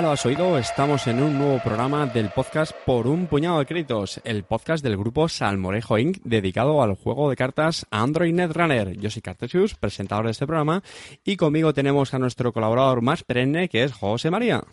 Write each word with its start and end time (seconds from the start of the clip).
Ya 0.00 0.06
lo 0.06 0.12
has 0.12 0.24
oído, 0.24 0.56
estamos 0.56 1.06
en 1.08 1.22
un 1.22 1.36
nuevo 1.36 1.58
programa 1.62 2.06
del 2.06 2.30
podcast 2.30 2.72
Por 2.86 3.06
un 3.06 3.26
puñado 3.26 3.58
de 3.58 3.66
créditos, 3.66 4.18
el 4.24 4.44
podcast 4.44 4.82
del 4.82 4.96
grupo 4.96 5.28
Salmorejo 5.28 5.98
Inc. 5.98 6.22
dedicado 6.24 6.82
al 6.82 6.94
juego 6.94 7.28
de 7.28 7.36
cartas 7.36 7.84
Android 7.90 8.32
Netrunner. 8.32 8.96
Yo 8.96 9.10
soy 9.10 9.20
Cartesius, 9.20 9.74
presentador 9.74 10.24
de 10.24 10.30
este 10.30 10.46
programa, 10.46 10.82
y 11.22 11.36
conmigo 11.36 11.74
tenemos 11.74 12.14
a 12.14 12.18
nuestro 12.18 12.50
colaborador 12.54 13.02
más 13.02 13.24
perenne, 13.24 13.68
que 13.68 13.84
es 13.84 13.92
José 13.92 14.30
María. 14.30 14.64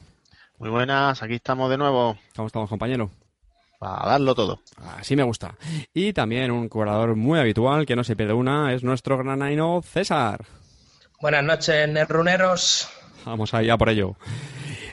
Muy 0.60 0.70
buenas, 0.70 1.22
aquí 1.22 1.34
estamos 1.34 1.70
de 1.70 1.78
nuevo. 1.78 2.18
¿Cómo 2.34 2.48
estamos, 2.48 2.70
compañero? 2.70 3.12
A 3.82 4.08
darlo 4.08 4.34
todo. 4.34 4.62
Así 4.98 5.18
me 5.18 5.24
gusta. 5.24 5.58
Y 5.94 6.14
también 6.14 6.52
un 6.52 6.70
colaborador 6.70 7.18
muy 7.18 7.38
habitual, 7.38 7.86
que 7.86 7.98
no 7.98 8.06
se 8.06 8.16
pierde 8.16 8.32
una, 8.32 8.74
es 8.74 8.82
nuestro 8.82 9.18
gran 9.18 9.42
aino 9.42 9.82
César. 9.82 10.46
Buenas 11.20 11.44
noches, 11.44 11.90
Netruneros. 11.90 12.90
Vamos 13.26 13.54
allá 13.54 13.78
por 13.78 13.90
ello. 13.90 14.16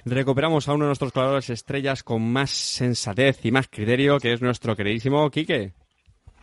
Recuperamos 0.04 0.68
a 0.68 0.74
uno 0.74 0.84
de 0.84 0.88
nuestros 0.88 1.12
colaboradores 1.12 1.50
estrellas 1.50 2.02
con 2.02 2.22
más 2.30 2.50
sensatez 2.50 3.44
y 3.44 3.50
más 3.50 3.68
criterio, 3.68 4.18
que 4.18 4.32
es 4.32 4.42
nuestro 4.42 4.76
queridísimo 4.76 5.30
Quique. 5.30 5.72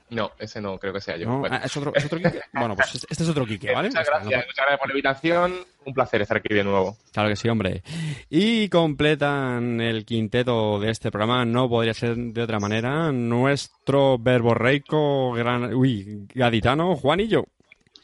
No, 0.09 0.31
ese 0.39 0.59
no 0.59 0.77
creo 0.77 0.93
que 0.93 0.99
sea 0.99 1.15
yo. 1.15 1.25
¿No? 1.25 1.39
Bueno. 1.39 1.57
Ah, 1.59 1.65
¿Es, 1.65 1.77
otro, 1.77 1.93
¿Es 1.95 2.05
otro 2.05 2.17
Quique? 2.17 2.41
Bueno, 2.53 2.75
pues 2.75 3.07
este 3.09 3.23
es 3.23 3.29
otro 3.29 3.45
Quique, 3.45 3.71
¿vale? 3.71 3.87
Muchas 3.89 4.07
gracias, 4.07 4.45
muchas 4.45 4.65
gracias 4.65 4.79
por 4.79 4.87
la 4.87 4.93
invitación. 4.93 5.53
Un 5.85 5.93
placer 5.93 6.21
estar 6.21 6.37
aquí 6.37 6.53
de 6.53 6.63
nuevo. 6.63 6.97
Claro 7.13 7.29
que 7.29 7.35
sí, 7.35 7.47
hombre. 7.47 7.81
Y 8.29 8.67
completan 8.69 9.79
el 9.79 10.05
quinteto 10.05 10.79
de 10.79 10.91
este 10.91 11.11
programa, 11.11 11.45
no 11.45 11.69
podría 11.69 11.93
ser 11.93 12.15
de 12.17 12.41
otra 12.41 12.59
manera, 12.59 13.11
nuestro 13.11 14.17
verborreico 14.19 15.31
gran... 15.31 15.73
Uy, 15.73 16.27
gaditano, 16.33 16.95
Juanillo. 16.95 17.45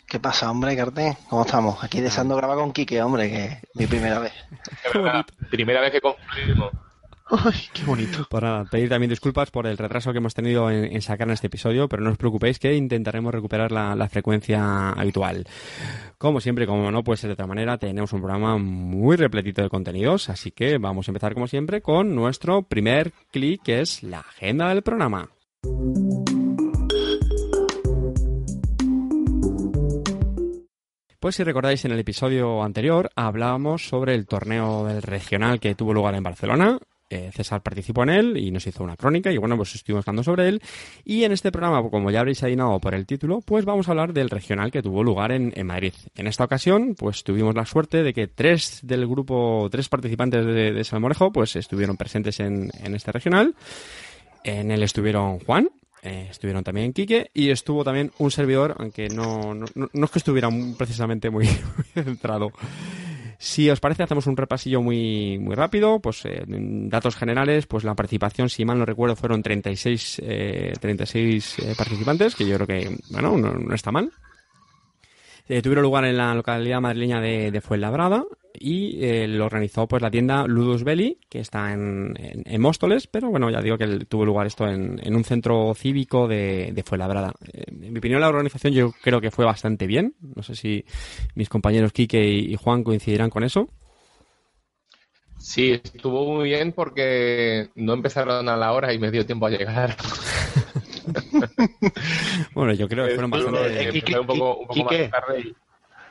¿Qué 0.07 0.21
pasa, 0.21 0.49
hombre, 0.49 0.75
Carte? 0.77 1.17
¿Cómo 1.29 1.41
estamos? 1.43 1.83
Aquí 1.83 1.99
deseando 1.99 2.37
grabar 2.37 2.57
con 2.57 2.71
Quique, 2.71 3.01
hombre, 3.01 3.29
que 3.29 3.45
es 3.45 3.57
mi 3.75 3.87
primera 3.87 4.19
vez. 4.19 4.31
Primera 5.51 5.81
vez 5.81 5.91
que 5.91 5.99
confirmo. 5.99 6.71
Ay, 7.29 7.59
qué 7.73 7.83
bonito. 7.83 8.25
Por 8.29 8.41
nada, 8.41 8.63
pedir 8.63 8.87
también 8.87 9.09
disculpas 9.09 9.51
por 9.51 9.67
el 9.67 9.77
retraso 9.77 10.13
que 10.13 10.19
hemos 10.19 10.33
tenido 10.33 10.71
en, 10.71 10.85
en 10.85 11.01
sacar 11.01 11.27
en 11.27 11.33
este 11.33 11.47
episodio, 11.47 11.89
pero 11.89 12.01
no 12.01 12.11
os 12.11 12.17
preocupéis 12.17 12.57
que 12.57 12.73
intentaremos 12.73 13.33
recuperar 13.33 13.69
la, 13.73 13.95
la 13.95 14.07
frecuencia 14.07 14.91
habitual. 14.91 15.45
Como 16.17 16.39
siempre, 16.39 16.65
como 16.65 16.89
no 16.89 17.03
puede 17.03 17.17
ser 17.17 17.27
de 17.27 17.33
otra 17.33 17.47
manera, 17.47 17.77
tenemos 17.77 18.13
un 18.13 18.21
programa 18.21 18.57
muy 18.57 19.17
repletito 19.17 19.61
de 19.61 19.67
contenidos, 19.67 20.29
así 20.29 20.51
que 20.51 20.77
vamos 20.77 21.09
a 21.09 21.11
empezar 21.11 21.33
como 21.33 21.47
siempre 21.47 21.81
con 21.81 22.15
nuestro 22.15 22.61
primer 22.61 23.11
clic, 23.29 23.61
que 23.61 23.81
es 23.81 24.03
la 24.03 24.19
agenda 24.19 24.69
del 24.69 24.83
programa. 24.83 25.27
Pues 31.19 31.33
si 31.33 31.43
recordáis 31.43 31.83
en 31.83 31.91
el 31.91 31.99
episodio 31.99 32.61
anterior 32.61 33.09
hablábamos 33.15 33.87
sobre 33.87 34.13
el 34.13 34.27
torneo 34.27 34.85
del 34.85 35.01
regional 35.01 35.59
que 35.59 35.73
tuvo 35.73 35.91
lugar 35.91 36.13
en 36.13 36.21
Barcelona. 36.21 36.77
Eh, 37.09 37.31
César 37.33 37.63
participó 37.63 38.03
en 38.03 38.09
él 38.09 38.37
y 38.37 38.51
nos 38.51 38.67
hizo 38.67 38.83
una 38.83 38.95
crónica 38.95 39.31
y 39.31 39.37
bueno, 39.37 39.57
pues 39.57 39.73
estuvimos 39.73 40.07
hablando 40.07 40.23
sobre 40.23 40.47
él. 40.47 40.61
Y 41.03 41.23
en 41.23 41.31
este 41.31 41.51
programa, 41.51 41.81
como 41.89 42.11
ya 42.11 42.19
habréis 42.19 42.43
adivinado 42.43 42.79
por 42.79 42.93
el 42.93 43.07
título, 43.07 43.41
pues 43.41 43.65
vamos 43.65 43.87
a 43.87 43.91
hablar 43.91 44.13
del 44.13 44.29
regional 44.29 44.69
que 44.69 44.83
tuvo 44.83 45.03
lugar 45.03 45.31
en, 45.31 45.53
Madrid. 45.65 45.93
En 46.13 46.27
esta 46.27 46.43
ocasión, 46.43 46.93
pues 46.95 47.23
tuvimos 47.23 47.55
la 47.55 47.65
suerte 47.65 48.03
de 48.03 48.13
que 48.13 48.27
tres 48.27 48.81
del 48.83 49.07
grupo, 49.07 49.69
tres 49.71 49.89
participantes 49.89 50.45
de, 50.45 50.71
de 50.71 50.83
Salmorejo, 50.83 51.31
pues 51.31 51.55
estuvieron 51.55 51.97
presentes 51.97 52.39
en, 52.41 52.69
en 52.83 52.93
este 52.93 53.11
regional. 53.11 53.55
En 54.43 54.69
él 54.69 54.83
estuvieron 54.83 55.39
Juan, 55.39 55.69
eh, 56.03 56.27
estuvieron 56.29 56.63
también 56.63 56.93
Quique 56.93 57.29
y 57.33 57.49
estuvo 57.49 57.83
también 57.83 58.11
un 58.19 58.31
servidor, 58.31 58.75
aunque 58.79 59.09
no, 59.09 59.53
no, 59.53 59.65
no- 59.75 60.05
es 60.05 60.11
que 60.11 60.19
estuviera 60.19 60.49
precisamente 60.77 61.29
muy, 61.31 61.47
centrado. 61.93 62.51
Si 63.39 63.69
os 63.69 63.79
parece, 63.79 64.01
hacemos 64.01 64.25
un 64.25 64.35
repasillo 64.35 64.81
muy, 64.81 65.37
muy 65.37 65.53
rápido. 65.55 65.99
Pues 65.99 66.25
eh, 66.25 66.43
datos 66.47 67.15
generales, 67.15 67.67
pues 67.67 67.83
la 67.83 67.93
participación, 67.93 68.49
si 68.49 68.65
mal 68.65 68.79
no 68.79 68.85
recuerdo, 68.85 69.15
fueron 69.15 69.43
36, 69.43 70.21
eh, 70.23 70.73
36 70.79 71.59
eh, 71.59 71.73
participantes, 71.77 72.35
que 72.35 72.47
yo 72.47 72.55
creo 72.55 72.67
que, 72.67 72.97
bueno, 73.11 73.37
no, 73.37 73.53
no 73.53 73.75
está 73.75 73.91
mal. 73.91 74.11
Eh, 75.49 75.61
tuvieron 75.61 75.83
lugar 75.83 76.03
en 76.05 76.17
la 76.17 76.33
localidad 76.35 76.81
madrileña 76.81 77.21
de, 77.21 77.51
de 77.51 77.61
Fuenlabrada 77.61 78.25
y 78.59 79.03
eh, 79.05 79.27
lo 79.27 79.45
organizó 79.45 79.87
pues 79.87 80.01
la 80.01 80.09
tienda 80.11 80.45
Ludus 80.47 80.83
Belli, 80.83 81.19
que 81.29 81.39
está 81.39 81.71
en, 81.71 82.15
en- 82.17 82.43
en 82.45 82.61
Móstoles, 82.61 83.07
pero 83.07 83.29
bueno, 83.29 83.49
ya 83.49 83.61
digo 83.61 83.77
que 83.77 83.83
el- 83.85 84.07
tuvo 84.07 84.25
lugar 84.25 84.47
esto 84.47 84.67
en, 84.67 84.99
en 85.01 85.15
un 85.15 85.23
centro 85.23 85.73
cívico 85.75 86.27
de, 86.27 86.71
de 86.73 86.83
Fuenlabrada. 86.83 87.33
Eh, 87.53 87.63
en 87.67 87.93
mi 87.93 87.99
opinión, 87.99 88.19
la 88.19 88.29
organización 88.29 88.73
yo 88.73 88.91
creo 89.01 89.21
que 89.21 89.31
fue 89.31 89.45
bastante 89.45 89.87
bien. 89.87 90.15
No 90.35 90.43
sé 90.43 90.55
si 90.55 90.83
mis 91.35 91.49
compañeros 91.49 91.93
Quique 91.93 92.27
y, 92.27 92.51
y 92.53 92.55
Juan 92.55 92.83
coincidirán 92.83 93.29
con 93.29 93.43
eso. 93.43 93.69
Sí, 95.37 95.71
estuvo 95.81 96.25
muy 96.33 96.45
bien 96.49 96.73
porque 96.73 97.69
no 97.75 97.93
empezaron 97.93 98.49
a 98.49 98.57
la 98.57 98.73
hora 98.73 98.91
y 98.91 98.99
me 98.99 99.11
dio 99.11 99.25
tiempo 99.25 99.45
a 99.45 99.49
llegar. 99.51 99.95
Bueno, 102.53 102.73
yo 102.73 102.87
creo 102.87 103.05
que 103.07 103.15
fueron 103.15 103.33
Eh, 103.33 103.37
bastante... 103.43 103.81
eh, 103.83 103.89
Empecé 103.93 104.19
un 104.19 104.27
poco, 104.27 104.55
un 104.57 104.67
poco 104.67 104.73
Quique. 104.89 105.09
más 105.09 105.21
tarde 105.21 105.39
y- 105.41 105.55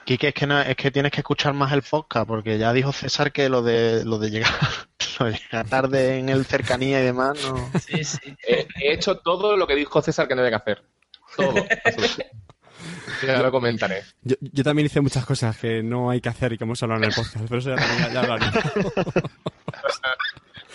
Quique, 0.05 0.29
es 0.29 0.35
que, 0.35 0.47
no- 0.47 0.61
es 0.61 0.77
que 0.77 0.91
tienes 0.93 1.11
que 1.11 1.21
escuchar 1.21 1.53
más 1.53 1.73
el 1.73 1.83
podcast, 1.83 2.29
porque 2.29 2.59
ya 2.59 2.73
dijo 2.73 2.93
César 2.93 3.33
que 3.33 3.49
lo 3.49 3.63
de, 3.63 4.05
lo 4.05 4.19
de 4.19 4.31
llegar, 4.31 4.53
lo 5.21 5.27
de 5.27 5.33
llegar 5.33 5.67
tarde 5.67 6.19
en 6.19 6.29
el 6.29 6.45
cercanía 6.45 7.01
y 7.01 7.05
demás, 7.05 7.37
no. 7.43 7.71
Sí, 7.81 8.05
sí. 8.05 8.19
he, 8.47 8.67
he 8.81 8.93
hecho 8.93 9.17
todo 9.19 9.57
lo 9.57 9.67
que 9.67 9.75
dijo 9.75 10.01
César 10.03 10.29
que 10.29 10.35
no 10.37 10.43
había 10.43 10.51
que 10.51 10.57
hacer. 10.63 10.85
Todo. 11.37 11.55
ya 13.27 13.43
lo 13.43 13.51
comentaré. 13.51 14.05
Yo, 14.23 14.37
yo 14.41 14.63
también 14.63 14.87
hice 14.87 15.01
muchas 15.01 15.27
cosas 15.27 15.57
que 15.59 15.83
no 15.83 16.09
hay 16.11 16.21
que 16.21 16.29
hacer 16.29 16.53
y 16.53 16.59
que 16.59 16.63
hemos 16.65 16.81
hablado 16.85 17.03
en 17.03 17.09
el 17.11 17.15
podcast, 17.15 17.45
pero 17.49 17.59
eso 17.59 17.71
ya, 17.71 17.77
también, 17.77 17.99
ya, 18.05 18.13
ya 18.13 18.21
hablaré. 18.21 18.47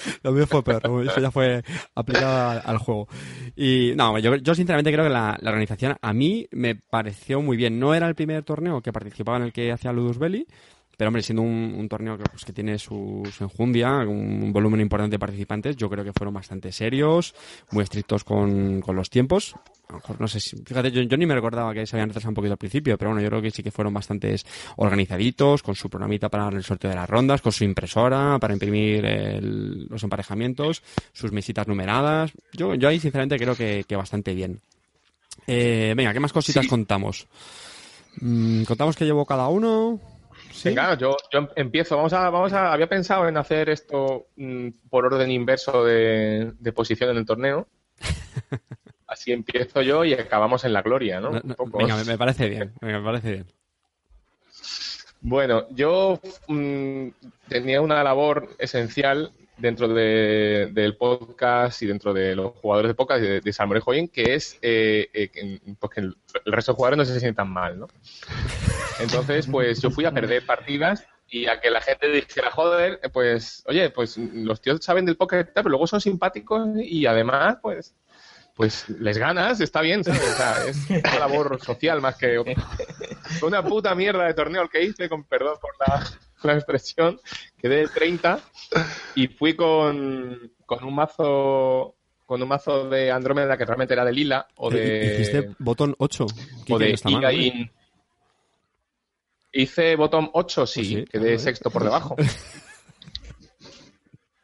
Lo 0.23 0.31
mío 0.31 0.47
fue 0.47 0.63
peor, 0.63 0.81
eso 1.07 1.19
ya 1.19 1.31
fue 1.31 1.63
aplicado 1.95 2.62
al, 2.66 2.78
juego. 2.78 3.07
Y 3.56 3.94
no, 3.95 4.17
yo, 4.19 4.35
yo 4.35 4.56
sinceramente 4.56 4.91
creo 4.91 5.06
que 5.06 5.09
la, 5.09 5.38
la 5.41 5.50
organización 5.50 5.95
a 6.01 6.13
mí 6.13 6.47
me 6.51 6.75
pareció 6.75 7.41
muy 7.41 7.57
bien. 7.57 7.79
No 7.79 7.94
era 7.94 8.07
el 8.07 8.16
primer 8.16 8.44
torneo 8.44 8.81
que 8.81 8.94
participaba 8.94 9.38
en 9.38 9.44
el 9.44 9.53
que 9.53 9.72
hacía 9.72 9.91
Ludus 9.91 10.17
Belli, 10.17 10.47
pero 11.01 11.07
hombre, 11.09 11.23
siendo 11.23 11.41
un, 11.41 11.73
un 11.79 11.89
torneo 11.89 12.16
que, 12.16 12.25
pues, 12.29 12.45
que 12.45 12.53
tiene 12.53 12.78
su, 12.78 13.28
su 13.35 13.44
enjundia, 13.44 13.89
un 14.07 14.53
volumen 14.53 14.81
importante 14.81 15.16
de 15.16 15.17
participantes, 15.19 15.75
yo 15.75 15.89
creo 15.89 16.03
que 16.03 16.13
fueron 16.13 16.31
bastante 16.31 16.72
serios, 16.72 17.34
muy 17.72 17.81
estrictos 17.84 18.23
con, 18.23 18.81
con 18.81 18.95
los 18.95 19.09
tiempos. 19.09 19.56
A 19.89 19.94
lo 19.94 19.95
mejor 19.97 20.22
no 20.22 20.28
sé 20.28 20.39
si, 20.39 20.57
fíjate, 20.63 20.91
yo, 20.91 21.01
yo 21.01 21.17
ni 21.17 21.25
me 21.25 21.34
recordaba 21.34 21.73
que 21.73 21.88
se 21.88 21.95
habían 21.95 22.09
retrasado 22.09 22.29
un 22.29 22.35
poquito 22.35 22.51
al 22.53 22.59
principio, 22.59 23.00
pero 23.00 23.09
bueno, 23.09 23.23
yo 23.23 23.29
creo 23.29 23.41
que 23.41 23.50
sí 23.50 23.63
que 23.63 23.72
fueron 23.72 23.95
bastantes 23.95 24.45
organizaditos, 24.75 25.63
con 25.63 25.73
su 25.73 25.89
programita 25.89 26.29
para 26.29 26.47
el 26.56 26.63
sorteo 26.63 26.91
de 26.91 26.95
las 26.97 27.09
rondas, 27.09 27.41
con 27.41 27.51
su 27.51 27.63
impresora, 27.63 28.38
para 28.39 28.53
imprimir 28.53 29.03
el- 29.03 29.88
los 29.88 30.03
emparejamientos, 30.03 30.83
sus 31.13 31.31
mesitas 31.31 31.68
numeradas. 31.68 32.31
Yo, 32.53 32.75
yo 32.75 32.89
ahí 32.89 33.00
sinceramente 33.00 33.38
creo 33.39 33.56
que, 33.56 33.85
que 33.88 33.95
bastante 33.95 34.35
bien. 34.35 34.62
Eh, 35.47 35.95
venga, 35.97 36.13
¿qué 36.13 36.19
más 36.19 36.31
cositas 36.31 36.63
Sí. 36.66 36.69
contamos? 36.69 37.28
Mm, 38.19 38.65
¿Contamos 38.65 38.95
qué 38.95 39.06
llevó 39.06 39.25
cada 39.25 39.47
uno? 39.47 40.00
¿Sí? 40.51 40.69
Venga, 40.69 40.95
yo, 40.98 41.15
yo 41.31 41.39
em- 41.39 41.48
empiezo. 41.56 41.95
Vamos 41.98 42.13
a, 42.13 42.30
vamos 42.30 42.53
a, 42.53 42.71
había 42.74 42.88
pensado 42.88 43.27
en 43.27 43.38
hacer 43.38 43.69
esto 43.69 44.27
mm, 44.36 44.68
por 44.89 45.06
orden 45.06 45.31
inverso 45.31 45.83
de, 45.86 46.51
de 46.59 46.71
posición 46.74 47.09
en 47.12 47.18
el 47.18 47.25
torneo. 47.25 47.68
Así 49.07 49.31
empiezo 49.31 49.81
yo 49.81 50.06
y 50.06 50.13
acabamos 50.13 50.63
en 50.63 50.74
la 50.74 50.81
gloria, 50.81 51.19
¿no? 51.19 51.31
No, 51.31 51.42
Un 51.44 51.50
no, 51.50 51.56
poco. 51.56 51.77
venga, 51.77 51.95
me, 51.98 52.03
me 52.06 52.18
parece 52.18 52.48
bien, 52.50 52.74
venga, 52.81 53.00
me 53.00 53.06
parece 53.06 53.31
bien. 53.31 53.45
Bueno, 55.21 55.68
yo 55.69 56.19
mm, 56.48 57.07
tenía 57.47 57.81
una 57.81 58.04
labor 58.04 58.50
esencial 58.57 59.31
dentro 59.57 59.88
de- 59.88 60.69
del 60.71 60.98
podcast 60.98 61.81
y 61.81 61.88
dentro 61.88 62.13
de 62.13 62.36
los 62.36 62.53
jugadores 62.56 62.89
de 62.89 62.95
podcast 62.95 63.21
de, 63.21 63.42
de 63.42 63.53
Salmorejo 63.53 63.94
Inc., 63.94 64.12
que 64.12 64.33
es 64.33 64.57
eh, 64.62 65.09
eh, 65.13 65.30
que, 65.30 65.59
pues 65.80 65.98
el, 65.98 66.15
resto 66.45 66.71
de 66.71 66.75
jugadores 66.75 66.98
no 66.98 67.06
se 67.06 67.19
sientan 67.19 67.50
mal, 67.50 67.80
¿no? 67.80 67.88
Entonces, 69.00 69.48
pues 69.48 69.81
yo 69.81 69.92
fui 69.92 70.06
a 70.06 70.12
perder 70.12 70.45
partidas 70.45 71.06
y 71.30 71.48
a 71.48 71.59
que 71.59 71.69
la 71.71 71.81
gente 71.81 72.09
dijera, 72.09 72.51
joder, 72.51 73.00
pues, 73.13 73.63
oye, 73.68 73.89
pues 73.89 74.18
los 74.18 74.62
tíos 74.62 74.83
saben 74.83 75.06
del 75.06 75.15
podcast, 75.18 75.50
pero 75.54 75.69
luego 75.69 75.88
son 75.88 76.01
simpáticos 76.01 76.68
y 76.77 77.06
además, 77.06 77.57
pues, 77.62 77.95
pues 78.54 78.89
les 78.89 79.18
ganas, 79.18 79.62
está 79.62 79.81
bien, 79.81 80.04
¿sabes? 80.04 80.21
O 80.21 80.36
sea, 80.36 80.65
es 80.68 80.89
una 80.89 81.19
labor 81.19 81.59
social 81.63 82.01
más 82.01 82.18
que 82.18 82.38
una 83.42 83.63
puta 83.63 83.95
mierda 83.95 84.25
de 84.25 84.33
torneo 84.33 84.62
el 84.62 84.69
que 84.69 84.83
hice, 84.83 85.07
con 85.07 85.24
perdón 85.24 85.56
por 85.62 85.71
la, 85.88 86.06
la 86.48 86.54
expresión. 86.56 87.20
Quedé 87.58 87.88
30 87.88 88.40
y 89.16 89.28
fui 89.28 89.56
con, 89.56 90.52
con 90.66 90.84
un 90.84 90.96
mazo 90.96 91.96
con 92.26 92.42
un 92.42 92.48
mazo 92.48 92.88
de 92.88 93.12
Andrómeda 93.12 93.58
que 93.58 93.66
realmente 93.66 93.94
era 93.94 94.06
de 94.06 94.14
Lila 94.14 94.48
o 94.56 94.72
Eh, 94.72 94.76
de, 94.78 95.14
Hiciste 95.22 95.50
botón 95.60 95.94
8. 95.98 96.26
o 96.70 96.80
de. 96.80 96.96
Igain. 97.06 97.70
Hice 99.54 99.98
bottom 99.98 100.30
8, 100.32 100.66
sí, 100.66 100.80
Pues 100.80 100.88
sí, 100.88 101.06
quedé 101.12 101.38
sexto 101.40 101.70
por 101.70 101.84
debajo. 101.84 102.16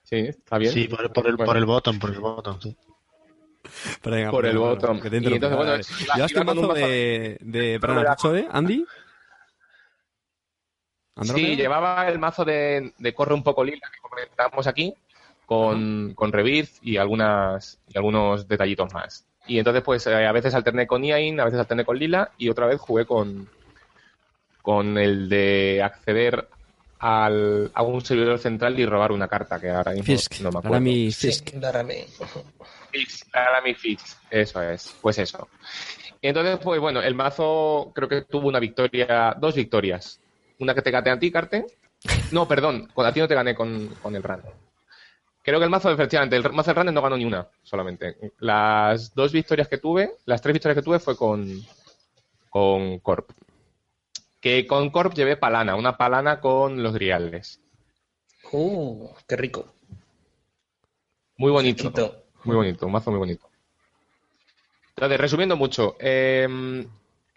Sí, 0.04 0.16
está 0.16 0.58
bien. 0.58 0.72
Sí, 0.72 0.88
por, 0.88 1.12
por 1.12 1.28
el, 1.28 1.36
Bueno, 1.36 1.46
por 1.52 1.58
el 1.58 1.66
bottom, 1.66 2.00
por 2.00 2.10
el 2.12 2.20
bottom, 2.22 2.62
sí. 2.62 2.78
Pero 4.02 4.16
venga, 4.16 4.32
Por 4.32 4.46
el 4.46 4.58
bueno, 4.58 4.76
bottom. 4.76 5.02
que 5.02 5.10
te 5.10 5.18
Y 5.18 5.34
entonces, 5.34 5.58
bueno, 5.58 5.76
¿Llevaste 6.16 6.40
un 6.40 6.46
mazo 6.46 6.74
de, 6.74 7.38
de 7.42 7.80
perdón, 7.80 7.98
Andrómeda. 7.98 8.12
¿has 8.14 8.18
dicho 8.18 8.32
de 8.32 8.48
Andy? 8.50 8.86
¿Andrómeda? 11.18 11.48
Sí, 11.48 11.56
llevaba 11.56 12.08
el 12.08 12.20
mazo 12.20 12.46
de, 12.46 12.94
de 12.98 13.14
corre 13.14 13.34
un 13.34 13.44
poco 13.44 13.64
lila 13.64 13.90
que 13.92 14.00
comentamos 14.00 14.68
aquí, 14.68 14.94
con, 15.46 16.14
con 16.14 16.32
Rebirth 16.32 16.78
y 16.82 16.98
algunas 16.98 17.80
y 17.88 17.98
algunos 17.98 18.48
detallitos 18.48 18.94
más. 18.94 19.26
Y 19.48 19.60
entonces, 19.60 19.82
pues 19.82 20.06
eh, 20.08 20.26
a 20.26 20.32
veces 20.32 20.54
alterné 20.54 20.86
con 20.86 21.04
Iain, 21.04 21.40
a 21.40 21.46
veces 21.46 21.60
alterné 21.60 21.86
con 21.86 21.98
Lila 21.98 22.32
y 22.38 22.50
otra 22.50 22.66
vez 22.66 22.82
jugué 22.82 23.06
con, 23.06 23.50
con 24.62 24.98
el 24.98 25.30
de 25.30 25.82
acceder 25.82 26.50
al, 27.00 27.72
a 27.74 27.82
un 27.82 28.02
servidor 28.02 28.40
central 28.40 28.78
y 28.78 28.86
robar 28.86 29.14
una 29.14 29.30
carta, 29.30 29.60
que 29.60 29.70
ahora 29.70 29.92
mismo 29.92 30.06
Fisk, 30.06 30.42
no 30.42 30.52
me 30.52 30.60
acuerdo. 30.60 30.86
Sí, 30.86 31.12
Fisk. 31.12 31.54
Laramie. 31.54 32.06
Fix, 32.92 33.26
Laramie 33.34 33.76
Fix, 33.76 34.18
eso 34.30 34.62
es, 34.62 34.96
pues 35.02 35.18
eso. 35.20 35.48
Y 36.22 36.28
entonces, 36.28 36.60
pues 36.62 36.82
bueno, 36.82 37.02
el 37.02 37.16
mazo 37.16 37.92
creo 37.96 38.10
que 38.10 38.24
tuvo 38.24 38.50
una 38.50 38.60
victoria, 38.60 39.34
dos 39.40 39.56
victorias. 39.56 40.20
Una 40.60 40.74
que 40.74 40.82
te 40.82 40.92
gané 40.92 41.12
a 41.12 41.20
ti, 41.20 41.32
Carte. 41.32 41.66
No, 42.32 42.48
perdón, 42.48 42.88
con 42.94 43.06
a 43.06 43.14
ti 43.14 43.20
no 43.20 43.28
te 43.28 43.36
gané 43.36 43.56
con, 43.56 43.88
con 44.02 44.16
el 44.16 44.24
Run. 44.24 44.42
Creo 45.44 45.60
que 45.60 45.66
el 45.66 45.72
mazo, 45.72 45.92
efectivamente, 45.92 46.36
el 46.36 46.52
mazo 46.52 46.74
del 46.74 46.84
Run 46.84 46.94
no 46.94 47.02
ganó 47.02 47.18
ni 47.18 47.26
una 47.26 47.48
solamente. 47.64 48.18
Las 48.40 49.14
dos 49.14 49.32
victorias 49.32 49.68
que 49.68 49.78
tuve, 49.78 50.12
las 50.26 50.42
tres 50.42 50.54
victorias 50.54 50.76
que 50.76 50.84
tuve 50.84 51.00
fue 51.00 51.16
con, 51.16 51.48
con 52.50 53.00
Corp. 53.00 53.32
Que 54.42 54.68
con 54.68 54.90
Corp 54.90 55.14
llevé 55.14 55.38
palana, 55.38 55.76
una 55.76 55.98
palana 55.98 56.40
con 56.42 56.84
los 56.84 56.94
griales. 56.94 57.62
Uh, 58.52 59.10
qué 59.28 59.36
rico. 59.36 59.74
Muy 61.38 61.52
bonito. 61.52 62.24
Muy 62.44 62.56
bonito, 62.56 62.86
un 62.86 62.92
mazo 62.92 63.12
muy 63.12 63.20
bonito. 63.20 63.50
Entonces, 64.90 65.20
resumiendo 65.20 65.56
mucho, 65.56 65.96
eh, 66.00 66.48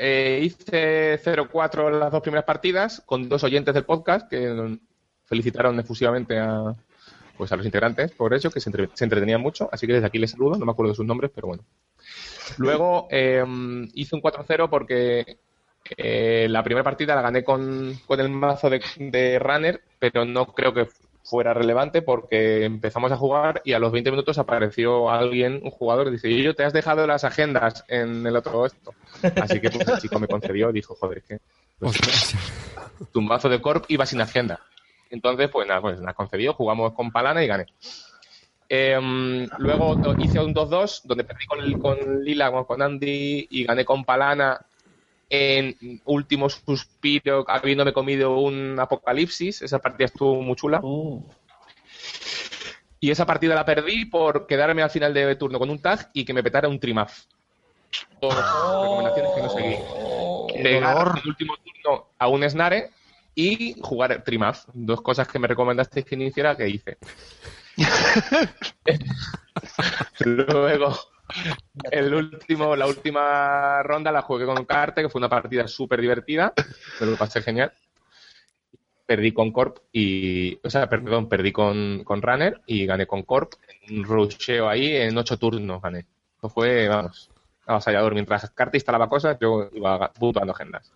eh, 0.02 0.41
hice 0.43 1.20
0-4 1.23 1.91
las 1.91 2.11
dos 2.11 2.23
primeras 2.23 2.47
partidas 2.47 3.02
con 3.05 3.29
dos 3.29 3.44
oyentes 3.44 3.75
del 3.75 3.85
podcast 3.85 4.31
que 4.31 4.79
felicitaron 5.26 5.79
efusivamente 5.79 6.38
a, 6.38 6.75
pues 7.37 7.52
a 7.52 7.56
los 7.56 7.67
integrantes 7.67 8.11
por 8.12 8.32
ello, 8.32 8.50
que 8.50 8.61
se 8.61 8.70
entretenían 8.70 9.43
mucho, 9.43 9.69
así 9.70 9.87
que 9.87 9.93
desde 9.93 10.06
aquí 10.06 10.19
les 10.19 10.31
saludo, 10.31 10.56
no 10.58 10.64
me 10.64 10.73
acuerdo 10.73 10.93
de 10.93 10.97
sus 10.97 11.05
nombres, 11.05 11.31
pero 11.35 11.49
bueno. 11.49 11.64
Luego 12.56 13.08
eh, 13.11 13.44
hice 13.93 14.17
un 14.17 14.23
4-0 14.23 14.70
porque 14.70 15.38
eh, 15.97 16.47
la 16.49 16.62
primera 16.62 16.85
partida 16.85 17.14
la 17.14 17.23
gané 17.23 17.44
con, 17.44 17.94
con 18.06 18.20
el 18.20 18.31
mazo 18.31 18.70
de, 18.70 18.81
de 18.99 19.38
Runner, 19.38 19.82
pero 19.99 20.25
no 20.25 20.47
creo 20.47 20.73
que 20.73 20.88
fuera 21.31 21.55
relevante 21.55 22.03
porque 22.03 22.65
empezamos 22.65 23.12
a 23.12 23.17
jugar 23.17 23.62
y 23.65 23.73
a 23.73 23.79
los 23.79 23.93
20 23.93 24.11
minutos 24.11 24.37
apareció 24.38 25.09
alguien, 25.11 25.61
un 25.62 25.71
jugador, 25.71 26.09
y 26.09 26.11
dice, 26.12 26.43
yo 26.43 26.55
te 26.55 26.65
has 26.65 26.73
dejado 26.73 27.06
las 27.06 27.23
agendas 27.25 27.85
en 27.88 28.27
el 28.27 28.37
otro 28.37 28.67
esto. 28.67 28.93
Así 29.41 29.61
que 29.61 29.71
pues, 29.71 29.87
el 29.88 29.99
chico 29.99 30.19
me 30.19 30.27
concedió 30.27 30.71
y 30.71 30.73
dijo, 30.75 30.94
joder, 30.97 31.23
que 31.23 31.38
Ostras. 31.81 32.35
tu 33.12 33.23
mazo 33.23 33.49
de 33.49 33.61
Corp 33.62 33.85
iba 33.88 34.05
sin 34.05 34.21
agenda. 34.21 34.61
Entonces, 35.11 35.49
pues 35.49 35.67
nada, 35.67 35.81
pues 35.81 35.99
nada, 36.00 36.12
concedió, 36.15 36.53
jugamos 36.53 36.93
con 36.93 37.11
Palana 37.11 37.43
y 37.43 37.47
gané. 37.47 37.67
Em, 38.69 39.49
luego 39.59 39.97
hice 40.19 40.38
un 40.38 40.55
2-2 40.55 41.03
donde 41.05 41.25
perdí 41.25 41.44
con, 41.47 41.59
el- 41.61 41.79
con 41.79 42.23
Lila, 42.23 42.53
con 42.65 42.81
Andy 42.83 43.49
y 43.50 43.65
gané 43.65 43.85
con 43.85 44.05
Palana 44.05 44.61
en 45.31 46.00
último 46.05 46.50
suspiro, 46.50 47.44
habiéndome 47.49 47.93
comido 47.93 48.37
un 48.37 48.79
apocalipsis. 48.79 49.62
Esa 49.62 49.79
partida 49.79 50.06
estuvo 50.06 50.43
muy 50.43 50.56
chula. 50.56 50.81
Uh, 50.82 51.25
Y 52.99 53.11
esa 53.11 53.25
partida 53.25 53.55
la 53.55 53.65
perdí 53.65 54.05
por 54.05 54.47
quedarme 54.47 54.82
al 54.82 54.91
final 54.91 55.15
de 55.15 55.37
turno 55.37 55.59
con 55.59 55.71
un 55.71 55.81
tag 55.81 56.11
y 56.12 56.25
que 56.25 56.35
me 56.35 56.43
petara 56.43 56.69
un 56.69 56.81
trimaf. 56.81 57.23
Por 58.21 58.35
recomendaciones 58.35 59.32
que 59.35 59.43
no 59.43 59.50
seguí. 59.50 59.77
oh, 59.79 60.47
el 60.59 61.29
último 61.29 61.55
turno 61.65 62.09
a 62.19 62.29
un 62.29 62.49
snare 62.50 62.91
y 63.35 63.76
jugar 63.81 64.23
trimaf. 64.25 64.65
Dos 64.75 65.00
cosas 65.00 65.29
que 65.29 65.38
me 65.38 65.49
recomendasteis 65.49 66.05
que 66.05 66.17
no 66.17 66.25
hiciera 66.25 66.56
que 66.56 66.69
hice. 66.69 66.99
Luego, 70.21 70.94
el 71.91 72.15
último, 72.15 72.77
la 72.77 72.87
última 72.87 73.82
ronda 73.82 74.12
la 74.12 74.23
jugué 74.23 74.47
con 74.47 74.65
Carte, 74.65 75.03
que 75.03 75.09
fue 75.09 75.19
una 75.21 75.29
partida 75.29 75.67
súper 75.69 76.00
divertida. 76.00 76.53
Me 77.00 77.06
lo 77.06 77.17
pasé 77.17 77.43
genial. 77.43 77.73
Perdí 79.06 79.32
con 79.32 79.50
Corp 79.53 79.79
y. 79.93 80.59
O 80.65 80.71
sea, 80.71 80.88
perdón, 80.88 81.29
perdí 81.29 81.53
con, 81.53 82.05
con 82.05 82.23
Runner 82.23 82.61
y 82.67 82.87
gané 82.87 83.06
con 83.06 83.23
Corp. 83.23 83.55
Un 83.91 84.05
rusheo 84.05 84.69
ahí 84.69 84.94
en 84.94 85.17
ocho 85.19 85.37
turnos 85.37 85.82
gané. 85.82 86.06
Eso 86.38 86.49
fue, 86.49 86.88
vamos, 86.88 87.31
avasallador. 87.67 88.15
Mientras 88.15 88.50
Carte 88.50 88.76
instalaba 88.76 89.09
cosas, 89.09 89.37
yo 89.41 89.69
iba 89.73 90.12
puntuando 90.12 90.53
agendas. 90.53 90.93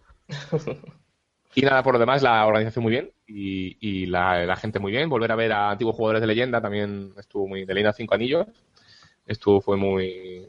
Y 1.57 1.63
nada, 1.63 1.83
por 1.85 1.95
lo 1.95 2.01
demás, 2.01 2.21
la 2.23 2.45
organización 2.47 2.83
muy 2.83 2.91
bien 2.91 3.13
y, 3.29 3.77
y 3.81 4.07
la, 4.07 4.45
la 4.45 4.57
gente 4.57 4.81
muy 4.81 4.91
bien. 4.91 5.09
Volver 5.09 5.31
a 5.31 5.37
ver 5.37 5.53
a 5.53 5.71
antiguos 5.71 5.95
jugadores 5.95 6.21
de 6.21 6.27
leyenda 6.27 6.61
también 6.61 7.15
estuvo 7.17 7.47
muy. 7.47 7.65
De 7.65 7.75
leyenda 7.75 7.93
5 7.93 8.15
anillos. 8.15 8.47
Estuvo, 9.26 9.61
fue 9.61 9.76
muy, 9.76 10.47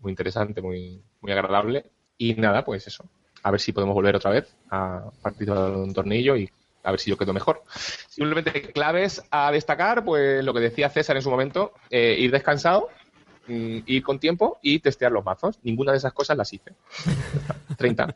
muy 0.00 0.12
interesante, 0.12 0.60
muy, 0.60 1.02
muy 1.20 1.32
agradable. 1.32 1.90
Y 2.18 2.34
nada, 2.34 2.64
pues 2.64 2.86
eso. 2.86 3.04
A 3.42 3.50
ver 3.50 3.60
si 3.60 3.72
podemos 3.72 3.94
volver 3.94 4.16
otra 4.16 4.30
vez 4.30 4.56
a 4.70 5.10
participar 5.22 5.70
en 5.70 5.76
un 5.76 5.94
tornillo 5.94 6.36
y 6.36 6.50
a 6.82 6.90
ver 6.90 7.00
si 7.00 7.10
yo 7.10 7.16
quedo 7.16 7.32
mejor. 7.32 7.64
Simplemente 8.08 8.72
claves 8.72 9.22
a 9.30 9.50
destacar, 9.50 10.04
pues 10.04 10.44
lo 10.44 10.54
que 10.54 10.60
decía 10.60 10.88
César 10.88 11.16
en 11.16 11.22
su 11.22 11.30
momento, 11.30 11.72
eh, 11.90 12.16
ir 12.18 12.30
descansado, 12.30 12.88
mm, 13.48 13.78
ir 13.86 14.02
con 14.02 14.18
tiempo 14.18 14.58
y 14.62 14.78
testear 14.78 15.12
los 15.12 15.24
mazos. 15.24 15.58
Ninguna 15.62 15.92
de 15.92 15.98
esas 15.98 16.12
cosas 16.12 16.36
las 16.36 16.52
hice. 16.52 16.72
30. 17.76 18.14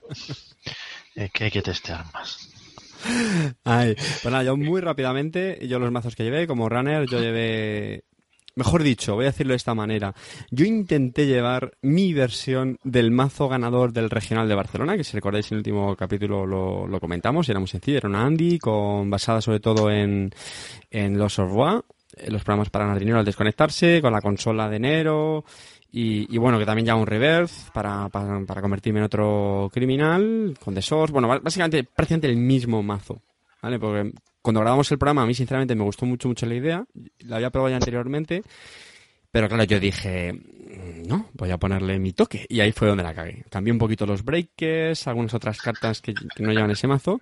Es 1.15 1.31
que 1.33 1.45
hay 1.45 1.51
que 1.51 1.63
testear 1.63 2.05
más. 2.15 2.49
Ay, 3.65 3.95
pues 3.95 4.27
nada, 4.27 4.45
yo 4.45 4.57
muy 4.57 4.81
rápidamente, 4.81 5.59
yo 5.67 5.79
los 5.79 5.91
mazos 5.91 6.15
que 6.15 6.25
llevé, 6.25 6.47
como 6.47 6.69
runner, 6.69 7.07
yo 7.09 7.19
llevé, 7.21 8.05
mejor 8.57 8.83
dicho, 8.83 9.15
voy 9.15 9.25
a 9.25 9.29
decirlo 9.29 9.53
de 9.53 9.59
esta 9.59 9.75
manera, 9.75 10.15
yo 10.51 10.65
intenté 10.65 11.27
llevar 11.27 11.73
mi 11.83 12.13
versión 12.13 12.79
del 12.83 13.11
mazo 13.11 13.49
ganador 13.49 13.93
del 13.93 14.11
regional 14.11 14.49
de 14.49 14.55
Barcelona, 14.55 14.97
que 14.97 15.05
si 15.05 15.15
recordáis 15.15 15.51
en 15.51 15.57
el 15.57 15.61
último 15.61 15.97
capítulo 15.97 16.47
lo, 16.47 16.87
lo 16.87 17.01
comentamos, 17.01 17.49
era 17.49 17.59
muy 17.59 17.69
sencillo, 17.69 17.99
era 17.99 18.09
una 18.09 18.25
Andy, 18.25 18.59
con, 18.59 19.11
basada 19.11 19.41
sobre 19.41 19.61
todo 19.61 19.91
en, 19.91 20.31
los 20.91 21.39
Orbois, 21.39 21.83
los 22.29 22.43
programas 22.45 22.71
para 22.71 22.87
ganar 22.87 22.99
dinero 22.99 23.19
al 23.19 23.25
desconectarse, 23.25 24.01
con 24.03 24.13
la 24.13 24.21
consola 24.21 24.69
de 24.69 24.77
enero, 24.77 25.45
y, 25.93 26.39
bueno, 26.39 26.59
que 26.59 26.67
también 26.67 26.87
ya 26.87 26.95
un 26.95 27.07
reverse 27.07 27.69
para, 27.73 28.09
para, 28.11 28.45
para 28.47 28.61
convertirme 28.61 29.01
en 29.01 29.07
otro 29.07 29.69
criminal, 29.73 30.57
con 30.63 30.73
The 30.73 30.83
Source. 30.83 31.13
Bueno, 31.13 31.27
básicamente 31.27 31.83
prácticamente 31.83 32.29
el 32.29 32.37
mismo 32.37 32.81
mazo. 32.81 33.21
¿Vale? 33.61 33.79
Porque 33.79 34.13
cuando 34.43 34.61
grabamos 34.61 34.91
el 34.93 34.99
programa, 34.99 35.23
a 35.23 35.27
mí 35.27 35.35
sinceramente 35.35 35.75
me 35.75 35.85
gustó 35.85 36.07
mucho, 36.07 36.29
mucho 36.29 36.47
la 36.47 36.55
idea. 36.55 36.85
La 37.21 37.37
había 37.37 37.51
probado 37.51 37.71
ya 37.71 37.77
anteriormente. 37.77 38.43
Pero 39.33 39.49
claro, 39.49 39.63
yo 39.65 39.79
dije, 39.79 40.33
"Mm, 40.33 41.07
no, 41.07 41.29
voy 41.35 41.51
a 41.51 41.59
ponerle 41.59 41.99
mi 42.01 42.13
toque. 42.13 42.47
Y 42.49 42.61
ahí 42.61 42.73
fue 42.73 42.89
donde 42.89 43.05
la 43.05 43.15
cagué. 43.15 43.45
Cambié 43.49 43.73
un 43.73 43.79
poquito 43.79 44.05
los 44.07 44.25
breakers, 44.25 45.07
algunas 45.07 45.33
otras 45.35 45.61
cartas 45.61 46.01
que, 46.01 46.15
que 46.15 46.43
no 46.43 46.53
llevan 46.53 46.71
ese 46.73 46.89
mazo. 46.89 47.21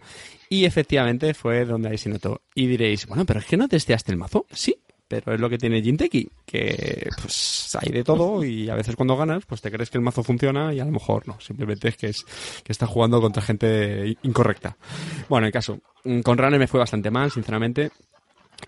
Y 0.48 0.64
efectivamente 0.64 1.34
fue 1.34 1.66
donde 1.66 1.90
ahí 1.90 1.98
se 1.98 2.08
notó. 2.08 2.40
Y 2.54 2.66
diréis, 2.66 3.06
bueno, 3.06 3.26
pero 3.26 3.40
es 3.40 3.46
que 3.46 3.58
no 3.58 3.68
testeaste 3.68 4.10
el 4.12 4.18
mazo. 4.18 4.46
Sí, 4.50 4.76
pero 5.08 5.34
es 5.34 5.40
lo 5.40 5.48
que 5.48 5.58
tiene 5.58 5.82
Jinteki, 5.82 6.28
que 6.44 7.08
pues 7.20 7.76
hay 7.80 7.90
de 7.90 8.04
todo 8.04 8.44
y 8.44 8.68
a 8.68 8.74
veces 8.74 8.94
cuando 8.94 9.16
ganas, 9.16 9.44
pues 9.46 9.62
te 9.62 9.70
crees 9.70 9.90
que 9.90 9.98
el 9.98 10.04
mazo 10.04 10.22
funciona 10.22 10.72
y 10.74 10.80
a 10.80 10.84
lo 10.84 10.92
mejor 10.92 11.26
no. 11.26 11.40
Simplemente 11.40 11.88
es 11.88 11.96
que 11.96 12.08
es 12.08 12.24
que 12.62 12.72
estás 12.72 12.88
jugando 12.88 13.20
contra 13.20 13.42
gente 13.42 14.16
incorrecta. 14.22 14.76
Bueno, 15.28 15.46
en 15.46 15.52
caso, 15.52 15.80
mm, 16.04 16.20
con 16.20 16.36
Runner 16.36 16.60
me 16.60 16.66
fue 16.66 16.78
bastante 16.78 17.10
mal, 17.10 17.30
sinceramente. 17.30 17.90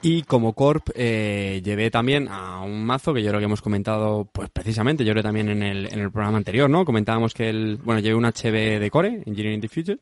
Y 0.02 0.22
como 0.22 0.54
Corp 0.54 0.88
eh, 0.94 1.60
llevé 1.64 1.90
también 1.90 2.28
a 2.28 2.60
un 2.60 2.84
mazo 2.86 3.12
que 3.12 3.22
yo 3.22 3.28
creo 3.28 3.40
que 3.40 3.46
hemos 3.46 3.60
comentado, 3.60 4.28
pues 4.32 4.48
precisamente, 4.48 5.04
yo 5.04 5.12
creo 5.12 5.22
también 5.22 5.48
en 5.48 5.62
el, 5.62 5.92
en 5.92 5.98
el 5.98 6.10
programa 6.10 6.38
anterior, 6.38 6.70
¿no? 6.70 6.84
Comentábamos 6.84 7.34
que 7.34 7.50
el, 7.50 7.76
bueno, 7.76 8.00
llevé 8.00 8.14
un 8.14 8.24
HB 8.24 8.80
de 8.80 8.90
Core, 8.90 9.22
Engineering 9.26 9.60
the 9.60 9.68
Future, 9.68 9.98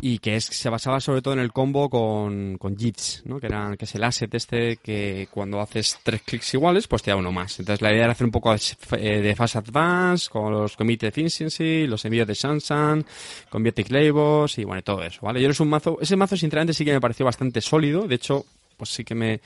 y 0.00 0.18
que 0.18 0.36
es, 0.36 0.44
se 0.44 0.68
basaba 0.68 1.00
sobre 1.00 1.22
todo 1.22 1.34
en 1.34 1.40
el 1.40 1.52
combo 1.52 1.88
con, 1.88 2.58
con 2.58 2.76
JITs, 2.76 3.22
¿no? 3.24 3.40
Que, 3.40 3.46
era, 3.46 3.74
que 3.76 3.86
es 3.86 3.94
el 3.94 4.04
asset 4.04 4.32
este 4.34 4.76
que 4.76 5.28
cuando 5.30 5.60
haces 5.60 5.98
tres 6.02 6.22
clics 6.22 6.54
iguales, 6.54 6.86
pues 6.86 7.02
te 7.02 7.10
da 7.10 7.16
uno 7.16 7.32
más. 7.32 7.58
Entonces 7.58 7.80
la 7.82 7.92
idea 7.92 8.04
era 8.04 8.12
hacer 8.12 8.26
un 8.26 8.30
poco 8.30 8.54
eh, 8.54 9.20
de 9.20 9.34
Fast 9.34 9.56
Advance, 9.56 10.28
con 10.30 10.52
los 10.52 10.76
Commit 10.76 11.04
Efficiency, 11.04 11.86
los 11.86 12.04
envíos 12.04 12.26
de 12.26 12.34
Sansan, 12.34 13.04
con 13.48 13.62
Biotic 13.62 13.90
Labels 13.90 14.58
y 14.58 14.64
bueno, 14.64 14.82
todo 14.82 15.02
eso, 15.02 15.20
¿vale? 15.22 15.40
Yo 15.40 15.48
es 15.48 15.60
un 15.60 15.68
mazo, 15.68 15.98
ese 16.00 16.16
mazo 16.16 16.36
sinceramente 16.36 16.74
sí 16.74 16.84
que 16.84 16.92
me 16.92 17.00
pareció 17.00 17.24
bastante 17.24 17.60
sólido, 17.60 18.06
de 18.06 18.14
hecho, 18.16 18.44
pues 18.76 18.90
sí 18.90 19.04
que 19.04 19.14
me, 19.14 19.40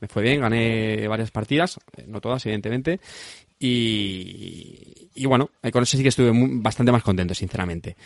me 0.00 0.08
fue 0.08 0.22
bien, 0.22 0.40
gané 0.40 1.08
varias 1.08 1.30
partidas, 1.30 1.78
eh, 1.96 2.04
no 2.06 2.20
todas 2.20 2.44
evidentemente, 2.44 3.00
y, 3.58 5.08
y 5.14 5.26
bueno, 5.26 5.50
eh, 5.62 5.70
con 5.70 5.82
eso 5.82 5.96
sí 5.96 6.02
que 6.02 6.10
estuve 6.10 6.30
bastante 6.34 6.92
más 6.92 7.02
contento, 7.02 7.34
sinceramente. 7.34 7.96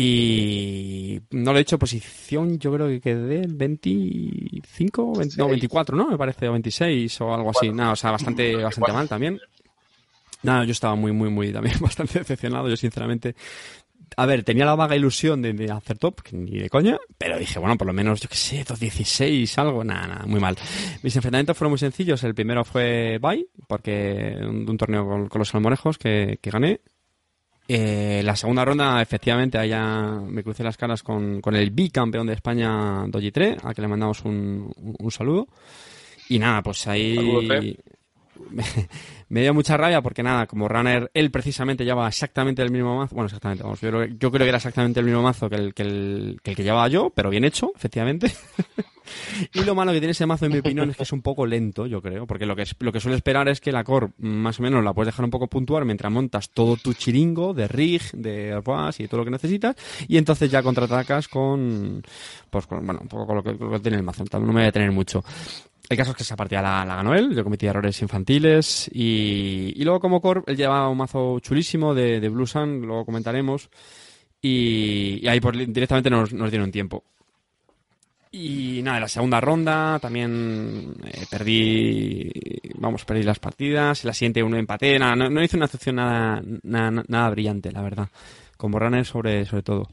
Y 0.00 1.20
no 1.32 1.52
lo 1.52 1.58
he 1.58 1.62
hecho 1.62 1.76
posición, 1.76 2.56
yo 2.60 2.72
creo 2.72 2.86
que 2.86 3.00
quedé 3.00 3.40
el 3.40 3.56
25, 3.56 5.12
20 5.18 5.36
no, 5.38 5.48
24, 5.48 5.96
¿no? 5.96 6.06
Me 6.08 6.16
parece, 6.16 6.48
o 6.48 6.52
26 6.52 7.20
o 7.20 7.34
algo 7.34 7.50
así. 7.50 7.70
Nada, 7.70 7.94
o 7.94 7.96
sea, 7.96 8.12
bastante, 8.12 8.54
bastante 8.54 8.92
mal 8.92 9.08
también. 9.08 9.40
Nada, 10.44 10.64
yo 10.64 10.70
estaba 10.70 10.94
muy, 10.94 11.10
muy, 11.10 11.30
muy 11.30 11.52
también 11.52 11.74
bastante 11.80 12.20
decepcionado. 12.20 12.68
Yo, 12.68 12.76
sinceramente, 12.76 13.34
a 14.16 14.24
ver, 14.24 14.44
tenía 14.44 14.64
la 14.64 14.76
vaga 14.76 14.94
ilusión 14.94 15.42
de, 15.42 15.52
de 15.52 15.68
hacer 15.72 15.98
top, 15.98 16.22
que 16.22 16.36
ni 16.36 16.60
de 16.60 16.70
coña, 16.70 16.96
pero 17.18 17.36
dije, 17.36 17.58
bueno, 17.58 17.76
por 17.76 17.88
lo 17.88 17.92
menos, 17.92 18.20
yo 18.20 18.28
qué 18.28 18.36
sé, 18.36 18.64
2.16, 18.64 19.58
algo, 19.58 19.82
nada, 19.82 20.06
nada, 20.06 20.26
muy 20.26 20.38
mal. 20.38 20.56
Mis 21.02 21.16
enfrentamientos 21.16 21.56
fueron 21.56 21.72
muy 21.72 21.78
sencillos. 21.80 22.22
El 22.22 22.36
primero 22.36 22.64
fue 22.64 23.18
Bay, 23.20 23.48
porque 23.66 24.36
un, 24.42 24.70
un 24.70 24.76
torneo 24.76 25.04
con, 25.08 25.28
con 25.28 25.40
los 25.40 25.48
salmorejos 25.48 25.98
que, 25.98 26.38
que 26.40 26.50
gané. 26.52 26.82
Eh, 27.70 28.22
la 28.24 28.34
segunda 28.34 28.64
ronda, 28.64 29.02
efectivamente, 29.02 29.58
allá 29.58 30.20
me 30.26 30.42
crucé 30.42 30.64
las 30.64 30.78
caras 30.78 31.02
con, 31.02 31.42
con 31.42 31.54
el 31.54 31.70
bicampeón 31.70 32.26
de 32.26 32.32
España, 32.32 33.04
Doji 33.08 33.30
3, 33.30 33.58
a 33.62 33.74
que 33.74 33.82
le 33.82 33.88
mandamos 33.88 34.24
un, 34.24 34.72
un- 34.76 34.96
un 34.98 35.10
saludo. 35.10 35.46
Y 36.30 36.38
nada, 36.38 36.62
pues 36.62 36.86
ahí 36.86 37.76
me, 38.50 38.62
me 39.28 39.42
dio 39.42 39.52
mucha 39.52 39.76
rabia 39.76 40.00
porque 40.00 40.22
nada, 40.22 40.46
como 40.46 40.66
runner, 40.66 41.10
él 41.12 41.30
precisamente 41.30 41.84
llevaba 41.84 42.08
exactamente 42.08 42.62
el 42.62 42.70
mismo 42.70 42.96
mazo. 42.96 43.14
Bueno, 43.14 43.26
exactamente, 43.26 43.62
vamos, 43.64 43.80
yo, 43.82 43.90
creo, 43.90 44.04
yo 44.06 44.30
creo 44.30 44.44
que 44.44 44.48
era 44.48 44.56
exactamente 44.58 45.00
el 45.00 45.06
mismo 45.06 45.22
mazo 45.22 45.50
que 45.50 45.56
el 45.56 45.74
que, 45.74 45.82
el, 45.82 46.40
que 46.42 46.50
el 46.52 46.56
que 46.56 46.62
llevaba 46.64 46.88
yo, 46.88 47.10
pero 47.10 47.28
bien 47.28 47.44
hecho, 47.44 47.72
efectivamente. 47.76 48.32
y 49.52 49.64
lo 49.64 49.74
malo 49.74 49.92
que 49.92 49.98
tiene 49.98 50.12
ese 50.12 50.26
mazo, 50.26 50.46
en 50.46 50.52
mi 50.52 50.58
opinión, 50.58 50.90
es 50.90 50.96
que 50.96 51.02
es 51.02 51.12
un 51.12 51.22
poco 51.22 51.46
lento, 51.46 51.86
yo 51.86 52.00
creo, 52.00 52.26
porque 52.26 52.46
lo 52.46 52.56
que, 52.56 52.62
es, 52.62 52.74
lo 52.78 52.92
que 52.92 53.00
suele 53.00 53.16
esperar 53.16 53.48
es 53.48 53.60
que 53.60 53.72
la 53.72 53.84
core, 53.84 54.08
más 54.18 54.58
o 54.60 54.62
menos, 54.62 54.82
la 54.84 54.92
puedes 54.92 55.12
dejar 55.12 55.24
un 55.24 55.30
poco 55.30 55.46
puntual 55.46 55.84
mientras 55.84 56.12
montas 56.12 56.50
todo 56.50 56.76
tu 56.76 56.94
chiringo 56.94 57.54
de 57.54 57.68
rig, 57.68 58.02
de 58.12 58.60
RAS 58.60 59.00
y 59.00 59.08
todo 59.08 59.18
lo 59.18 59.24
que 59.24 59.30
necesitas, 59.30 59.76
y 60.06 60.16
entonces 60.16 60.50
ya 60.50 60.62
contraatacas 60.62 61.28
con, 61.28 62.02
pues, 62.50 62.66
con, 62.66 62.84
bueno, 62.84 63.00
un 63.02 63.08
poco 63.08 63.26
con 63.26 63.36
lo 63.36 63.42
que, 63.42 63.56
con 63.56 63.70
lo 63.70 63.80
tiene 63.80 63.96
el 63.96 64.02
mazo. 64.02 64.24
No 64.32 64.40
me 64.40 64.52
voy 64.52 64.62
a 64.62 64.66
detener 64.66 64.92
mucho. 64.92 65.24
El 65.88 65.96
caso 65.96 66.10
es 66.10 66.16
que 66.18 66.22
esa 66.22 66.36
partida 66.36 66.60
la, 66.60 66.84
ganó 66.84 67.14
él, 67.14 67.34
yo 67.34 67.42
cometí 67.42 67.66
errores 67.66 68.02
infantiles 68.02 68.90
y, 68.92 69.72
y 69.74 69.84
luego 69.84 70.00
como 70.00 70.20
core 70.20 70.42
él 70.46 70.56
llevaba 70.56 70.88
un 70.88 70.98
mazo 70.98 71.40
chulísimo 71.40 71.94
de, 71.94 72.20
de 72.20 72.28
Blue 72.28 72.46
Sun, 72.46 72.82
luego 72.82 73.06
comentaremos 73.06 73.70
y, 74.42 75.26
ahí 75.26 75.40
por, 75.40 75.56
directamente 75.56 76.10
nos, 76.10 76.32
nos 76.32 76.50
dieron 76.50 76.70
tiempo. 76.70 77.04
Y 78.30 78.82
nada, 78.82 78.98
en 78.98 79.02
la 79.02 79.08
segunda 79.08 79.40
ronda 79.40 79.98
también 80.00 80.94
eh, 81.06 81.24
perdí, 81.30 82.30
vamos, 82.74 83.04
perdí 83.06 83.22
las 83.22 83.38
partidas, 83.38 84.04
en 84.04 84.08
la 84.08 84.12
siguiente 84.14 84.42
uno 84.42 84.58
empaté, 84.58 84.98
no, 84.98 85.16
no 85.16 85.42
hice 85.42 85.56
una 85.56 85.64
actuación 85.64 85.96
nada, 85.96 86.42
nada, 86.62 87.04
nada 87.08 87.30
brillante, 87.30 87.72
la 87.72 87.80
verdad, 87.80 88.08
como 88.58 88.78
runner 88.78 89.06
sobre, 89.06 89.46
sobre 89.46 89.62
todo. 89.62 89.88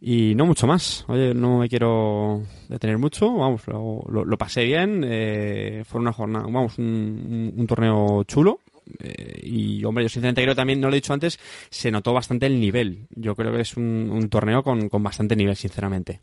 Y 0.00 0.34
no 0.34 0.46
mucho 0.46 0.66
más. 0.66 1.04
Oye, 1.08 1.34
no 1.34 1.58
me 1.58 1.68
quiero 1.68 2.42
detener 2.68 2.98
mucho. 2.98 3.32
Vamos, 3.34 3.66
lo, 3.66 4.02
lo- 4.08 4.38
pasé 4.38 4.64
bien. 4.64 5.02
Eh, 5.06 5.82
fue 5.86 6.00
una 6.00 6.12
jornada, 6.12 6.44
vamos, 6.44 6.76
un 6.78 7.64
torneo 7.66 8.22
chulo. 8.24 8.60
Eh, 8.98 9.40
y 9.44 9.82
hombre, 9.84 10.04
yo 10.04 10.08
sinceramente 10.10 10.42
creo 10.42 10.54
también, 10.54 10.80
no 10.80 10.88
lo 10.88 10.94
he 10.94 10.96
dicho 11.00 11.14
antes, 11.14 11.38
se 11.70 11.90
notó 11.90 12.12
bastante 12.12 12.44
el 12.46 12.60
nivel. 12.60 13.06
Yo 13.14 13.34
creo 13.34 13.52
que 13.52 13.62
es 13.62 13.76
un, 13.78 14.10
un 14.12 14.28
torneo 14.28 14.62
con, 14.62 14.88
con 14.90 15.02
bastante 15.02 15.36
nivel, 15.36 15.56
sinceramente. 15.56 16.20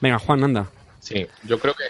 Venga, 0.00 0.18
Juan, 0.18 0.44
anda. 0.44 0.70
Sí, 1.00 1.26
yo 1.44 1.58
creo 1.58 1.74
que 1.74 1.84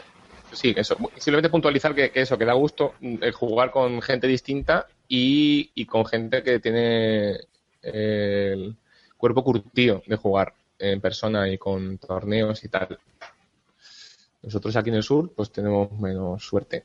sí, 0.56 0.74
eso. 0.76 0.96
Simplemente 1.16 1.48
puntualizar 1.50 1.94
que, 1.94 2.10
que 2.10 2.22
eso, 2.22 2.36
que 2.38 2.44
da 2.44 2.52
gusto 2.54 2.94
mm, 3.00 3.16
el 3.22 3.32
jugar 3.32 3.70
con 3.70 4.00
gente 4.02 4.26
distinta 4.26 4.86
y, 5.08 5.70
y 5.74 5.86
con 5.86 6.04
gente 6.06 6.42
que 6.42 6.58
tiene 6.60 7.30
eh, 7.82 8.52
el 8.52 8.76
cuerpo 9.16 9.42
curtido 9.44 10.02
de 10.06 10.16
jugar 10.16 10.54
en 10.78 11.00
persona 11.00 11.48
y 11.48 11.58
con 11.58 11.98
torneos 11.98 12.64
y 12.64 12.68
tal. 12.68 12.98
Nosotros 14.42 14.74
aquí 14.76 14.88
en 14.88 14.96
el 14.96 15.02
sur, 15.02 15.32
pues 15.34 15.50
tenemos 15.52 15.92
menos 15.92 16.42
suerte. 16.44 16.84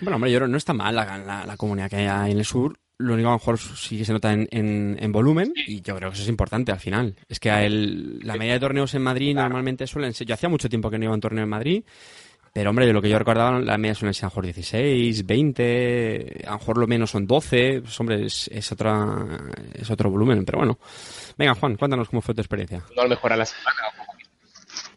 Bueno, 0.00 0.16
hombre, 0.16 0.32
yo 0.32 0.38
creo 0.38 0.48
que 0.48 0.52
no 0.52 0.56
está 0.58 0.72
mal 0.72 0.94
la, 0.94 1.18
la- 1.18 1.44
la 1.44 1.56
comunidad 1.56 1.90
que 1.90 1.96
hay 2.08 2.30
en 2.32 2.38
el 2.38 2.44
sur. 2.44 2.78
Lo 3.02 3.14
único 3.14 3.28
a 3.28 3.32
lo 3.32 3.38
mejor 3.38 3.58
sí 3.58 3.98
que 3.98 4.04
se 4.04 4.12
nota 4.12 4.32
en, 4.32 4.48
en- 4.50 4.96
en 5.00 5.12
volumen 5.12 5.52
y 5.66 5.80
yo 5.82 5.96
creo 5.96 6.10
que 6.10 6.14
eso 6.14 6.22
es 6.22 6.28
importante 6.28 6.72
al 6.72 6.80
final. 6.80 7.14
Es 7.28 7.38
que 7.40 7.50
a 7.50 7.64
el- 7.64 8.20
la 8.22 8.36
media 8.36 8.54
de 8.54 8.60
torneos 8.60 8.94
en 8.94 9.02
Madrid 9.02 9.34
normalmente 9.34 9.86
suelen 9.86 10.12
ser... 10.14 10.26
Yo 10.26 10.34
hacía 10.34 10.48
mucho 10.48 10.68
tiempo 10.68 10.90
que 10.90 10.98
no 10.98 11.04
iba 11.04 11.12
a 11.12 11.14
un 11.14 11.20
torneo 11.20 11.44
en 11.44 11.50
Madrid, 11.50 11.82
pero 12.52 12.70
hombre, 12.70 12.86
de 12.86 12.92
lo 12.92 13.00
que 13.00 13.08
yo 13.08 13.18
recordaba, 13.18 13.58
la 13.60 13.78
media 13.78 13.94
suelen 13.94 14.12
ser 14.14 14.24
a 14.24 14.26
lo 14.26 14.30
mejor 14.30 14.44
16, 14.44 15.26
20, 15.26 16.42
a 16.46 16.50
lo 16.52 16.58
mejor 16.58 16.78
lo 16.78 16.86
menos 16.86 17.10
son 17.10 17.26
12. 17.26 17.80
Pues 17.82 17.98
hombre, 18.00 18.26
es, 18.26 18.48
es, 18.52 18.72
otra, 18.72 19.26
es 19.74 19.90
otro 19.90 20.10
volumen, 20.10 20.44
pero 20.44 20.58
bueno. 20.58 20.78
Venga, 21.38 21.54
Juan, 21.54 21.76
cuéntanos 21.76 22.08
cómo 22.08 22.20
fue 22.20 22.34
tu 22.34 22.40
experiencia. 22.42 22.84
No 22.94 23.02
a 23.02 23.04
lo 23.04 23.10
mejor 23.10 23.32
a 23.32 23.36
la 23.38 23.46
semana. 23.46 23.76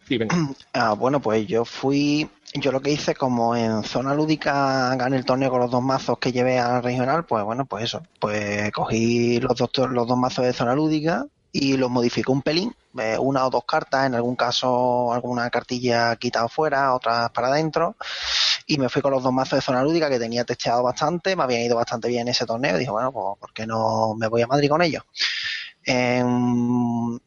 Sí, 0.07 0.17
venga. 0.17 0.35
Ah, 0.73 0.93
bueno, 0.93 1.21
pues 1.21 1.47
yo 1.47 1.63
fui, 1.63 2.27
yo 2.59 2.71
lo 2.71 2.81
que 2.81 2.91
hice 2.91 3.15
como 3.15 3.55
en 3.55 3.83
zona 3.83 4.13
lúdica 4.13 4.95
gané 4.95 5.17
el 5.17 5.25
torneo 5.25 5.49
con 5.49 5.59
los 5.59 5.71
dos 5.71 5.83
mazos 5.83 6.17
que 6.19 6.31
llevé 6.31 6.59
al 6.59 6.83
regional, 6.83 7.25
pues 7.25 7.43
bueno, 7.43 7.65
pues 7.65 7.83
eso, 7.85 8.01
pues 8.19 8.71
cogí 8.71 9.39
los 9.39 9.55
dos, 9.57 9.69
los 9.89 10.07
dos 10.07 10.17
mazos 10.17 10.45
de 10.45 10.53
zona 10.53 10.73
lúdica 10.73 11.25
y 11.51 11.77
los 11.77 11.89
modificé 11.89 12.31
un 12.31 12.41
pelín, 12.41 12.75
eh, 12.97 13.17
una 13.17 13.45
o 13.45 13.49
dos 13.49 13.63
cartas, 13.65 14.05
en 14.05 14.15
algún 14.15 14.35
caso 14.35 15.13
alguna 15.13 15.49
cartilla 15.49 16.15
quitada 16.17 16.47
fuera, 16.49 16.93
otras 16.93 17.29
para 17.31 17.47
adentro, 17.47 17.95
y 18.67 18.77
me 18.77 18.89
fui 18.89 19.01
con 19.01 19.11
los 19.11 19.23
dos 19.23 19.31
mazos 19.33 19.57
de 19.57 19.61
zona 19.61 19.83
lúdica 19.83 20.09
que 20.09 20.19
tenía 20.19 20.43
testeado 20.43 20.83
bastante, 20.83 21.35
me 21.35 21.43
habían 21.43 21.61
ido 21.61 21.75
bastante 21.77 22.07
bien 22.09 22.27
ese 22.27 22.45
torneo, 22.45 22.75
y 22.75 22.79
dije, 22.79 22.91
bueno, 22.91 23.11
pues 23.11 23.37
¿por 23.39 23.53
qué 23.53 23.65
no 23.65 24.15
me 24.15 24.27
voy 24.27 24.41
a 24.41 24.47
Madrid 24.47 24.69
con 24.69 24.81
ellos? 24.81 25.03
En 25.85 27.19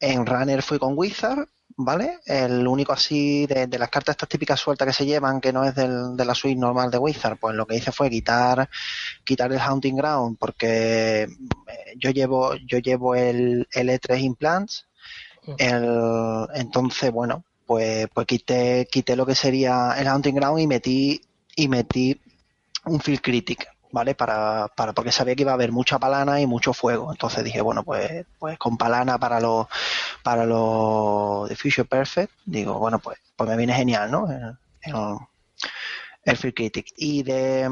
Runner 0.00 0.62
fui 0.62 0.78
con 0.78 0.94
Wizard, 0.96 1.46
¿vale? 1.76 2.20
El 2.24 2.66
único 2.66 2.92
así 2.92 3.46
de, 3.46 3.66
de 3.66 3.78
las 3.78 3.90
cartas 3.90 4.14
estas 4.14 4.28
típicas 4.28 4.58
sueltas 4.58 4.88
que 4.88 4.94
se 4.94 5.06
llevan, 5.06 5.40
que 5.40 5.52
no 5.52 5.64
es 5.64 5.74
del, 5.74 6.16
de 6.16 6.24
la 6.24 6.34
suite 6.34 6.58
normal 6.58 6.90
de 6.90 6.98
Wizard, 6.98 7.38
pues 7.38 7.54
lo 7.54 7.66
que 7.66 7.76
hice 7.76 7.92
fue 7.92 8.10
quitar, 8.10 8.68
quitar 9.24 9.52
el 9.52 9.60
Haunting 9.60 9.96
Ground, 9.96 10.38
porque 10.38 11.22
eh, 11.22 11.28
yo 11.96 12.10
llevo, 12.10 12.54
yo 12.56 12.78
llevo 12.78 13.14
el, 13.14 13.68
el 13.72 13.88
E3 13.90 14.20
Implants, 14.20 14.86
el, 15.58 16.46
entonces, 16.54 17.12
bueno, 17.12 17.44
pues, 17.66 18.08
pues 18.12 18.26
quité, 18.26 18.88
quité 18.90 19.14
lo 19.14 19.26
que 19.26 19.34
sería 19.34 19.94
el 19.98 20.08
Haunting 20.08 20.34
Ground 20.34 20.60
y 20.60 20.66
metí, 20.66 21.20
y 21.54 21.68
metí 21.68 22.20
un 22.84 23.00
Field 23.00 23.20
Critic, 23.20 23.68
¿vale? 23.92 24.14
Para, 24.14 24.68
para, 24.68 24.92
porque 24.92 25.12
sabía 25.12 25.34
que 25.34 25.42
iba 25.42 25.52
a 25.52 25.54
haber 25.54 25.72
mucha 25.72 25.98
palana 25.98 26.40
y 26.40 26.46
mucho 26.46 26.72
fuego. 26.72 27.10
Entonces 27.10 27.44
dije, 27.44 27.60
bueno, 27.60 27.82
pues, 27.84 28.26
pues 28.38 28.58
con 28.58 28.76
palana 28.76 29.18
para 29.18 29.40
los, 29.40 29.66
para 30.22 30.44
los 30.44 31.48
de 31.48 31.56
Future 31.56 31.84
Perfect, 31.84 32.32
digo, 32.44 32.78
bueno, 32.78 32.98
pues, 32.98 33.18
pues 33.36 33.48
me 33.48 33.56
viene 33.56 33.74
genial, 33.74 34.10
¿no? 34.10 34.28
El, 34.30 34.94
el, 36.24 36.36
Field 36.36 36.54
Critic. 36.54 36.92
Y 36.96 37.22
de, 37.22 37.68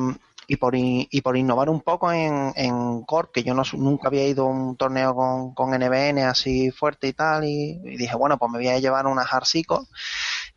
y 0.47 0.57
por, 0.57 0.75
y 0.77 1.21
por 1.23 1.37
innovar 1.37 1.71
un 1.71 1.81
poco 1.81 2.13
en, 2.13 2.53
en 2.57 3.03
Corp, 3.03 3.33
que 3.33 3.43
yo 3.43 3.55
no, 3.55 3.63
nunca 3.75 4.09
había 4.09 4.27
ido 4.27 4.45
a 4.45 4.49
un 4.49 4.77
torneo 4.77 5.15
con, 5.15 5.55
con 5.55 5.71
NBN 5.71 6.19
así 6.21 6.71
fuerte 6.71 7.09
y 7.09 7.13
tal, 7.13 7.45
y, 7.45 7.79
dije, 7.97 8.17
bueno, 8.17 8.39
pues 8.39 8.51
me 8.51 8.59
voy 8.59 8.69
a 8.69 8.79
llevar 8.79 9.07
unas 9.07 9.33
Harsico. 9.33 9.87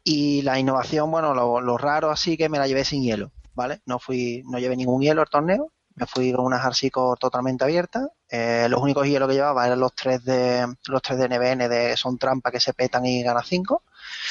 Y 0.03 0.41
la 0.43 0.57
innovación, 0.57 1.11
bueno, 1.11 1.33
lo 1.33 1.77
raro 1.77 2.11
así 2.11 2.37
que 2.37 2.47
me 2.47 2.59
la 2.59 2.67
llevé 2.67 2.85
sin 2.85 3.03
hielo, 3.03 3.31
¿vale? 3.57 3.81
No 3.85 3.99
fui, 3.99 4.43
no 4.45 4.59
llevé 4.59 4.77
ningún 4.77 5.01
hielo 5.01 5.21
al 5.21 5.29
torneo, 5.29 5.73
me 5.95 6.05
fui 6.05 6.31
con 6.31 6.45
unas 6.45 6.63
Harsico 6.63 7.15
totalmente 7.19 7.63
abiertas. 7.63 8.07
Eh, 8.29 8.67
los 8.69 8.79
únicos 8.81 9.07
hielos 9.07 9.27
que 9.27 9.33
llevaba 9.33 9.65
eran 9.65 9.79
los 9.79 9.95
tres 9.95 10.23
de 10.23 10.67
los 10.87 11.01
tres 11.01 11.17
de 11.17 11.27
NBN 11.27 11.67
de 11.67 11.97
son 11.97 12.17
trampa 12.19 12.51
que 12.51 12.59
se 12.59 12.73
petan 12.73 13.05
y 13.05 13.23
gana 13.23 13.41
cinco. 13.43 13.83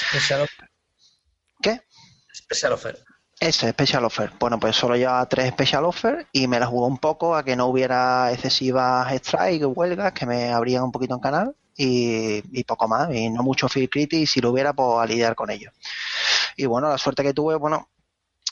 Special 0.08 0.42
offer. 0.42 0.70
¿Qué? 1.60 1.82
Special 2.32 2.72
offer. 2.72 3.04
Ese, 3.38 3.68
Special 3.70 4.02
Offer. 4.04 4.32
Bueno, 4.38 4.58
pues 4.58 4.76
solo 4.76 4.96
llevaba 4.96 5.28
tres 5.28 5.50
Special 5.50 5.84
Offer 5.84 6.26
y 6.32 6.46
me 6.46 6.58
la 6.58 6.66
jugó 6.66 6.86
un 6.86 6.96
poco 6.96 7.36
a 7.36 7.44
que 7.44 7.54
no 7.54 7.66
hubiera 7.66 8.32
excesivas 8.32 9.12
strike 9.12 9.64
huelgas 9.66 10.12
que 10.14 10.24
me 10.24 10.50
abrían 10.52 10.84
un 10.84 10.92
poquito 10.92 11.14
en 11.14 11.20
canal 11.20 11.56
y, 11.76 12.42
y 12.58 12.64
poco 12.64 12.88
más. 12.88 13.12
Y 13.12 13.28
no 13.28 13.42
mucho 13.42 13.68
Field 13.68 13.90
Critic 13.90 14.20
y 14.20 14.26
si 14.26 14.40
lo 14.40 14.52
hubiera, 14.52 14.72
pues 14.72 15.00
a 15.00 15.04
lidiar 15.04 15.34
con 15.34 15.50
ello. 15.50 15.70
Y 16.56 16.64
bueno, 16.64 16.88
la 16.88 16.96
suerte 16.96 17.22
que 17.22 17.34
tuve, 17.34 17.56
bueno, 17.56 17.90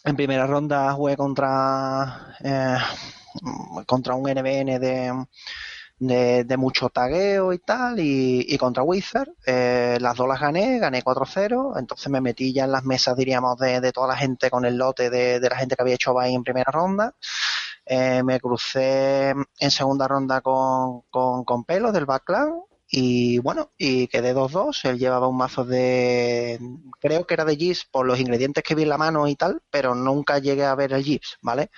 en 0.05 0.17
primera 0.17 0.47
ronda 0.47 0.93
jugué 0.93 1.17
contra, 1.17 2.37
eh, 2.41 2.77
contra 3.87 4.15
un 4.15 4.31
NBN 4.31 4.79
de, 4.79 6.45
de, 6.45 6.57
mucho 6.57 6.91
tagueo 6.91 7.53
y 7.53 7.59
tal, 7.59 7.99
y, 7.99 8.45
y 8.49 8.59
contra 8.59 8.83
Wizard. 8.83 9.29
Eh, 9.47 9.99
las 10.01 10.17
dos 10.17 10.29
las 10.29 10.41
gané, 10.41 10.79
gané 10.79 11.03
4-0, 11.03 11.79
entonces 11.79 12.09
me 12.11 12.21
metí 12.21 12.53
ya 12.53 12.65
en 12.65 12.73
las 12.73 12.85
mesas, 12.85 13.17
diríamos, 13.17 13.59
de, 13.59 13.81
de 13.81 13.93
toda 13.93 14.09
la 14.09 14.17
gente 14.17 14.51
con 14.51 14.65
el 14.65 14.77
lote 14.77 15.09
de, 15.11 15.41
de 15.41 15.49
la 15.49 15.57
gente 15.57 15.75
que 15.77 15.83
había 15.83 15.95
hecho 15.95 16.15
bye 16.15 16.33
en 16.33 16.45
primera 16.45 16.71
ronda. 16.71 17.15
Eh, 17.87 18.23
me 18.23 18.41
crucé 18.41 19.31
en 19.59 19.71
segunda 19.71 20.09
ronda 20.09 20.41
con, 20.41 21.03
con, 21.11 21.45
con 21.45 21.65
Pelo 21.65 21.93
del 21.93 22.07
Backland 22.07 22.63
y 22.91 23.39
bueno, 23.39 23.73
y 23.79 24.09
quedé 24.09 24.35
2-2. 24.35 24.85
Él 24.89 24.99
llevaba 24.99 25.29
un 25.29 25.37
mazo 25.37 25.65
de. 25.65 26.59
Creo 27.01 27.27
que 27.27 27.35
era 27.35 27.45
de 27.45 27.57
Gips 27.57 27.87
por 27.91 28.07
los 28.07 28.21
ingredientes 28.21 28.63
que 28.63 28.75
vi 28.75 28.83
en 28.83 28.91
la 28.91 28.99
mano 28.99 29.27
y 29.29 29.37
tal, 29.37 29.63
pero 29.71 29.95
nunca 29.95 30.39
llegué 30.39 30.65
a 30.65 30.75
ver 30.75 30.93
el 30.93 31.03
Gips, 31.03 31.39
¿vale? 31.43 31.71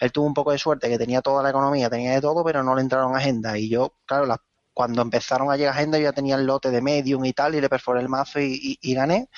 Él 0.00 0.12
tuvo 0.12 0.26
un 0.26 0.34
poco 0.34 0.52
de 0.52 0.58
suerte 0.58 0.88
que 0.88 0.98
tenía 0.98 1.22
toda 1.22 1.42
la 1.42 1.50
economía, 1.50 1.90
tenía 1.90 2.12
de 2.12 2.20
todo, 2.20 2.44
pero 2.44 2.62
no 2.62 2.74
le 2.74 2.82
entraron 2.82 3.16
agenda. 3.16 3.58
Y 3.58 3.68
yo, 3.68 3.94
claro, 4.06 4.26
las 4.26 4.38
cuando 4.74 5.02
empezaron 5.02 5.50
a 5.50 5.56
llegar 5.56 5.74
agenda 5.74 5.98
yo 5.98 6.04
ya 6.04 6.12
tenía 6.12 6.34
el 6.34 6.46
lote 6.46 6.70
de 6.70 6.82
medium 6.82 7.24
y 7.24 7.32
tal 7.32 7.54
y 7.54 7.60
le 7.60 7.68
perforé 7.68 8.00
el 8.00 8.08
mazo 8.08 8.40
y, 8.40 8.78
gané. 8.94 9.28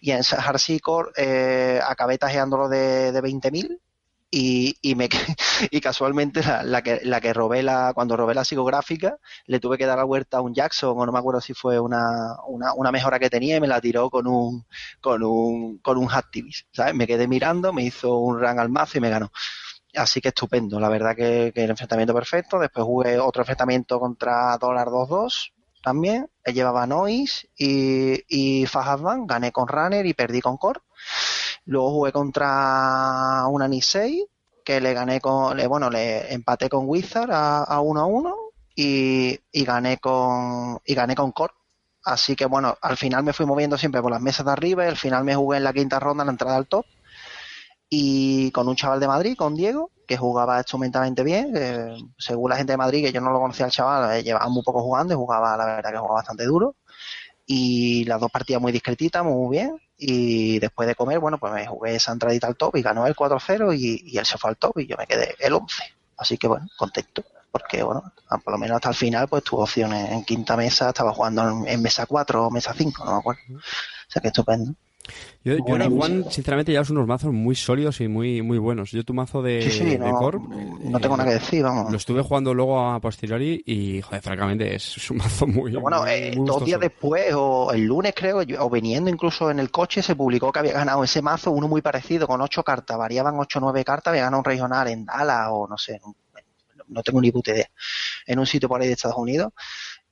Y 0.00 0.12
en 0.12 0.22
Hardcore 0.22 1.10
eh, 1.16 1.80
acabé 1.84 2.16
tajeándolo 2.16 2.68
de, 2.68 3.12
de 3.12 3.22
20.000 3.22 3.80
y, 4.36 4.76
y, 4.82 4.96
me, 4.96 5.08
y 5.70 5.80
casualmente 5.80 6.42
la, 6.42 6.64
la 6.64 6.82
que, 6.82 7.00
la 7.04 7.20
que 7.20 7.32
robé 7.32 7.62
la, 7.62 7.92
cuando 7.94 8.16
robé 8.16 8.34
la 8.34 8.44
psicográfica 8.44 9.16
le 9.46 9.60
tuve 9.60 9.78
que 9.78 9.86
dar 9.86 9.98
la 9.98 10.04
vuelta 10.04 10.38
a 10.38 10.40
un 10.40 10.52
Jackson 10.52 10.94
o 10.98 11.06
no 11.06 11.12
me 11.12 11.20
acuerdo 11.20 11.40
si 11.40 11.54
fue 11.54 11.78
una, 11.78 12.36
una, 12.48 12.74
una 12.74 12.90
mejora 12.90 13.20
que 13.20 13.30
tenía 13.30 13.56
y 13.56 13.60
me 13.60 13.68
la 13.68 13.80
tiró 13.80 14.10
con 14.10 14.26
un 14.26 14.66
con 15.00 15.22
un 15.22 15.78
con 15.78 15.98
un 15.98 16.08
Hacktivist, 16.08 16.66
¿sabes? 16.72 16.94
Me 16.94 17.06
quedé 17.06 17.28
mirando, 17.28 17.72
me 17.72 17.84
hizo 17.84 18.18
un 18.18 18.40
run 18.40 18.58
al 18.58 18.70
mazo 18.70 18.98
y 18.98 19.00
me 19.00 19.10
ganó. 19.10 19.30
Así 19.94 20.20
que 20.20 20.28
estupendo, 20.28 20.80
la 20.80 20.88
verdad 20.88 21.14
que, 21.14 21.52
que 21.54 21.64
el 21.64 21.70
enfrentamiento 21.70 22.14
perfecto. 22.14 22.58
Después 22.58 22.84
jugué 22.84 23.18
otro 23.20 23.42
enfrentamiento 23.42 24.00
contra 24.00 24.58
Dólar 24.58 24.88
2-2 24.88 25.52
también. 25.82 26.28
Llevaba 26.46 26.86
Noise 26.86 27.48
y, 27.56 28.24
y 28.28 28.66
gané 29.26 29.52
con 29.52 29.68
Runner 29.68 30.04
y 30.04 30.14
perdí 30.14 30.40
con 30.40 30.56
Core. 30.56 30.80
Luego 31.66 31.90
jugué 31.90 32.12
contra 32.12 33.46
una 33.48 33.68
Nisei, 33.68 34.26
que 34.64 34.80
le 34.80 34.94
gané 34.94 35.20
con, 35.20 35.56
le- 35.56 35.66
bueno, 35.66 35.90
le 35.90 36.32
empaté 36.32 36.68
con 36.68 36.88
Wizard 36.88 37.30
a, 37.32 37.64
a 37.64 37.80
1 37.80 38.00
a 38.00 38.06
1 38.06 38.36
y, 38.76 39.38
y 39.52 39.64
gané 39.64 39.98
con 39.98 40.78
y 40.84 40.94
gané 40.94 41.14
con 41.14 41.32
Core. 41.32 41.54
Así 42.04 42.36
que 42.36 42.46
bueno, 42.46 42.76
al 42.82 42.96
final 42.96 43.24
me 43.24 43.32
fui 43.32 43.46
moviendo 43.46 43.78
siempre 43.78 44.02
por 44.02 44.10
las 44.10 44.20
mesas 44.20 44.44
de 44.46 44.52
arriba 44.52 44.84
y 44.84 44.88
al 44.88 44.96
final 44.96 45.24
me 45.24 45.34
jugué 45.36 45.58
en 45.58 45.64
la 45.64 45.72
quinta 45.72 45.98
ronda 46.00 46.22
en 46.22 46.26
la 46.28 46.32
entrada 46.32 46.56
al 46.56 46.68
top 46.68 46.86
y 47.88 48.50
con 48.52 48.68
un 48.68 48.76
chaval 48.76 49.00
de 49.00 49.06
Madrid, 49.08 49.36
con 49.36 49.54
Diego, 49.54 49.90
que 50.06 50.16
jugaba 50.16 50.60
estupendamente 50.60 51.22
bien. 51.22 51.52
que, 51.52 51.96
según 52.18 52.50
la 52.50 52.56
gente 52.56 52.72
de 52.72 52.76
Madrid, 52.76 53.04
que 53.04 53.12
yo 53.12 53.20
no 53.20 53.30
lo 53.30 53.40
conocía 53.40 53.66
al 53.66 53.72
chaval, 53.72 54.16
eh, 54.18 54.22
llevaba 54.22 54.48
muy 54.48 54.62
poco 54.62 54.82
jugando 54.82 55.14
y 55.14 55.16
jugaba, 55.16 55.56
la 55.56 55.64
verdad, 55.66 55.92
que 55.92 55.98
jugaba 55.98 56.16
bastante 56.20 56.44
duro. 56.44 56.76
Y 57.46 58.04
las 58.06 58.20
dos 58.20 58.30
partidas 58.32 58.62
muy 58.62 58.72
discretitas, 58.72 59.24
muy 59.24 59.56
bien. 59.58 59.76
Y 59.96 60.58
después 60.58 60.88
de 60.88 60.94
comer, 60.94 61.18
bueno, 61.20 61.38
pues 61.38 61.52
me 61.52 61.66
jugué 61.66 61.94
esa 61.94 62.12
entradita 62.12 62.46
al 62.46 62.56
top 62.56 62.76
y 62.76 62.82
ganó 62.82 63.06
el 63.06 63.14
4-0 63.14 63.76
y, 63.78 64.02
y 64.04 64.18
él 64.18 64.26
se 64.26 64.38
fue 64.38 64.50
al 64.50 64.56
top 64.56 64.78
y 64.80 64.86
yo 64.86 64.96
me 64.96 65.06
quedé 65.06 65.34
el 65.38 65.52
11. 65.52 65.82
Así 66.16 66.36
que 66.38 66.48
bueno, 66.48 66.66
contento. 66.76 67.24
Porque 67.50 67.82
bueno, 67.82 68.12
por 68.44 68.52
lo 68.52 68.58
menos 68.58 68.76
hasta 68.76 68.88
el 68.88 68.94
final, 68.96 69.28
pues 69.28 69.44
tuvo 69.44 69.62
opciones 69.62 70.10
en 70.10 70.24
quinta 70.24 70.56
mesa, 70.56 70.88
estaba 70.88 71.12
jugando 71.14 71.48
en, 71.48 71.68
en 71.68 71.82
mesa 71.82 72.06
4 72.06 72.46
o 72.46 72.50
mesa 72.50 72.74
5, 72.74 73.04
no 73.04 73.12
me 73.12 73.18
acuerdo. 73.18 73.42
O 73.56 74.10
sea 74.10 74.20
que 74.20 74.28
estupendo. 74.28 74.74
Yo, 75.44 75.58
yo 75.58 75.64
pues, 75.64 75.88
Juan, 75.92 76.24
sinceramente, 76.30 76.72
llevas 76.72 76.88
unos 76.90 77.06
mazos 77.06 77.32
muy 77.32 77.54
sólidos 77.54 78.00
y 78.00 78.08
muy, 78.08 78.40
muy 78.40 78.58
buenos. 78.58 78.90
Yo 78.90 79.04
tu 79.04 79.12
mazo 79.12 79.42
de, 79.42 79.62
Sí, 79.62 79.70
sí, 79.70 79.84
de 79.84 79.98
no, 79.98 80.14
Corp, 80.14 80.42
no 80.42 80.98
tengo 81.00 81.14
eh, 81.14 81.18
nada 81.18 81.30
que 81.30 81.34
decir, 81.34 81.62
vamos. 81.62 81.90
Lo 81.90 81.96
estuve 81.98 82.22
jugando 82.22 82.54
luego 82.54 82.80
a 82.80 82.98
posteriori 83.00 83.62
y, 83.66 84.00
joder, 84.00 84.22
francamente, 84.22 84.74
es, 84.74 85.10
un 85.10 85.18
mazo 85.18 85.46
muy. 85.46 85.70
Pero 85.72 85.82
bueno, 85.82 86.00
muy- 86.00 86.10
eh, 86.10 86.32
muy 86.34 86.46
dos 86.46 86.64
días 86.64 86.80
después, 86.80 87.34
o 87.34 87.72
el 87.72 87.84
lunes 87.84 88.14
creo, 88.16 88.42
o 88.58 88.70
viniendo 88.70 89.10
incluso 89.10 89.50
en 89.50 89.58
el 89.58 89.70
coche, 89.70 90.00
se 90.02 90.16
publicó 90.16 90.50
que 90.50 90.60
había 90.60 90.72
ganado 90.72 91.04
ese 91.04 91.20
mazo, 91.20 91.50
uno 91.50 91.68
muy 91.68 91.82
parecido, 91.82 92.26
con 92.26 92.40
ocho 92.40 92.62
cartas, 92.62 92.96
variaban 92.96 93.38
ocho 93.38 93.58
o 93.58 93.62
nueve 93.62 93.84
cartas, 93.84 94.12
había 94.12 94.22
ganado 94.24 94.38
un 94.38 94.44
regional 94.44 94.88
en 94.88 95.04
Dallas 95.04 95.48
o 95.50 95.68
no 95.68 95.76
sé, 95.76 96.00
no 96.88 97.02
tengo 97.02 97.20
ni 97.20 97.30
puta 97.30 97.52
idea, 97.52 97.68
en 98.26 98.38
un 98.38 98.46
sitio 98.46 98.68
por 98.68 98.80
ahí 98.80 98.86
de 98.86 98.94
Estados 98.94 99.18
Unidos. 99.18 99.52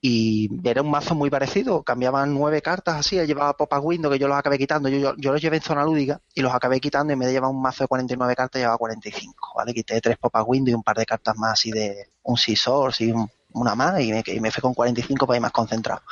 Y 0.04 0.50
era 0.68 0.82
un 0.82 0.90
mazo 0.90 1.14
muy 1.14 1.30
parecido, 1.30 1.84
cambiaban 1.84 2.34
nueve 2.34 2.60
cartas 2.60 2.96
así, 2.96 3.24
llevaba 3.24 3.56
Popa 3.56 3.78
Window 3.78 4.10
que 4.10 4.18
yo 4.18 4.26
los 4.26 4.36
acabé 4.36 4.58
quitando, 4.58 4.88
yo, 4.88 4.98
yo, 4.98 5.14
yo 5.16 5.30
los 5.32 5.40
llevé 5.40 5.58
en 5.58 5.62
zona 5.62 5.84
lúdica 5.84 6.20
y 6.34 6.42
los 6.42 6.52
acabé 6.52 6.80
quitando 6.80 7.12
y 7.12 7.16
me 7.16 7.30
llevaba 7.30 7.52
un 7.52 7.62
mazo 7.62 7.84
de 7.84 7.88
49 7.88 8.34
cartas, 8.34 8.58
llevaba 8.60 8.78
45, 8.78 9.52
¿vale? 9.56 9.72
Quité 9.72 10.00
tres 10.00 10.18
Popa 10.18 10.42
Window 10.42 10.72
y 10.72 10.74
un 10.74 10.82
par 10.82 10.96
de 10.96 11.06
cartas 11.06 11.36
más 11.38 11.52
así 11.52 11.70
de 11.70 12.10
un 12.24 12.36
Scissors 12.36 13.00
y 13.00 13.12
un- 13.12 13.30
una 13.54 13.74
más 13.76 14.00
y 14.00 14.10
me, 14.12 14.24
y 14.26 14.40
me 14.40 14.50
fui 14.50 14.60
con 14.60 14.74
45 14.74 15.24
para 15.26 15.36
ir 15.36 15.42
más 15.42 15.52
concentrado. 15.52 16.02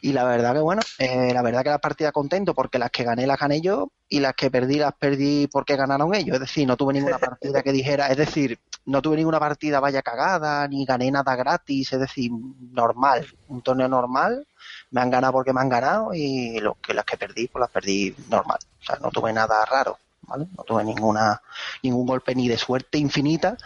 Y 0.00 0.12
la 0.12 0.24
verdad 0.24 0.54
que 0.54 0.60
bueno, 0.60 0.80
eh, 0.98 1.32
la 1.32 1.42
verdad 1.42 1.62
que 1.62 1.70
la 1.70 1.78
partida 1.78 2.12
contento 2.12 2.54
porque 2.54 2.78
las 2.78 2.90
que 2.90 3.04
gané 3.04 3.26
las 3.26 3.38
gané 3.38 3.60
yo 3.60 3.90
y 4.08 4.20
las 4.20 4.34
que 4.34 4.50
perdí 4.50 4.76
las 4.76 4.94
perdí 4.94 5.46
porque 5.46 5.76
ganaron 5.76 6.14
ellos. 6.14 6.34
Es 6.34 6.40
decir, 6.40 6.66
no 6.66 6.76
tuve 6.76 6.94
ninguna 6.94 7.18
partida 7.18 7.62
que 7.62 7.72
dijera, 7.72 8.08
es 8.08 8.16
decir, 8.16 8.58
no 8.86 9.02
tuve 9.02 9.16
ninguna 9.16 9.38
partida 9.38 9.80
vaya 9.80 10.02
cagada, 10.02 10.66
ni 10.68 10.84
gané 10.84 11.10
nada 11.10 11.36
gratis, 11.36 11.92
es 11.92 12.00
decir, 12.00 12.30
normal, 12.72 13.26
un 13.48 13.62
torneo 13.62 13.88
normal, 13.88 14.46
me 14.90 15.00
han 15.00 15.10
ganado 15.10 15.34
porque 15.34 15.52
me 15.52 15.60
han 15.60 15.68
ganado 15.68 16.14
y 16.14 16.58
lo 16.60 16.74
que 16.74 16.94
las 16.94 17.04
que 17.04 17.16
perdí, 17.16 17.48
pues 17.48 17.60
las 17.60 17.70
perdí 17.70 18.14
normal. 18.28 18.58
O 18.80 18.84
sea, 18.84 18.96
no 19.00 19.10
tuve 19.10 19.32
nada 19.32 19.64
raro, 19.66 19.98
¿vale? 20.30 20.46
No 20.56 20.62
tuve 20.64 20.84
ninguna, 20.84 21.42
ningún 21.82 22.06
golpe 22.06 22.34
ni 22.34 22.48
de 22.48 22.56
suerte 22.56 22.98
infinita, 22.98 23.56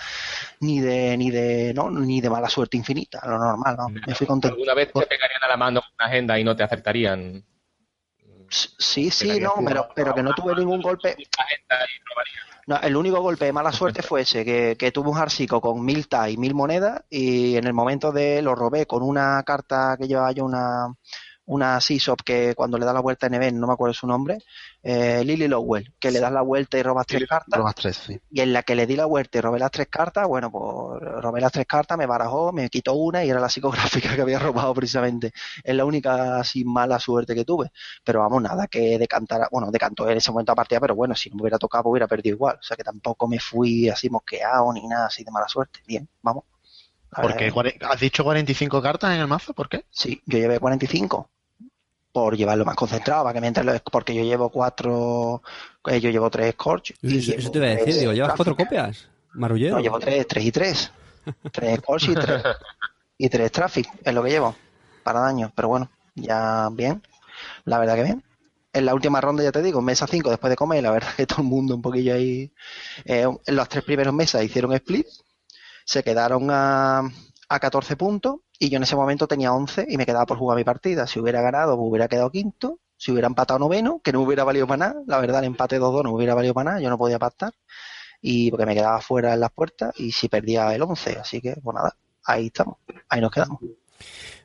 ni 0.60 0.80
de, 0.80 1.16
ni 1.16 1.30
de, 1.30 1.72
no, 1.74 1.90
ni 1.90 2.20
de 2.20 2.30
mala 2.30 2.48
suerte 2.48 2.76
infinita, 2.76 3.20
lo 3.24 3.38
normal, 3.38 3.76
¿no? 3.76 3.88
Me 3.88 4.14
fui 4.14 4.26
contento. 4.26 4.54
¿Alguna 4.54 4.74
vez 4.74 4.92
te 4.92 5.06
pegarían 5.06 5.44
a 5.44 5.48
la 5.48 5.56
mano 5.56 5.82
con 5.82 5.90
una 5.98 6.06
agenda 6.06 6.38
y 6.38 6.44
no 6.44 6.56
te 6.56 6.62
acertarían? 6.62 7.44
Sí, 8.48 9.10
sí, 9.10 9.40
no, 9.40 9.54
pero, 9.66 9.88
pero 9.94 10.14
que 10.14 10.22
no 10.22 10.32
tuve 10.32 10.54
ningún 10.54 10.80
golpe. 10.80 11.16
No, 12.66 12.80
el 12.80 12.96
único 12.96 13.20
golpe 13.20 13.44
de 13.44 13.52
mala 13.52 13.72
suerte 13.72 14.02
fue 14.02 14.22
ese, 14.22 14.42
que, 14.42 14.76
que 14.78 14.90
tuve 14.90 15.10
un 15.10 15.16
jarcico 15.16 15.60
con 15.60 15.84
mil 15.84 16.08
TAI 16.08 16.32
y 16.32 16.36
mil 16.38 16.54
monedas 16.54 17.02
y 17.10 17.56
en 17.56 17.66
el 17.66 17.74
momento 17.74 18.10
de 18.10 18.40
lo 18.40 18.54
robé 18.54 18.86
con 18.86 19.02
una 19.02 19.42
carta 19.42 19.96
que 19.98 20.08
llevaba 20.08 20.32
yo 20.32 20.46
una 20.46 20.94
una 21.46 21.80
Sisop 21.80 22.22
que 22.22 22.54
cuando 22.54 22.78
le 22.78 22.86
da 22.86 22.92
la 22.92 23.00
vuelta 23.00 23.26
en 23.26 23.34
event, 23.34 23.58
no 23.58 23.66
me 23.66 23.74
acuerdo 23.74 23.94
su 23.94 24.06
nombre, 24.06 24.38
eh, 24.86 25.22
Lily 25.24 25.48
Lowell, 25.48 25.94
que 25.98 26.10
le 26.10 26.20
das 26.20 26.30
la 26.30 26.42
vuelta 26.42 26.76
y 26.78 26.82
robas 26.82 27.06
tres 27.06 27.26
cartas 27.26 27.58
Robas 27.58 27.74
tres, 27.74 27.96
sí. 27.96 28.20
y 28.30 28.40
en 28.42 28.52
la 28.52 28.62
que 28.62 28.74
le 28.74 28.86
di 28.86 28.96
la 28.96 29.06
vuelta 29.06 29.38
y 29.38 29.40
robé 29.40 29.58
las 29.58 29.70
tres 29.70 29.88
cartas, 29.88 30.26
bueno, 30.28 30.50
pues 30.52 31.00
robé 31.22 31.40
las 31.40 31.50
tres 31.52 31.64
cartas, 31.66 31.96
me 31.96 32.04
barajó, 32.06 32.52
me 32.52 32.68
quitó 32.68 32.92
una 32.94 33.24
y 33.24 33.30
era 33.30 33.40
la 33.40 33.48
psicográfica 33.48 34.14
que 34.14 34.20
había 34.22 34.38
robado 34.40 34.74
precisamente. 34.74 35.32
Es 35.62 35.74
la 35.74 35.84
única 35.86 36.38
así 36.38 36.64
mala 36.64 36.98
suerte 36.98 37.34
que 37.34 37.44
tuve. 37.44 37.72
Pero 38.04 38.20
vamos, 38.20 38.42
nada 38.42 38.66
que 38.66 38.98
decantara, 38.98 39.48
bueno, 39.50 39.70
decantó 39.70 40.08
en 40.08 40.18
ese 40.18 40.30
momento 40.30 40.52
a 40.52 40.54
partida, 40.54 40.80
pero 40.80 40.94
bueno, 40.94 41.14
si 41.14 41.30
no 41.30 41.36
me 41.36 41.42
hubiera 41.42 41.58
tocado, 41.58 41.88
hubiera 41.88 42.06
perdido 42.06 42.34
igual. 42.36 42.56
O 42.60 42.62
sea 42.62 42.76
que 42.76 42.84
tampoco 42.84 43.26
me 43.26 43.38
fui 43.40 43.88
así 43.88 44.10
mosqueado 44.10 44.72
ni 44.74 44.86
nada 44.86 45.06
así 45.06 45.24
de 45.24 45.30
mala 45.30 45.48
suerte. 45.48 45.80
Bien, 45.86 46.06
vamos. 46.22 46.44
La 47.10 47.22
¿Por 47.22 47.32
verdad 47.32 47.38
qué? 47.38 47.44
que- 47.46 47.52
Cuare- 47.52 47.78
¿Has 47.88 48.00
dicho 48.00 48.22
45 48.24 48.82
cartas 48.82 49.14
en 49.14 49.20
el 49.20 49.26
mazo? 49.28 49.54
¿Por 49.54 49.68
qué? 49.68 49.84
Sí, 49.90 50.20
yo 50.26 50.38
llevé 50.38 50.58
45 50.60 51.30
por 52.14 52.36
llevarlo 52.36 52.64
más 52.64 52.76
concentrado, 52.76 53.24
para 53.24 53.34
que 53.34 53.40
mientras 53.40 53.66
lo- 53.66 53.76
porque 53.90 54.14
yo 54.14 54.22
llevo 54.22 54.48
cuatro, 54.48 55.42
eh, 55.86 56.00
yo 56.00 56.10
llevo 56.10 56.30
tres 56.30 56.52
Scorch. 56.52 56.94
y 57.02 57.18
Eso, 57.18 57.50
te 57.50 57.58
iba 57.58 57.66
a 57.66 57.70
decir, 57.70 57.96
digo, 57.96 58.12
¿llevas 58.12 58.34
cuatro 58.36 58.54
copias? 58.56 59.08
Marullero. 59.32 59.74
No, 59.74 59.82
llevo 59.82 59.98
tres, 59.98 60.24
tres 60.28 60.44
y 60.44 60.52
tres. 60.52 60.92
Tres 61.50 61.78
Scorch 61.80 62.10
y 62.10 62.14
tres, 62.14 62.40
y 63.18 63.28
tres 63.28 63.50
Traffic, 63.50 63.88
es 64.04 64.14
lo 64.14 64.22
que 64.22 64.30
llevo, 64.30 64.54
para 65.02 65.22
daño. 65.22 65.52
Pero 65.56 65.66
bueno, 65.66 65.90
ya 66.14 66.68
bien, 66.70 67.02
la 67.64 67.80
verdad 67.80 67.96
que 67.96 68.04
bien. 68.04 68.22
En 68.72 68.86
la 68.86 68.94
última 68.94 69.20
ronda, 69.20 69.42
ya 69.42 69.50
te 69.50 69.60
digo, 69.62 69.82
mesa 69.82 70.06
5 70.06 70.30
después 70.30 70.50
de 70.50 70.56
comer, 70.56 70.84
la 70.84 70.92
verdad 70.92 71.08
que 71.16 71.26
todo 71.26 71.42
el 71.42 71.48
mundo 71.48 71.74
un 71.74 71.82
poquillo 71.82 72.14
ahí. 72.14 72.52
eh, 73.06 73.26
en 73.44 73.56
las 73.56 73.68
tres 73.68 73.82
primeros 73.82 74.14
mesas 74.14 74.44
hicieron 74.44 74.72
split, 74.74 75.08
se 75.84 76.04
quedaron 76.04 76.46
a, 76.52 77.00
a 77.48 77.58
14 77.58 77.96
puntos 77.96 78.36
y 78.58 78.70
yo 78.70 78.76
en 78.76 78.84
ese 78.84 78.96
momento 78.96 79.26
tenía 79.26 79.52
11 79.52 79.86
y 79.88 79.96
me 79.96 80.06
quedaba 80.06 80.26
por 80.26 80.38
jugar 80.38 80.56
mi 80.56 80.64
partida. 80.64 81.06
Si 81.06 81.18
hubiera 81.18 81.42
ganado, 81.42 81.76
me 81.76 81.82
hubiera 81.84 82.08
quedado 82.08 82.30
quinto. 82.30 82.78
Si 82.96 83.10
hubiera 83.10 83.26
empatado 83.26 83.58
noveno, 83.58 84.00
que 84.02 84.12
no 84.12 84.20
hubiera 84.20 84.44
valido 84.44 84.66
para 84.66 84.88
nada, 84.88 85.02
la 85.06 85.18
verdad, 85.20 85.40
el 85.40 85.46
empate 85.46 85.80
2-2 85.80 86.04
no 86.04 86.12
hubiera 86.12 86.34
valido 86.34 86.54
para 86.54 86.70
nada, 86.70 86.80
yo 86.80 86.88
no 86.88 86.96
podía 86.96 87.18
pactar. 87.18 87.52
Y 88.20 88.50
porque 88.50 88.66
me 88.66 88.74
quedaba 88.74 89.00
fuera 89.00 89.34
en 89.34 89.40
las 89.40 89.50
puertas 89.50 89.92
y 89.98 90.12
si 90.12 90.28
perdía 90.28 90.74
el 90.74 90.82
11. 90.82 91.18
Así 91.18 91.40
que, 91.40 91.56
pues 91.62 91.74
nada, 91.74 91.94
ahí 92.24 92.46
estamos, 92.46 92.76
ahí 93.08 93.20
nos 93.20 93.30
quedamos. 93.30 93.58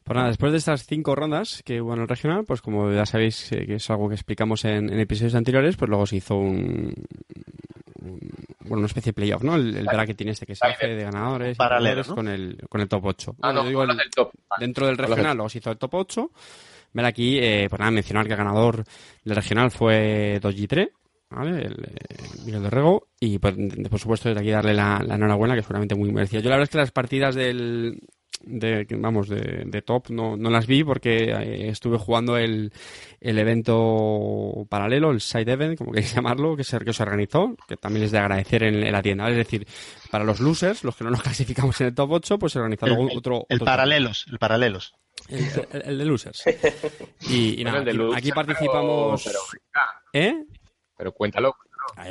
Pues 0.03 0.15
nada, 0.15 0.29
después 0.29 0.51
de 0.51 0.57
estas 0.57 0.85
cinco 0.87 1.15
rondas 1.15 1.61
que 1.63 1.81
hubo 1.81 1.93
en 1.93 2.01
el 2.01 2.07
regional, 2.07 2.43
pues 2.43 2.61
como 2.61 2.91
ya 2.91 3.05
sabéis 3.05 3.51
eh, 3.51 3.67
que 3.67 3.75
es 3.75 3.89
algo 3.91 4.09
que 4.09 4.15
explicamos 4.15 4.65
en, 4.65 4.89
episodios 4.99 5.35
anteriores, 5.35 5.77
pues 5.77 5.87
luego 5.87 6.07
se 6.07 6.15
hizo 6.15 6.35
un- 6.35 6.95
bueno, 8.01 8.77
una 8.77 8.85
especie 8.87 9.09
de 9.11 9.13
playoff, 9.13 9.43
¿no? 9.43 9.55
El, 9.55 9.75
el 9.75 9.85
bracket 9.85 10.21
este 10.21 10.45
que 10.45 10.55
se 10.55 10.65
hace 10.65 10.87
de 10.87 11.03
ganadores 11.03 11.57
Paralelo, 11.57 12.03
¿no? 12.07 12.15
con 12.15 12.27
el, 12.27 12.57
con 12.69 12.81
el 12.81 12.87
top 12.87 13.05
8. 13.05 13.35
Ah, 13.41 13.47
Bueno, 13.47 13.63
no, 13.63 13.67
digo 13.69 13.83
el- 13.83 13.97
del 13.97 14.09
top. 14.09 14.31
Dentro 14.59 14.87
del 14.87 14.97
regional 14.97 15.35
luego 15.37 15.49
se 15.49 15.57
hizo 15.59 15.71
el 15.71 15.77
top 15.77 15.93
8. 15.95 16.31
Ver 16.93 17.05
aquí, 17.05 17.37
eh, 17.39 17.67
pues 17.69 17.79
nada, 17.79 17.91
mencionar 17.91 18.25
que 18.25 18.31
el 18.33 18.37
ganador 18.37 18.83
del 19.23 19.35
regional 19.35 19.69
fue 19.69 20.39
Doji 20.41 20.65
3, 20.67 20.89
¿vale? 21.29 21.65
El, 21.65 21.73
eh, 21.83 22.15
Miguel 22.45 22.63
de 22.63 22.69
Rego. 22.69 23.07
Y 23.19 23.37
pues, 23.37 23.55
de- 23.57 23.89
por 23.89 23.99
supuesto, 23.99 24.29
desde 24.29 24.41
aquí 24.41 24.49
darle 24.49 24.73
la, 24.73 25.01
la 25.05 25.15
enhorabuena, 25.15 25.53
que 25.55 25.61
seguramente 25.61 25.93
muy 25.95 26.11
merecida. 26.11 26.39
Yo 26.41 26.49
la 26.49 26.55
verdad 26.55 26.63
es 26.63 26.69
que 26.71 26.77
las 26.79 26.91
partidas 26.91 27.35
del. 27.35 27.99
De, 28.41 28.87
vamos, 28.91 29.27
de, 29.27 29.63
de 29.65 29.81
top 29.81 30.09
no, 30.11 30.37
no 30.37 30.49
las 30.49 30.65
vi 30.65 30.83
porque 30.83 31.25
eh, 31.31 31.67
estuve 31.69 31.97
jugando 31.97 32.37
el, 32.37 32.71
el 33.19 33.37
evento 33.37 34.65
paralelo, 34.69 35.11
el 35.11 35.19
side 35.21 35.51
event, 35.51 35.77
como 35.77 35.91
queréis 35.91 36.13
llamarlo, 36.15 36.55
que 36.55 36.63
se, 36.63 36.79
que 36.79 36.93
se 36.93 37.03
organizó, 37.03 37.55
que 37.67 37.75
también 37.77 38.05
es 38.05 38.11
de 38.11 38.17
agradecer 38.19 38.63
en, 38.63 38.75
en 38.83 38.91
la 38.91 39.01
tienda. 39.01 39.25
¿vale? 39.25 39.39
Es 39.39 39.45
decir, 39.45 39.67
para 40.09 40.23
los 40.23 40.39
losers, 40.39 40.83
los 40.83 40.95
que 40.95 41.03
no 41.03 41.09
nos 41.11 41.21
clasificamos 41.23 41.79
en 41.81 41.87
el 41.87 41.95
top 41.95 42.11
8, 42.13 42.39
pues 42.39 42.53
se 42.53 42.59
El, 42.59 42.65
el- 42.71 43.17
otro, 43.17 43.45
el 43.49 43.57
otro 43.57 43.65
paralelos, 43.65 44.25
el 44.31 44.39
paralelos. 44.39 44.93
el, 45.27 45.39
el- 45.71 45.81
el 45.83 45.97
de 45.97 46.05
losers. 46.05 46.43
Y, 47.29 47.61
nada, 47.63 47.79
aquí, 47.81 47.91
losers, 47.93 48.17
aquí 48.17 48.31
participamos. 48.31 49.23
Pero, 49.23 49.39
¿Eh? 50.13 50.45
pero 50.97 51.11
cuéntalo. 51.11 51.55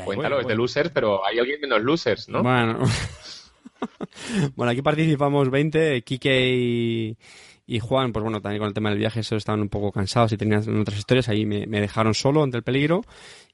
Cuéntalo, 0.05 0.41
es 0.41 0.47
de 0.47 0.55
losers, 0.57 0.91
pero 0.91 1.25
hay 1.25 1.38
alguien 1.38 1.61
menos 1.61 1.81
losers, 1.83 2.29
¿no? 2.29 2.43
Bueno. 2.43 2.81
bueno, 4.57 4.73
aquí 4.73 4.83
participamos 4.83 5.51
20, 5.51 6.03
Kike 6.03 7.17
y, 7.67 7.79
Juan, 7.81 8.12
pues 8.12 8.23
bueno, 8.23 8.41
también 8.41 8.61
con 8.61 8.69
el 8.69 8.75
tema 8.75 8.91
del 8.91 8.99
viaje, 8.99 9.21
eso 9.21 9.37
estaban 9.37 9.61
un 9.61 9.69
poco 9.69 9.93
cansados 9.93 10.33
y 10.33 10.37
tenían 10.37 10.81
otras 10.81 10.99
historias. 10.99 11.29
Ahí 11.29 11.45
me, 11.45 11.67
dejaron 11.67 12.14
solo 12.14 12.43
ante 12.43 12.57
el 12.57 12.62
peligro. 12.62 13.05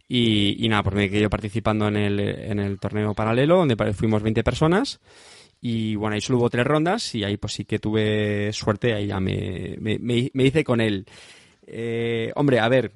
Y, 0.08 0.66
nada, 0.68 0.82
pues 0.82 0.94
me 0.94 1.08
quedé 1.10 1.22
yo 1.22 1.30
participando 1.30 1.88
en 1.88 1.96
el, 1.96 2.20
en 2.20 2.58
el 2.60 2.78
torneo 2.78 3.14
paralelo, 3.14 3.56
donde 3.58 3.76
fuimos 3.94 4.22
20 4.22 4.44
personas. 4.44 5.00
Y 5.60 5.96
bueno, 5.96 6.14
ahí 6.14 6.20
solo 6.20 6.38
hubo 6.38 6.50
tres 6.50 6.66
rondas 6.66 7.14
y 7.14 7.24
ahí 7.24 7.38
pues 7.38 7.54
sí 7.54 7.64
que 7.64 7.78
tuve 7.78 8.52
suerte, 8.52 8.92
ahí 8.92 9.06
ya 9.06 9.18
me- 9.18 9.78
me 9.80 10.44
hice 10.44 10.62
con 10.62 10.80
él. 10.80 11.06
Eh, 11.66 12.32
hombre, 12.36 12.60
a 12.60 12.68
ver, 12.68 12.92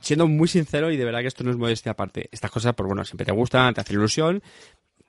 siendo 0.00 0.26
muy 0.26 0.48
sincero 0.48 0.90
y 0.90 0.96
de 0.96 1.04
verdad 1.04 1.20
que 1.20 1.28
esto 1.28 1.44
no 1.44 1.50
es 1.50 1.56
modestia 1.56 1.92
aparte, 1.92 2.28
estas 2.32 2.50
cosas, 2.50 2.74
pues 2.74 2.86
bueno, 2.86 3.04
siempre 3.04 3.24
te 3.24 3.32
gustan, 3.32 3.72
te 3.72 3.80
hacen 3.80 3.96
ilusión. 3.96 4.42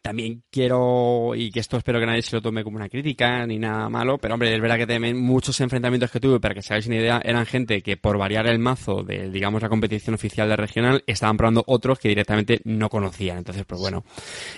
También 0.03 0.43
quiero, 0.51 1.31
y 1.33 1.49
que 1.49 1.61
esto 1.61 1.77
espero 1.77 1.97
que 1.97 2.05
nadie 2.05 2.21
se 2.21 2.35
lo 2.35 2.41
tome 2.41 2.61
como 2.61 2.75
una 2.75 2.89
crítica 2.89 3.47
ni 3.47 3.57
nada 3.57 3.87
malo, 3.87 4.17
pero 4.17 4.33
hombre, 4.33 4.53
es 4.53 4.59
verdad 4.59 4.75
que 4.75 4.85
también 4.85 5.17
muchos 5.17 5.57
enfrentamientos 5.61 6.11
que 6.11 6.19
tuve, 6.19 6.41
para 6.41 6.53
que 6.53 6.61
se 6.61 6.73
hagáis 6.73 6.87
una 6.87 6.97
idea, 6.97 7.21
eran 7.23 7.45
gente 7.45 7.81
que 7.81 7.95
por 7.95 8.17
variar 8.17 8.45
el 8.47 8.59
mazo 8.59 9.01
de, 9.03 9.29
digamos, 9.29 9.61
la 9.61 9.69
competición 9.69 10.15
oficial 10.15 10.49
de 10.49 10.57
regional, 10.57 11.05
estaban 11.07 11.37
probando 11.37 11.63
otros 11.67 11.99
que 11.99 12.09
directamente 12.09 12.59
no 12.65 12.89
conocían. 12.89 13.37
Entonces, 13.37 13.63
pues 13.63 13.79
bueno, 13.79 14.03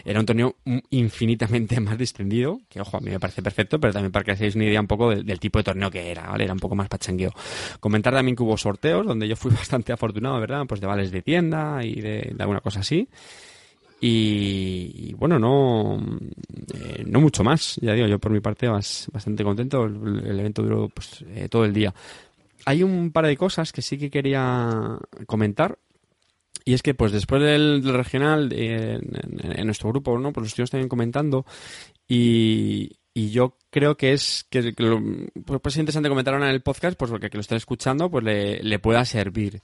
era 0.03 0.19
un 0.19 0.25
torneo 0.25 0.55
infinitamente 0.89 1.79
más 1.79 1.95
distendido, 1.95 2.61
que 2.67 2.81
ojo, 2.81 2.97
a 2.97 2.99
mí 2.99 3.11
me 3.11 3.19
parece 3.19 3.43
perfecto, 3.43 3.79
pero 3.79 3.93
también 3.93 4.11
para 4.11 4.25
que 4.25 4.31
hagáis 4.31 4.55
una 4.55 4.65
idea 4.65 4.81
un 4.81 4.87
poco 4.87 5.11
del, 5.11 5.39
tipo 5.39 5.59
de 5.59 5.63
torneo 5.63 5.91
que 5.91 6.09
era, 6.09 6.23
¿vale? 6.23 6.45
Era 6.45 6.53
un 6.53 6.59
poco 6.59 6.73
más 6.73 6.89
pachangueo. 6.89 7.31
Comentar 7.79 8.15
también 8.15 8.35
que 8.35 8.41
hubo 8.41 8.57
sorteos, 8.57 9.05
donde 9.05 9.27
yo 9.27 9.35
fui 9.35 9.51
bastante 9.55 9.93
afortunado, 9.93 10.39
¿verdad? 10.39 10.63
Pues 10.67 10.81
de 10.81 10.87
vales 10.87 11.11
de 11.11 11.21
tienda 11.21 11.81
y 11.83 12.01
de 12.01 12.35
alguna 12.39 12.61
cosa 12.61 12.79
así. 12.79 13.07
Y, 14.01 15.13
bueno, 15.13 15.39
no, 15.39 15.97
eh, 16.73 17.03
no 17.07 17.21
mucho 17.21 17.43
más. 17.43 17.77
Ya 17.81 17.93
digo, 17.93 18.07
yo 18.07 18.19
por 18.19 18.31
mi 18.31 18.39
parte 18.39 18.67
bas- 18.67 19.09
bastante 19.11 19.43
contento. 19.43 19.85
El, 19.85 20.39
evento 20.39 20.61
duró 20.61 20.89
pues, 20.89 21.23
eh, 21.29 21.47
todo 21.49 21.65
el 21.65 21.73
día. 21.73 21.93
Hay 22.65 22.83
un 22.83 23.11
par 23.11 23.25
de 23.25 23.37
cosas 23.37 23.71
que 23.71 23.81
sí 23.81 23.97
que 23.97 24.09
quería 24.09 24.97
comentar. 25.25 25.79
Y 26.65 26.73
es 26.73 26.81
que, 26.81 26.95
pues 26.95 27.11
después 27.11 27.41
del, 27.41 27.83
regional, 27.83 28.51
eh, 28.51 28.99
en, 28.99 29.65
nuestro 29.65 29.89
grupo, 29.89 30.17
¿no? 30.17 30.33
Pues 30.33 30.43
lo 30.43 30.47
estuvimos 30.47 30.71
también 30.71 30.89
comentando. 30.89 31.45
Y, 32.07 32.97
y 33.13 33.29
yo 33.29 33.57
creo 33.69 33.95
que 33.97 34.13
es 34.13 34.45
que, 34.49 34.73
que 34.73 34.83
lo, 34.83 34.99
pues, 35.45 35.61
pues 35.61 35.75
es 35.75 35.79
interesante 35.79 36.09
comentar 36.09 36.33
ahora 36.33 36.49
en 36.49 36.55
el 36.55 36.61
podcast, 36.61 36.97
pues 36.97 37.11
porque 37.11 37.29
que 37.29 37.37
lo 37.37 37.41
estén 37.41 37.57
escuchando, 37.57 38.09
pues 38.09 38.23
le, 38.23 38.63
le 38.63 38.79
pueda 38.79 39.05
servir. 39.05 39.61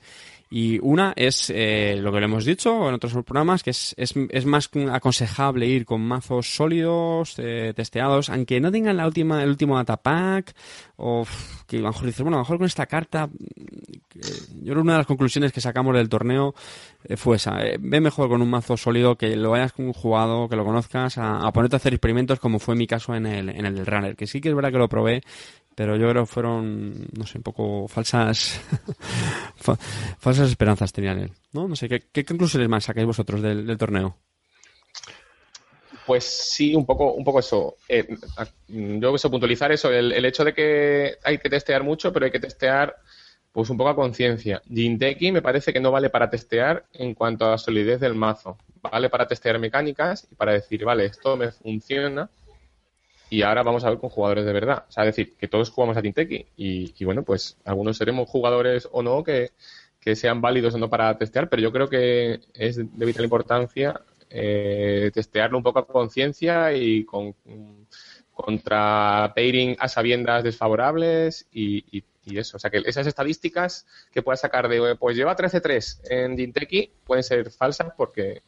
Y 0.54 0.80
una 0.82 1.14
es 1.16 1.50
eh, 1.50 1.96
lo 1.98 2.12
que 2.12 2.20
le 2.20 2.26
hemos 2.26 2.44
dicho 2.44 2.90
en 2.90 2.96
otros 2.96 3.14
programas, 3.14 3.64
que 3.64 3.70
es, 3.70 3.96
es, 3.98 4.14
es 4.30 4.46
más 4.46 4.70
aconsejable 4.92 5.66
ir 5.66 5.86
con 5.86 6.02
mazos 6.02 6.54
sólidos, 6.54 7.36
eh, 7.38 7.72
testeados, 7.74 8.30
aunque 8.30 8.60
no 8.60 8.70
tengan 8.70 8.98
la 8.98 9.08
última, 9.08 9.42
el 9.42 9.50
último 9.50 9.78
datapack, 9.78 10.54
o 10.98 11.26
que 11.68 11.78
a 11.78 11.80
lo 11.80 11.88
mejor 11.88 12.06
dices, 12.06 12.22
bueno, 12.22 12.36
a 12.36 12.40
lo 12.40 12.44
mejor 12.44 12.58
con 12.58 12.68
esta 12.68 12.86
carta, 12.86 13.30
eh, 13.34 14.20
yo 14.62 14.74
creo 14.74 14.76
que 14.76 14.82
una 14.82 14.94
de 14.94 15.00
las 15.00 15.08
conclusiones 15.08 15.54
que 15.54 15.62
sacamos 15.62 15.96
del 15.96 16.10
torneo 16.10 16.54
eh, 17.06 17.16
fue 17.16 17.38
esa, 17.38 17.66
eh, 17.66 17.78
ve 17.80 18.02
mejor 18.02 18.28
con 18.28 18.42
un 18.42 18.50
mazo 18.50 18.76
sólido, 18.76 19.18
que 19.18 19.36
lo 19.38 19.54
hayas 19.54 19.72
jugado, 19.72 20.50
que 20.50 20.58
lo 20.58 20.66
conozcas, 20.66 21.18
a, 21.18 21.48
a 21.48 21.54
ponerte 21.54 21.76
a 21.76 21.78
hacer 21.78 21.94
experimentos 21.94 22.42
como 22.42 22.60
fue 22.60 22.76
mi 22.76 22.88
caso 22.88 23.16
en 23.16 23.26
el, 23.26 23.50
en 23.50 23.66
el 23.66 23.86
runner, 23.86 24.18
que 24.18 24.28
sí 24.28 24.42
que 24.42 24.50
es 24.50 24.56
verdad 24.56 24.72
que 24.72 24.78
lo 24.78 24.90
probé, 24.90 25.24
pero 25.76 25.96
yo 25.96 26.10
creo 26.10 26.24
que 26.24 26.32
fueron, 26.32 27.08
no 27.18 27.26
sé, 27.26 27.38
un 27.40 27.44
poco 27.44 27.88
falsas 27.88 28.60
fa- 29.56 29.78
falsas 30.20 30.50
esperanzas 30.50 30.92
tenían 30.92 31.20
él, 31.20 31.32
¿no? 31.54 31.68
No 31.68 31.76
sé, 31.76 31.88
¿qué, 31.90 32.02
qué 32.12 32.26
conclusiones 32.26 32.70
más 32.70 32.84
sacáis 32.84 33.08
vosotros 33.08 33.42
del, 33.42 33.78
torneo? 33.78 34.18
Pues 36.06 36.24
sí, 36.24 36.76
un 36.76 36.86
poco, 36.86 37.14
un 37.14 37.24
poco 37.24 37.40
eso. 37.40 37.76
Eh, 37.88 38.08
yo 38.68 39.12
quiero 39.14 39.30
puntualizar 39.30 39.72
eso, 39.72 39.92
el, 39.92 40.12
el 40.12 40.26
hecho 40.26 40.44
de 40.44 40.54
que 40.54 41.16
hay 41.24 41.38
que 41.38 41.50
testear 41.50 41.84
mucho, 41.84 42.12
pero 42.12 42.26
hay 42.26 42.32
que 42.32 42.40
testear 42.40 42.96
pues 43.52 43.70
un 43.70 43.78
poco 43.78 43.90
a 43.90 43.96
conciencia. 43.96 44.62
Jinteki 44.68 45.32
me 45.32 45.42
parece 45.42 45.74
que 45.74 45.80
no 45.80 45.92
vale 45.92 46.10
para 46.10 46.30
testear 46.30 46.86
en 46.94 47.14
cuanto 47.14 47.46
a 47.46 47.52
la 47.52 47.58
solidez 47.58 48.00
del 48.00 48.16
mazo. 48.16 48.58
Vale 48.82 49.10
para 49.10 49.28
testear 49.28 49.60
mecánicas 49.60 50.28
y 50.32 50.36
para 50.36 50.54
decir, 50.54 50.84
vale, 50.86 51.06
esto 51.06 51.36
me 51.38 51.52
funciona 51.52 52.30
y 53.32 53.44
ahora 53.44 53.64
vamos 53.64 53.86
a 53.86 53.90
ver 53.90 54.00
con 54.00 54.12
jugadores 54.12 54.46
de 54.46 54.54
verdad. 54.54 54.86
O 54.90 54.92
sea, 54.94 55.06
es 55.06 55.16
decir, 55.16 55.36
que 55.38 55.48
todos 55.50 55.72
jugamos 55.72 55.98
a 55.98 56.04
Jinteki 56.04 56.48
y, 56.58 56.94
y 57.00 57.06
bueno, 57.06 57.24
pues 57.24 57.58
algunos 57.66 57.98
seremos 57.98 58.30
jugadores 58.30 58.90
o 58.92 59.04
no 59.04 59.24
que, 59.24 59.52
que 60.02 60.16
sean 60.16 60.42
válidos 60.42 60.76
o 60.76 60.80
no 60.80 60.90
para 60.90 61.18
testear, 61.18 61.50
pero 61.50 61.64
yo 61.64 61.72
creo 61.74 61.90
que 61.90 62.42
es 62.54 62.78
de 62.78 63.06
vital 63.08 63.26
importancia 63.26 64.02
eh, 64.30 65.12
testearlo 65.14 65.58
un 65.58 65.64
poco 65.64 65.80
a 65.80 65.88
conciencia 65.88 66.74
y 66.74 67.06
con 67.06 67.36
contra 68.34 69.32
pairing 69.36 69.76
a 69.80 69.88
sabiendas 69.88 70.44
desfavorables 70.44 71.48
y, 71.52 71.86
y- 71.98 72.04
eso. 72.38 72.58
O 72.58 72.60
sea, 72.60 72.70
que 72.70 72.78
esas 72.86 73.08
estadísticas 73.08 73.86
que 74.14 74.22
puedas 74.22 74.40
sacar 74.42 74.70
de, 74.70 74.96
pues 74.96 75.18
lleva 75.18 75.36
13-3 75.36 76.00
en 76.10 76.38
Jinteki 76.38 76.92
pueden 77.04 77.24
ser 77.24 77.50
falsas 77.52 77.94
porque 77.98 78.42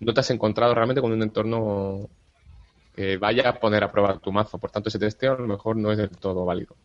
no 0.00 0.14
te 0.14 0.20
has 0.20 0.30
encontrado 0.30 0.74
realmente 0.74 1.00
con 1.02 1.12
un 1.12 1.22
entorno 1.22 2.08
que 2.94 3.16
vaya 3.16 3.48
a 3.48 3.58
poner 3.58 3.82
a 3.84 3.90
prueba 3.90 4.18
tu 4.18 4.32
mazo. 4.32 4.58
Por 4.58 4.70
tanto, 4.70 4.88
ese 4.88 4.98
testeo 4.98 5.34
a 5.34 5.38
lo 5.38 5.46
mejor 5.46 5.76
no 5.76 5.90
es 5.92 5.98
del 5.98 6.10
todo 6.10 6.44
válido. 6.44 6.76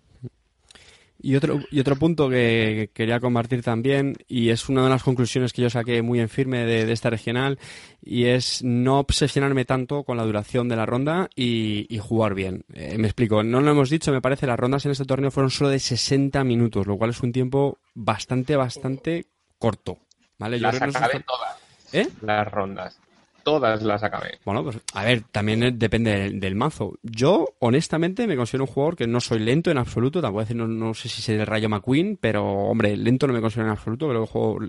Y 1.22 1.36
otro, 1.36 1.60
y 1.70 1.82
otro 1.82 1.98
punto 1.98 2.30
que 2.30 2.92
quería 2.94 3.20
compartir 3.20 3.62
también, 3.62 4.16
y 4.30 4.52
es 4.52 4.70
una 4.70 4.86
de 4.86 4.90
las 4.90 5.04
conclusiones 5.04 5.52
que 5.52 5.62
yo 5.62 5.70
saqué 5.70 6.02
muy 6.02 6.22
en 6.22 6.30
firme 6.30 6.66
de, 6.66 6.86
de 6.86 6.94
esta 6.94 7.10
regional, 7.10 7.60
y 8.02 8.26
es 8.28 8.64
no 8.64 9.00
obsesionarme 9.00 9.66
tanto 9.66 10.04
con 10.04 10.16
la 10.16 10.24
duración 10.24 10.70
de 10.70 10.78
la 10.78 10.86
ronda 10.86 11.30
y, 11.36 11.94
y 11.94 11.98
jugar 12.00 12.36
bien. 12.36 12.64
Eh, 12.74 12.98
me 12.98 13.08
explico, 13.08 13.44
no 13.44 13.60
lo 13.60 13.72
hemos 13.72 13.90
dicho, 13.90 14.14
me 14.14 14.22
parece, 14.22 14.48
las 14.48 14.58
rondas 14.58 14.86
en 14.86 14.94
este 14.94 15.04
torneo 15.04 15.30
fueron 15.30 15.50
solo 15.52 15.70
de 15.70 15.80
60 15.80 16.42
minutos, 16.46 16.88
lo 16.88 16.98
cual 16.98 17.10
es 17.10 17.20
un 17.20 17.34
tiempo 17.34 17.80
bastante, 17.94 18.56
bastante 18.56 19.26
corto. 19.58 19.98
¿Vale? 20.38 20.58
Yo 20.58 20.68
Las 20.68 20.80
creo 20.80 20.92
que 20.92 20.98
acabé 20.98 21.20
todas, 21.28 21.58
¿Eh? 21.92 22.08
las 22.22 22.50
rondas. 22.50 22.98
Todas 23.44 23.82
las 23.84 24.04
acabé. 24.04 24.40
Bueno, 24.46 24.64
pues 24.64 24.78
a 24.94 25.04
ver, 25.04 25.24
también 25.32 25.78
depende 25.78 26.32
del, 26.32 26.56
mazo. 26.56 26.98
Yo, 27.04 27.48
honestamente, 27.60 28.28
me 28.28 28.36
considero 28.36 28.66
un 28.66 28.72
jugador 28.72 28.96
que 28.96 29.08
no 29.08 29.20
soy 29.20 29.40
lento 29.40 29.72
en 29.72 29.78
absoluto. 29.78 30.22
Tampoco 30.22 30.42
decir, 30.42 30.56
no, 30.56 30.68
no 30.68 30.94
sé 30.94 31.10
si 31.10 31.22
soy 31.22 31.36
el 31.36 31.46
Rayo 31.46 31.70
McQueen, 31.70 32.18
pero 32.20 32.46
hombre, 32.46 32.96
lento 32.98 33.28
no 33.28 33.34
me 33.34 33.42
considero 33.42 33.68
en 33.68 33.74
absoluto. 33.74 34.10
Que 34.10 34.18
juego 34.28 34.60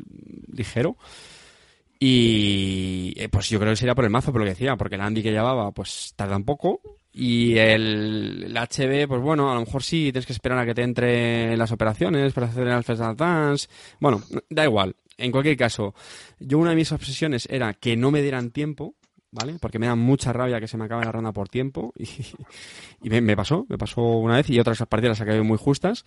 ligero. 0.52 0.96
Y 2.02 3.12
eh, 3.16 3.28
pues 3.28 3.50
yo 3.50 3.61
creo 3.61 3.72
que 3.72 3.76
sería 3.76 3.94
por 3.94 4.04
el 4.04 4.11
mazo, 4.11 4.33
por 4.33 4.40
lo 4.40 4.46
que 4.46 4.52
decía, 4.52 4.74
porque 4.76 4.94
el 4.94 5.02
Andy 5.02 5.22
que 5.22 5.33
llevaba, 5.33 5.70
pues 5.70 6.14
tarda 6.16 6.37
un 6.37 6.44
poco. 6.44 6.80
Y 7.12 7.59
el, 7.59 8.54
HB, 8.56 9.06
pues 9.06 9.20
bueno, 9.20 9.50
a 9.50 9.54
lo 9.54 9.61
mejor 9.61 9.83
sí, 9.83 10.04
tienes 10.11 10.24
que 10.24 10.33
esperar 10.33 10.59
a 10.59 10.64
que 10.64 10.74
te 10.74 10.83
entre 10.83 11.56
las 11.59 11.72
operaciones 11.72 12.33
para 12.33 12.46
hacer 12.46 12.66
el 12.68 12.85
First 12.85 13.02
Advance. 13.02 13.68
Bueno, 13.98 14.22
da 14.48 14.64
igual. 14.64 14.96
En 15.20 15.33
cualquier 15.33 15.56
caso, 15.56 15.94
yo 16.38 16.59
una 16.59 16.70
de 16.70 16.76
mis 16.76 16.92
obsesiones 16.92 17.46
era 17.50 17.74
que 17.74 17.96
no 17.96 18.11
me 18.11 18.22
dieran 18.22 18.50
tiempo, 18.50 18.94
¿vale? 19.30 19.56
Porque 19.61 19.78
me 19.78 19.87
da 19.87 19.94
mucha 19.94 20.33
rabia 20.33 20.61
que 20.61 20.68
se 20.68 20.76
me 20.76 20.85
acabe 20.85 21.04
la 21.04 21.12
ronda 21.12 21.33
por 21.33 21.48
tiempo. 21.48 21.92
Y, 23.02 23.06
y 23.06 23.11
me, 23.11 23.20
me 23.20 23.37
pasó, 23.37 23.66
me 23.68 23.78
pasó 23.78 24.02
una 24.02 24.37
vez 24.37 24.50
y 24.50 24.61
otras 24.61 24.78
partidas 24.87 25.18
las 25.18 25.20
acabé 25.22 25.42
muy 25.42 25.56
justas. 25.56 26.04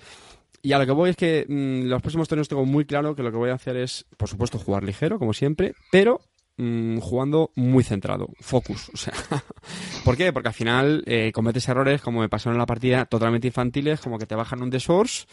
Y 0.61 0.71
a 0.71 0.79
lo 0.79 0.85
que 0.85 0.91
voy 0.93 1.09
es 1.09 1.17
que 1.17 1.45
mm, 1.47 1.89
los 1.89 2.01
próximos 2.01 2.27
torneos 2.29 2.47
tengo 2.47 2.65
muy 2.65 2.85
claro 2.85 3.15
que 3.15 3.21
lo 3.23 3.31
que 3.31 3.37
voy 3.37 3.49
a 3.49 3.55
hacer 3.55 3.75
es, 3.75 4.05
por 4.17 4.29
supuesto, 4.29 4.57
jugar 4.57 4.83
ligero, 4.83 5.19
como 5.19 5.33
siempre, 5.33 5.75
pero 5.91 6.21
mm, 6.55 6.99
jugando 6.99 7.51
muy 7.55 7.83
centrado, 7.83 8.29
focus. 8.39 8.89
O 8.93 8.97
sea, 8.97 9.13
¿Por 10.05 10.15
qué? 10.15 10.31
Porque 10.31 10.47
al 10.47 10.53
final 10.53 11.03
eh, 11.05 11.31
cometes 11.33 11.67
errores, 11.67 12.01
como 12.01 12.21
me 12.21 12.29
pasó 12.29 12.49
en 12.49 12.57
la 12.57 12.65
partida, 12.65 13.05
totalmente 13.05 13.47
infantiles, 13.47 13.99
como 13.99 14.17
que 14.17 14.25
te 14.25 14.35
bajan 14.35 14.61
un 14.61 14.69
The 14.69 14.79
Source 14.79 15.25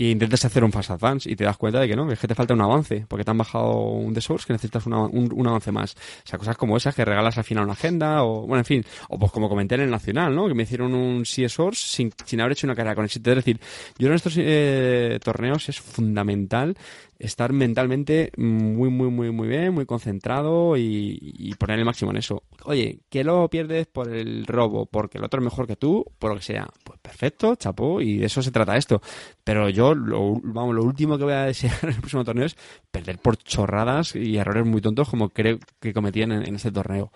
y 0.00 0.12
intentas 0.12 0.46
hacer 0.46 0.64
un 0.64 0.72
Fast 0.72 0.92
Advance 0.92 1.30
y 1.30 1.36
te 1.36 1.44
das 1.44 1.58
cuenta 1.58 1.78
de 1.78 1.86
que 1.86 1.94
no, 1.94 2.10
es 2.10 2.18
que 2.18 2.26
te 2.26 2.34
falta 2.34 2.54
un 2.54 2.62
avance, 2.62 3.04
porque 3.06 3.22
te 3.22 3.32
han 3.32 3.36
bajado 3.36 3.82
un 3.82 4.14
The 4.14 4.22
Source 4.22 4.46
que 4.46 4.54
necesitas 4.54 4.86
un, 4.86 4.94
un 4.94 5.46
avance 5.46 5.70
más. 5.72 5.92
O 5.92 6.26
sea, 6.26 6.38
cosas 6.38 6.56
como 6.56 6.78
esas 6.78 6.94
que 6.94 7.04
regalas 7.04 7.36
al 7.36 7.44
final 7.44 7.64
una 7.64 7.74
agenda, 7.74 8.24
o 8.24 8.46
bueno, 8.46 8.60
en 8.60 8.64
fin, 8.64 8.84
o 9.10 9.18
pues 9.18 9.30
como 9.30 9.50
comenté 9.50 9.74
en 9.74 9.82
el 9.82 9.90
Nacional, 9.90 10.34
¿no? 10.34 10.48
Que 10.48 10.54
me 10.54 10.62
hicieron 10.62 10.94
un 10.94 11.24
CS 11.24 11.52
Source 11.52 11.86
sin, 11.86 12.14
sin 12.24 12.40
haber 12.40 12.52
hecho 12.52 12.66
una 12.66 12.74
carrera 12.74 12.94
con 12.94 13.04
éxito. 13.04 13.28
Es 13.30 13.36
decir, 13.36 13.60
yo 13.98 14.08
en 14.08 14.14
estos 14.14 14.36
eh, 14.38 15.20
torneos 15.22 15.68
es 15.68 15.78
fundamental 15.78 16.78
estar 17.20 17.52
mentalmente 17.52 18.32
muy, 18.36 18.88
muy, 18.88 19.10
muy, 19.10 19.30
muy 19.30 19.46
bien, 19.46 19.74
muy 19.74 19.86
concentrado 19.86 20.76
y, 20.76 21.54
poner 21.58 21.78
el 21.78 21.84
máximo 21.84 22.10
en 22.10 22.16
eso. 22.16 22.42
Oye, 22.64 23.00
que 23.10 23.22
lo 23.22 23.48
pierdes 23.50 23.86
por 23.86 24.12
el 24.12 24.46
robo, 24.46 24.86
porque 24.86 25.18
el 25.18 25.24
otro 25.24 25.40
es 25.40 25.44
mejor 25.44 25.66
que 25.66 25.76
tú, 25.76 26.04
por 26.18 26.30
lo 26.30 26.36
que 26.36 26.42
sea. 26.42 26.68
Pues 26.82 26.98
perfecto, 27.00 27.54
chapó, 27.56 28.00
y 28.00 28.18
de 28.18 28.26
eso 28.26 28.42
se 28.42 28.50
trata 28.50 28.76
esto. 28.76 29.02
Pero 29.44 29.68
yo, 29.68 29.94
lo, 29.94 30.40
vamos, 30.42 30.74
lo 30.74 30.82
último 30.82 31.18
que 31.18 31.24
voy 31.24 31.34
a 31.34 31.44
desear 31.44 31.78
en 31.82 31.90
el 31.90 31.96
próximo 31.96 32.24
torneo 32.24 32.46
es 32.46 32.56
perder 32.90 33.18
por 33.18 33.36
chorradas 33.36 34.16
y 34.16 34.38
errores 34.38 34.66
muy 34.66 34.80
tontos 34.80 35.08
como 35.08 35.28
creo 35.28 35.58
que 35.78 35.92
cometían 35.92 36.32
en, 36.32 36.48
en 36.48 36.54
este 36.54 36.72
torneo. 36.72 37.12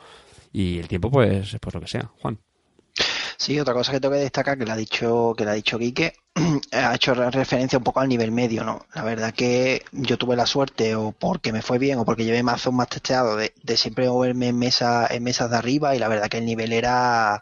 Y 0.53 0.79
el 0.79 0.87
tiempo, 0.87 1.11
pues, 1.11 1.57
pues 1.61 1.75
lo 1.75 1.81
que 1.81 1.89
sea. 1.89 2.13
Juan. 2.21 2.39
Sí, 3.39 3.59
otra 3.61 3.75
cosa 3.75 3.93
que 3.93 4.01
tengo 4.01 4.15
que 4.15 4.21
destacar 4.21 4.59
que 4.59 4.65
le 4.65 4.73
ha 4.73 4.77
dicho, 4.77 5.35
que 5.37 5.45
le 5.45 5.51
ha 5.51 5.55
dicho 5.55 5.79
Quique, 5.79 6.15
ha 6.73 6.95
hecho 6.95 7.15
re- 7.15 7.31
referencia 7.31 7.79
un 7.79 7.85
poco 7.85 8.01
al 8.01 8.09
nivel 8.09 8.33
medio, 8.33 8.65
¿no? 8.65 8.87
La 8.95 9.03
verdad 9.05 9.33
que 9.35 9.83
yo 9.93 10.17
tuve 10.19 10.37
la 10.37 10.47
suerte, 10.47 10.95
o 10.97 11.13
porque 11.13 11.53
me 11.53 11.63
fue 11.63 11.79
bien, 11.79 11.99
o 11.99 12.05
porque 12.05 12.25
llevé 12.25 12.43
mazos 12.43 12.73
más 12.73 12.89
testeados, 12.89 13.39
de, 13.39 13.53
de 13.63 13.77
siempre 13.77 14.09
moverme 14.09 14.49
en 14.49 14.59
mesa, 14.59 15.07
en 15.11 15.23
mesas 15.25 15.51
de 15.51 15.57
arriba, 15.57 15.95
y 15.95 15.99
la 15.99 16.09
verdad 16.09 16.29
que 16.29 16.39
el 16.39 16.47
nivel 16.47 16.73
era 16.73 17.35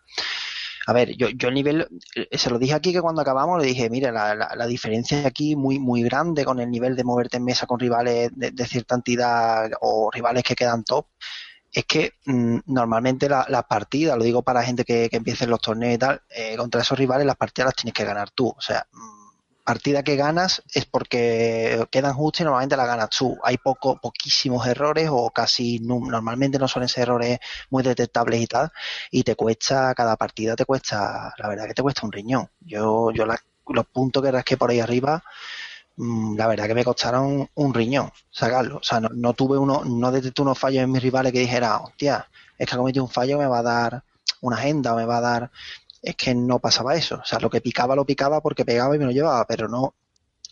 A 0.86 0.92
ver, 0.92 1.16
yo, 1.16 1.28
yo 1.30 1.48
el 1.48 1.54
nivel, 1.54 1.88
eh, 2.16 2.38
se 2.38 2.50
lo 2.50 2.58
dije 2.58 2.74
aquí 2.74 2.92
que 2.92 3.00
cuando 3.02 3.22
acabamos 3.22 3.60
le 3.60 3.66
dije, 3.68 3.90
mira, 3.90 4.12
la, 4.12 4.34
la, 4.34 4.52
la 4.56 4.66
diferencia 4.66 5.26
aquí 5.26 5.56
muy 5.56 5.78
muy 5.80 6.02
grande 6.02 6.44
con 6.44 6.60
el 6.60 6.70
nivel 6.70 6.96
de 6.96 7.04
moverte 7.04 7.38
en 7.38 7.44
mesa 7.44 7.66
con 7.66 7.80
rivales 7.80 8.30
de 8.34 8.66
cierta 8.66 8.96
entidad 8.96 9.70
o 9.80 10.10
rivales 10.12 10.42
que 10.44 10.56
quedan 10.56 10.84
top, 10.84 11.06
es 11.72 11.84
que 11.86 12.12
mm, 12.26 12.58
normalmente 12.66 13.28
las 13.28 13.48
la 13.48 13.62
partidas, 13.62 14.16
lo 14.18 14.24
digo 14.24 14.42
para 14.42 14.62
gente 14.62 14.84
que, 14.84 15.08
que 15.10 15.16
empiece 15.16 15.46
los 15.46 15.60
torneos 15.60 15.94
y 15.94 15.98
tal, 15.98 16.22
eh, 16.30 16.56
contra 16.56 16.82
esos 16.82 16.98
rivales 16.98 17.26
las 17.26 17.36
partidas 17.36 17.66
las 17.68 17.76
tienes 17.76 17.94
que 17.94 18.04
ganar 18.04 18.30
tú. 18.30 18.48
O 18.48 18.60
sea, 18.60 18.86
mm, 18.92 19.22
partida 19.64 20.02
que 20.02 20.16
ganas 20.16 20.62
es 20.74 20.86
porque 20.86 21.86
quedan 21.90 22.14
justas 22.14 22.40
y 22.42 22.44
normalmente 22.44 22.76
la 22.76 22.86
ganas 22.86 23.10
tú. 23.10 23.38
Hay 23.44 23.58
poco, 23.58 23.98
poquísimos 24.00 24.66
errores 24.66 25.08
o 25.10 25.30
casi 25.30 25.78
normalmente 25.80 26.58
no 26.58 26.68
suelen 26.68 26.88
ser 26.88 27.04
errores 27.04 27.38
muy 27.70 27.82
detectables 27.82 28.40
y 28.40 28.46
tal. 28.46 28.70
Y 29.10 29.22
te 29.22 29.34
cuesta, 29.36 29.94
cada 29.94 30.16
partida 30.16 30.56
te 30.56 30.64
cuesta, 30.64 31.32
la 31.38 31.48
verdad 31.48 31.66
que 31.66 31.74
te 31.74 31.82
cuesta 31.82 32.04
un 32.06 32.12
riñón. 32.12 32.48
Yo, 32.60 33.10
yo 33.12 33.24
la- 33.26 33.38
los 33.68 33.86
puntos 33.86 34.22
que 34.22 34.32
rasqué 34.32 34.56
por 34.56 34.70
ahí 34.70 34.80
arriba, 34.80 35.22
la 35.96 36.46
verdad 36.46 36.66
que 36.66 36.74
me 36.74 36.84
costaron 36.84 37.48
un 37.54 37.74
riñón 37.74 38.10
sacarlo. 38.30 38.78
O 38.78 38.82
sea, 38.82 39.00
no, 39.00 39.08
no 39.14 39.34
tuve 39.34 39.58
uno, 39.58 39.84
no 39.84 40.10
detecté 40.12 40.42
unos 40.42 40.58
fallos 40.58 40.82
en 40.82 40.90
mis 40.90 41.02
rivales 41.02 41.32
que 41.32 41.40
dijera, 41.40 41.78
hostia, 41.78 42.28
es 42.58 42.66
que 42.66 42.74
ha 42.74 42.78
cometido 42.78 43.04
un 43.04 43.10
fallo, 43.10 43.38
me 43.38 43.46
va 43.46 43.58
a 43.58 43.62
dar 43.62 44.04
una 44.42 44.56
agenda 44.56 44.94
me 44.94 45.06
va 45.06 45.18
a 45.18 45.20
dar. 45.20 45.50
Es 46.02 46.16
que 46.16 46.34
no 46.34 46.58
pasaba 46.58 46.94
eso. 46.94 47.16
O 47.16 47.24
sea, 47.24 47.38
lo 47.38 47.48
que 47.50 47.60
picaba 47.60 47.96
lo 47.96 48.04
picaba 48.04 48.40
porque 48.42 48.64
pegaba 48.64 48.94
y 48.94 48.98
me 48.98 49.06
lo 49.06 49.12
llevaba, 49.12 49.46
pero 49.46 49.68
no, 49.68 49.94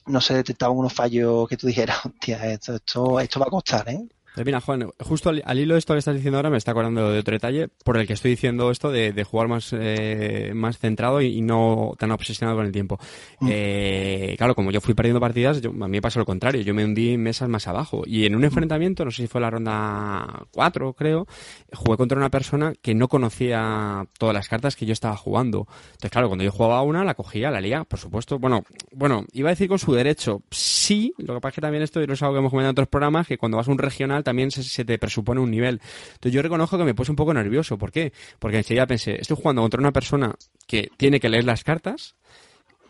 no 0.06 0.20
se 0.20 0.34
detectaban 0.34 0.76
unos 0.76 0.92
fallos 0.94 1.48
que 1.48 1.56
tú 1.56 1.66
dijeras, 1.66 2.06
hostia, 2.06 2.44
esto, 2.52 2.76
esto, 2.76 3.20
esto 3.20 3.40
va 3.40 3.46
a 3.46 3.50
costar, 3.50 3.88
¿eh? 3.88 4.08
Pues 4.34 4.46
mira, 4.46 4.60
Juan, 4.60 4.88
justo 5.00 5.30
al, 5.30 5.42
al 5.44 5.58
hilo 5.58 5.74
de 5.74 5.78
esto 5.78 5.94
que 5.94 5.98
estás 5.98 6.14
diciendo 6.14 6.38
ahora 6.38 6.50
me 6.50 6.56
está 6.56 6.70
acordando 6.70 7.10
de 7.10 7.18
otro 7.18 7.32
detalle 7.32 7.68
por 7.84 7.96
el 7.96 8.06
que 8.06 8.12
estoy 8.12 8.30
diciendo 8.30 8.70
esto 8.70 8.90
de, 8.90 9.12
de 9.12 9.24
jugar 9.24 9.48
más, 9.48 9.72
eh, 9.72 10.52
más 10.54 10.78
centrado 10.78 11.20
y, 11.20 11.38
y 11.38 11.42
no 11.42 11.94
tan 11.98 12.12
obsesionado 12.12 12.56
con 12.56 12.66
el 12.66 12.72
tiempo. 12.72 12.98
Mm. 13.40 13.48
Eh, 13.50 14.34
claro, 14.38 14.54
como 14.54 14.70
yo 14.70 14.80
fui 14.80 14.94
perdiendo 14.94 15.20
partidas, 15.20 15.60
yo, 15.60 15.70
a 15.70 15.72
mí 15.72 15.88
me 15.88 16.02
pasó 16.02 16.20
lo 16.20 16.26
contrario. 16.26 16.62
Yo 16.62 16.74
me 16.74 16.84
hundí 16.84 17.16
mesas 17.18 17.48
más 17.48 17.66
abajo. 17.66 18.02
Y 18.06 18.24
en 18.24 18.36
un 18.36 18.44
enfrentamiento, 18.44 19.04
no 19.04 19.10
sé 19.10 19.22
si 19.22 19.28
fue 19.28 19.40
la 19.40 19.50
ronda 19.50 20.46
4, 20.52 20.92
creo, 20.94 21.26
jugué 21.72 21.96
contra 21.96 22.16
una 22.16 22.30
persona 22.30 22.72
que 22.80 22.94
no 22.94 23.08
conocía 23.08 24.06
todas 24.18 24.34
las 24.34 24.48
cartas 24.48 24.76
que 24.76 24.86
yo 24.86 24.92
estaba 24.92 25.16
jugando. 25.16 25.66
Entonces, 25.86 26.10
claro, 26.10 26.28
cuando 26.28 26.44
yo 26.44 26.52
jugaba 26.52 26.82
una, 26.82 27.04
la 27.04 27.14
cogía, 27.14 27.50
la 27.50 27.60
lía, 27.60 27.84
por 27.84 27.98
supuesto. 27.98 28.38
Bueno, 28.38 28.62
bueno, 28.92 29.24
iba 29.32 29.48
a 29.48 29.52
decir 29.52 29.68
con 29.68 29.78
su 29.78 29.92
derecho. 29.92 30.42
Sí, 30.50 31.12
lo 31.18 31.34
que 31.34 31.40
pasa 31.40 31.48
es 31.50 31.54
que 31.56 31.60
también 31.60 31.82
esto 31.82 32.00
es 32.00 32.22
algo 32.22 32.34
que 32.34 32.38
hemos 32.38 32.50
comentado 32.50 32.70
en 32.70 32.74
otros 32.74 32.88
programas, 32.88 33.26
que 33.26 33.38
cuando 33.38 33.56
vas 33.56 33.68
a 33.68 33.72
un 33.72 33.78
regional 33.78 34.19
también 34.22 34.50
se, 34.50 34.62
se 34.62 34.84
te 34.84 34.98
presupone 34.98 35.40
un 35.40 35.50
nivel. 35.50 35.80
Entonces 36.12 36.32
yo 36.32 36.42
reconozco 36.42 36.78
que 36.78 36.84
me 36.84 36.94
puse 36.94 37.12
un 37.12 37.16
poco 37.16 37.34
nervioso. 37.34 37.78
¿Por 37.78 37.92
qué? 37.92 38.12
Porque 38.38 38.58
enseguida 38.58 38.86
pensé, 38.86 39.20
estoy 39.20 39.36
jugando 39.36 39.62
contra 39.62 39.80
una 39.80 39.92
persona 39.92 40.34
que 40.66 40.90
tiene 40.96 41.20
que 41.20 41.28
leer 41.28 41.44
las 41.44 41.64
cartas, 41.64 42.14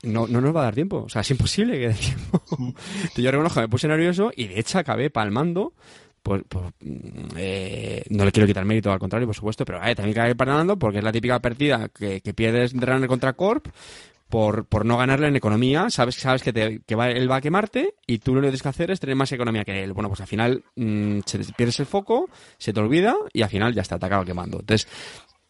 no, 0.03 0.27
no 0.27 0.41
nos 0.41 0.55
va 0.55 0.61
a 0.61 0.65
dar 0.65 0.75
tiempo. 0.75 1.05
O 1.05 1.09
sea, 1.09 1.23
es 1.23 1.31
imposible 1.31 1.79
que 1.79 1.89
dé 1.89 1.95
tiempo. 1.95 2.43
Entonces 2.51 3.25
yo 3.25 3.31
reconozco 3.31 3.57
que 3.61 3.67
me 3.67 3.69
puse 3.69 3.89
nervioso 3.89 4.31
y 4.35 4.49
de 4.49 4.61
hecho 4.61 4.79
acabé 4.79 5.11
palmando. 5.11 5.75
Por, 6.23 6.45
mm, 6.81 7.29
eh, 7.37 8.05
no 8.11 8.27
le 8.27 8.33
quiero 8.33 8.47
quitar 8.47 8.67
mérito, 8.67 8.93
al 8.93 8.99
contrario, 8.99 9.27
por 9.27 9.35
supuesto, 9.35 9.65
pero 9.65 9.83
eh, 9.83 9.95
también 9.95 10.19
acabé 10.19 10.35
palmando 10.35 10.79
porque 10.79 10.99
es 10.99 11.05
la 11.05 11.13
típica 11.13 11.41
partida 11.41 11.89
que, 11.89 12.21
que 12.21 12.35
pierdes 12.35 12.75
de 12.75 12.85
runner 12.85 13.09
contra 13.09 13.33
Corp 13.33 13.69
por, 14.31 14.65
por 14.65 14.87
no 14.87 14.97
ganarle 14.97 15.27
en 15.29 15.37
economía, 15.37 15.91
sabes, 15.91 16.15
sabes 16.15 16.43
que, 16.43 16.53
te, 16.53 16.81
que 16.87 16.95
va, 16.95 17.11
él 17.11 17.31
va 17.31 17.37
a 17.37 17.41
quemarte 17.41 17.95
y 18.07 18.19
tú 18.19 18.35
lo 18.35 18.41
que 18.41 18.47
tienes 18.47 18.63
que 18.63 18.69
hacer 18.69 18.91
es 18.91 19.01
tener 19.01 19.17
más 19.17 19.31
economía 19.33 19.65
que 19.65 19.83
él. 19.83 19.93
Bueno, 19.93 20.09
pues 20.09 20.21
al 20.21 20.27
final 20.27 20.65
mmm, 20.77 21.19
se, 21.27 21.39
pierdes 21.55 21.79
el 21.81 21.87
foco, 21.87 22.31
se 22.57 22.73
te 22.73 22.81
olvida 22.81 23.15
y 23.33 23.43
al 23.43 23.51
final 23.51 23.75
ya 23.75 23.83
está 23.83 23.97
atacado 23.97 24.25
quemando. 24.25 24.61
Entonces, 24.61 24.89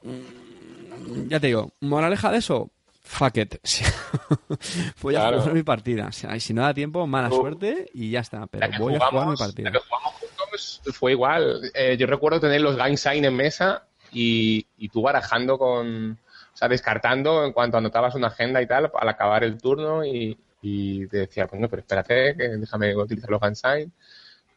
mmm, 0.03 1.29
ya 1.29 1.39
te 1.41 1.49
digo, 1.49 1.73
moraleja 1.81 2.31
de 2.33 2.39
eso, 2.39 2.71
fuck 3.03 3.37
it. 3.37 3.55
voy 5.03 5.15
a 5.15 5.21
Claro. 5.21 5.41
jugar 5.41 5.55
mi 5.55 5.63
partida. 5.63 6.07
O 6.09 6.13
sea, 6.13 6.37
y 6.37 6.41
si 6.41 6.55
no 6.55 6.63
da 6.63 6.75
tiempo, 6.75 7.07
mala 7.07 7.29
Uh, 7.29 7.37
suerte 7.37 7.91
y 7.95 8.11
ya 8.11 8.21
está. 8.21 8.47
Pero 8.47 8.67
voy 8.79 8.95
a 8.95 9.01
jugar 9.01 9.29
mi 9.29 9.37
partida. 9.37 9.71
La 9.71 9.73
que 9.79 9.85
jugamos 9.87 10.13
juntos 10.15 10.81
fue 10.95 11.13
igual. 11.13 11.71
Eh, 11.75 11.97
yo 11.99 12.07
recuerdo 12.07 12.41
tener 12.41 12.61
los 12.61 12.77
game 12.77 12.97
sign 12.97 13.25
en 13.25 13.35
mesa 13.35 13.85
y, 14.13 14.67
y 14.79 14.89
tú 14.89 15.03
barajando 15.03 15.59
con. 15.59 16.19
O 16.53 16.57
sea, 16.57 16.69
descartando 16.69 17.45
en 17.45 17.53
cuanto 17.53 17.79
anotabas 17.79 18.15
una 18.15 18.29
agenda 18.29 18.61
y 18.61 18.67
tal 18.67 18.91
al 18.95 19.09
acabar 19.09 19.45
el 19.45 19.59
turno 19.59 20.05
y, 20.05 20.37
y 20.63 21.07
te 21.07 21.19
decía, 21.19 21.47
pues 21.47 21.61
no, 21.61 21.69
pero 21.69 21.81
espérate, 21.81 22.37
que 22.37 22.49
déjame 22.49 22.95
utilizar 22.97 23.31
los 23.31 23.41
game 23.41 23.55
sign 23.55 23.93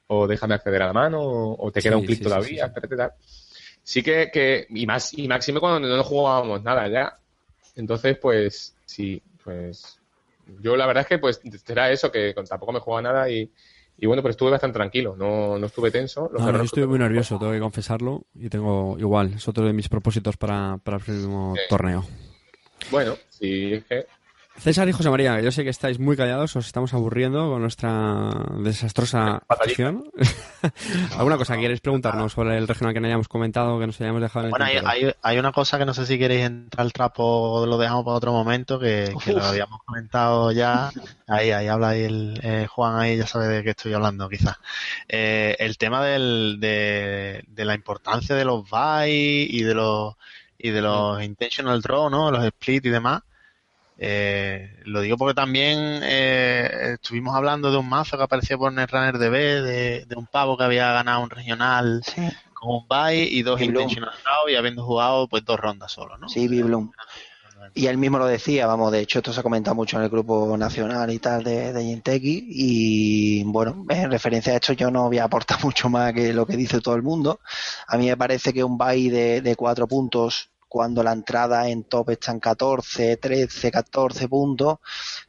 o 0.07 0.27
déjame 0.27 0.55
acceder 0.55 0.81
a 0.81 0.87
la 0.87 0.93
mano 0.93 1.21
o, 1.21 1.67
o 1.67 1.71
te 1.71 1.81
queda 1.81 1.93
Sí, 1.93 1.99
un 1.99 2.05
clic 2.05 2.17
sí, 2.17 2.23
todavía, 2.23 2.63
sí, 2.63 2.67
espérate 2.67 2.95
tal. 2.95 3.13
Sí 3.83 4.03
que, 4.03 4.29
que 4.31 4.65
y 4.69 4.85
más 4.85 5.13
y 5.17 5.27
máxime 5.27 5.59
cuando 5.59 5.87
no 5.95 6.03
jugábamos 6.03 6.63
nada 6.63 6.87
ya. 6.87 7.19
Entonces, 7.75 8.17
pues 8.17 8.75
sí, 8.85 9.21
pues 9.43 9.99
yo 10.61 10.75
la 10.75 10.85
verdad 10.85 11.01
es 11.01 11.07
que 11.07 11.19
pues 11.19 11.41
era 11.67 11.91
eso, 11.91 12.11
que 12.11 12.33
tampoco 12.47 12.71
me 12.71 12.79
jugaba 12.79 13.01
nada 13.01 13.29
y, 13.29 13.51
y 13.97 14.05
bueno, 14.05 14.21
pero 14.21 14.31
estuve 14.31 14.51
bastante 14.51 14.75
tranquilo, 14.77 15.15
no, 15.17 15.57
no 15.59 15.65
estuve 15.67 15.91
tenso. 15.91 16.29
Los 16.31 16.41
No, 16.41 16.51
no, 16.51 16.57
yo 16.59 16.63
estuve 16.65 16.87
muy 16.87 16.99
nervioso, 16.99 17.37
tengo 17.37 17.51
que 17.51 17.59
confesarlo. 17.59 18.23
Y 18.35 18.49
tengo 18.49 18.97
igual, 18.99 19.33
es 19.35 19.47
otro 19.47 19.65
de 19.65 19.73
mis 19.73 19.89
propósitos 19.89 20.35
para, 20.37 20.77
para 20.83 20.97
el 20.97 21.03
próximo 21.03 21.55
Sí. 21.55 21.61
torneo. 21.69 22.05
Bueno, 22.91 23.15
sí, 23.29 23.73
es 23.73 23.85
que 23.85 24.05
César 24.55 24.87
y 24.87 24.91
José 24.91 25.09
María, 25.09 25.41
yo 25.41 25.51
sé 25.51 25.63
que 25.63 25.71
estáis 25.71 25.99
muy 25.99 26.15
callados, 26.15 26.55
os 26.55 26.67
estamos 26.67 26.93
aburriendo 26.93 27.49
con 27.49 27.61
nuestra 27.61 28.29
desastrosa 28.59 29.41
actuación. 29.47 30.05
¿Alguna 31.17 31.37
cosa 31.37 31.55
que 31.55 31.61
queréis 31.61 31.81
preguntarnos 31.81 32.31
sobre 32.33 32.57
el 32.57 32.67
regional 32.67 32.93
que 32.93 32.99
no 33.01 33.07
hayamos 33.07 33.27
comentado, 33.27 33.79
que 33.79 33.87
nos 33.87 33.99
hayamos 33.99 34.21
dejado 34.21 34.41
en 34.41 34.45
el 34.45 34.51
Bueno, 34.51 34.65
hay, 34.65 34.73
tintero? 34.75 34.89
hay, 34.91 35.13
hay 35.21 35.39
una 35.39 35.51
cosa 35.51 35.79
que 35.79 35.85
no 35.85 35.93
sé 35.93 36.05
si 36.05 36.19
queréis 36.19 36.45
entrar 36.45 36.85
al 36.85 36.93
trapo 36.93 37.23
o 37.23 37.65
lo 37.65 37.77
dejamos 37.77 38.05
para 38.05 38.15
otro 38.15 38.31
momento, 38.31 38.79
que, 38.79 39.13
que 39.25 39.33
lo 39.33 39.43
habíamos 39.43 39.81
comentado 39.83 40.51
ya. 40.51 40.91
Ahí, 41.27 41.51
ahí 41.51 41.67
habla 41.67 41.89
ahí 41.89 42.03
el 42.03 42.39
eh, 42.43 42.67
Juan, 42.69 42.99
ahí 42.99 43.17
ya 43.17 43.27
sabe 43.27 43.47
de 43.47 43.63
qué 43.63 43.71
estoy 43.71 43.93
hablando, 43.93 44.29
quizás. 44.29 44.57
Eh, 45.09 45.55
el 45.59 45.77
tema 45.77 46.03
del, 46.05 46.57
de, 46.59 47.43
de 47.47 47.65
la 47.65 47.73
importancia 47.75 48.35
de 48.35 48.45
los 48.45 48.69
buy 48.69 49.47
y 49.49 49.63
de 49.63 49.73
los 49.73 50.13
y 50.57 50.69
de 50.69 50.81
los 50.81 51.21
intentional 51.21 51.81
draw, 51.81 52.09
¿no? 52.09 52.31
Los 52.31 52.45
split 52.45 52.85
y 52.85 52.89
demás. 52.89 53.23
Eh, 53.97 54.79
lo 54.85 55.01
digo 55.01 55.17
porque 55.17 55.35
también 55.35 55.77
eh, 56.03 56.93
estuvimos 56.93 57.35
hablando 57.35 57.71
de 57.71 57.77
un 57.77 57.87
mazo 57.87 58.17
que 58.17 58.23
aparecía 58.23 58.57
por 58.57 58.73
Netrunner 58.73 59.17
DB, 59.17 59.31
de, 59.63 60.05
de 60.05 60.15
un 60.15 60.25
pavo 60.27 60.57
que 60.57 60.63
había 60.63 60.91
ganado 60.91 61.21
un 61.21 61.29
regional 61.29 62.01
Sí, 62.05 62.21
con 62.53 62.75
un 62.77 62.87
bye 62.87 63.23
y 63.23 63.43
dos 63.43 63.61
intentional 63.61 64.13
y 64.49 64.55
habiendo 64.55 64.83
jugado 64.83 65.27
pues 65.27 65.45
dos 65.45 65.59
rondas 65.59 65.91
solo, 65.91 66.17
¿no? 66.17 66.27
sí, 66.27 66.47
Bloom. 66.47 66.91
Y 67.75 67.87
él 67.87 67.97
mismo 67.97 68.19
lo 68.19 68.25
decía, 68.25 68.67
vamos, 68.67 68.91
de 68.91 68.99
hecho 68.99 69.19
esto 69.19 69.31
se 69.33 69.39
ha 69.39 69.43
comentado 69.43 69.73
mucho 69.75 69.97
en 69.97 70.03
el 70.03 70.09
grupo 70.09 70.55
nacional 70.57 71.09
y 71.11 71.19
tal 71.19 71.43
de, 71.43 71.71
de 71.73 71.83
Jinteki 71.83 72.45
y 72.49 73.43
bueno, 73.45 73.85
en 73.89 74.11
referencia 74.11 74.53
a 74.53 74.55
esto 74.57 74.73
yo 74.73 74.91
no 74.91 75.07
voy 75.07 75.17
a 75.19 75.23
aportar 75.23 75.57
mucho 75.63 75.89
más 75.89 76.13
que 76.13 76.33
lo 76.33 76.45
que 76.45 76.57
dice 76.57 76.81
todo 76.81 76.95
el 76.95 77.03
mundo. 77.03 77.39
A 77.87 77.97
mí 77.97 78.07
me 78.07 78.17
parece 78.17 78.53
que 78.53 78.63
un 78.63 78.77
buy 78.77 79.09
de, 79.09 79.41
de 79.41 79.55
cuatro 79.55 79.87
puntos 79.87 80.49
cuando 80.73 81.03
la 81.03 81.11
entrada 81.11 81.69
en 81.69 81.83
top 81.83 82.09
está 82.09 82.31
en 82.31 82.39
14, 82.39 83.17
13, 83.17 83.71
14 83.71 84.27
puntos, 84.27 84.79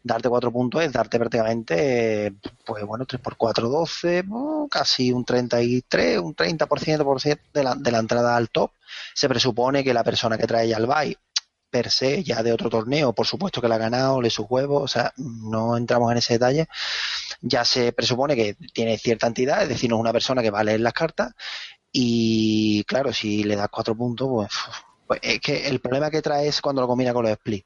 darte 0.03 0.31
cuatro 0.31 0.51
puntos 0.51 0.83
es 0.83 0.91
darte 0.91 1.19
prácticamente, 1.19 2.33
pues 2.65 2.83
bueno, 2.87 3.05
3 3.05 3.21
por 3.21 3.37
4, 3.37 3.69
12, 3.69 4.25
oh, 4.31 4.67
casi 4.71 5.13
un 5.13 5.23
33, 5.23 6.19
un 6.21 6.35
30% 6.35 7.05
por 7.05 7.21
ciento 7.21 7.45
de 7.53 7.63
la, 7.63 7.75
de 7.75 7.91
la 7.91 7.99
entrada 7.99 8.37
al 8.37 8.49
top. 8.49 8.71
Se 9.13 9.29
presupone 9.29 9.85
que 9.85 9.93
la 9.93 10.03
persona 10.03 10.39
que 10.39 10.47
trae 10.47 10.67
ya 10.67 10.79
el 10.79 10.87
buy 10.87 11.15
per 11.69 11.91
se, 11.91 12.25
ya 12.25 12.43
de 12.43 12.51
otro 12.51 12.71
torneo, 12.71 13.13
por 13.13 13.27
supuesto 13.27 13.61
que 13.61 13.69
la 13.69 13.75
ha 13.75 13.79
ganado, 13.79 14.23
le 14.23 14.31
sus 14.31 14.47
huevos, 14.49 14.83
o 14.83 14.89
sea, 14.89 15.13
no 15.19 15.77
entramos 15.77 16.11
en 16.11 16.17
ese 16.17 16.35
detalle. 16.35 16.69
Ya 17.43 17.67
se 17.67 17.93
presupone 17.93 18.35
que 18.35 18.57
tiene 18.73 18.97
cierta 18.97 19.27
entidad, 19.27 19.63
es 19.63 19.69
decir, 19.69 19.91
no 19.91 19.97
es 19.97 20.01
una 20.01 20.13
persona 20.13 20.41
que 20.41 20.51
va 20.51 20.61
a 20.61 20.65
leer 20.65 20.81
las 20.81 20.95
cartas. 20.95 21.35
Y 21.93 22.85
claro, 22.85 23.13
si 23.13 23.45
le 23.45 23.57
das 23.57 23.69
cuatro 23.69 23.95
puntos, 23.95 24.27
pues, 24.29 24.49
pues 25.07 25.21
es 25.23 25.41
que 25.41 25.67
el 25.69 25.81
problema 25.81 26.11
que 26.11 26.23
trae 26.23 26.49
es 26.49 26.61
cuando 26.61 26.83
lo 26.83 26.89
combina 26.89 27.13
con 27.13 27.23
los 27.25 27.33
split. 27.33 27.65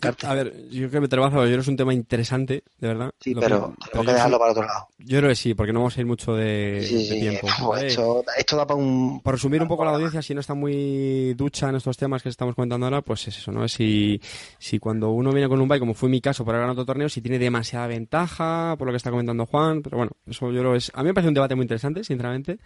Cartas. 0.00 0.28
A 0.28 0.34
ver, 0.34 0.68
yo 0.70 0.90
creo 0.90 1.02
que 1.02 1.08
creo 1.08 1.30
que 1.44 1.54
es 1.54 1.68
un 1.68 1.76
tema 1.76 1.94
interesante, 1.94 2.64
de 2.78 2.88
verdad. 2.88 3.10
Sí, 3.20 3.32
Lo 3.32 3.40
pero 3.40 3.68
que- 3.70 3.74
pero 3.92 4.00
que 4.02 4.06
yo 4.08 4.12
dejarlo 4.12 4.36
sí- 4.36 4.40
para 4.40 4.50
otro 4.50 4.66
lado. 4.66 4.88
Yo 4.98 5.18
creo 5.18 5.28
que 5.30 5.36
sí, 5.36 5.54
porque 5.54 5.72
no 5.72 5.78
vamos 5.78 5.96
a 5.96 6.00
ir 6.00 6.06
mucho 6.06 6.34
de, 6.34 6.84
Sí, 6.86 6.94
de 6.96 7.04
sí, 7.04 7.20
tiempo. 7.20 7.46
¿vale? 7.70 7.86
esto, 7.86 8.24
esto 8.36 8.56
da 8.56 8.66
para 8.66 8.78
un... 8.78 9.20
Por 9.22 9.34
resumir 9.34 9.62
un 9.62 9.68
poco 9.68 9.84
la 9.84 9.92
audiencia, 9.92 10.20
si 10.20 10.34
no 10.34 10.40
está 10.40 10.52
muy 10.54 11.32
ducha 11.34 11.68
en 11.68 11.76
estos 11.76 11.96
temas 11.96 12.22
que 12.22 12.28
estamos 12.28 12.54
comentando 12.56 12.84
ahora, 12.86 13.02
pues 13.02 13.28
es 13.28 13.38
eso, 13.38 13.52
¿no? 13.52 13.66
Si, 13.68 14.20
si 14.58 14.78
cuando 14.78 15.10
uno 15.10 15.30
viene 15.32 15.48
con 15.48 15.60
un 15.60 15.68
bye, 15.68 15.78
como 15.78 15.94
fue 15.94 16.08
mi 16.08 16.20
caso 16.20 16.44
por 16.44 16.54
haber 16.54 16.62
ganado 16.64 16.82
otro 16.82 16.92
torneo, 16.92 17.08
si 17.08 17.22
tiene 17.22 17.38
demasiada 17.38 17.86
ventaja, 17.86 18.74
por 18.76 18.86
lo 18.88 18.92
que 18.92 18.96
está 18.98 19.10
comentando 19.10 19.46
Juan, 19.46 19.80
pero 19.80 19.96
bueno, 19.96 20.12
eso 20.26 20.50
yo 20.50 20.58
creo 20.60 20.72
que 20.72 20.78
es... 20.78 20.90
A 20.94 21.02
mí 21.02 21.08
me 21.08 21.14
parece 21.14 21.28
un 21.28 21.34
debate 21.34 21.54
muy 21.54 21.62
interesante, 21.64 22.02
sinceramente. 22.04 22.58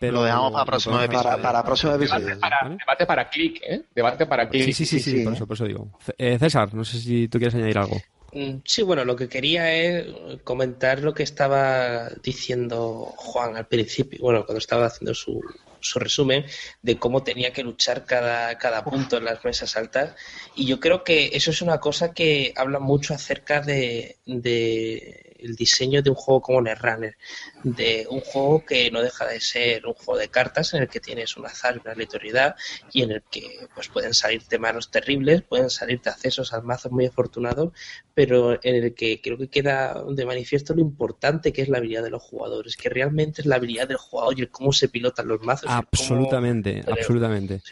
Pero 0.00 0.14
Lo 0.14 0.22
dejamos 0.22 0.52
para 0.52 0.64
próximo 0.64 0.98
episodio. 0.98 1.22
Para, 1.22 1.42
para 1.42 1.62
próximo 1.62 1.92
episodio. 1.94 2.26
Debate 2.26 2.40
para, 2.40 2.62
¿vale? 2.62 2.76
debate 2.78 3.06
para 3.06 3.28
clic, 3.28 3.60
¿eh? 3.62 3.82
Debate 3.94 4.24
para 4.24 4.48
clic. 4.48 4.64
Sí, 4.64 4.72
sí, 4.72 4.86
sí, 4.86 4.98
sí, 4.98 5.18
sí, 5.18 5.24
por, 5.24 5.34
eso, 5.34 5.46
por 5.46 5.54
eso 5.56 5.64
digo. 5.66 5.90
Eh, 6.16 6.38
César, 6.38 6.72
no 6.72 6.84
sé 6.86 6.98
si 6.98 7.28
tú 7.28 7.36
quieres 7.38 7.54
añadir 7.54 7.76
algo. 7.76 8.00
Mm, 8.32 8.60
Sí, 8.64 8.82
bueno, 8.82 9.04
lo 9.04 9.14
que 9.14 9.28
quería 9.28 9.74
es 9.74 10.06
comentar 10.42 11.00
lo 11.00 11.12
que 11.12 11.22
estaba 11.22 12.08
diciendo 12.22 13.12
Juan 13.14 13.58
al 13.58 13.66
principio, 13.66 14.20
bueno, 14.22 14.46
cuando 14.46 14.58
estaba 14.58 14.86
haciendo 14.86 15.12
su, 15.12 15.38
su 15.80 15.98
resumen 15.98 16.46
de 16.80 16.96
cómo 16.98 17.22
tenía 17.22 17.52
que 17.52 17.62
luchar 17.62 18.06
cada, 18.06 18.56
cada 18.56 18.82
punto 18.82 19.18
en 19.18 19.26
las 19.26 19.44
mesas 19.44 19.76
altas. 19.76 20.14
Y 20.54 20.64
yo 20.64 20.80
creo 20.80 21.04
que 21.04 21.30
eso 21.34 21.50
es 21.50 21.60
una 21.60 21.78
cosa 21.78 22.14
que 22.14 22.54
habla 22.56 22.78
mucho 22.78 23.12
acerca 23.12 23.60
de, 23.60 24.16
de 24.24 25.29
el 25.42 25.56
diseño 25.56 26.02
de 26.02 26.10
un 26.10 26.16
juego 26.16 26.40
como 26.40 26.60
Netrunner, 26.60 27.16
de 27.62 28.06
un 28.10 28.20
juego 28.20 28.64
que 28.64 28.90
no 28.90 29.02
deja 29.02 29.26
de 29.26 29.40
ser 29.40 29.86
un 29.86 29.94
juego 29.94 30.18
de 30.18 30.28
cartas 30.28 30.74
en 30.74 30.82
el 30.82 30.88
que 30.88 31.00
tienes 31.00 31.36
un 31.36 31.46
azar 31.46 31.76
y 31.76 31.80
una 31.80 31.92
aleatoriedad 31.92 32.56
y 32.92 33.02
en 33.02 33.12
el 33.12 33.22
que 33.30 33.68
pues 33.74 33.88
pueden 33.88 34.14
salirte 34.14 34.58
manos 34.58 34.90
terribles, 34.90 35.42
pueden 35.42 35.70
salirte 35.70 36.10
accesos 36.10 36.52
al 36.52 36.62
mazo 36.62 36.90
muy 36.90 37.06
afortunados, 37.06 37.72
pero 38.14 38.58
en 38.62 38.84
el 38.84 38.94
que 38.94 39.20
creo 39.20 39.38
que 39.38 39.48
queda 39.48 40.02
de 40.08 40.26
manifiesto 40.26 40.74
lo 40.74 40.80
importante 40.80 41.52
que 41.52 41.62
es 41.62 41.68
la 41.68 41.78
habilidad 41.78 42.02
de 42.02 42.10
los 42.10 42.22
jugadores, 42.22 42.76
que 42.76 42.88
realmente 42.88 43.42
es 43.42 43.46
la 43.46 43.56
habilidad 43.56 43.88
del 43.88 43.96
jugador 43.96 44.38
y 44.38 44.42
el 44.42 44.50
cómo 44.50 44.72
se 44.72 44.88
pilotan 44.88 45.28
los 45.28 45.42
mazos. 45.42 45.70
Absolutamente, 45.70 46.82
absolutamente. 46.86 47.62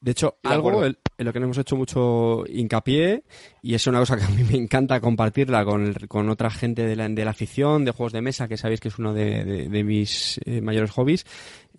De 0.00 0.12
hecho, 0.12 0.38
algo 0.44 0.82
en, 0.86 0.96
lo 1.18 1.30
que 1.30 1.40
no 1.40 1.44
hemos 1.44 1.58
hecho 1.58 1.76
mucho 1.76 2.44
hincapié, 2.48 3.22
y 3.60 3.74
es 3.74 3.86
una 3.86 3.98
cosa 3.98 4.16
que 4.16 4.24
a 4.24 4.28
mí 4.28 4.44
me 4.44 4.56
encanta 4.56 4.98
compartirla 4.98 5.62
con, 5.66 5.92
con 6.08 6.30
otra 6.30 6.48
gente 6.48 6.86
de 6.86 6.96
la, 6.96 7.06
de 7.06 7.22
la 7.22 7.32
afición, 7.32 7.84
de 7.84 7.90
juegos 7.90 8.14
de 8.14 8.22
mesa, 8.22 8.48
que 8.48 8.56
sabéis 8.56 8.80
que 8.80 8.88
es 8.88 8.98
uno 8.98 9.12
de, 9.12 9.68
de, 9.68 9.84
mis 9.84 10.40
eh, 10.46 10.62
mayores 10.62 10.90
hobbies. 10.92 11.26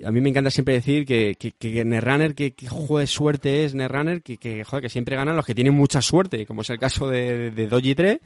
A 0.05 0.11
mí 0.11 0.21
me 0.21 0.29
encanta 0.29 0.51
siempre 0.51 0.75
decir 0.75 1.03
que, 1.03 1.35
que, 1.39 1.53
que 1.53 1.83
Netrunner, 1.83 2.35
que, 2.35 2.53
que 2.53 2.67
juego 2.67 2.99
de 2.99 3.07
suerte 3.07 3.65
es 3.65 3.73
Netrunner, 3.73 4.21
que, 4.21 4.37
que, 4.37 4.63
joder, 4.63 4.83
que 4.83 4.89
siempre 4.89 5.15
ganan 5.15 5.35
los 5.35 5.45
que 5.45 5.55
tienen 5.55 5.73
mucha 5.73 6.03
suerte, 6.03 6.45
como 6.45 6.61
es 6.61 6.69
el 6.69 6.77
caso 6.77 7.09
de, 7.09 7.49
de 7.49 7.67
Doji 7.67 7.95
3, 7.95 8.19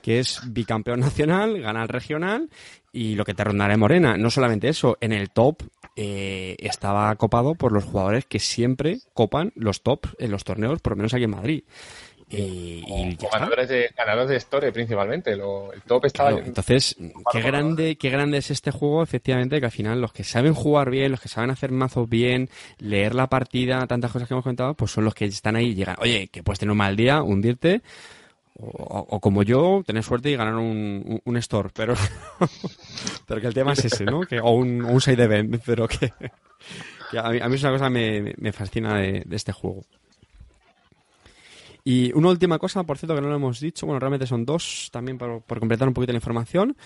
que 0.00 0.18
es 0.18 0.40
bicampeón 0.46 1.00
nacional, 1.00 1.60
gana 1.60 1.82
el 1.82 1.88
regional, 1.88 2.48
y 2.90 3.16
lo 3.16 3.24
que 3.26 3.34
te 3.34 3.44
rondará 3.44 3.74
en 3.74 3.80
Morena. 3.80 4.16
No 4.16 4.30
solamente 4.30 4.70
eso, 4.70 4.96
en 4.98 5.12
el 5.12 5.28
top 5.28 5.62
eh, 5.96 6.56
estaba 6.58 7.14
copado 7.16 7.54
por 7.54 7.72
los 7.72 7.84
jugadores 7.84 8.24
que 8.26 8.38
siempre 8.38 8.98
copan 9.14 9.52
los 9.54 9.82
tops 9.82 10.10
en 10.18 10.30
los 10.30 10.44
torneos, 10.44 10.80
por 10.80 10.92
lo 10.92 10.96
menos 10.96 11.14
aquí 11.14 11.24
en 11.24 11.30
Madrid. 11.30 11.64
Y, 12.34 13.16
ganadores, 13.30 13.68
de, 13.68 13.90
ganadores 13.94 14.30
de 14.30 14.36
Store 14.36 14.72
principalmente. 14.72 15.36
Lo, 15.36 15.70
el 15.72 15.82
top 15.82 16.06
estaba. 16.06 16.30
Claro, 16.30 16.46
entonces, 16.46 16.96
qué 17.30 17.40
grande, 17.42 17.96
qué 17.96 18.08
grande 18.08 18.38
es 18.38 18.50
este 18.50 18.70
juego, 18.70 19.02
efectivamente, 19.02 19.60
que 19.60 19.66
al 19.66 19.72
final 19.72 20.00
los 20.00 20.14
que 20.14 20.24
saben 20.24 20.54
jugar 20.54 20.88
bien, 20.88 21.10
los 21.10 21.20
que 21.20 21.28
saben 21.28 21.50
hacer 21.50 21.72
mazos 21.72 22.08
bien, 22.08 22.48
leer 22.78 23.14
la 23.14 23.26
partida, 23.26 23.86
tantas 23.86 24.12
cosas 24.12 24.28
que 24.28 24.34
hemos 24.34 24.44
comentado, 24.44 24.74
pues 24.74 24.90
son 24.90 25.04
los 25.04 25.14
que 25.14 25.26
están 25.26 25.56
ahí 25.56 25.68
y 25.68 25.74
llegan. 25.74 25.96
Oye, 25.98 26.28
que 26.28 26.42
puedes 26.42 26.58
tener 26.58 26.70
un 26.70 26.78
mal 26.78 26.96
día, 26.96 27.22
hundirte. 27.22 27.82
O, 28.54 29.18
como 29.20 29.42
yo, 29.42 29.82
tener 29.86 30.02
suerte 30.02 30.30
y 30.30 30.36
ganar 30.36 30.54
un, 30.54 31.20
un, 31.24 31.36
store, 31.38 31.70
pero, 31.74 31.94
pero 33.26 33.40
que 33.40 33.46
el 33.46 33.54
tema 33.54 33.72
es 33.72 33.84
ese, 33.86 34.04
¿no? 34.04 34.20
Que, 34.20 34.40
o 34.40 34.50
un, 34.50 34.84
un 34.84 35.00
side 35.00 35.22
event, 35.22 35.62
pero 35.64 35.88
que, 35.88 36.12
a, 37.18 37.30
mí, 37.30 37.38
a, 37.40 37.46
es 37.46 37.62
una 37.62 37.72
cosa 37.72 37.86
que 37.86 37.90
me, 37.90 38.34
me 38.36 38.52
fascina 38.52 38.98
de, 38.98 39.24
este 39.30 39.52
juego. 39.52 39.84
Y 41.84 42.12
una 42.12 42.28
última 42.28 42.58
cosa, 42.58 42.84
por 42.84 42.98
cierto, 42.98 43.14
que 43.14 43.20
no 43.20 43.28
lo 43.28 43.36
hemos 43.36 43.58
dicho, 43.58 43.86
bueno, 43.86 43.98
realmente 43.98 44.26
son 44.26 44.44
dos, 44.44 44.88
también 44.92 45.18
por, 45.18 45.42
por 45.42 45.58
completar 45.58 45.88
un 45.88 45.94
poquito 45.94 46.12
la 46.12 46.18
información. 46.18 46.76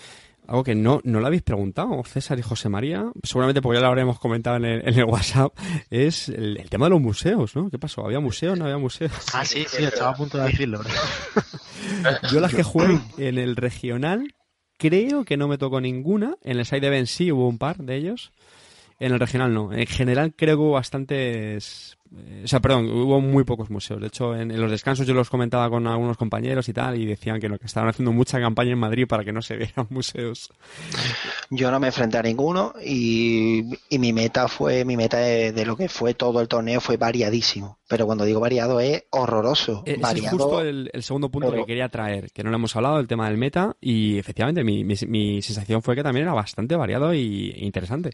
Algo 0.47 0.63
que 0.63 0.75
no, 0.75 1.01
no 1.03 1.19
lo 1.19 1.27
habéis 1.27 1.41
preguntado, 1.41 2.01
César 2.05 2.39
y 2.39 2.41
José 2.41 2.69
María, 2.69 3.05
seguramente 3.21 3.61
porque 3.61 3.77
ya 3.77 3.81
lo 3.81 3.89
habremos 3.89 4.17
comentado 4.17 4.55
en 4.55 4.65
el, 4.65 4.87
en 4.87 4.97
el 4.97 5.03
WhatsApp, 5.03 5.53
es 5.89 6.29
el, 6.29 6.57
el, 6.57 6.69
tema 6.69 6.85
de 6.85 6.91
los 6.91 7.01
museos, 7.01 7.53
¿no? 7.55 7.69
¿Qué 7.69 7.77
pasó? 7.77 8.05
¿Había 8.05 8.21
museos? 8.21 8.57
¿No 8.57 8.63
había 8.63 8.77
museos? 8.77 9.11
Ah, 9.33 9.43
sí, 9.43 9.65
sí, 9.67 9.83
estaba 9.83 10.11
a 10.11 10.15
punto 10.15 10.37
de 10.37 10.45
decirlo. 10.45 10.79
Yo 12.31 12.39
las 12.39 12.55
que 12.55 12.63
jugué 12.63 12.97
en 13.17 13.37
el 13.37 13.57
regional, 13.57 14.33
creo 14.77 15.25
que 15.25 15.35
no 15.35 15.49
me 15.49 15.57
tocó 15.57 15.81
ninguna. 15.81 16.37
En 16.43 16.57
el 16.57 16.65
side 16.65 16.87
event 16.87 17.07
sí 17.07 17.31
hubo 17.31 17.47
un 17.47 17.57
par 17.57 17.77
de 17.77 17.97
ellos. 17.97 18.31
En 18.99 19.11
el 19.11 19.19
regional 19.19 19.53
no. 19.53 19.73
En 19.73 19.85
general 19.85 20.33
creo 20.35 20.55
que 20.55 20.61
hubo 20.61 20.71
bastantes... 20.71 21.96
O 22.43 22.47
sea, 22.47 22.59
perdón, 22.59 22.89
hubo 22.89 23.19
muy 23.19 23.43
pocos 23.43 23.69
museos. 23.69 23.99
De 23.99 24.07
hecho, 24.07 24.35
en, 24.35 24.51
en, 24.51 24.61
los 24.61 24.71
descansos 24.71 25.05
yo 25.05 25.13
los 25.13 25.29
comentaba 25.29 25.69
con 25.69 25.85
algunos 25.87 26.17
compañeros 26.17 26.67
y 26.69 26.73
tal, 26.73 26.99
y 26.99 27.05
decían 27.05 27.39
que, 27.39 27.49
no, 27.49 27.57
que 27.57 27.65
estaban 27.65 27.89
haciendo 27.89 28.11
mucha 28.11 28.39
campaña 28.39 28.71
en 28.71 28.79
Madrid 28.79 29.07
para 29.07 29.23
que 29.23 29.33
no 29.33 29.41
se 29.41 29.57
vieran 29.57 29.87
museos. 29.89 30.51
Yo 31.49 31.71
no 31.71 31.79
me 31.79 31.87
enfrenté 31.87 32.17
a 32.17 32.23
ninguno 32.23 32.73
y, 32.83 33.63
y 33.89 33.99
mi 33.99 34.13
meta 34.13 34.47
fue, 34.47 34.85
mi 34.85 34.95
meta 34.95 35.17
de, 35.17 35.51
de, 35.51 35.65
lo 35.65 35.75
que 35.75 35.89
fue 35.89 36.13
todo 36.13 36.39
el 36.41 36.47
torneo 36.47 36.79
fue 36.79 36.97
variadísimo. 36.97 37.79
Pero 37.87 38.05
cuando 38.05 38.25
digo 38.25 38.39
variado 38.39 38.79
es 38.79 39.03
horroroso. 39.09 39.83
Ese 39.85 39.99
variado, 39.99 40.37
es 40.37 40.41
justo 40.43 40.61
el, 40.61 40.89
el 40.93 41.03
segundo 41.03 41.29
punto 41.29 41.49
pero... 41.49 41.61
que 41.61 41.67
quería 41.67 41.89
traer, 41.89 42.31
que 42.31 42.43
no 42.43 42.49
lo 42.49 42.55
hemos 42.57 42.75
hablado, 42.75 42.99
el 42.99 43.07
tema 43.07 43.27
del 43.27 43.37
meta, 43.37 43.75
y 43.81 44.17
efectivamente 44.17 44.63
mi, 44.63 44.83
mi, 44.83 44.95
mi 45.07 45.41
sensación 45.41 45.81
fue 45.81 45.95
que 45.95 46.03
también 46.03 46.25
era 46.25 46.33
bastante 46.33 46.75
variado 46.75 47.11
e 47.11 47.17
interesante. 47.17 48.11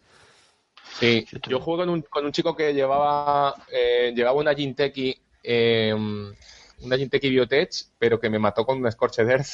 Sí, 1.00 1.26
yo 1.48 1.60
jugué 1.60 1.80
con 1.80 1.90
un, 1.90 2.02
con 2.04 2.26
un 2.26 2.32
chico 2.32 2.56
que 2.56 2.74
llevaba, 2.74 3.56
eh, 3.72 4.14
llevaba 4.16 4.38
una 4.38 4.54
Jinteki, 4.54 5.18
eh, 5.44 5.94
una 5.94 6.98
Jinteki 6.98 7.30
Biotech, 7.30 7.72
pero 7.98 8.20
que 8.20 8.30
me 8.30 8.40
mató 8.40 8.66
con 8.66 8.84
un 8.84 8.92
Scorched 8.92 9.30
Earth. 9.30 9.48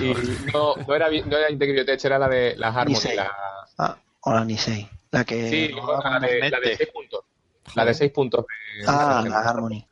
y 0.00 0.12
no, 0.52 0.76
no 0.76 0.94
era, 0.94 1.08
no 1.08 1.36
era 1.36 1.48
Jinteki 1.48 1.72
Biotech, 1.72 2.04
era 2.04 2.18
la 2.18 2.28
de 2.28 2.56
la 2.56 2.68
Harmony. 2.68 3.14
La... 3.14 3.32
Ah, 3.78 3.98
o 4.20 4.32
la 4.32 4.44
Nisei. 4.44 4.88
La 5.10 5.24
que. 5.24 5.48
Sí, 5.48 5.68
la, 5.68 6.20
de, 6.20 6.50
la 6.50 6.60
de 6.60 6.76
6 6.76 6.90
puntos. 6.92 7.24
La 7.74 7.84
de 7.84 7.94
6 7.94 8.12
puntos. 8.12 8.44
De, 8.46 8.84
ah, 8.86 9.24
la 9.26 9.40
Harmony. 9.40 9.86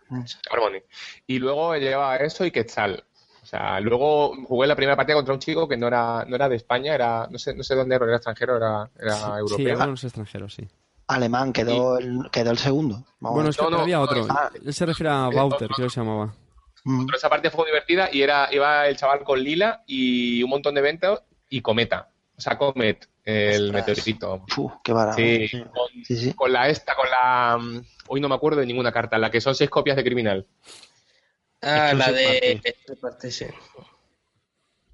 Harmony. 0.50 0.82
Y 1.26 1.38
luego 1.38 1.76
llevaba 1.76 2.16
eso 2.16 2.44
y 2.44 2.50
Quetzal. 2.50 3.02
O 3.46 3.48
sea, 3.48 3.78
luego 3.78 4.34
jugué 4.44 4.66
la 4.66 4.74
primera 4.74 4.96
partida 4.96 5.14
contra 5.14 5.32
un 5.32 5.38
chico 5.38 5.68
que 5.68 5.76
no 5.76 5.86
era, 5.86 6.24
no 6.26 6.34
era 6.34 6.48
de 6.48 6.56
España, 6.56 6.92
era, 6.96 7.28
no 7.30 7.38
sé, 7.38 7.54
no 7.54 7.62
sé 7.62 7.76
dónde 7.76 7.94
era, 7.94 8.04
era 8.04 8.16
extranjero, 8.16 8.56
era, 8.56 8.90
era 8.98 9.14
sí, 9.14 9.24
europeo. 9.38 9.78
Sí, 9.80 9.86
los 9.86 10.04
extranjeros, 10.04 10.54
sí. 10.54 10.68
Alemán, 11.06 11.52
quedó, 11.52 12.00
y... 12.00 12.02
el, 12.02 12.30
quedó 12.32 12.50
el 12.50 12.58
segundo. 12.58 13.04
Vamos 13.20 13.36
bueno, 13.36 13.50
es 13.50 13.56
que 13.56 13.62
no, 13.62 13.70
no, 13.70 13.78
había 13.82 14.00
otro. 14.00 14.26
Ah, 14.28 14.50
Él 14.52 14.74
se 14.74 14.84
refiere 14.84 15.10
a 15.10 15.28
Bauter, 15.28 15.68
creo 15.68 15.86
que 15.86 15.94
se 15.94 16.00
llamaba. 16.00 16.34
Mm. 16.82 17.06
Pero 17.06 17.18
esa 17.18 17.28
partida 17.28 17.52
fue 17.52 17.66
divertida 17.66 18.08
y 18.12 18.22
era, 18.22 18.48
iba 18.50 18.88
el 18.88 18.96
chaval 18.96 19.22
con 19.22 19.38
Lila 19.38 19.84
y 19.86 20.42
un 20.42 20.50
montón 20.50 20.74
de 20.74 20.80
eventos 20.80 21.22
y 21.48 21.60
Cometa. 21.60 22.08
O 22.36 22.40
sea, 22.40 22.58
Comet, 22.58 23.08
el 23.22 23.66
Ostras. 23.66 23.86
meteorito. 23.86 24.44
Uf, 24.56 24.72
qué 24.82 24.92
barato. 24.92 25.18
Sí, 25.18 25.48
con, 25.52 26.04
sí, 26.04 26.16
sí. 26.16 26.32
con 26.32 26.52
la 26.52 26.68
esta, 26.68 26.96
con 26.96 27.08
la... 27.08 27.58
mm, 27.58 27.84
Hoy 28.08 28.20
no 28.20 28.28
me 28.28 28.34
acuerdo 28.34 28.58
de 28.58 28.66
ninguna 28.66 28.90
carta, 28.90 29.18
la 29.18 29.30
que 29.30 29.40
son 29.40 29.54
seis 29.54 29.70
copias 29.70 29.96
de 29.96 30.02
criminal. 30.02 30.46
Ah, 31.62 31.92
la 31.94 32.12
de... 32.12 32.60
Party, 33.00 33.30
sí. 33.30 33.46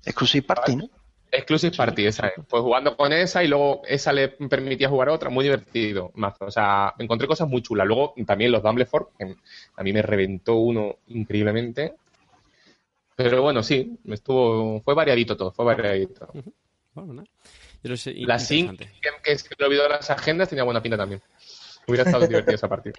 Exclusive 0.04 0.46
Party, 0.46 0.76
¿no? 0.76 0.88
Exclusive 1.30 1.74
Party, 1.76 2.06
esa 2.06 2.28
es. 2.28 2.34
Pues 2.48 2.62
jugando 2.62 2.96
con 2.96 3.12
esa 3.12 3.42
y 3.42 3.48
luego 3.48 3.82
esa 3.86 4.12
le 4.12 4.28
permitía 4.28 4.88
jugar 4.88 5.08
a 5.08 5.12
otra, 5.12 5.30
muy 5.30 5.44
divertido. 5.44 6.10
Mazo. 6.14 6.44
O 6.44 6.50
sea, 6.50 6.94
encontré 6.98 7.26
cosas 7.26 7.48
muy 7.48 7.62
chulas. 7.62 7.86
Luego 7.86 8.14
también 8.26 8.52
los 8.52 8.62
Dumbledore, 8.62 9.06
que 9.18 9.36
a 9.76 9.82
mí 9.82 9.92
me 9.92 10.02
reventó 10.02 10.56
uno 10.56 10.98
increíblemente. 11.08 11.94
Pero 13.16 13.42
bueno, 13.42 13.62
sí, 13.62 13.98
estuvo, 14.06 14.80
fue 14.82 14.94
variadito 14.94 15.36
todo, 15.36 15.52
fue 15.52 15.64
variadito. 15.64 16.28
Uh 16.32 16.38
-huh. 16.38 16.52
bueno, 16.94 17.12
¿no? 17.14 17.24
Yo 17.82 17.96
sé, 17.96 18.14
la 18.14 18.38
Sync, 18.38 18.78
que, 18.78 18.88
que 19.24 19.38
se 19.38 19.48
me 19.58 19.66
olvidó 19.66 19.88
las 19.88 20.08
agendas, 20.10 20.48
tenía 20.48 20.64
buena 20.64 20.82
pinta 20.82 20.96
también. 20.96 21.20
Hubiera 21.86 22.04
estado 22.04 22.26
divertida 22.28 22.54
esa 22.54 22.68
partida. 22.68 22.94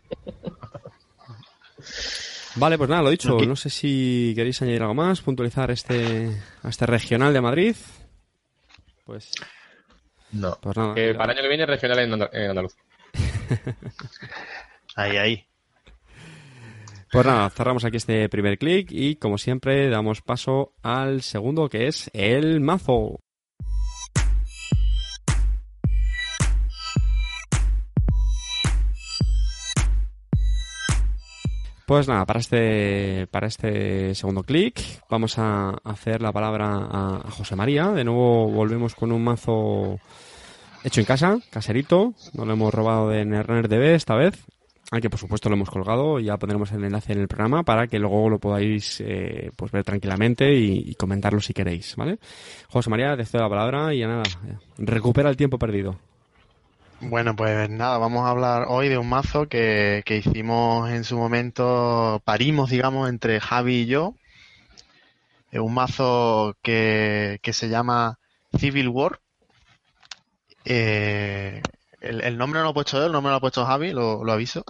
Vale, 2.55 2.77
pues 2.77 2.89
nada, 2.89 3.01
lo 3.01 3.09
dicho. 3.09 3.37
No 3.39 3.55
sé 3.55 3.69
si 3.69 4.33
queréis 4.35 4.61
añadir 4.61 4.81
algo 4.81 4.93
más, 4.93 5.21
puntualizar 5.21 5.71
este, 5.71 6.29
a 6.61 6.69
este 6.69 6.85
regional 6.85 7.33
de 7.33 7.41
Madrid. 7.41 7.75
Pues. 9.05 9.31
No. 10.31 10.57
Pues 10.61 10.77
nada. 10.77 10.93
Eh, 10.95 11.13
para 11.15 11.33
el 11.33 11.37
año 11.37 11.43
que 11.43 11.49
viene, 11.49 11.65
regional 11.65 11.99
en, 11.99 12.13
Andal 12.13 12.29
en 12.33 12.49
Andalucía. 12.49 12.81
ahí, 14.95 15.17
ahí. 15.17 15.47
Pues 17.11 17.25
nada, 17.27 17.49
cerramos 17.51 17.85
aquí 17.85 17.97
este 17.97 18.27
primer 18.27 18.57
clic 18.57 18.87
y 18.91 19.17
como 19.17 19.37
siempre 19.37 19.87
damos 19.87 20.21
paso 20.21 20.73
al 20.81 21.21
segundo 21.21 21.69
que 21.69 21.87
es 21.87 22.09
el 22.13 22.59
mazo. 22.59 23.19
Pues 31.85 32.07
nada, 32.07 32.25
para 32.25 32.39
este, 32.39 33.27
para 33.27 33.47
este 33.47 34.15
segundo 34.15 34.43
clic 34.43 34.79
vamos 35.09 35.37
a 35.37 35.71
hacer 35.83 36.21
la 36.21 36.31
palabra 36.31 36.87
a, 36.89 37.31
José 37.31 37.57
María. 37.57 37.89
De 37.89 38.05
nuevo 38.05 38.49
volvemos 38.49 38.95
con 38.95 39.11
un 39.11 39.21
mazo 39.21 39.99
hecho 40.85 41.01
en 41.01 41.05
casa, 41.05 41.39
caserito. 41.49 42.13
No 42.33 42.45
lo 42.45 42.53
hemos 42.53 42.73
robado 42.73 43.09
de 43.09 43.25
Nerner 43.25 43.67
DB 43.67 43.95
esta 43.95 44.15
vez. 44.15 44.45
Aunque 44.91 45.09
por 45.09 45.19
supuesto 45.19 45.49
lo 45.49 45.55
hemos 45.55 45.69
colgado 45.69 46.19
y 46.19 46.25
ya 46.25 46.37
pondremos 46.37 46.71
el 46.71 46.85
enlace 46.85 47.13
en 47.13 47.19
el 47.19 47.27
programa 47.27 47.63
para 47.63 47.87
que 47.87 47.99
luego 47.99 48.29
lo 48.29 48.39
podáis 48.39 49.01
eh, 49.01 49.51
pues 49.55 49.71
ver 49.71 49.83
tranquilamente 49.83 50.53
y, 50.53 50.91
y, 50.91 50.95
comentarlo 50.95 51.39
si 51.39 51.53
queréis, 51.53 51.95
¿vale? 51.95 52.19
José 52.69 52.91
María, 52.91 53.17
te 53.17 53.25
cedo 53.25 53.43
la 53.43 53.49
palabra 53.49 53.93
y 53.93 53.99
ya 53.99 54.07
nada, 54.07 54.23
recupera 54.77 55.29
el 55.29 55.37
tiempo 55.37 55.57
perdido. 55.57 55.97
Bueno, 57.09 57.35
pues 57.35 57.69
nada, 57.69 57.97
vamos 57.97 58.25
a 58.25 58.29
hablar 58.29 58.65
hoy 58.69 58.87
de 58.89 58.97
un 58.97 59.09
mazo 59.09 59.47
que, 59.47 60.03
que, 60.05 60.17
hicimos 60.17 60.89
en 60.89 61.03
su 61.03 61.17
momento, 61.17 62.21
parimos, 62.25 62.69
digamos, 62.69 63.09
entre 63.09 63.39
Javi 63.39 63.81
y 63.81 63.85
yo. 63.87 64.15
Es 65.51 65.59
un 65.59 65.73
mazo 65.73 66.55
que, 66.61 67.39
que 67.41 67.53
se 67.53 67.69
llama 67.69 68.19
Civil 68.57 68.89
War. 68.89 69.19
Eh, 70.65 71.61
El, 71.99 72.21
el 72.21 72.37
nombre 72.37 72.59
no 72.59 72.65
lo 72.65 72.71
he 72.71 72.73
puesto 72.73 72.97
yo, 72.99 73.05
el 73.05 73.11
nombre 73.11 73.31
lo 73.31 73.37
ha 73.37 73.41
puesto 73.41 73.65
Javi, 73.65 73.91
lo, 73.91 74.23
lo 74.23 74.31
aviso. 74.31 74.63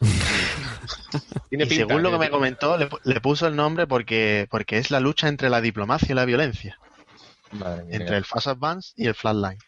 Tiene 1.48 1.64
y 1.64 1.66
pinta, 1.66 1.86
según 1.86 2.02
lo 2.02 2.10
que 2.12 2.18
me 2.18 2.30
comentó, 2.30 2.76
le, 2.76 2.88
le 3.04 3.20
puso 3.20 3.46
el 3.46 3.56
nombre 3.56 3.86
porque, 3.86 4.46
porque 4.50 4.78
es 4.78 4.90
la 4.90 5.00
lucha 5.00 5.28
entre 5.28 5.50
la 5.50 5.60
diplomacia 5.60 6.12
y 6.12 6.14
la 6.14 6.24
violencia, 6.26 6.78
Madre 7.50 7.84
mía. 7.84 7.96
entre 7.96 8.16
el 8.18 8.24
Fast 8.24 8.46
Advance 8.48 8.92
y 8.96 9.06
el 9.06 9.14
Flatline. 9.14 9.58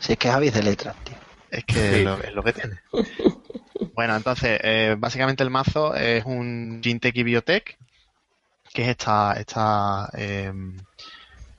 Si 0.00 0.12
es 0.12 0.18
que 0.18 0.28
Javi 0.30 0.48
es 0.48 0.54
de 0.54 0.62
letras, 0.62 0.96
tío. 1.04 1.16
Es 1.50 1.64
que 1.64 1.74
Sí. 1.74 1.80
es, 1.80 2.04
lo, 2.04 2.22
es 2.22 2.34
lo 2.34 2.42
que 2.42 2.52
tiene. 2.52 2.80
Bueno, 3.92 4.16
entonces, 4.16 4.58
eh, 4.62 4.94
básicamente 4.96 5.42
el 5.42 5.50
mazo 5.50 5.94
es 5.94 6.24
un 6.24 6.80
Jinteki 6.82 7.22
Biotech, 7.22 7.76
que 8.72 8.82
es 8.82 8.88
esta, 8.88 9.34
esta 9.34 10.08
eh, 10.16 10.50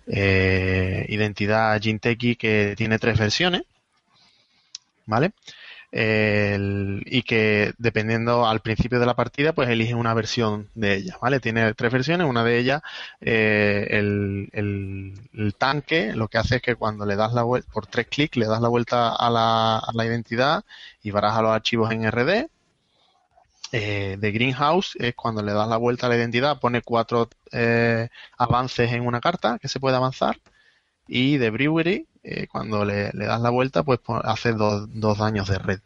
eh, 0.07 1.05
identidad 1.09 1.79
Jinteki 1.79 2.35
que 2.37 2.73
tiene 2.75 2.97
tres 2.97 3.19
versiones, 3.19 3.63
¿vale? 5.05 5.33
El- 5.91 7.03
y 7.05 7.23
que 7.23 7.73
dependiendo 7.77 8.47
al 8.47 8.61
principio 8.61 8.99
de 8.99 9.05
la 9.05 9.15
partida, 9.15 9.53
pues 9.53 9.69
elige 9.69 9.93
una 9.95 10.13
versión 10.13 10.69
de 10.73 10.95
ella, 10.95 11.17
¿vale? 11.21 11.39
Tiene 11.41 11.73
tres 11.73 11.91
versiones, 11.91 12.27
una 12.27 12.43
de 12.45 12.57
ellas, 12.59 12.81
eh, 13.19 13.87
el, 13.91 14.49
el- 14.53 15.13
el 15.33 15.55
tanque, 15.55 16.13
lo 16.15 16.27
que 16.29 16.37
hace 16.37 16.57
es 16.57 16.61
que 16.61 16.75
cuando 16.75 17.05
le 17.05 17.15
das 17.17 17.33
la 17.33 17.43
vuelta, 17.43 17.69
por 17.73 17.87
tres 17.87 18.07
clics, 18.07 18.37
le 18.37 18.47
das 18.47 18.61
la 18.61 18.69
vuelta 18.69 19.13
a 19.15 19.29
la, 19.29 19.77
a 19.79 19.91
la 19.93 20.05
identidad 20.05 20.63
y 21.03 21.11
baraja 21.11 21.41
los 21.41 21.51
archivos 21.51 21.91
en 21.91 22.03
RD. 22.05 22.49
Eh, 23.73 24.17
de 24.19 24.31
Greenhouse 24.33 24.95
es 24.99 25.15
cuando 25.15 25.41
le 25.41 25.53
das 25.53 25.67
la 25.69 25.77
vuelta 25.77 26.07
a 26.07 26.09
la 26.09 26.17
identidad, 26.17 26.59
pone 26.59 26.81
cuatro 26.81 27.29
eh, 27.53 28.09
avances 28.37 28.91
en 28.91 29.05
una 29.07 29.21
carta 29.21 29.59
que 29.59 29.69
se 29.69 29.79
puede 29.79 29.95
avanzar. 29.95 30.37
Y 31.07 31.37
de 31.37 31.51
Brewery, 31.51 32.07
eh, 32.24 32.47
cuando 32.47 32.86
le, 32.86 33.11
le 33.13 33.26
das 33.26 33.41
la 33.41 33.49
vuelta, 33.49 33.84
pues 33.84 33.99
hace 34.24 34.53
dos, 34.53 34.88
dos 34.99 35.17
daños 35.19 35.47
de 35.49 35.57
red. 35.59 35.80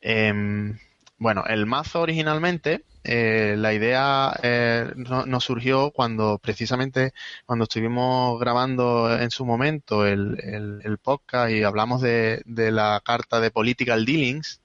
Em, 0.00 0.78
bueno, 1.18 1.44
el 1.46 1.66
mazo 1.66 2.00
originalmente, 2.00 2.84
eh, 3.04 3.54
la 3.58 3.72
idea 3.74 4.32
eh, 4.42 4.92
no- 4.96 5.26
nos 5.26 5.44
surgió 5.44 5.90
cuando 5.92 6.38
precisamente 6.38 7.12
cuando 7.46 7.64
estuvimos 7.64 8.38
grabando 8.40 9.14
en 9.18 9.30
su 9.30 9.44
momento 9.46 10.06
el, 10.06 10.38
el- 10.42 10.80
el 10.84 10.98
podcast 10.98 11.50
y 11.52 11.62
hablamos 11.64 12.00
de, 12.02 12.42
de 12.46 12.70
la 12.72 13.00
carta 13.04 13.40
de 13.40 13.50
Political 13.50 14.04
Dealings 14.06 14.60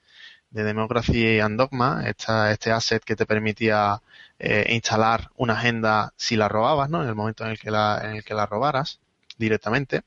de 0.52 0.64
Democracy 0.64 1.40
and 1.40 1.58
Dogma, 1.58 2.04
esta, 2.08 2.52
este 2.52 2.72
asset 2.72 3.04
que 3.04 3.16
te 3.16 3.26
permitía 3.26 4.02
eh, 4.40 4.68
instalar 4.72 5.32
una 5.36 5.54
agenda 5.54 6.14
si 6.18 6.36
la 6.38 6.48
robabas, 6.50 6.90
¿no? 6.90 7.02
En 7.04 7.10
el 7.10 7.16
momento 7.16 7.44
en 7.46 7.52
el 7.52 7.60
que 7.60 7.72
la, 7.72 8.02
en 8.04 8.16
el 8.18 8.24
que 8.24 8.34
la 8.34 8.46
robaras 8.46 9.00
directamente. 9.38 10.04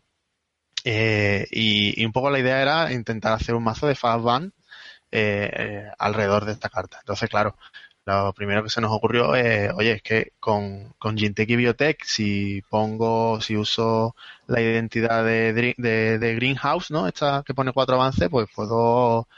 Eh, 0.84 1.46
y, 1.50 2.04
un 2.04 2.12
poco 2.12 2.30
la 2.30 2.38
idea 2.38 2.62
era 2.62 2.92
intentar 2.92 3.32
hacer 3.32 3.54
un 3.54 3.64
mazo 3.64 3.86
de 3.86 3.94
Fast 3.94 4.22
Band 4.24 4.52
eh, 5.10 5.50
eh, 5.54 5.90
alrededor 5.98 6.44
de 6.44 6.52
esta 6.52 6.68
carta. 6.70 6.98
Entonces, 7.00 7.28
claro, 7.30 7.56
lo 8.06 8.32
primero 8.34 8.62
que 8.62 8.70
se 8.70 8.80
nos 8.80 8.92
ocurrió 8.92 9.34
es, 9.34 9.72
oye, 9.74 9.92
es 9.92 10.02
que 10.02 10.32
con, 10.40 10.94
con 10.98 11.16
Jinteki 11.18 11.56
Biotech, 11.56 12.04
si 12.04 12.62
pongo, 12.70 13.40
si 13.40 13.56
uso 13.56 14.16
la 14.46 14.60
identidad 14.60 15.24
de, 15.24 15.52
de, 15.76 16.34
Greenhouse, 16.36 16.90
¿no? 16.90 17.06
Esta 17.06 17.42
que 17.46 17.54
pone 17.54 17.72
cuatro 17.72 17.96
avances, 17.96 18.28
pues 18.30 18.48
puedo, 18.54 19.28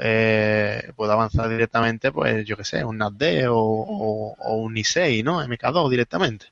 eh, 0.00 0.92
puedo 0.96 1.12
avanzar 1.12 1.48
directamente, 1.48 2.12
pues 2.12 2.44
yo 2.46 2.56
qué 2.56 2.64
sé, 2.64 2.84
un 2.84 2.98
NATD 2.98 3.48
o, 3.48 3.56
o, 3.56 4.36
o 4.38 4.56
un 4.56 4.74
I6, 4.76 5.24
¿no? 5.24 5.42
MK2 5.42 5.90
directamente. 5.90 6.51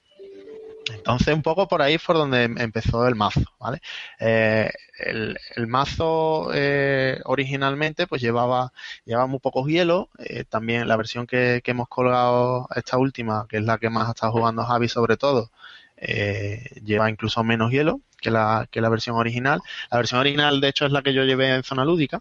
Entonces, 0.88 1.34
un 1.34 1.42
poco 1.42 1.68
por 1.68 1.82
ahí 1.82 1.98
fue 1.98 2.14
donde 2.16 2.44
em- 2.44 2.58
empezó 2.58 3.06
el 3.06 3.14
mazo, 3.14 3.42
¿vale? 3.58 3.80
Eh, 4.18 4.70
el, 4.98 5.36
mazo 5.68 6.50
eh, 6.54 7.20
originalmente 7.24 8.06
pues 8.06 8.20
llevaba, 8.22 8.72
llevaba 9.04 9.26
muy 9.26 9.38
pocos 9.40 9.66
hielos. 9.68 10.06
eh, 10.18 10.44
también 10.44 10.88
la 10.88 10.96
versión 10.96 11.26
que, 11.26 11.62
hemos 11.64 11.88
colgado, 11.88 12.66
esta 12.74 12.98
última, 12.98 13.46
que 13.48 13.58
es 13.58 13.64
la 13.64 13.78
que 13.78 13.90
más 13.90 14.08
estado 14.08 14.32
jugando 14.32 14.64
Javi 14.64 14.88
sobre 14.88 15.16
todo, 15.16 15.50
eh, 15.96 16.80
lleva 16.82 17.10
incluso 17.10 17.44
menos 17.44 17.70
hielo 17.70 18.00
que 18.20 18.30
la, 18.30 18.66
que 18.70 18.80
la 18.80 18.88
versión 18.88 19.16
original. 19.16 19.60
La 19.90 19.98
versión 19.98 20.20
original, 20.20 20.60
de 20.60 20.68
hecho, 20.68 20.86
es 20.86 20.92
la 20.92 21.02
que 21.02 21.12
yo 21.14 21.24
llevé 21.24 21.54
en 21.54 21.62
zona 21.62 21.84
lúdica. 21.84 22.20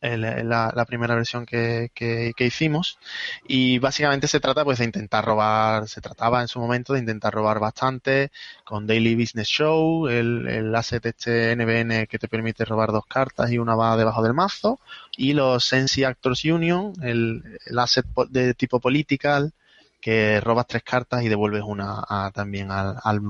El- 0.00 0.48
la, 0.48 0.72
primera 0.86 1.14
versión 1.14 1.44
que, 1.44 1.90
que- 1.94 2.32
hicimos 2.46 2.98
y 3.46 3.78
básicamente 3.78 4.28
se 4.28 4.40
trata 4.40 4.64
pues 4.64 4.78
de 4.78 4.84
intentar 4.86 5.24
robar 5.24 5.88
se 5.88 6.00
trataba 6.00 6.40
en 6.40 6.48
su 6.48 6.58
momento 6.60 6.92
de 6.94 7.00
intentar 7.00 7.34
robar 7.34 7.58
bastante 7.60 8.30
con 8.64 8.86
Daily 8.86 9.14
Business 9.14 9.48
Show 9.48 10.08
el, 10.08 10.46
el 10.48 10.74
asset 10.74 11.04
este 11.06 11.52
NBN 11.52 12.06
que 12.06 12.18
te 12.18 12.28
permite 12.28 12.64
robar 12.64 12.92
dos 12.92 13.04
cartas 13.06 13.50
y 13.52 13.58
una 13.58 13.74
va 13.74 13.96
debajo 13.96 14.22
del 14.22 14.34
mazo 14.34 14.80
y 15.16 15.34
los 15.34 15.64
Sensi 15.64 16.04
Actors 16.04 16.44
Union 16.44 16.92
el, 17.02 17.58
el 17.66 17.78
asset 17.78 18.06
de 18.30 18.54
tipo 18.54 18.80
political 18.80 19.52
que 20.00 20.40
robas 20.40 20.66
tres 20.66 20.82
cartas 20.82 21.22
y 21.22 21.28
devuelves 21.28 21.62
una 21.64 22.02
a- 22.08 22.30
también 22.34 22.70
al, 22.70 22.96
al, 23.02 23.20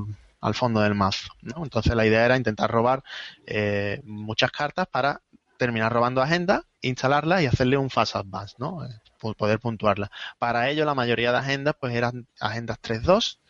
al 0.41 0.55
fondo 0.55 0.81
del 0.81 0.95
mazo 0.95 1.33
¿no? 1.43 1.65
entonces 1.65 1.95
la 1.95 2.07
idea 2.07 2.25
era 2.25 2.37
intentar 2.37 2.71
robar 2.71 3.03
eh, 3.47 4.01
muchas 4.05 4.51
cartas 4.53 4.87
para 4.87 5.21
terminar 5.61 5.93
robando 5.95 6.23
agendas, 6.23 6.63
instalarlas 6.83 7.43
y 7.43 7.47
hacerle 7.47 7.79
un 7.79 7.91
fast 7.91 8.17
advance, 8.17 8.57
¿no? 8.59 8.85
Eh, 8.87 8.91
po- 9.21 9.35
poder 9.35 9.61
puntuarla. 9.61 10.11
Para 10.41 10.71
ello 10.71 10.87
la 10.87 10.97
mayoría 10.97 11.33
de 11.33 11.39
agendas 11.39 11.77
pues 11.81 11.95
eran 11.95 12.27
agendas 12.41 12.79
3.2 12.81 13.41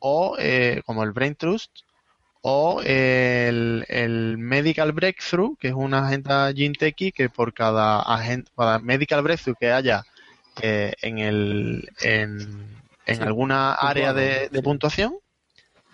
o 0.00 0.36
eh, 0.40 0.82
como 0.86 1.04
el 1.04 1.12
Brain 1.12 1.36
Trust 1.36 1.72
o 2.42 2.80
el, 2.84 3.84
el 3.88 4.38
Medical 4.38 4.92
Breakthrough, 4.92 5.58
que 5.58 5.68
es 5.68 5.74
una 5.74 6.06
agenda 6.06 6.52
Ginteki 6.54 7.12
que 7.12 7.28
por 7.30 7.52
cada 7.54 8.00
agenda, 8.02 8.50
cada 8.56 8.78
Medical 8.80 9.22
Breakthrough 9.22 9.56
que 9.58 9.72
haya 9.72 10.06
eh, 10.62 10.94
en 11.02 11.18
el 11.18 11.88
en, 12.00 12.80
en 13.06 13.20
Sí, 13.20 13.24
alguna 13.24 13.74
área 13.74 14.12
de, 14.14 14.48
puntuación 14.62 15.16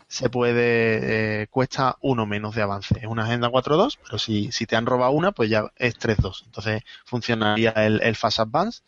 se 0.09 0.31
puede, 0.31 1.43
eh, 1.43 1.47
cuesta 1.49 1.97
uno 2.01 2.27
menos 2.27 2.55
de 2.55 2.63
avance. 2.63 2.99
Es 3.01 3.07
una 3.07 3.25
agenda 3.25 3.49
4.2, 3.49 3.99
pero 4.05 4.19
si, 4.19 4.53
si 4.53 4.67
te 4.67 4.77
han 4.77 4.87
robado 4.87 5.13
una, 5.13 5.33
pues 5.33 5.51
ya 5.51 5.65
es 5.77 5.99
3.2. 5.99 6.45
Entonces 6.47 6.83
funcionaría 7.05 7.71
el, 7.71 8.01
el 8.03 8.17
Fast 8.17 8.41
Advance. 8.41 8.83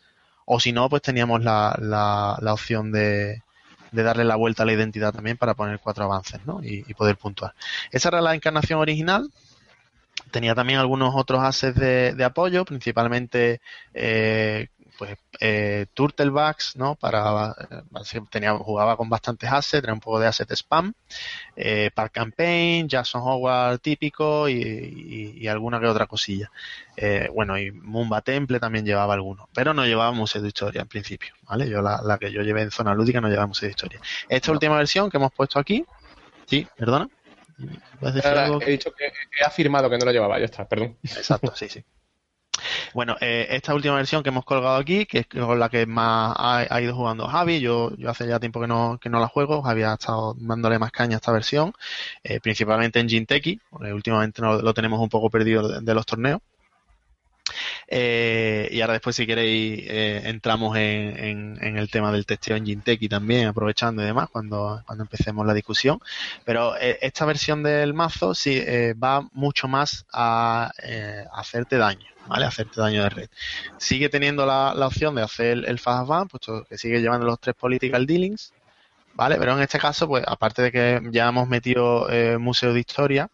O 0.45 0.59
si 0.59 0.71
no, 0.71 0.87
pues 0.89 1.01
teníamos 1.01 1.43
la, 1.43 1.77
la, 1.81 2.53
opción 2.53 2.91
de, 2.91 3.43
de 3.91 4.03
darle 4.03 4.23
la 4.23 4.37
vuelta 4.37 4.63
a 4.63 4.65
la 4.65 4.73
identidad 4.73 5.13
también 5.13 5.35
para 5.35 5.55
poner 5.55 5.79
cuatro 5.79 6.05
avances, 6.05 6.39
¿no? 6.45 6.63
Y, 6.63 6.85
y 6.87 6.93
poder 6.93 7.17
puntuar. 7.17 7.53
Esa 7.91 8.07
era 8.09 8.21
la 8.21 8.33
encarnación 8.33 8.79
original. 8.79 9.29
Tenía 10.31 10.55
también 10.55 10.79
algunos 10.79 11.13
otros 11.15 11.43
assets 11.43 11.77
de, 11.77 12.13
de 12.13 12.23
apoyo, 12.23 12.63
principalmente 12.63 13.59
eh, 13.93 14.69
pues 14.97 15.17
eh, 15.39 15.85
Turtlebacks, 15.93 16.75
¿no? 16.75 16.95
Para 16.95 17.55
eh, 17.69 18.21
tenía, 18.29 18.53
jugaba 18.57 18.97
con 18.97 19.09
bastantes 19.09 19.51
assets, 19.51 19.81
tenía 19.81 19.93
un 19.93 19.99
poco 19.99 20.19
de 20.19 20.27
asset 20.27 20.51
spam, 20.51 20.93
eh, 21.55 21.91
Park 21.93 22.13
Campaign, 22.13 22.87
Jackson 22.87 23.21
Howard 23.23 23.79
típico 23.79 24.49
y, 24.49 24.53
y- 24.55 25.37
y 25.39 25.47
alguna 25.47 25.79
que 25.79 25.87
otra 25.87 26.07
cosilla. 26.07 26.51
Eh, 26.95 27.29
bueno, 27.33 27.57
y 27.57 27.71
Mumba 27.71 28.21
Temple 28.21 28.59
también 28.59 28.85
llevaba 28.85 29.13
algunos, 29.13 29.47
pero 29.53 29.73
no 29.73 29.85
llevaba 29.85 30.11
museo 30.11 30.41
de 30.41 30.47
historia 30.49 30.81
en 30.81 30.87
principio, 30.87 31.33
¿vale? 31.43 31.69
Yo 31.69 31.81
la, 31.81 32.01
la 32.03 32.17
que 32.17 32.31
yo 32.31 32.41
llevé 32.41 32.63
en 32.63 32.71
zona 32.71 32.93
lúdica 32.95 33.21
no 33.21 33.27
llevaba 33.29 33.47
museo 33.47 33.67
de 33.67 33.71
historia. 33.71 33.99
Esta 34.29 34.51
última 34.51 34.77
versión 34.77 35.09
que 35.09 35.17
hemos 35.17 35.31
puesto 35.31 35.59
aquí, 35.59 35.85
sí, 36.45 36.67
perdona. 36.75 37.07
¿Puedes 37.99 38.15
decir 38.15 38.37
algo? 38.37 38.61
he 38.61 38.71
dicho 38.71 38.91
que 38.91 39.05
he 39.05 39.43
afirmado 39.45 39.89
que 39.89 39.97
no 39.97 40.05
lo 40.05 40.11
llevaba, 40.11 40.37
ya 40.39 40.45
está, 40.45 40.67
perdón. 40.67 40.97
Exacto, 41.03 41.55
sí, 41.55 41.67
sí. 41.69 41.83
Bueno, 42.93 43.15
eh, 43.21 43.47
esta 43.51 43.73
última 43.73 43.95
versión 43.95 44.23
que 44.23 44.29
hemos 44.29 44.45
colgado 44.45 44.75
aquí, 44.77 45.05
que 45.05 45.19
es 45.19 45.27
con 45.27 45.59
la 45.59 45.69
que 45.69 45.85
más 45.85 46.33
ha, 46.37 46.81
ido 46.81 46.95
jugando 46.95 47.27
Javi, 47.27 47.59
yo, 47.59 47.91
yo 47.97 48.09
hace 48.09 48.27
ya 48.27 48.39
tiempo 48.39 48.59
que 48.61 48.67
no, 48.67 48.97
que 49.01 49.09
no 49.09 49.19
la 49.19 49.27
juego, 49.27 49.61
Javi 49.61 49.83
ha 49.83 49.93
estado 49.93 50.35
dándole 50.37 50.79
más 50.79 50.91
caña 50.91 51.15
a 51.15 51.17
esta 51.17 51.31
versión, 51.31 51.73
eh, 52.23 52.39
principalmente 52.39 52.99
en 52.99 53.09
Jinteki, 53.09 53.59
porque 53.69 53.93
últimamente 53.93 54.41
no- 54.41 54.61
lo 54.61 54.73
tenemos 54.73 54.99
un 54.99 55.09
poco 55.09 55.29
perdido 55.29 55.81
de 55.81 55.93
los 55.93 56.05
torneos. 56.05 56.41
Eh, 57.89 58.67
y 58.71 58.81
ahora 58.81 58.93
después, 58.93 59.15
si 59.15 59.25
queréis, 59.25 59.81
eh, 59.87 60.21
entramos 60.25 60.75
en, 60.77 61.57
en- 61.63 61.77
el 61.77 61.89
tema 61.89 62.11
del 62.11 62.25
testeo 62.25 62.57
en 62.57 62.65
Jinteki 62.65 63.07
también, 63.09 63.47
aprovechando 63.47 64.01
y 64.01 64.05
demás, 64.05 64.29
cuando, 64.29 64.81
cuando 64.85 65.03
empecemos 65.03 65.45
la 65.45 65.53
discusión. 65.53 65.99
Pero 66.43 66.75
eh, 66.77 66.97
esta 67.01 67.25
versión 67.25 67.63
del 67.63 67.93
mazo 67.93 68.33
sí 68.35 68.57
eh, 68.57 68.93
va 69.01 69.27
mucho 69.33 69.67
más 69.67 70.05
a 70.13 70.71
eh, 70.83 71.25
hacerte 71.33 71.77
daño, 71.77 72.05
¿vale? 72.25 72.45
Hacerte 72.45 72.81
daño 72.81 73.03
de 73.03 73.09
red. 73.09 73.29
Sigue 73.77 74.09
teniendo 74.09 74.45
la, 74.45 74.73
la 74.75 74.87
opción 74.87 75.15
de 75.15 75.21
hacer 75.23 75.63
el, 75.65 75.79
fast 75.79 76.07
ban, 76.07 76.27
puesto 76.27 76.65
que 76.65 76.77
sigue 76.77 76.99
llevando 77.01 77.25
los 77.25 77.39
tres 77.39 77.55
political 77.55 78.05
dealings, 78.05 78.53
¿vale? 79.13 79.37
Pero 79.37 79.53
en 79.53 79.61
este 79.61 79.79
caso, 79.79 80.07
pues 80.07 80.23
aparte 80.27 80.61
de 80.63 80.71
que 80.71 81.01
ya 81.11 81.29
hemos 81.29 81.47
metido 81.47 82.09
eh, 82.09 82.37
museo 82.37 82.73
de 82.73 82.79
historia, 82.81 83.29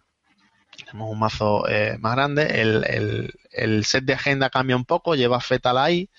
tenemos 0.78 1.10
un 1.12 1.20
mazo 1.20 1.68
eh, 1.68 1.98
más 2.00 2.16
grande, 2.16 2.62
el, 2.62 2.84
el- 2.86 3.34
el 3.52 3.86
set 3.86 4.04
de 4.06 4.14
agenda 4.14 4.50
cambia 4.50 4.76
un 4.76 4.86
poco, 4.86 5.14
lleva 5.16 5.40
Fetal 5.40 5.78
Eye, 5.90 6.10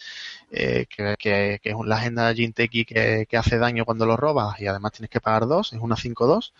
eh, 0.56 0.86
que, 0.88 1.60
es 1.62 1.76
la 1.84 1.96
agenda 1.96 2.32
Jinteki 2.32 2.84
que, 2.84 3.26
que 3.28 3.36
hace 3.36 3.58
daño 3.58 3.84
cuando 3.84 4.06
lo 4.06 4.16
robas 4.16 4.60
y 4.60 4.66
además 4.68 4.92
tienes 4.92 5.10
que 5.10 5.20
pagar 5.20 5.46
dos, 5.46 5.72
es 5.72 5.80
una 5.80 5.96
5-2, 5.96 6.52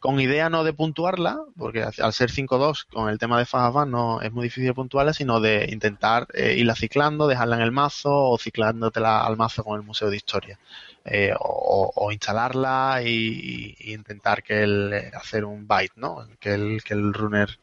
con 0.00 0.20
idea 0.20 0.50
no 0.50 0.64
de 0.64 0.74
puntuarla, 0.74 1.38
porque 1.56 1.82
al 1.82 2.12
ser 2.12 2.30
5-2 2.30 2.86
con 2.92 3.08
el 3.08 3.18
tema 3.18 3.38
de 3.38 3.46
Fajafan 3.46 3.90
no 3.90 4.20
es 4.20 4.32
muy 4.32 4.44
difícil 4.44 4.74
puntuarla, 4.74 5.14
sino 5.14 5.40
de 5.40 5.66
intentar 5.70 6.26
eh, 6.34 6.56
irla 6.58 6.74
ciclando, 6.74 7.26
dejarla 7.26 7.56
en 7.56 7.62
el 7.62 7.72
mazo 7.72 8.10
o 8.12 8.38
ciclándotela 8.38 9.24
al 9.24 9.36
mazo 9.36 9.64
con 9.64 9.80
el 9.80 9.86
Museo 9.86 10.10
de 10.10 10.16
Historia. 10.16 10.58
Eh, 11.04 11.32
o, 11.40 11.90
o, 11.94 12.12
instalarla 12.12 13.00
y, 13.02 13.74
intentar 13.92 14.42
que 14.42 14.62
el, 14.62 14.92
hacer 15.14 15.46
un 15.46 15.66
byte, 15.66 15.96
¿no? 15.96 16.28
Que 16.38 16.52
el, 16.52 16.82
que 16.84 16.92
el 16.92 17.14
runner 17.14 17.58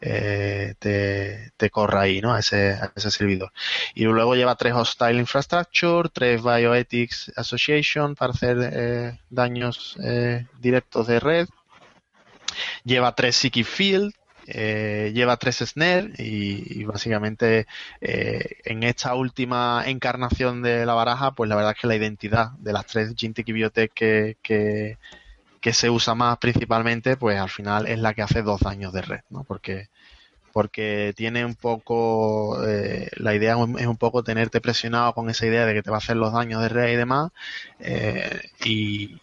eh, 0.00 0.74
te, 0.78 1.52
te, 1.56 1.70
corra 1.70 2.02
ahí, 2.02 2.20
¿no? 2.20 2.32
A 2.34 2.40
ese, 2.40 2.78
servidor. 2.96 3.52
Y 3.94 4.04
luego 4.04 4.34
lleva 4.34 4.56
tres 4.56 4.74
Hostile 4.74 5.18
Infrastructure, 5.18 6.08
tres 6.12 6.42
Bioethics 6.42 7.32
Association 7.36 8.14
para 8.14 8.32
hacer 8.32 8.58
eh, 8.72 9.18
daños 9.30 9.96
eh, 10.02 10.46
directos 10.60 11.06
de 11.06 11.20
red. 11.20 11.48
Lleva 12.84 13.14
tres 13.14 13.36
Psychic 13.36 13.66
Field, 13.66 14.12
eh, 14.50 15.12
lleva 15.14 15.36
tres 15.36 15.58
Snare 15.58 16.10
y, 16.16 16.82
básicamente 16.84 17.66
eh, 18.00 18.56
en 18.64 18.82
esta 18.82 19.14
última 19.14 19.82
encarnación 19.86 20.62
de 20.62 20.86
la 20.86 20.94
baraja, 20.94 21.32
pues 21.32 21.50
la 21.50 21.56
verdad 21.56 21.72
es 21.72 21.80
que 21.82 21.86
la 21.86 21.96
identidad 21.96 22.52
de 22.52 22.72
las 22.72 22.86
tres 22.86 23.14
Jintic 23.14 23.44
Biotech 23.52 23.92
que, 23.92 24.38
que, 24.42 24.96
que, 25.60 25.72
se 25.72 25.90
usa 25.90 26.14
más 26.14 26.38
principalmente, 26.38 27.16
pues 27.16 27.38
al 27.38 27.50
final 27.50 27.86
es 27.86 27.98
la 27.98 28.14
que 28.14 28.22
hace 28.22 28.42
dos 28.42 28.60
daños 28.60 28.92
de 28.92 29.02
red, 29.02 29.20
¿no? 29.30 29.44
Porque 29.44 29.88
porque 30.52 31.12
tiene 31.16 31.44
un 31.44 31.54
poco, 31.54 32.66
eh, 32.66 33.10
la 33.16 33.34
idea 33.34 33.56
es 33.78 33.86
un 33.86 33.96
poco 33.96 34.24
tenerte 34.24 34.60
presionado 34.60 35.12
con 35.14 35.30
esa 35.30 35.46
idea 35.46 35.66
de 35.66 35.74
que 35.74 35.82
te 35.82 35.90
va 35.90 35.98
a 35.98 35.98
hacer 35.98 36.16
los 36.16 36.32
daños 36.32 36.62
de 36.62 36.68
red 36.68 36.92
y 36.92 36.96
demás, 36.96 37.30
eh, 37.78 38.40
y, 38.64 39.20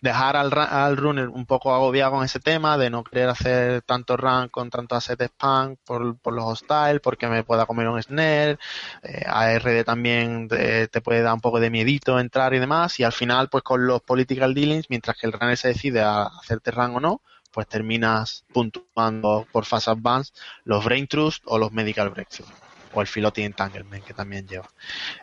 dejar 0.00 0.36
al, 0.36 0.52
al, 0.56 0.96
runner 0.96 1.28
un 1.28 1.46
poco 1.46 1.74
agobiado 1.74 2.12
con 2.12 2.24
ese 2.24 2.40
tema 2.40 2.78
de 2.78 2.90
no 2.90 3.04
querer 3.04 3.28
hacer 3.28 3.82
tanto 3.82 4.16
run 4.16 4.48
con 4.48 4.70
tanto 4.70 4.94
asset 4.94 5.20
spam 5.22 5.76
por, 5.84 6.16
por 6.18 6.34
los 6.34 6.44
hostiles, 6.44 7.00
porque 7.02 7.26
me 7.28 7.44
pueda 7.44 7.66
comer 7.66 7.88
un 7.88 8.02
snare, 8.02 8.58
eh, 9.02 9.24
ARD 9.26 9.84
también 9.84 10.48
te, 10.48 10.88
puede 11.00 11.22
dar 11.22 11.34
un 11.34 11.40
poco 11.40 11.60
de 11.60 11.70
miedito 11.70 12.18
entrar 12.18 12.54
y 12.54 12.58
demás, 12.58 12.98
y 13.00 13.04
al 13.04 13.12
final 13.12 13.48
pues 13.48 13.62
con 13.64 13.86
los 13.86 14.02
political 14.02 14.54
dealings, 14.54 14.90
mientras 14.90 15.16
que 15.16 15.26
el 15.26 15.32
runner 15.32 15.56
se 15.56 15.68
decide 15.68 16.00
a 16.00 16.24
hacerte 16.24 16.70
run 16.70 16.96
o 16.96 17.00
no, 17.00 17.22
pues 17.52 17.66
terminas 17.66 18.44
puntuando 18.52 19.46
por 19.50 19.64
fast 19.64 19.88
advance 19.88 20.32
los 20.64 20.84
brain 20.84 21.06
trust 21.06 21.42
o 21.46 21.58
los 21.58 21.72
medical 21.72 22.10
breakthrough 22.10 22.48
o 22.92 23.00
el 23.00 23.06
floating 23.06 23.44
entanglement 23.44 24.04
que 24.04 24.14
también 24.14 24.46
lleva. 24.46 24.68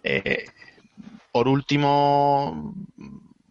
Eh, 0.03 0.45
por 1.31 1.47
último, 1.47 2.73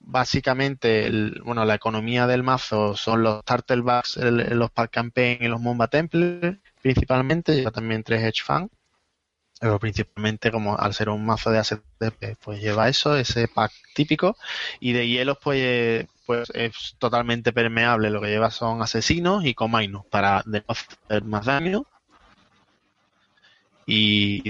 básicamente, 0.07 1.07
el, 1.07 1.41
bueno, 1.45 1.65
la 1.65 1.75
economía 1.75 2.27
del 2.27 2.43
mazo 2.43 2.97
son 2.97 3.23
los 3.23 3.45
Turtlebacks, 3.45 4.17
los 4.17 4.71
Pack 4.71 4.91
Campaign 4.91 5.39
y 5.43 5.49
los 5.49 5.61
Mumba 5.61 5.89
Temple, 5.89 6.61
principalmente, 6.83 7.55
lleva 7.57 7.71
también 7.71 8.03
tres 8.03 8.23
Hedge 8.23 8.43
Fund, 8.45 8.71
pero 9.61 9.79
principalmente 9.79 10.51
como 10.51 10.77
al 10.77 10.95
ser 10.95 11.09
un 11.09 11.25
mazo 11.25 11.51
de 11.51 11.59
ACTP, 11.59 12.37
pues 12.43 12.61
lleva 12.61 12.89
eso, 12.89 13.17
ese 13.17 13.49
pack 13.49 13.73
típico, 13.95 14.37
y 14.81 14.93
de 14.93 15.09
hielos, 15.09 15.39
pues, 15.43 16.07
pues 16.27 16.51
es 16.55 16.97
totalmente 16.99 17.53
permeable, 17.53 18.11
lo 18.11 18.21
que 18.21 18.29
lleva 18.29 18.51
son 18.51 18.83
asesinos 18.83 19.45
y 19.45 19.55
comainos 19.55 20.05
para 20.07 20.45
hacer 20.69 21.25
más 21.25 21.47
daño. 21.47 21.87
Y 23.87 24.43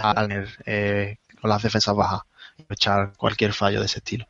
eh, 0.66 1.16
con 1.40 1.50
las 1.50 1.62
defensas 1.62 1.94
bajas, 1.94 2.22
echar 2.68 3.12
cualquier 3.16 3.52
fallo 3.52 3.80
de 3.80 3.86
ese 3.86 3.98
estilo 3.98 4.26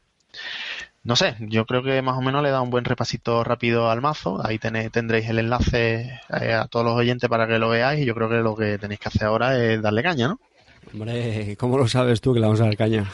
no 1.04 1.16
sé, 1.16 1.36
yo 1.38 1.66
creo 1.66 1.82
que 1.82 2.00
más 2.00 2.16
o 2.16 2.22
menos 2.22 2.42
le 2.42 2.50
da 2.50 2.62
un 2.62 2.70
buen 2.70 2.86
repasito 2.86 3.44
rápido 3.44 3.90
al 3.90 4.00
mazo. 4.00 4.40
Ahí 4.42 4.58
tenéis, 4.58 4.90
tendréis 4.90 5.28
el 5.28 5.38
enlace 5.38 6.18
eh, 6.40 6.54
a 6.54 6.66
todos 6.66 6.86
los 6.86 6.96
oyentes 6.96 7.28
para 7.28 7.46
que 7.46 7.58
lo 7.58 7.68
veáis. 7.68 8.00
Y 8.02 8.06
yo 8.06 8.14
creo 8.14 8.30
que 8.30 8.36
lo 8.36 8.56
que 8.56 8.78
tenéis 8.78 9.00
que 9.00 9.08
hacer 9.08 9.24
ahora 9.24 9.54
es 9.58 9.82
darle 9.82 10.02
caña, 10.02 10.28
¿no? 10.28 10.40
Hombre, 10.92 11.56
¿cómo 11.58 11.76
lo 11.76 11.86
sabes 11.88 12.22
tú 12.22 12.32
que 12.32 12.40
le 12.40 12.46
vamos 12.46 12.62
a 12.62 12.64
dar 12.64 12.76
caña? 12.78 13.04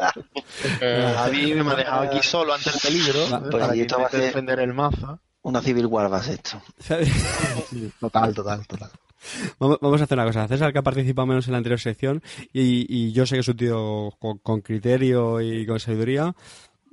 a 0.00 1.28
mí 1.28 1.54
me 1.54 1.72
ha 1.72 1.76
dejado 1.76 2.02
aquí 2.02 2.20
solo 2.22 2.54
ante 2.54 2.70
el 2.70 2.76
peligro. 2.80 3.26
Pues 3.50 3.62
para 3.62 3.74
esto 3.74 3.98
va 3.98 4.06
a 4.06 4.10
ser 4.10 4.20
defender 4.20 4.60
el 4.60 4.74
mazo. 4.74 5.18
Una 5.42 5.60
Civil 5.60 5.86
War 5.86 6.12
va 6.12 6.18
a 6.18 6.22
ser 6.22 6.34
esto. 6.34 6.62
total, 7.98 8.32
total, 8.32 8.64
total. 8.64 8.90
Vamos, 9.58 9.78
vamos, 9.80 10.00
a 10.00 10.04
hacer 10.04 10.16
una 10.16 10.26
cosa. 10.26 10.48
César, 10.48 10.72
que 10.72 10.78
ha 10.78 10.82
participado 10.82 11.26
menos 11.26 11.46
en 11.46 11.52
la 11.52 11.58
anterior 11.58 11.80
sección, 11.80 12.22
y, 12.52 12.86
y 12.88 13.12
yo 13.12 13.26
sé 13.26 13.36
que 13.36 13.40
es 13.40 13.48
un 13.48 13.56
tío 13.56 14.12
con, 14.18 14.38
con, 14.38 14.60
criterio 14.60 15.40
y 15.40 15.66
con 15.66 15.80
sabiduría, 15.80 16.34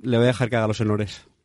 le 0.02 0.16
voy 0.16 0.24
a 0.24 0.28
dejar 0.28 0.50
que 0.50 0.56
haga 0.56 0.68
los 0.68 0.80
honores. 0.80 1.26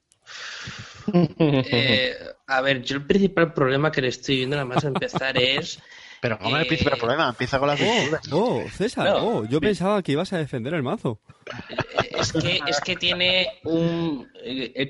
Eh, 1.13 2.15
a 2.45 2.61
ver, 2.61 2.83
yo 2.83 2.97
el 2.97 3.05
principal 3.05 3.53
problema 3.53 3.91
que 3.91 4.01
le 4.01 4.09
estoy 4.09 4.37
viendo 4.37 4.55
nada 4.55 4.67
más 4.67 4.85
a 4.85 4.89
empezar 4.89 5.35
es... 5.35 5.79
Pero 6.21 6.37
¿cómo 6.37 6.55
es 6.55 6.61
el 6.61 6.67
principal 6.67 6.99
problema? 6.99 7.29
Empieza 7.29 7.57
con 7.57 7.67
las 7.67 7.79
virtudes. 7.79 8.21
Oh, 8.31 8.63
oh, 8.63 8.69
César, 8.69 9.05
no, 9.05 9.17
oh, 9.17 9.45
yo 9.45 9.59
pensaba 9.59 10.03
que 10.03 10.11
ibas 10.11 10.31
a 10.31 10.37
defender 10.37 10.75
el 10.75 10.83
mazo. 10.83 11.19
Es 12.11 12.31
que, 12.31 12.61
es 12.67 12.79
que 12.79 12.95
tiene 12.95 13.47
un... 13.63 14.29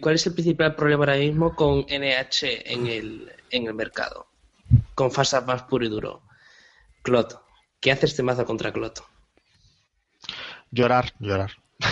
¿Cuál 0.01 0.15
es 0.15 0.27
el 0.27 0.33
principal 0.33 0.75
problema 0.75 1.05
ahora 1.05 1.15
mismo 1.15 1.55
con 1.55 1.85
NH 1.85 2.69
en 2.73 2.87
el, 2.87 3.31
en 3.49 3.67
el 3.67 3.73
mercado? 3.73 4.27
Con 4.95 5.11
Fast 5.11 5.45
más 5.45 5.63
puro 5.63 5.85
y 5.85 5.89
duro. 5.89 6.21
Clot. 7.01 7.41
¿Qué 7.79 7.91
hace 7.91 8.05
este 8.05 8.23
mazo 8.23 8.45
contra 8.45 8.71
Clot? 8.71 9.03
Llorar, 10.71 11.13
llorar. 11.19 11.51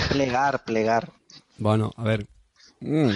Plegar, 0.09 0.63
plegar. 0.63 1.11
Bueno, 1.57 1.91
a 1.97 2.03
ver. 2.03 2.27
Mm. 2.79 3.09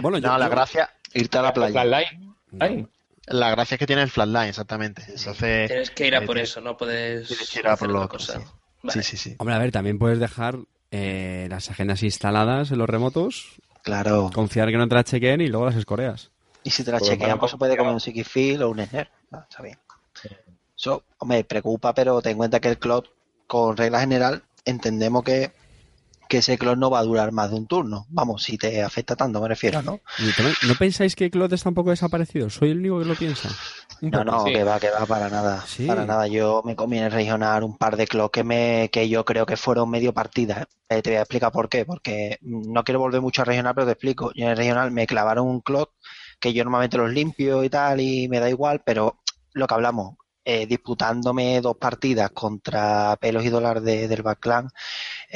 Bueno, 0.00 0.18
no, 0.18 0.18
yo, 0.18 0.38
la 0.38 0.46
yo... 0.46 0.50
gracia. 0.50 0.90
Irte 1.12 1.38
a 1.38 1.42
la 1.42 1.52
playa. 1.52 1.72
Flatline. 1.72 2.88
La 3.26 3.50
gracia 3.50 3.76
es 3.76 3.78
que 3.78 3.86
tiene 3.86 4.02
el 4.02 4.10
flatline, 4.10 4.48
exactamente. 4.48 5.02
Entonces, 5.08 5.68
Tienes 5.68 5.90
que 5.90 6.06
ir 6.06 6.16
a 6.16 6.22
por 6.22 6.36
eso, 6.38 6.60
no 6.60 6.76
puedes. 6.76 7.28
Tienes 7.28 7.50
que 7.50 7.60
ir 7.60 7.68
a 7.68 7.76
por 7.76 7.88
lo 7.90 8.00
otro. 8.02 8.18
cosa. 8.18 8.38
Sí. 8.40 8.44
Vale. 8.82 9.02
sí, 9.02 9.02
sí, 9.02 9.16
sí. 9.16 9.36
Hombre, 9.38 9.54
a 9.54 9.58
ver, 9.58 9.70
también 9.72 9.98
puedes 9.98 10.18
dejar 10.18 10.58
eh, 10.90 11.46
las 11.48 11.70
agendas 11.70 12.02
instaladas 12.02 12.70
en 12.70 12.78
los 12.78 12.88
remotos, 12.88 13.46
Claro. 13.82 14.30
confiar 14.34 14.68
que 14.70 14.76
no 14.76 14.88
te 14.88 14.94
las 14.94 15.04
chequeen 15.06 15.40
y 15.40 15.48
luego 15.48 15.64
las 15.66 15.76
escoreas. 15.76 16.32
Y 16.64 16.70
si 16.70 16.82
te 16.82 16.90
la 16.90 16.98
chequean, 17.00 17.30
para- 17.30 17.40
pues 17.40 17.52
se 17.52 17.58
puede 17.58 17.76
comer 17.76 17.92
un 17.92 18.00
Field 18.00 18.62
o 18.62 18.70
un 18.70 18.84
Sner. 18.84 19.08
Ah, 19.30 19.46
está 19.48 19.62
bien. 19.62 19.78
Eso, 20.76 21.04
me 21.24 21.44
preocupa, 21.44 21.94
pero 21.94 22.20
ten 22.20 22.32
en 22.32 22.38
cuenta 22.38 22.58
que 22.58 22.68
el 22.68 22.78
cloud, 22.78 23.04
con 23.46 23.76
regla 23.76 24.00
general, 24.00 24.42
entendemos 24.64 25.22
que, 25.22 25.52
que 26.28 26.38
ese 26.38 26.58
cloud 26.58 26.76
no 26.76 26.90
va 26.90 26.98
a 27.00 27.04
durar 27.04 27.30
más 27.32 27.50
de 27.50 27.56
un 27.56 27.66
turno. 27.66 28.06
Vamos, 28.08 28.42
si 28.42 28.56
te 28.58 28.82
afecta 28.82 29.14
tanto, 29.14 29.40
me 29.40 29.48
refiero, 29.48 29.82
¿no? 29.82 30.00
¿No 30.66 30.74
pensáis 30.74 31.14
que 31.14 31.30
Clot 31.30 31.52
está 31.52 31.68
un 31.68 31.74
poco 31.74 31.90
desaparecido? 31.90 32.50
¿Soy 32.50 32.70
el 32.70 32.78
único 32.78 32.98
que 32.98 33.04
lo 33.04 33.14
piensa? 33.14 33.50
No, 34.00 34.24
no, 34.24 34.44
sí. 34.44 34.52
que 34.52 34.64
va, 34.64 34.80
que 34.80 34.90
va, 34.90 35.06
para 35.06 35.28
nada. 35.28 35.64
Sí. 35.66 35.86
Para 35.86 36.04
nada. 36.04 36.26
Yo 36.26 36.62
me 36.64 36.74
comí 36.76 36.98
en 36.98 37.04
el 37.04 37.12
regional 37.12 37.62
un 37.62 37.76
par 37.76 37.96
de 37.96 38.06
clocks 38.06 38.32
que, 38.32 38.44
me, 38.44 38.90
que 38.92 39.08
yo 39.08 39.24
creo 39.24 39.46
que 39.46 39.56
fueron 39.56 39.88
medio 39.88 40.12
partidas. 40.12 40.66
Eh, 40.88 41.00
te 41.02 41.10
voy 41.10 41.18
a 41.18 41.22
explicar 41.22 41.52
por 41.52 41.68
qué. 41.68 41.84
Porque 41.84 42.38
mm, 42.42 42.72
no 42.72 42.84
quiero 42.84 43.00
volver 43.00 43.20
mucho 43.20 43.42
al 43.42 43.46
regional, 43.46 43.74
pero 43.74 43.86
te 43.86 43.92
explico. 43.92 44.32
Yo 44.34 44.44
en 44.44 44.50
el 44.50 44.56
regional 44.56 44.90
me 44.90 45.06
clavaron 45.06 45.46
un 45.46 45.60
clock 45.60 45.92
que 46.44 46.52
yo 46.52 46.62
normalmente 46.62 46.98
los 46.98 47.10
limpio 47.10 47.64
y 47.64 47.70
tal, 47.70 48.02
y 48.02 48.28
me 48.28 48.38
da 48.38 48.50
igual, 48.50 48.82
pero 48.84 49.22
lo 49.54 49.66
que 49.66 49.72
hablamos, 49.72 50.16
eh, 50.44 50.66
disputándome 50.66 51.62
dos 51.62 51.78
partidas 51.78 52.32
contra 52.32 53.16
Pelos 53.18 53.46
y 53.46 53.48
Dólar 53.48 53.80
de, 53.80 54.08
del 54.08 54.20
Backclan, 54.20 54.68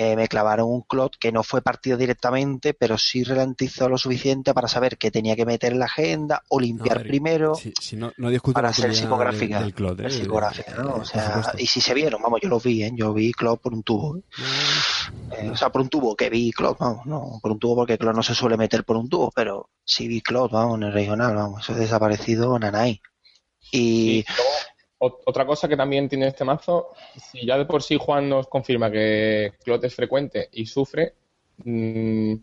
eh, 0.01 0.15
me 0.15 0.29
clavaron 0.29 0.71
un 0.71 0.83
clot 0.83 1.17
que 1.19 1.33
no 1.33 1.43
fue 1.43 1.61
partido 1.61 1.97
directamente, 1.97 2.73
pero 2.73 2.97
sí 2.97 3.25
ralentizó 3.25 3.89
lo 3.89 3.99
suficiente 3.99 4.55
para 4.55 4.69
saber 4.69 4.97
que 4.97 5.11
tenía 5.11 5.35
que 5.35 5.45
meter 5.45 5.73
en 5.73 5.81
la 5.81 5.87
agenda 5.87 6.45
o 6.47 6.61
limpiar 6.61 6.99
ver, 6.99 7.09
primero 7.09 7.57
Si, 7.57 7.73
si 7.81 7.97
no, 7.97 8.13
para 8.53 8.71
utilidad 8.71 8.93
psicográfica. 8.95 9.57
del, 9.57 9.65
del 9.65 9.75
Clot, 9.75 10.01
¿eh? 10.03 10.11
Psicográfica, 10.11 10.75
¿no? 10.77 10.95
O 10.95 11.05
sea, 11.05 11.43
y 11.59 11.67
si 11.67 11.81
se 11.81 11.95
vieron, 11.95 12.23
vamos, 12.23 12.39
yo 12.41 12.49
los 12.49 12.63
vi, 12.63 12.85
¿eh? 12.85 12.93
Yo 12.95 13.13
vi 13.13 13.33
Cloud 13.33 13.59
por 13.59 13.75
un 13.75 13.83
tubo. 13.83 14.19
¿eh? 14.19 14.23
Eh, 15.37 15.51
o 15.51 15.57
sea, 15.57 15.71
por 15.71 15.81
un 15.83 15.89
tubo 15.89 16.15
que 16.15 16.31
vi 16.31 16.53
Cloud, 16.53 16.77
vamos, 16.79 17.05
no, 17.05 17.41
por 17.43 17.51
un 17.51 17.59
tubo 17.59 17.75
porque 17.75 17.99
Cloud 17.99 18.15
no 18.15 18.23
se 18.23 18.37
suele 18.37 18.57
meter 18.57 18.85
por 18.85 18.97
un 18.97 19.09
tubo, 19.09 19.33
pero 19.35 19.71
sí 19.85 20.07
vi 20.07 20.21
Cloud, 20.21 20.51
vamos, 20.53 20.77
en 20.77 20.85
el 20.85 20.93
regional, 20.93 21.35
vamos, 21.35 21.65
eso 21.65 21.73
es 21.73 21.79
desaparecido 21.81 22.57
Nanai. 22.57 23.03
Y 23.73 24.25
otra 24.99 25.47
cosa 25.47 25.69
que 25.69 25.77
también 25.77 26.09
tiene 26.09 26.27
este 26.29 26.45
mazo, 26.45 26.89
si 27.17 27.47
ya 27.47 27.57
de 27.57 27.65
por 27.65 27.83
sí 27.83 27.97
Juan 28.01 28.29
nos 28.29 28.49
confirma 28.49 28.91
que 28.91 29.53
Clot 29.63 29.85
es 29.85 29.95
frecuente 29.95 30.49
y 30.53 30.67
sufre, 30.67 31.15
mm, 31.65 32.35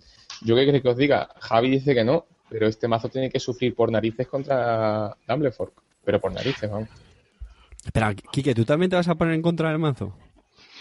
yo 0.42 0.56
qué 0.56 0.66
queréis 0.66 0.84
que 0.84 0.90
os 0.90 0.98
diga, 0.98 1.30
Javi 1.40 1.70
dice 1.70 1.94
que 1.94 2.04
no, 2.04 2.26
pero 2.50 2.68
este 2.68 2.88
mazo 2.88 3.10
tiene 3.10 3.30
que 3.30 3.40
sufrir 3.40 3.76
por 3.76 3.92
narices 3.92 4.28
contra 4.28 5.16
Dumblefork, 5.28 5.74
pero 6.04 6.22
por 6.22 6.32
narices, 6.34 6.70
vamos. 6.70 6.90
Espera, 7.84 8.14
Kike, 8.14 8.56
¿tú 8.56 8.66
también 8.66 8.90
te 8.90 8.96
vas 8.96 9.08
a 9.08 9.16
poner 9.16 9.34
en 9.36 9.42
contra 9.42 9.70
del 9.70 9.80
mazo? 9.80 10.16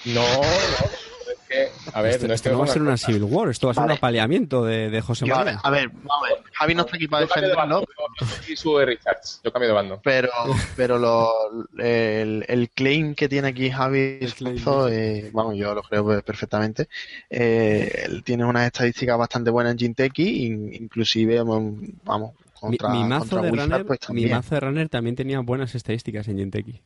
No, 0.07 0.23
no, 0.23 1.24
que, 1.55 1.91
a 1.93 2.03
ver, 2.03 2.13
esto 2.13 2.27
no 2.29 2.35
es 2.35 2.41
esto 2.41 2.51
no 2.53 2.59
va 2.59 2.65
a 2.65 2.69
ser 2.69 2.83
una 2.83 2.91
cosas. 2.93 3.07
Civil 3.07 3.23
War, 3.25 3.49
esto 3.51 3.67
va 3.67 3.71
a 3.71 3.75
ser 3.75 3.81
Vale. 3.83 3.93
un 3.93 3.97
apaleamiento 3.99 4.65
de, 4.65 4.91
de 4.91 5.01
José 5.01 5.27
María. 5.27 5.45
ver, 5.45 5.57
a 5.63 5.71
ver, 5.71 5.89
vamos 5.89 6.13
a 6.29 6.35
ver. 6.35 6.43
Javi 6.53 6.75
no 6.75 6.83
está 6.83 6.97
aquí 6.97 7.09
para 7.09 7.25
Yo 7.25 7.29
cambio 7.29 7.49
de 7.51 7.55
defenderlo. 7.57 7.87
bando, 8.21 8.43
y 8.49 8.57
sube 8.57 8.87
Richards. 8.87 9.41
Yo 9.45 9.53
cambio 9.53 9.69
de 9.69 9.75
bando. 9.75 10.01
Pero, 10.03 10.31
pero 10.77 10.99
lo, 10.99 11.33
el, 11.79 12.45
el 12.49 12.71
claim 12.71 13.15
que 13.15 13.29
tiene 13.29 13.49
aquí 13.49 13.71
Javi 13.71 14.19
Suazo, 14.29 14.89
eh, 14.89 15.31
vamos, 15.33 15.57
yo 15.57 15.75
lo 15.75 15.83
creo 15.83 16.23
perfectamente. 16.23 16.89
Eh, 17.31 18.05
él 18.07 18.23
tiene 18.25 18.45
unas 18.45 18.67
estadísticas 18.67 19.19
bastante 19.19 19.51
buenas 19.51 19.73
en 19.73 19.79
Jinteki, 19.79 20.47
in- 20.47 20.75
inclusive, 20.75 21.39
vamos, 21.39 21.75
Mi, 21.75 22.77
contra, 22.79 22.89
mi 22.91 23.05
mazo 23.05 23.21
contra 23.21 23.43
de 23.43 23.51
Wizard, 23.51 23.71
runner, 23.71 23.87
pues 23.87 23.99
mi 24.11 24.27
mazo 24.27 24.55
de 24.55 24.61
runner 24.61 24.89
también 24.89 25.17
tenía 25.17 25.41
buenas 25.41 25.75
estadísticas 25.75 26.29
en 26.29 26.39
Jinteki. 26.39 26.81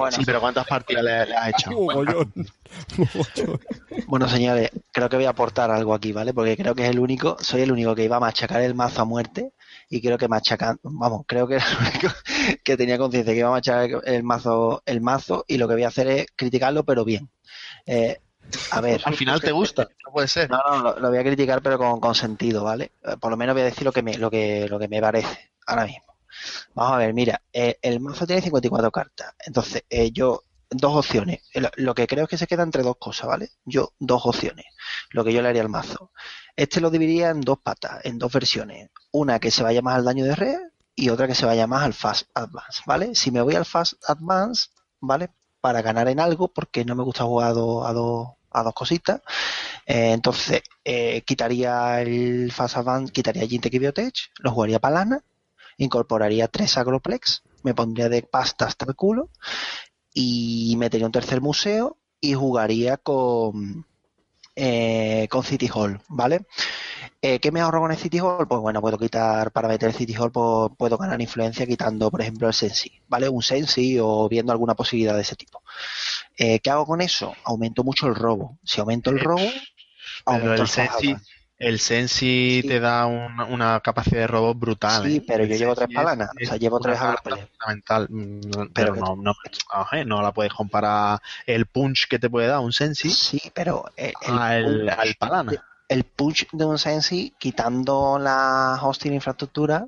Bueno, 0.00 0.16
Sí, 0.16 0.24
pero 0.24 0.40
¿cuántas 0.40 0.66
partidas 0.66 1.04
le, 1.04 1.26
le 1.26 1.36
has. 1.36 1.52
Mogollón. 1.66 2.32
bueno, 4.06 4.28
señores, 4.28 4.70
creo 4.92 5.08
que 5.08 5.16
voy 5.16 5.24
a 5.26 5.30
aportar 5.30 5.70
algo 5.70 5.94
aquí, 5.94 6.12
¿vale? 6.12 6.32
Porque 6.34 6.56
creo 6.56 6.74
que 6.74 6.84
es 6.84 6.90
el 6.90 6.98
único, 6.98 7.36
soy 7.40 7.62
el 7.62 7.72
único 7.72 7.94
que 7.94 8.04
iba 8.04 8.16
a 8.16 8.20
machacar 8.20 8.60
el 8.62 8.74
mazo 8.74 9.02
a 9.02 9.04
muerte 9.04 9.52
y 9.88 10.00
creo 10.00 10.18
que 10.18 10.28
machacando, 10.28 10.80
vamos, 10.84 11.22
creo 11.26 11.46
que 11.46 11.56
era 11.56 11.64
el 11.70 11.76
único 11.88 12.08
que 12.64 12.76
tenía 12.76 12.98
conciencia 12.98 13.32
que 13.32 13.38
iba 13.40 13.48
a 13.48 13.52
machacar 13.52 14.02
el 14.04 14.22
mazo, 14.22 14.82
el 14.86 15.00
mazo 15.00 15.44
y 15.48 15.58
lo 15.58 15.68
que 15.68 15.74
voy 15.74 15.84
a 15.84 15.88
hacer 15.88 16.08
es 16.08 16.26
criticarlo, 16.36 16.84
pero 16.84 17.04
bien. 17.04 17.30
Eh, 17.86 18.18
a 18.72 18.80
ver. 18.80 19.00
Al 19.04 19.14
final 19.14 19.40
te 19.40 19.52
gusta, 19.52 19.88
no 20.06 20.12
puede 20.12 20.28
ser. 20.28 20.50
No, 20.50 20.58
no, 20.68 20.82
lo, 20.82 20.98
lo 21.00 21.08
voy 21.10 21.18
a 21.18 21.24
criticar, 21.24 21.62
pero 21.62 21.78
con, 21.78 22.00
con 22.00 22.14
sentido, 22.14 22.64
¿vale? 22.64 22.92
Eh, 23.04 23.16
Por 23.20 23.30
lo 23.30 23.36
menos 23.36 23.54
voy 23.54 23.62
a 23.62 23.66
decir 23.66 23.84
lo 23.84 23.92
que 23.92 24.02
me, 24.02 24.18
lo 24.18 24.30
que, 24.30 24.66
lo 24.68 24.78
que 24.78 24.88
me 24.88 25.00
parece 25.00 25.52
ahora 25.66 25.86
mismo. 25.86 26.09
Vamos 26.74 26.94
a 26.94 26.98
ver, 26.98 27.14
mira, 27.14 27.42
eh, 27.52 27.78
el 27.82 28.00
mazo 28.00 28.26
tiene 28.26 28.42
54 28.42 28.90
cartas. 28.90 29.34
Entonces, 29.44 29.84
eh, 29.90 30.10
yo, 30.12 30.44
dos 30.70 30.96
opciones. 30.96 31.42
Lo, 31.76 31.94
que 31.94 32.06
creo 32.06 32.24
es 32.24 32.30
que 32.30 32.38
se 32.38 32.46
queda 32.46 32.62
entre 32.62 32.82
dos 32.82 32.96
cosas, 32.98 33.26
¿vale? 33.28 33.50
Yo, 33.64 33.92
dos 33.98 34.22
opciones. 34.24 34.66
Lo 35.10 35.24
que 35.24 35.32
yo 35.32 35.42
le 35.42 35.48
haría 35.48 35.62
al 35.62 35.68
mazo. 35.68 36.12
Este 36.56 36.80
lo 36.80 36.90
dividiría 36.90 37.30
en 37.30 37.40
dos 37.40 37.58
patas, 37.58 38.04
en 38.04 38.18
dos 38.18 38.32
versiones. 38.32 38.90
Una 39.12 39.38
que 39.40 39.50
se 39.50 39.62
vaya 39.62 39.82
más 39.82 39.96
al 39.96 40.04
daño 40.04 40.24
de 40.24 40.36
red 40.36 40.58
y 40.94 41.08
otra 41.10 41.26
que 41.26 41.34
se 41.34 41.46
vaya 41.46 41.66
más 41.66 41.82
al 41.82 41.94
Fast 41.94 42.28
Advance, 42.34 42.82
¿vale? 42.86 43.14
Si 43.14 43.30
me 43.30 43.42
voy 43.42 43.54
al 43.54 43.64
Fast 43.64 43.94
Advance, 44.06 44.68
¿vale? 45.00 45.30
Para 45.60 45.82
ganar 45.82 46.08
en 46.08 46.20
algo, 46.20 46.48
porque 46.48 46.84
no 46.84 46.94
me 46.94 47.04
gusta 47.04 47.24
jugar 47.24 47.50
a 47.50 47.52
dos, 47.52 47.86
a 47.86 47.92
dos, 47.92 48.28
a 48.50 48.62
dos 48.62 48.74
cositas. 48.74 49.20
Eh, 49.86 50.12
entonces, 50.12 50.62
quitaría 51.24 52.00
el 52.02 52.52
Fast 52.52 52.76
Advance, 52.76 53.12
quitaría 53.12 53.46
Jinteki 53.46 53.78
Biotech, 53.78 54.14
lo 54.40 54.52
jugaría 54.52 54.78
para 54.78 54.94
lana, 54.96 55.24
incorporaría 55.84 56.48
tres 56.48 56.76
Agroplex, 56.76 57.42
me 57.62 57.74
pondría 57.74 58.08
de 58.08 58.22
pasta 58.22 58.66
hasta 58.66 58.86
el 58.86 58.94
culo 58.94 59.30
y 60.14 60.74
metería 60.78 61.06
un 61.06 61.12
tercer 61.12 61.40
museo 61.40 61.98
y 62.20 62.34
jugaría 62.34 62.96
con, 62.98 63.86
eh, 64.54 65.26
con 65.30 65.42
City 65.42 65.68
Hall, 65.72 66.00
¿vale? 66.08 66.46
Eh, 67.22 67.38
¿Qué 67.38 67.50
me 67.50 67.60
ahorro 67.60 67.80
con 67.80 67.92
el 67.92 67.98
City 67.98 68.18
Hall? 68.18 68.46
Pues 68.46 68.60
bueno, 68.60 68.80
puedo 68.80 68.98
quitar, 68.98 69.52
para 69.52 69.68
meter 69.68 69.90
el 69.90 69.94
City 69.94 70.14
Hall, 70.14 70.32
pues, 70.32 70.72
puedo 70.76 70.98
ganar 70.98 71.20
influencia 71.20 71.66
quitando, 71.66 72.10
por 72.10 72.20
ejemplo, 72.20 72.48
el 72.48 72.54
Sensi, 72.54 72.92
¿vale? 73.08 73.28
Un 73.28 73.42
Sensi 73.42 73.98
o 74.00 74.28
viendo 74.28 74.52
alguna 74.52 74.74
posibilidad 74.74 75.14
de 75.14 75.22
ese 75.22 75.36
tipo. 75.36 75.62
Eh, 76.36 76.60
¿Qué 76.60 76.70
hago 76.70 76.86
con 76.86 77.00
eso? 77.00 77.34
Aumento 77.44 77.84
mucho 77.84 78.06
el 78.06 78.14
robo. 78.14 78.58
Si 78.64 78.80
aumento 78.80 79.10
el 79.10 79.20
robo, 79.20 79.38
Pero 79.38 80.36
aumento 80.36 80.54
el 80.54 80.60
el 80.60 80.68
Sensi. 80.68 81.16
El 81.60 81.78
Sensi 81.78 82.60
Sí. 82.62 82.68
te 82.68 82.80
da 82.80 83.06
una, 83.06 83.44
una 83.44 83.80
capacidad 83.80 84.22
de 84.22 84.26
robo 84.26 84.54
brutal. 84.54 85.04
Sí, 85.04 85.18
¿eh? 85.18 85.24
pero 85.26 85.44
El 85.44 85.50
yo 85.50 85.56
llevo 85.56 85.74
tres 85.76 85.88
palanas, 85.94 86.30
o 86.30 86.46
sea, 86.46 86.56
llevo 86.56 86.78
es 86.78 86.82
tres 86.82 86.98
fundamental, 86.98 88.08
mm, 88.10 88.40
Pero 88.74 88.96
no, 88.96 89.14
no, 89.16 89.34
no 90.06 90.22
la 90.22 90.32
puedes 90.32 90.52
comparar 90.52 91.20
el 91.46 91.66
punch 91.66 92.08
que 92.08 92.18
te 92.18 92.28
puede 92.30 92.48
dar 92.48 92.60
un 92.60 92.72
Sensi 92.72 93.10
Sí, 93.10 93.40
pero 93.54 93.84
el, 93.96 94.14
al, 94.22 94.64
punch 94.64 94.98
al 94.98 95.14
palana. 95.16 95.52
el 95.88 96.04
punch 96.04 96.48
de 96.52 96.64
un 96.64 96.78
Sensi, 96.78 97.34
quitando 97.38 98.18
la 98.18 98.78
hosting 98.82 99.12
infraestructura, 99.14 99.86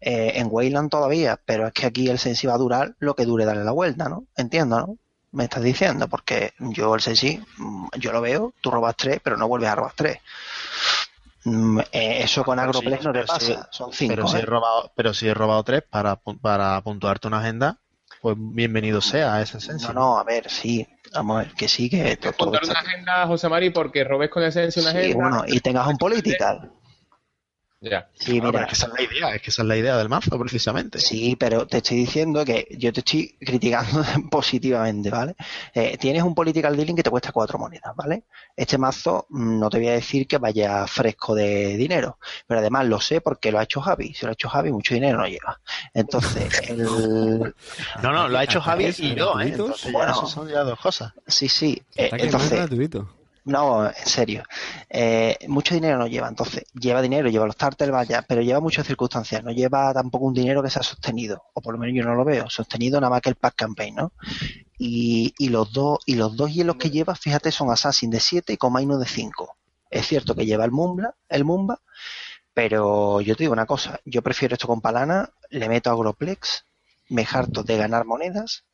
eh, 0.00 0.32
en 0.36 0.48
Wayland 0.50 0.90
todavía, 0.90 1.40
pero 1.44 1.66
es 1.66 1.72
que 1.72 1.86
aquí 1.86 2.08
el 2.10 2.18
Sensi 2.18 2.46
va 2.46 2.54
a 2.54 2.58
durar 2.58 2.94
lo 2.98 3.14
que 3.14 3.24
dure 3.24 3.46
darle 3.46 3.64
la 3.64 3.70
vuelta, 3.72 4.08
¿no? 4.08 4.24
Entiendo, 4.36 4.78
¿no? 4.80 4.98
Me 5.32 5.44
estás 5.44 5.62
diciendo, 5.62 6.06
porque 6.08 6.52
yo 6.58 6.94
el 6.94 7.00
Sensi, 7.00 7.40
mm, 7.56 7.86
yo 7.98 8.12
lo 8.12 8.20
veo, 8.20 8.52
tú 8.60 8.70
robas 8.70 8.94
tres, 8.96 9.20
pero 9.22 9.36
no 9.36 9.48
vuelves 9.48 9.70
a 9.70 9.74
robar 9.74 9.92
tres. 9.96 10.18
Mm, 11.44 11.78
eh, 11.92 12.22
eso 12.22 12.42
con 12.44 12.58
Pero 12.58 12.72
sí, 12.72 12.78
Agroplex 12.78 13.04
no 13.04 13.12
te 13.12 13.18
pero 13.20 13.38
sí, 13.38 13.52
pasa, 13.52 13.68
son 13.70 13.92
cinco. 13.92 14.14
Pero 14.16 14.28
si, 14.28 14.36
¿eh? 14.36 14.40
he 14.40 14.46
robado, 14.46 14.92
pero 14.96 15.14
si 15.14 15.28
he 15.28 15.34
robado 15.34 15.62
tres 15.62 15.82
para, 15.88 16.16
para 16.16 16.80
puntuarte 16.82 17.28
una 17.28 17.40
agenda, 17.40 17.78
pues 18.22 18.36
bienvenido 18.38 19.00
sea 19.00 19.42
ese 19.42 19.60
Sensi. 19.60 19.86
No, 19.88 19.92
no, 19.92 20.18
a 20.18 20.24
ver, 20.24 20.48
sí, 20.48 20.86
vamos 21.12 21.36
a 21.36 21.38
ver, 21.40 21.52
que 21.52 21.68
sí, 21.68 21.90
que 21.90 22.16
to- 22.16 22.32
todo 22.32 22.50
una 22.50 22.80
agenda, 22.80 23.26
José 23.26 23.48
Mari, 23.48 23.70
porque 23.70 24.04
robes 24.04 24.30
con 24.30 24.42
esencia 24.42 24.80
una 24.82 24.90
Sí, 24.92 24.96
agenda. 24.98 25.14
bueno, 25.22 25.44
y 25.46 25.60
tengas 25.60 25.86
un 25.86 25.98
political. 25.98 26.70
Sí, 28.14 28.40
pero 28.40 28.52
mira, 28.52 28.62
es 28.62 28.68
que 28.68 28.74
esa 28.74 28.86
es 28.86 28.92
la 28.92 29.02
idea, 29.02 29.34
es 29.34 29.42
que 29.42 29.50
esa 29.50 29.62
es 29.62 29.68
la 29.68 29.76
idea 29.76 29.96
del 29.96 30.08
mazo, 30.08 30.38
precisamente. 30.38 30.98
Sí, 30.98 31.36
pero 31.36 31.66
te 31.66 31.78
estoy 31.78 31.98
diciendo 31.98 32.44
que 32.44 32.66
yo 32.78 32.92
te 32.92 33.00
estoy 33.00 33.36
criticando 33.40 34.02
positivamente, 34.30 35.10
¿vale? 35.10 35.34
Eh, 35.74 35.96
tienes 35.98 36.22
un 36.22 36.34
political 36.34 36.76
dealing 36.76 36.96
que 36.96 37.02
te 37.02 37.10
cuesta 37.10 37.32
cuatro 37.32 37.58
monedas, 37.58 37.94
¿vale? 37.96 38.24
Este 38.56 38.78
mazo 38.78 39.26
mm, 39.28 39.58
no 39.58 39.70
te 39.70 39.78
voy 39.78 39.88
a 39.88 39.92
decir 39.92 40.26
que 40.26 40.38
vaya 40.38 40.86
fresco 40.86 41.34
de 41.34 41.76
dinero, 41.76 42.18
pero 42.46 42.60
además 42.60 42.86
lo 42.86 43.00
sé 43.00 43.20
porque 43.20 43.52
lo 43.52 43.58
ha 43.58 43.64
hecho 43.64 43.80
Javi. 43.80 44.14
Si 44.14 44.24
lo 44.24 44.30
ha 44.30 44.32
hecho 44.34 44.48
Javi, 44.48 44.72
mucho 44.72 44.94
dinero 44.94 45.18
no 45.18 45.26
lleva. 45.26 45.60
Entonces, 45.92 46.60
el... 46.68 46.84
No, 48.02 48.12
no, 48.12 48.28
lo 48.28 48.38
ha 48.38 48.44
hecho 48.44 48.60
Javi 48.60 48.94
y 48.96 49.14
yo, 49.14 49.38
¿eh? 49.40 49.48
Entonces 49.48 49.84
ya 49.84 49.92
Bueno. 49.92 50.12
eso 50.12 50.26
son 50.26 50.48
ya 50.48 50.60
dos 50.60 50.78
cosas. 50.78 51.12
sí, 51.26 51.48
sí. 51.48 51.82
eh, 51.96 52.10
entonces, 52.12 52.50
gratuito. 52.50 53.08
No, 53.44 53.86
en 53.86 54.06
serio. 54.06 54.42
Eh, 54.88 55.36
mucho 55.48 55.74
dinero 55.74 55.98
no 55.98 56.06
lleva, 56.06 56.28
entonces 56.28 56.64
lleva 56.72 57.02
dinero, 57.02 57.28
lleva 57.28 57.44
los 57.44 57.54
starters, 57.54 57.92
vaya, 57.92 58.22
pero 58.26 58.40
lleva 58.40 58.60
muchas 58.60 58.86
circunstancias. 58.86 59.44
No 59.44 59.50
lleva 59.50 59.92
tampoco 59.92 60.24
un 60.24 60.32
dinero 60.34 60.62
que 60.62 60.70
sea 60.70 60.82
sostenido, 60.82 61.42
o 61.52 61.60
por 61.60 61.74
lo 61.74 61.78
menos 61.80 61.94
yo 61.94 62.04
no 62.04 62.14
lo 62.14 62.24
veo, 62.24 62.48
sostenido 62.48 63.00
nada 63.00 63.10
más 63.10 63.20
que 63.20 63.28
el 63.28 63.34
pack 63.34 63.54
campaign, 63.56 63.96
¿no? 63.96 64.12
Y, 64.78 65.34
y 65.38 65.48
los 65.50 65.72
dos 65.72 65.98
y 66.06 66.14
los 66.16 66.36
dos 66.36 66.52
hielos 66.54 66.76
que 66.76 66.90
lleva, 66.90 67.14
fíjate, 67.14 67.52
son 67.52 67.70
Assassin 67.70 68.10
de 68.10 68.20
7 68.20 68.54
y 68.54 68.56
Comaino 68.56 68.98
de 68.98 69.06
5. 69.06 69.56
Es 69.90 70.06
cierto 70.06 70.34
que 70.34 70.46
lleva 70.46 70.64
el 70.64 70.72
Mumba, 70.72 71.14
el 71.28 71.44
Mumba, 71.44 71.80
pero 72.54 73.20
yo 73.20 73.36
te 73.36 73.44
digo 73.44 73.52
una 73.52 73.66
cosa, 73.66 74.00
yo 74.04 74.22
prefiero 74.22 74.54
esto 74.54 74.68
con 74.68 74.80
Palana, 74.80 75.30
le 75.50 75.68
meto 75.68 75.90
Agroplex, 75.90 76.64
me 77.10 77.26
harto 77.30 77.62
de 77.62 77.76
ganar 77.76 78.06
monedas, 78.06 78.64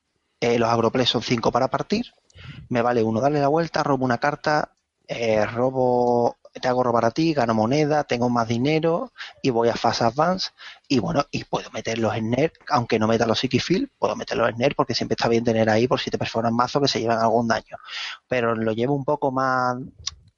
eh, 0.41 0.59
los 0.59 0.68
Agroplex 0.68 1.11
son 1.11 1.22
5 1.22 1.53
para 1.53 1.68
partir, 1.68 2.07
me 2.68 2.82
vale 2.82 3.03
uno 3.03 3.20
darle 3.20 3.41
la 3.41 3.49
vuelta, 3.49 3.82
robo 3.82 4.05
una 4.05 4.18
carta, 4.18 4.72
eh, 5.07 5.45
robo, 5.45 6.36
te 6.53 6.68
hago 6.68 6.82
robar 6.82 7.05
a 7.05 7.11
ti, 7.11 7.34
gano 7.34 7.53
moneda, 7.55 8.05
tengo 8.05 8.28
más 8.28 8.49
dinero 8.49 9.12
y 9.43 9.51
voy 9.51 9.68
a 9.68 9.74
Fast 9.74 10.03
Advance 10.03 10.51
y 10.88 10.99
bueno, 10.99 11.26
y 11.30 11.45
puedo 11.45 11.70
meterlos 11.70 12.14
en 12.14 12.30
NER, 12.30 12.53
aunque 12.68 12.99
no 12.99 13.07
meta 13.07 13.26
los 13.26 13.38
Psychic 13.38 13.62
Field, 13.62 13.88
puedo 13.99 14.16
meterlos 14.16 14.49
en 14.49 14.57
NER 14.59 14.74
porque 14.74 14.95
siempre 14.95 15.14
está 15.14 15.28
bien 15.28 15.45
tener 15.45 15.68
ahí 15.68 15.86
por 15.86 16.01
si 16.01 16.11
te 16.11 16.18
perforan 16.18 16.55
mazo 16.55 16.80
que 16.80 16.88
se 16.88 17.01
llevan 17.01 17.18
algún 17.18 17.49
daño. 17.49 17.76
Pero 18.28 18.55
lo 18.55 18.72
llevo 18.72 18.95
un 18.95 19.05
poco 19.05 19.30
más, 19.32 19.76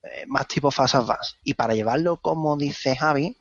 eh, 0.03 0.25
más 0.27 0.47
tipo 0.49 0.71
Fast 0.71 0.95
Advance. 0.97 1.37
Y 1.45 1.55
para 1.55 1.75
llevarlo, 1.75 2.17
como 2.17 2.57
dice 2.57 2.97
Javi, 2.97 3.37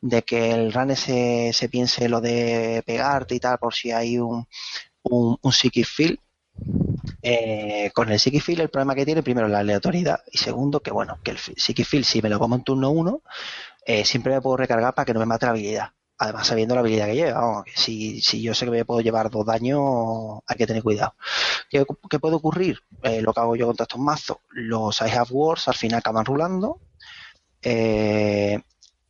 de 0.00 0.22
que 0.22 0.52
el 0.52 0.72
runner 0.72 0.96
se, 0.96 1.52
se 1.52 1.68
piense 1.68 2.08
lo 2.08 2.20
de 2.20 2.82
pegarte 2.86 3.34
y 3.34 3.40
tal 3.40 3.58
por 3.58 3.74
si 3.74 3.92
hay 3.92 4.18
un, 4.18 4.46
un, 5.02 5.38
un 5.40 5.52
Field, 5.52 6.18
eh, 7.22 7.90
con 7.94 8.10
el 8.10 8.18
Psychic 8.18 8.42
Field 8.42 8.60
el 8.62 8.70
problema 8.70 8.94
que 8.94 9.04
tiene, 9.04 9.22
primero, 9.22 9.48
la 9.48 9.60
aleatoriedad 9.60 10.20
y 10.30 10.38
segundo, 10.38 10.80
que 10.80 10.90
bueno, 10.90 11.18
que 11.22 11.32
el 11.32 11.38
Psychic 11.38 11.86
Field 11.86 12.04
si 12.04 12.22
me 12.22 12.28
lo 12.28 12.38
como 12.38 12.56
en 12.56 12.64
turno 12.64 12.90
1, 12.90 13.22
eh, 13.86 14.04
siempre 14.04 14.34
me 14.34 14.40
puedo 14.40 14.56
recargar 14.56 14.94
para 14.94 15.06
que 15.06 15.14
no 15.14 15.20
me 15.20 15.26
mate 15.26 15.46
la 15.46 15.52
habilidad. 15.52 15.90
Además, 16.18 16.46
sabiendo 16.46 16.74
la 16.74 16.82
habilidad 16.82 17.06
que 17.06 17.14
lleva, 17.16 17.64
si, 17.74 18.20
si 18.20 18.42
yo 18.42 18.54
sé 18.54 18.64
que 18.66 18.70
me 18.70 18.84
puedo 18.84 19.00
llevar 19.00 19.30
dos 19.30 19.44
daños, 19.44 20.40
hay 20.46 20.56
que 20.56 20.66
tener 20.66 20.82
cuidado. 20.82 21.14
¿Qué, 21.68 21.84
qué 22.08 22.18
puede 22.20 22.36
ocurrir? 22.36 22.78
Eh, 23.02 23.22
lo 23.22 23.32
que 23.32 23.40
hago 23.40 23.56
yo 23.56 23.66
contra 23.66 23.84
estos 23.84 24.00
mazos, 24.00 24.38
los 24.50 25.00
I 25.00 25.10
Have 25.10 25.30
Wars 25.32 25.66
al 25.68 25.74
final 25.74 25.98
acaban 25.98 26.24
rulando, 26.24 26.80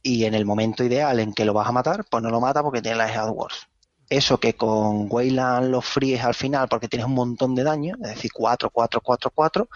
y 0.04 0.24
en 0.24 0.34
el 0.34 0.44
momento 0.44 0.84
ideal 0.84 1.20
en 1.20 1.32
que 1.32 1.44
lo 1.44 1.54
vas 1.54 1.68
a 1.68 1.72
matar, 1.72 2.04
pues 2.10 2.22
no 2.22 2.30
lo 2.30 2.40
mata 2.40 2.62
porque 2.62 2.82
tiene 2.82 2.98
la 2.98 3.06
Have 3.06 3.30
Wars 3.30 3.68
eso 4.16 4.38
que 4.38 4.54
con 4.54 5.06
Wayland 5.10 5.70
lo 5.70 5.80
fríes 5.80 6.22
al 6.22 6.34
final 6.34 6.68
porque 6.68 6.88
tienes 6.88 7.06
un 7.06 7.14
montón 7.14 7.54
de 7.54 7.64
daño, 7.64 7.96
es 8.02 8.10
decir, 8.16 8.30
4, 8.32 8.70
4, 8.70 9.00
4, 9.00 9.30
4, 9.34 9.68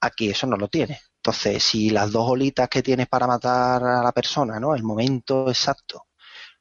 aquí 0.00 0.30
eso 0.30 0.46
no 0.46 0.56
lo 0.56 0.68
tienes. 0.68 1.00
Entonces, 1.16 1.62
si 1.62 1.90
las 1.90 2.10
dos 2.12 2.28
olitas 2.28 2.68
que 2.68 2.82
tienes 2.82 3.08
para 3.08 3.26
matar 3.26 3.82
a 3.84 4.02
la 4.02 4.12
persona, 4.12 4.58
¿no? 4.58 4.74
El 4.74 4.82
momento 4.82 5.48
exacto 5.48 6.06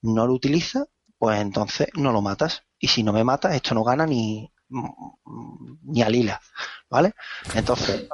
no 0.01 0.27
lo 0.27 0.33
utilizas, 0.33 0.87
pues 1.17 1.39
entonces 1.41 1.87
no 1.95 2.11
lo 2.11 2.21
matas. 2.21 2.63
Y 2.79 2.87
si 2.89 3.03
no 3.03 3.13
me 3.13 3.23
matas, 3.23 3.55
esto 3.55 3.75
no 3.75 3.83
gana 3.83 4.05
ni, 4.05 4.51
ni 4.69 6.01
a 6.01 6.09
Lila, 6.09 6.39
¿vale? 6.89 7.13
Entonces, 7.55 8.07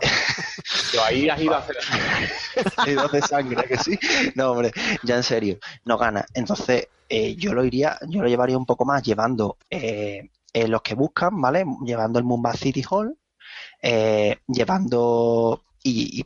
Yo 0.94 1.04
ahí 1.04 1.30
has 1.30 1.42
ido 1.42 1.56
a 1.56 1.60
hacer. 1.60 1.76
de 3.12 3.22
sangre, 3.22 3.64
que 3.68 3.78
sí. 3.78 4.00
No, 4.36 4.52
hombre, 4.52 4.72
ya 5.04 5.16
en 5.18 5.24
serio, 5.24 5.58
no 5.84 5.98
gana. 5.98 6.26
Entonces, 6.34 6.88
eh, 7.10 7.36
yo 7.36 7.54
lo 7.54 7.64
iría, 7.66 7.98
yo 8.08 8.22
lo 8.22 8.28
llevaría 8.30 8.58
un 8.58 8.66
poco 8.66 8.86
más 8.86 9.04
llevando 9.04 9.58
eh, 9.70 10.30
eh, 10.54 10.68
los 10.68 10.82
que 10.82 10.96
buscan, 10.96 11.40
¿vale? 11.42 11.66
Llevando 11.86 12.20
el 12.20 12.26
Mumba 12.26 12.54
City 12.54 12.84
Hall, 12.90 13.18
llevando 14.48 15.64
y, 15.84 16.22
y- 16.22 16.26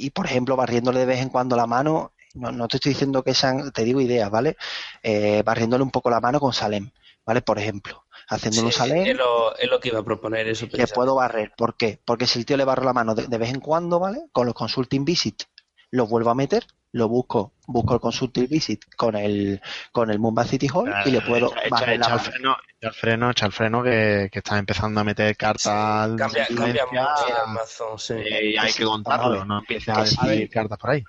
y, 0.00 0.10
por 0.10 0.26
ejemplo, 0.26 0.56
barriéndole 0.56 1.00
de 1.00 1.06
vez 1.06 1.20
en 1.20 1.28
cuando 1.28 1.56
la 1.56 1.66
mano 1.66 2.12
no, 2.34 2.52
no 2.52 2.68
te 2.68 2.76
estoy 2.76 2.92
diciendo 2.92 3.22
que 3.22 3.34
sean, 3.34 3.72
te 3.72 3.84
digo 3.84 4.00
ideas, 4.00 4.30
¿vale? 4.30 4.56
Eh, 5.02 5.42
barriéndole 5.44 5.82
un 5.82 5.90
poco 5.90 6.10
la 6.10 6.20
mano 6.20 6.38
con 6.40 6.52
Salem, 6.52 6.90
¿vale? 7.26 7.42
Por 7.42 7.58
ejemplo, 7.58 8.04
haciendo 8.28 8.62
un 8.62 8.72
Sí, 8.72 8.78
Salem. 8.78 9.06
es, 9.06 9.16
lo, 9.16 9.56
es 9.56 9.68
lo 9.70 9.80
que 9.80 9.88
iba 9.88 10.00
a 10.00 10.04
proponer 10.04 10.48
eso. 10.48 10.66
le 10.72 10.86
puedo 10.86 11.14
barrer. 11.14 11.52
¿Por 11.56 11.76
qué? 11.76 12.00
Porque 12.04 12.26
si 12.26 12.38
el 12.38 12.46
tío 12.46 12.56
le 12.56 12.64
barro 12.64 12.84
la 12.84 12.92
mano 12.92 13.14
de, 13.14 13.26
de 13.26 13.38
vez 13.38 13.50
en 13.50 13.60
cuando, 13.60 13.98
¿vale? 13.98 14.26
Con 14.32 14.46
los 14.46 14.54
consulting 14.54 15.04
visit 15.04 15.42
los 15.90 16.08
vuelvo 16.08 16.28
a 16.30 16.34
meter, 16.34 16.66
lo 16.92 17.08
busco, 17.08 17.54
busco 17.66 17.94
el 17.94 18.00
consulting 18.00 18.46
visit 18.46 18.82
con 18.96 19.16
el 19.16 19.60
con 19.90 20.10
el 20.10 20.18
Mumbai 20.18 20.46
City 20.46 20.68
Hall 20.72 20.92
y 21.06 21.10
le 21.10 21.22
puedo 21.22 21.50
Echa- 21.50 21.60
echa, 21.64 21.68
barrer 21.70 21.98
la 21.98 22.06
echa 22.06 22.14
el 22.14 22.20
mano. 22.20 22.30
freno, 22.30 22.56
echa 22.78 22.88
el 22.88 22.94
freno, 22.94 23.30
echa 23.30 23.46
el 23.46 23.52
freno 23.52 23.82
que, 23.82 24.28
que 24.30 24.38
estás 24.40 24.58
empezando 24.58 25.00
a 25.00 25.04
meter 25.04 25.34
cartas 25.36 25.66
al 25.66 26.16
Cambia, 26.16 26.46
cambia 26.54 26.84
mucho 26.86 27.26
el 27.46 27.52
mazo, 27.54 27.96
sí. 27.98 28.14
y 28.14 28.56
hay 28.58 28.72
que 28.72 28.84
contarlo, 28.84 29.44
no 29.46 29.60
empieces 29.60 29.88
a 29.96 30.04
sí. 30.06 30.16
decir 30.28 30.50
cartas 30.50 30.78
por 30.78 30.90
ahí. 30.90 31.04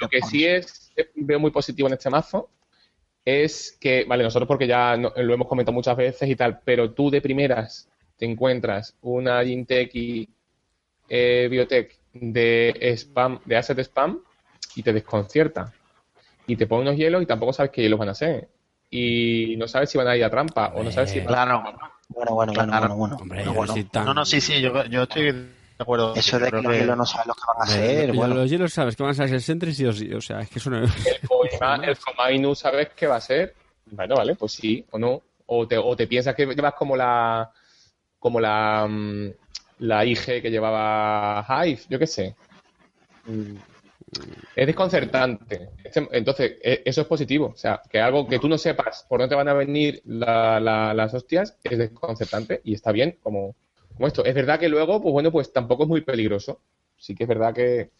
Lo 0.00 0.08
que 0.08 0.22
sí 0.22 0.46
es, 0.46 0.92
veo 1.16 1.40
muy 1.40 1.50
positivo 1.50 1.88
en 1.88 1.94
este 1.94 2.10
mazo 2.10 2.50
es 3.24 3.76
que, 3.80 4.04
vale, 4.04 4.24
nosotros 4.24 4.48
porque 4.48 4.66
ya 4.66 4.96
no- 4.96 5.12
lo 5.16 5.34
hemos 5.34 5.48
comentado 5.48 5.74
muchas 5.74 5.96
veces 5.96 6.28
y 6.28 6.36
tal, 6.36 6.60
pero 6.64 6.92
tú 6.92 7.10
de 7.10 7.20
primeras 7.20 7.88
te 8.16 8.26
encuentras 8.26 8.96
una 9.02 9.42
Gintech 9.44 9.90
y 9.94 10.28
eh, 11.08 11.48
Biotech 11.50 11.98
de 12.12 12.74
spam, 12.96 13.40
de 13.44 13.56
asset 13.56 13.78
spam 13.80 14.20
y 14.76 14.82
te 14.82 14.92
desconcierta. 14.92 15.74
Y 16.46 16.56
te 16.56 16.66
pone 16.66 16.82
unos 16.82 16.96
hielos 16.96 17.22
y 17.22 17.26
tampoco 17.26 17.52
sabes 17.52 17.70
qué 17.72 17.82
hielos 17.82 17.98
van 17.98 18.08
a 18.10 18.14
ser. 18.14 18.48
Y 18.90 19.56
no 19.56 19.68
sabes 19.68 19.90
si 19.90 19.98
van 19.98 20.08
a 20.08 20.16
ir 20.16 20.24
a 20.24 20.30
trampa 20.30 20.72
o 20.74 20.82
no 20.82 20.90
sabes 20.90 21.10
si 21.10 21.20
van 21.20 21.28
a... 21.28 21.36
Claro, 21.36 21.62
Bueno, 22.08 22.34
bueno, 22.34 22.52
bueno, 22.54 22.72
Claro. 22.72 22.88
bueno, 22.88 22.96
bueno. 22.96 23.16
Hombre, 23.20 23.44
Bueno, 23.44 23.54
bueno. 23.54 23.88
tan- 23.92 24.04
no, 24.06 24.14
no, 24.14 24.24
sí, 24.24 24.40
sí, 24.40 24.60
yo, 24.60 24.84
yo 24.86 25.02
estoy 25.04 25.32
acuerdo. 25.82 26.14
Eso 26.14 26.38
de 26.38 26.50
que 26.50 26.62
los 26.62 26.72
hielos 26.76 26.96
no 26.96 27.06
saben 27.06 27.28
lo 27.28 27.34
que 27.34 27.40
van 27.46 27.68
a 27.68 28.06
lo- 28.06 28.14
bueno. 28.14 28.34
Los 28.34 28.50
hielos 28.50 28.72
sabes 28.72 28.96
que 28.96 29.02
van 29.02 29.10
a 29.12 29.14
ser 29.14 29.32
el 29.34 29.40
Sentry 29.40 29.74
sí 29.74 29.84
o 29.86 29.92
sí. 29.92 30.12
O 30.12 30.20
sea, 30.20 30.40
es 30.40 30.48
que 30.50 30.58
eso 30.58 30.70
no 30.70 30.78
El 30.78 30.88
el 31.84 31.96
Fomainu 31.96 32.54
sabes 32.54 32.88
qué 32.96 33.06
va 33.06 33.16
a 33.16 33.20
ser. 33.20 33.54
Bueno, 33.86 34.16
vale, 34.16 34.34
pues 34.36 34.52
sí 34.52 34.84
o 34.90 34.98
no. 34.98 35.22
O 35.46 35.66
te, 35.66 35.76
o 35.76 35.96
te 35.96 36.06
piensas 36.06 36.34
que 36.34 36.46
llevas 36.46 36.74
como 36.74 36.96
la 36.96 37.50
como 38.18 38.38
la, 38.40 38.86
mm, 38.88 39.30
la 39.80 40.04
IG 40.04 40.42
que 40.42 40.50
llevaba 40.50 41.44
Hive, 41.64 41.80
yo 41.88 41.98
qué 41.98 42.06
sé. 42.06 42.36
Mm, 43.26 43.56
Es 44.56 44.66
desconcertante. 44.66 45.70
Este- 45.84 46.08
Entonces, 46.12 46.56
e- 46.62 46.82
eso 46.84 47.00
es 47.02 47.06
positivo. 47.06 47.52
O 47.54 47.56
sea, 47.56 47.80
que 47.88 48.00
algo 48.00 48.26
que 48.26 48.38
tú 48.38 48.48
no 48.48 48.58
sepas 48.58 49.06
por 49.08 49.20
dónde 49.20 49.36
van 49.36 49.48
a 49.48 49.54
venir 49.54 50.02
la- 50.04 50.58
la- 50.60 50.92
las 50.94 51.14
hostias 51.14 51.56
es 51.62 51.78
desconcertante 51.78 52.60
y 52.64 52.74
está 52.74 52.92
bien 52.92 53.18
como, 53.22 53.54
como. 54.00 54.24
Es 54.24 54.34
verdad 54.34 54.58
que 54.58 54.68
luego, 54.68 55.00
pues 55.00 55.12
bueno, 55.12 55.30
pues 55.30 55.52
tampoco 55.52 55.84
es 55.84 55.88
muy 55.88 56.00
peligroso. 56.00 56.60
Sí 56.96 57.14
que 57.14 57.24
es 57.24 57.28
verdad 57.28 57.54
que, 57.54 57.90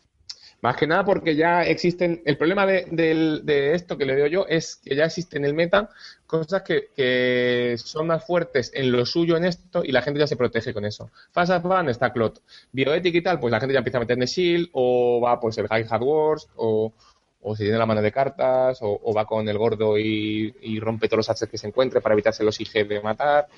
más 0.63 0.77
que 0.77 0.87
nada 0.87 1.05
porque 1.05 1.37
ya 1.37 1.63
existen. 1.63 2.23
El 2.25 2.37
problema 2.37 2.67
de, 2.67 3.73
esto 3.75 3.97
que 3.97 4.05
le 4.05 4.15
veo 4.15 4.27
yo 4.27 4.47
es 4.49 4.77
que 4.77 4.95
ya 4.95 5.05
existen 5.05 5.45
en 5.45 5.51
el 5.51 5.55
meta 5.55 5.89
cosas 6.27 6.63
que, 6.63 7.77
son 7.79 8.07
más 8.09 8.25
fuertes 8.27 8.71
en 8.75 8.93
lo 8.93 9.07
suyo 9.07 9.37
en 9.37 9.45
esto 9.45 9.83
y 9.85 9.93
la 9.93 10.03
gente 10.03 10.21
ya 10.21 10.27
se 10.27 10.37
protege 10.37 10.75
con 10.75 10.85
eso. 10.85 11.11
Fast 11.33 11.63
Ban 11.63 11.89
está 11.89 12.13
Clot. 12.13 12.43
Bioethic 12.73 13.15
y 13.15 13.23
tal, 13.23 13.41
pues 13.41 13.51
la 13.51 13.61
gente 13.61 13.73
ya 13.73 13.79
empieza 13.79 13.99
a 13.99 14.01
meter 14.01 14.19
en 14.19 14.27
Shield 14.27 14.69
o 14.73 15.21
va 15.21 15.41
pues 15.41 15.57
el 15.59 15.69
High 15.69 15.87
Hard 15.89 16.03
Wars 16.03 16.49
o, 16.57 16.93
o 17.41 17.57
se 17.57 17.65
tiene 17.65 17.79
la 17.79 17.87
mano 17.87 18.03
de 18.03 18.13
cartas 18.13 18.79
o, 18.83 19.15
va 19.15 19.25
con 19.25 19.49
el 19.49 19.57
gordo 19.57 19.99
y, 19.99 20.55
y 20.61 20.79
rompe 20.79 21.09
todos 21.09 21.19
los 21.19 21.31
assets 21.31 21.51
que 21.51 21.59
se 21.59 21.69
encuentre 21.69 22.01
para 22.01 22.15
evitarse 22.15 22.45
los 22.45 22.61
IG 22.61 22.87
de 22.87 23.01
matar. 23.01 23.49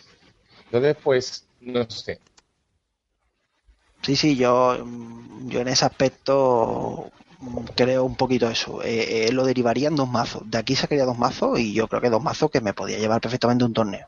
Entonces, 0.66 0.96
pues, 1.02 1.46
no 1.60 1.88
sé. 1.90 2.20
Sí, 4.02 4.16
sí, 4.16 4.36
yo, 4.36 4.78
mm, 4.84 5.48
yo 5.48 5.60
en 5.60 5.68
ese 5.68 5.84
aspecto 5.84 7.10
mm, 7.40 7.64
creo 7.76 8.04
un 8.04 8.16
poquito 8.16 8.48
eso. 8.50 8.82
Eh, 8.82 9.28
eh, 9.28 9.32
lo 9.32 9.44
derivaría 9.44 9.88
en 9.88 9.96
dos 9.96 10.08
mazos. 10.08 10.42
De 10.50 10.58
aquí 10.58 10.74
sacaría 10.76 11.04
dos 11.04 11.18
mazos 11.18 11.58
y 11.60 11.72
yo 11.72 11.88
creo 11.88 12.00
que 12.00 12.10
dos 12.10 12.22
mazos 12.22 12.50
que 12.50 12.60
me 12.60 12.74
podía 12.74 12.98
llevar 12.98 13.20
perfectamente 13.20 13.64
un 13.64 13.72
torneo. 13.72 14.06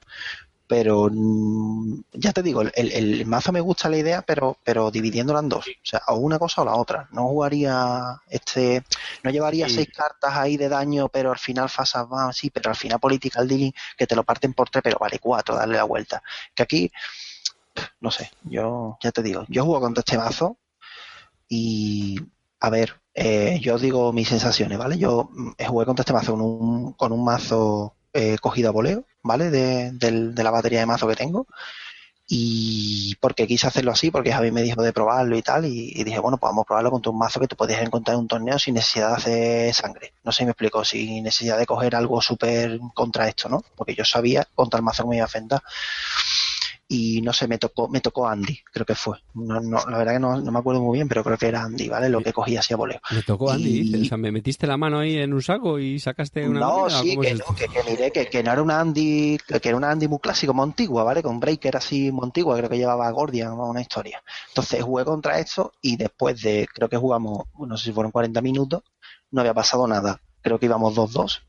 Pero 0.67 1.09
mm, 1.13 2.05
ya 2.15 2.33
te 2.33 2.43
digo, 2.43 2.63
el, 2.63 3.27
mazo 3.27 3.53
me 3.53 3.61
gusta 3.61 3.89
la 3.91 3.99
idea, 3.99 4.23
pero, 4.23 4.57
pero 4.65 4.91
dividiéndola 4.91 5.41
en 5.41 5.49
dos. 5.51 5.67
O 5.67 5.87
sea, 5.87 6.03
o 6.09 6.17
una 6.17 6.39
cosa 6.39 6.63
o 6.63 6.65
la 6.65 6.75
otra. 6.77 7.09
No 7.13 7.29
jugaría 7.29 8.21
este, 8.29 8.83
no 9.23 9.31
llevaría 9.31 9.69
Sí. 9.69 9.77
seis 9.77 9.89
cartas 9.95 10.33
ahí 10.35 10.57
de 10.57 10.69
daño, 10.69 11.09
pero 11.09 11.31
al 11.33 11.39
final 11.39 11.69
Fasas 11.69 12.07
va, 12.07 12.33
sí, 12.33 12.51
pero 12.51 12.71
al 12.71 12.77
final 12.77 12.99
Political 12.99 13.47
Dealing 13.47 13.75
que 13.97 14.07
te 14.07 14.17
lo 14.17 14.25
parten 14.25 14.55
por 14.55 14.71
tres, 14.71 14.83
pero 14.83 14.99
vale 14.99 15.19
cuatro, 15.19 15.55
darle 15.55 15.77
la 15.77 15.85
vuelta. 15.85 16.23
Que 16.55 16.63
aquí 16.63 16.93
no 18.01 18.11
sé, 18.11 18.31
yo 18.45 18.99
ya 19.03 19.13
te 19.13 19.23
digo, 19.23 19.45
yo 19.49 19.65
juego 19.65 19.81
contra 19.81 20.01
este 20.01 20.19
mazo 20.19 20.59
y 21.49 22.19
a 22.61 22.71
ver, 22.71 22.95
eh, 23.15 23.59
yo 23.63 23.75
os 23.77 23.81
digo 23.83 24.13
mis 24.13 24.29
sensaciones, 24.29 24.79
¿vale? 24.79 24.99
Yo 24.99 25.29
mm, 25.33 25.53
jugué 25.69 25.87
contra 25.87 26.03
este 26.03 26.13
mazo 26.13 26.33
con 26.33 26.41
un, 26.43 26.93
con 26.95 27.13
un 27.13 27.25
mazo 27.25 27.95
eh, 28.13 28.39
cogido 28.41 28.69
a 28.71 28.73
voleo, 28.73 29.05
¿vale? 29.23 29.51
De, 29.51 29.93
del- 29.93 30.35
de 30.35 30.45
la 30.45 30.51
batería 30.51 30.81
de 30.81 30.87
mazo 30.87 31.07
que 31.09 31.17
tengo. 31.17 31.47
Y 32.27 33.15
porque 33.21 33.47
quise 33.47 33.67
hacerlo 33.67 33.93
así, 33.93 34.11
porque 34.11 34.33
Javi 34.33 34.51
me 34.51 34.63
dijo 34.63 34.83
de 34.83 34.95
probarlo 34.95 35.37
y 35.37 35.43
tal, 35.43 35.67
y, 35.67 36.03
dije, 36.05 36.19
bueno, 36.21 36.39
pues 36.39 36.49
vamos 36.51 36.63
a 36.63 36.67
probarlo 36.67 36.91
contra 36.91 37.13
un 37.13 37.19
mazo 37.19 37.39
que 37.39 37.49
te 37.49 37.57
podías 37.57 37.83
encontrar 37.83 38.15
en 38.15 38.21
un 38.23 38.29
torneo 38.29 38.59
sin 38.59 38.75
necesidad 38.75 39.11
de 39.11 39.15
hacer 39.17 39.75
sangre. 39.75 40.15
No 40.25 40.33
sé 40.33 40.39
si 40.39 40.45
me 40.47 40.53
explico, 40.53 40.83
sin 40.85 41.23
necesidad 41.23 41.59
de 41.59 41.67
coger 41.67 41.95
algo 41.95 42.23
súper 42.23 42.81
contra 42.95 43.29
esto, 43.29 43.51
¿no? 43.51 43.63
Porque 43.77 43.95
yo 43.95 44.05
sabía 44.07 44.49
contra 44.55 44.79
el 44.79 44.85
mazo 44.85 45.03
que 45.03 45.11
me 45.11 45.17
iba 45.17 45.25
a 45.25 45.29
enfrentar 45.29 45.63
y 46.95 47.21
no 47.23 47.33
sé, 47.33 47.49
me 47.49 47.59
tocó, 47.59 47.89
me 47.89 48.01
tocó 48.01 48.29
Andy, 48.29 48.59
creo 48.73 48.87
que 48.87 48.95
fue. 48.95 49.19
No, 49.35 49.61
no, 49.61 49.79
la 49.89 49.99
verdad 49.99 50.13
que 50.15 50.21
no, 50.21 50.41
no 50.41 50.53
me 50.53 50.59
acuerdo 50.59 50.81
muy 50.81 50.97
bien, 50.99 51.09
pero 51.09 51.25
creo 51.25 51.37
que 51.37 51.49
era 51.49 51.63
Andy, 51.63 51.89
¿vale? 51.89 52.09
Lo 52.09 52.21
que 52.23 52.33
cogía 52.33 52.61
así 52.61 52.73
a 52.73 52.77
voleo. 52.77 53.01
Me 53.11 53.23
tocó 53.23 53.51
Andy, 53.51 53.69
Y- 53.71 53.83
dices. 53.85 54.03
O 54.03 54.05
sea, 54.11 54.17
me 54.19 54.31
metiste 54.33 54.67
la 54.67 54.77
mano 54.77 54.99
ahí 55.01 55.17
en 55.19 55.33
un 55.33 55.43
saco 55.43 55.79
y 55.79 55.99
sacaste 55.99 56.49
una 56.49 56.61
No, 56.61 56.77
moneda, 56.83 57.01
sí, 57.03 57.09
¿cómo 57.11 57.23
que 57.23 57.31
es 57.31 57.39
no, 57.39 57.45
que, 57.57 57.67
que 57.69 57.83
miré 57.91 58.11
que, 58.13 58.27
que 58.27 58.43
no 58.43 58.53
era 58.53 58.63
una 58.63 58.81
Andy, 58.81 59.39
que 59.47 59.61
que 59.61 59.69
era 59.69 59.77
una 59.79 59.91
Andy 59.91 60.09
muy 60.09 60.19
clásico, 60.19 60.55
muy 60.55 60.65
antigua, 60.65 61.03
¿vale? 61.05 61.23
Con 61.23 61.41
Breaker 61.41 61.77
así 61.77 62.13
muy 62.13 62.25
antigua, 62.25 62.57
creo 62.57 62.69
que 62.71 62.79
llevaba 62.79 63.11
Gordian, 63.11 63.57
¿no? 63.57 63.67
una 63.71 63.81
historia. 63.81 64.23
Entonces 64.49 64.83
jugué 64.83 65.05
contra 65.05 65.39
esto 65.39 65.73
y 65.81 65.97
después 65.97 66.41
de, 66.43 66.69
creo 66.73 66.89
que 66.89 66.97
jugamos, 66.97 67.45
no 67.59 67.77
sé 67.77 67.87
si 67.87 67.93
fueron 67.93 68.13
40 68.13 68.41
minutos, 68.41 68.83
no 69.31 69.41
había 69.41 69.55
pasado 69.55 69.87
nada. 69.89 70.21
Creo 70.43 70.59
que 70.59 70.67
íbamos 70.67 70.95
2-2 70.95 71.41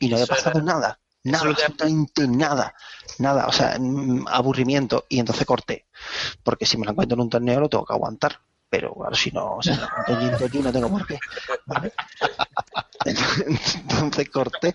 y 0.00 0.08
no 0.08 0.16
había 0.16 0.26
pasado 0.26 0.62
nada. 0.62 1.00
Nada, 1.26 1.50
absolutamente 1.50 2.28
nada. 2.28 2.74
Nada, 3.18 3.46
o 3.46 3.52
sea, 3.52 3.76
mm, 3.78 4.26
aburrimiento. 4.28 5.06
Y 5.08 5.18
entonces 5.18 5.46
corté. 5.46 5.86
Porque 6.42 6.66
si 6.66 6.76
me 6.76 6.84
la 6.84 6.92
encuentro 6.92 7.16
en 7.16 7.22
un 7.22 7.30
torneo 7.30 7.60
lo 7.60 7.68
tengo 7.68 7.84
que 7.84 7.92
aguantar. 7.92 8.38
Pero 8.68 8.94
claro, 8.94 9.14
si 9.14 9.30
no, 9.30 9.58
si 9.60 9.70
aquí 9.70 10.58
no 10.58 10.72
tengo 10.72 10.90
por 10.90 11.06
qué. 11.06 11.18
¿vale? 11.66 11.92
Entonces 13.04 14.28
corté 14.30 14.74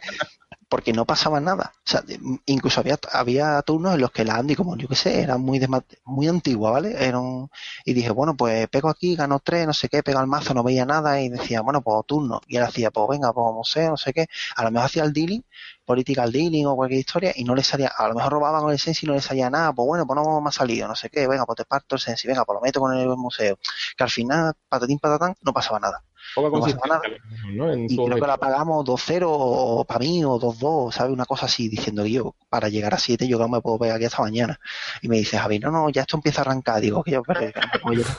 porque 0.71 0.93
no 0.93 1.05
pasaba 1.05 1.39
nada. 1.41 1.73
O 1.77 1.89
sea, 1.91 2.03
incluso 2.47 2.79
había, 2.81 2.97
había 3.13 3.61
turnos 3.63 3.95
en 3.95 4.01
los 4.01 4.11
que 4.11 4.25
la 4.25 4.35
Andy, 4.37 4.55
como 4.55 4.77
yo 4.77 4.87
que 4.87 4.95
sé, 4.95 5.21
era 5.21 5.37
muy 5.37 5.59
muy 6.05 6.27
antigua, 6.29 6.71
¿vale? 6.71 6.95
Era 7.05 7.19
un- 7.19 7.49
y 7.85 7.93
dije, 7.93 8.09
bueno, 8.11 8.35
pues 8.37 8.67
pego 8.69 8.89
aquí, 8.89 9.15
gano 9.15 9.39
tres, 9.43 9.67
no 9.67 9.73
sé 9.73 9.89
qué, 9.89 10.01
pega 10.03 10.21
el 10.21 10.27
mazo, 10.27 10.53
no 10.53 10.63
veía 10.63 10.85
nada 10.85 11.21
y 11.21 11.29
decía, 11.29 11.61
bueno, 11.61 11.81
pues 11.81 12.05
turno. 12.07 12.41
Y 12.47 12.57
él 12.57 12.63
hacía, 12.63 12.91
pues 12.91 13.07
venga, 13.09 13.33
pues 13.33 13.53
museo, 13.53 13.89
no 13.91 13.97
sé 13.97 14.13
qué. 14.13 14.27
A 14.55 14.63
lo 14.63 14.71
mejor 14.71 14.85
hacía 14.87 15.03
el 15.03 15.13
dealing, 15.13 15.43
political 15.85 16.31
dealing 16.31 16.65
o 16.67 16.75
cualquier 16.75 16.99
historia 17.01 17.33
y 17.35 17.43
no 17.43 17.55
le 17.55 17.63
salía, 17.63 17.89
a 17.95 18.07
lo 18.07 18.15
mejor 18.15 18.31
robaban 18.33 18.69
el 18.71 18.79
sensi 18.79 19.05
y 19.05 19.09
no 19.09 19.15
le 19.15 19.21
salía 19.21 19.49
nada, 19.49 19.73
pues 19.73 19.85
bueno, 19.87 20.05
pues 20.07 20.15
no 20.17 20.41
me 20.41 20.49
ha 20.49 20.51
salido, 20.51 20.87
no 20.87 20.95
sé 20.95 21.09
qué, 21.09 21.27
venga, 21.27 21.45
pues 21.45 21.57
te 21.57 21.65
parto 21.65 21.95
el 21.95 22.01
sensi, 22.01 22.27
venga, 22.27 22.45
pues 22.45 22.55
lo 22.55 22.61
meto 22.61 22.79
con 22.79 22.93
el 22.97 23.07
museo. 23.17 23.57
Que 23.97 24.03
al 24.03 24.09
final, 24.09 24.53
patatín 24.69 24.99
patatán, 24.99 25.35
no 25.41 25.53
pasaba 25.53 25.79
nada. 25.79 26.03
Poca 26.35 26.49
No 26.49 26.59
pasa 26.61 26.73
consistencia, 26.77 27.49
¿no? 27.53 27.71
En 27.71 27.85
Y 27.85 27.95
creo 28.05 28.15
que 28.15 28.27
la 28.27 28.37
pagamos 28.37 28.85
2-0 28.85 29.25
o 29.29 29.85
para 29.85 29.99
mí 29.99 30.23
o 30.23 30.39
2-2, 30.39 30.91
¿sabes? 30.93 31.11
Una 31.13 31.25
cosa 31.25 31.45
así, 31.47 31.67
diciendo 31.67 32.05
yo, 32.05 32.35
para 32.49 32.69
llegar 32.69 32.93
a 32.93 32.97
7 32.97 33.27
yo 33.27 33.37
no 33.37 33.47
me 33.47 33.61
puedo 33.61 33.79
pegar 33.79 33.97
aquí 33.97 34.05
hasta 34.05 34.21
mañana. 34.21 34.59
Y 35.01 35.07
me 35.09 35.17
dice 35.17 35.37
Javi, 35.37 35.59
no, 35.59 35.71
no, 35.71 35.89
ya 35.89 36.01
esto 36.01 36.17
empieza 36.17 36.41
a 36.41 36.45
arrancar. 36.45 36.81
Digo, 36.81 37.03
que 37.03 37.11
yo, 37.11 37.23
pero 37.23 37.41
no 37.41 37.51
me 37.73 37.79
puedo 37.79 37.95
llevar, 37.95 38.17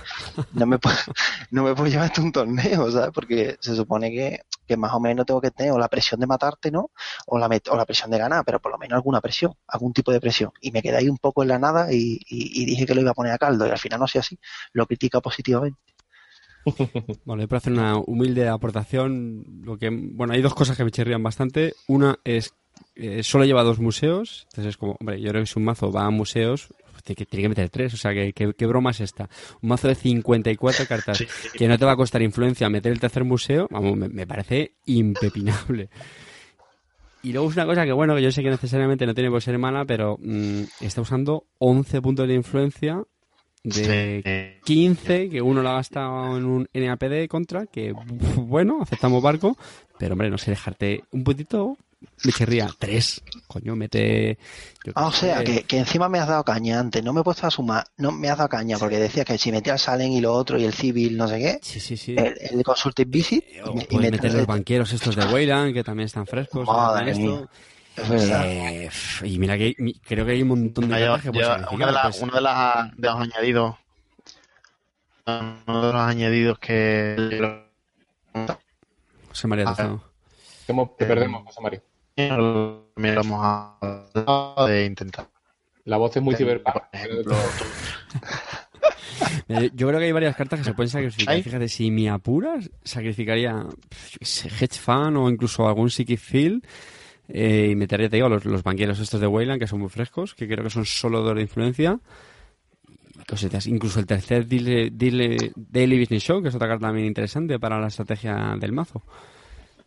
no 1.51 1.63
me 1.65 1.75
puedo, 1.75 1.89
llevar 1.91 2.07
esto 2.07 2.21
a 2.21 2.25
un 2.25 2.33
torneo, 2.33 2.91
¿sabes? 2.91 3.11
Porque 3.15 3.57
se 3.61 3.75
supone 3.75 4.11
que, 4.11 4.41
que 4.67 4.77
más 4.77 4.93
o 4.93 5.01
menos 5.01 5.27
tengo 5.27 5.41
que 5.41 5.51
tener 5.51 5.73
o 5.73 5.79
la 5.79 5.89
presión 5.89 6.21
de 6.21 6.27
matarte, 6.27 6.71
¿no? 6.71 6.91
O 7.27 7.39
la, 7.39 7.49
o 7.71 7.77
la 7.77 7.85
presión 7.87 8.11
de 8.11 8.19
ganar, 8.19 8.45
pero 8.45 8.61
por 8.61 8.73
lo 8.73 8.79
menos 8.79 8.97
alguna 8.97 9.21
presión, 9.21 9.55
algún 9.69 9.93
tipo 9.93 10.13
de 10.13 10.21
presión. 10.21 10.51
Y 10.61 10.71
me 10.73 10.83
quedé 10.83 10.97
ahí 10.97 11.09
un 11.09 11.19
poco 11.19 11.43
en 11.43 11.49
la 11.49 11.59
nada 11.59 11.93
y, 11.93 12.19
y- 12.29 12.63
y 12.63 12.65
dije 12.65 12.87
que 12.87 12.95
lo 12.95 13.01
iba 13.01 13.11
a 13.13 13.15
poner 13.15 13.33
a 13.33 13.39
caldo 13.39 13.67
y 13.67 13.71
al 13.71 13.79
final 13.79 14.01
no 14.01 14.09
sé 14.09 14.19
así, 14.19 14.39
lo 14.73 14.87
critica 14.87 15.21
positivamente. 15.21 15.81
Bueno, 17.25 17.43
yo 17.43 17.49
para 17.49 17.59
hacer 17.59 17.73
una 17.73 17.97
humilde 17.99 18.49
aportación, 18.49 19.45
lo 19.65 19.77
que, 19.79 19.91
bueno, 19.91 20.33
hay 20.35 20.43
dos 20.43 20.55
cosas 20.55 20.77
que 20.77 20.85
me 20.85 20.91
chirrían 20.91 21.23
bastante. 21.23 21.75
Una 21.89 22.19
es, 22.25 22.55
eh, 22.97 23.23
solo 23.23 23.45
lleva 23.45 23.63
dos 23.65 23.79
museos, 23.81 24.47
entonces 24.51 24.71
es 24.71 24.77
como, 24.77 24.97
hombre, 25.01 25.21
yo 25.21 25.31
creo 25.31 25.43
que 25.43 25.47
si 25.47 25.59
un 25.59 25.65
mazo 25.65 25.91
va 25.91 26.05
a 26.07 26.11
museos, 26.11 26.69
pues 26.93 27.03
tiene 27.05 27.17
que, 27.17 27.27
tiene 27.27 27.43
que 27.45 27.49
meter 27.49 27.71
tres, 27.71 27.95
o 27.95 27.97
sea, 27.97 28.13
que- 28.13 28.33
¿qué 28.33 28.67
broma 28.67 28.91
es 28.91 29.01
esta? 29.01 29.29
Un 29.61 29.69
mazo 29.71 29.89
de 29.89 29.95
54 29.95 30.87
cartas 30.87 31.19
Sí. 31.19 31.27
que 31.57 31.69
no 31.69 31.79
te 31.79 31.85
va 31.85 31.93
a 31.93 31.97
costar 31.97 32.23
influencia 32.23 32.69
meter 32.69 32.93
el 32.93 33.01
tercer 33.01 33.25
museo, 33.25 33.67
vamos, 33.71 33.97
me, 33.97 34.09
me 34.09 34.27
parece 34.27 34.73
impepinable. 34.87 35.89
Y 37.25 37.33
luego 37.33 37.49
es 37.51 37.57
una 37.57 37.67
cosa 37.67 37.85
que, 37.85 37.93
bueno, 37.93 38.17
que 38.17 38.23
yo 38.23 38.33
sé 38.33 38.43
que 38.43 38.51
necesariamente 38.51 39.07
no 39.07 39.15
tiene 39.15 39.31
por 39.31 39.41
ser 39.41 39.57
mala, 39.57 39.85
pero 39.85 40.19
mm, 40.21 40.63
está 40.81 41.03
usando 41.03 41.45
11 41.59 42.03
puntos 42.03 42.27
de 42.27 42.35
influencia 42.35 43.01
de 43.65 44.61
15, 44.65 45.29
que 45.29 45.41
uno 45.43 45.63
lo 45.63 45.69
ha 45.71 45.75
gastado 45.75 46.37
en 46.37 46.45
un 46.45 46.69
NAPD 46.73 47.29
contra, 47.29 47.67
que 47.67 47.93
bueno, 48.37 48.81
aceptamos 48.83 49.23
barco, 49.23 49.57
pero 49.99 50.13
hombre, 50.15 50.31
no 50.31 50.39
sé, 50.39 50.51
dejarte 50.51 51.05
un 51.13 51.23
puntito, 51.25 51.77
me 52.25 52.33
querría 52.33 52.69
tres, 52.79 53.23
coño, 53.47 53.77
mete... 53.77 54.37
yo 54.85 54.93
Ah, 54.97 55.07
o 55.07 55.13
sea, 55.13 55.45
que, 55.45 55.63
que 55.63 55.79
encima 55.79 56.09
me 56.09 56.19
has 56.19 56.27
dado 56.27 56.43
caña 56.43 56.81
antes. 56.81 57.05
No 57.05 57.13
me 57.13 57.21
he 57.21 57.23
puesto 57.23 57.47
a 57.47 57.51
sumar. 57.53 57.85
No 57.97 58.11
me 58.11 58.29
has 58.29 58.39
dado 58.39 58.49
caña 58.49 58.77
porque 58.77 58.99
decías 58.99 59.25
que 59.25 59.39
si 59.39 59.53
metía 59.53 59.75
el 59.75 59.79
Salen 59.79 60.11
y 60.13 60.21
lo 60.21 60.33
otro 60.33 60.59
y 60.59 60.65
el 60.65 60.73
Civil, 60.73 61.17
no 61.17 61.29
sé 61.29 61.39
qué, 61.39 61.59
Sí, 61.63 61.79
sí, 61.79 61.97
sí. 61.97 62.17
el, 62.19 62.35
el 62.41 62.65
Consulting 62.65 63.09
Visit, 63.09 63.45
y, 63.49 63.75
me- 63.77 63.87
y 63.89 63.97
meter 63.99 64.25
los 64.33 64.41
el- 64.41 64.47
banqueros 64.47 64.93
estos 64.93 65.15
de 65.15 65.25
Wayland, 65.27 65.73
que 65.75 65.85
también 65.85 66.07
están 66.07 66.27
frescos. 66.27 66.67
Madre 66.67 67.15
mía. 67.15 67.49
Eh, 67.97 68.89
y 69.25 69.39
mira 69.39 69.57
que 69.59 69.75
creo 70.03 70.25
que 70.25 70.33
hay 70.33 70.43
un 70.43 70.49
montón 70.49 70.89
de 70.89 70.99
cartas 70.99 71.23
que 71.23 71.31
sacrificar, 71.31 71.69
uno 71.73 71.87
de, 71.87 71.93
la- 71.93 72.03
pues, 72.03 72.21
uno 72.23 72.33
de 72.35 72.41
las- 72.41 72.97
de 72.97 73.09
los 73.09 73.21
añadidos 73.21 73.77
uno 75.27 75.87
de 75.87 75.93
los 75.93 76.03
añadidos 76.03 76.59
que 76.59 77.63
José 79.29 79.47
María 79.47 79.65
Ah, 79.69 79.71
Tezano. 79.75 80.03
Hacemos- 80.63 80.97
Te 80.97 81.05
perdemos, 81.07 81.45
José 81.45 81.61
Mario. 81.61 81.83
también 82.17 83.15
lo 83.15 83.21
hemos 83.21 83.41
hablado 83.45 84.67
de 84.67 84.85
intentar 84.87 85.29
La 85.85 85.97
voz 85.97 86.17
es 86.17 86.23
muy 86.23 86.35
ciberpunk. 86.37 86.77
Mira, 89.49 89.61
Yo, 89.75 89.89
creo 89.89 89.99
que 89.99 90.07
hay 90.07 90.13
varias 90.13 90.37
cartas 90.37 90.61
que 90.61 90.65
se 90.65 90.75
pueden 90.75 90.91
sacrificar. 90.91 91.35
¿Hay? 91.35 91.43
Fíjate, 91.43 91.69
si 91.69 91.91
me 91.91 92.09
apuras, 92.11 92.71
sacrificaría 92.85 93.53
yo 93.53 94.19
qué 94.19 94.25
sé, 94.25 94.49
Hedge 94.49 94.79
Fan 94.79 95.17
o 95.17 95.29
incluso 95.29 95.67
algún 95.67 95.91
Psychic 95.91 96.19
Field. 96.19 96.65
Eh, 97.29 97.69
y 97.71 97.75
metería, 97.77 98.09
te 98.09 98.17
digo, 98.17 98.29
los, 98.29 98.45
los 98.45 98.63
banqueros 98.63 98.99
estos 98.99 99.21
de 99.21 99.27
Wayland, 99.27 99.61
que 99.61 99.67
son 99.67 99.81
muy 99.81 99.89
frescos, 99.89 100.35
que 100.35 100.47
creo 100.49 100.65
que 100.65 100.71
son 100.71 100.85
solo 100.85 101.35
de 101.35 101.41
influencia. 101.43 101.99
Cositas. 103.29 103.67
Incluso 103.67 104.01
el 104.01 104.07
tercer 104.07 104.47
Daily, 104.49 104.91
Daily- 104.91 105.53
Daily 105.55 106.01
Business 106.01 106.23
Show, 106.25 106.43
que 106.43 106.49
es 106.49 106.55
otra 106.55 106.69
carta 106.69 106.87
también 106.89 107.07
interesante 107.07 107.59
para 107.59 107.79
la 107.81 107.87
estrategia 107.89 108.57
del 108.59 108.73
mazo. 108.73 109.03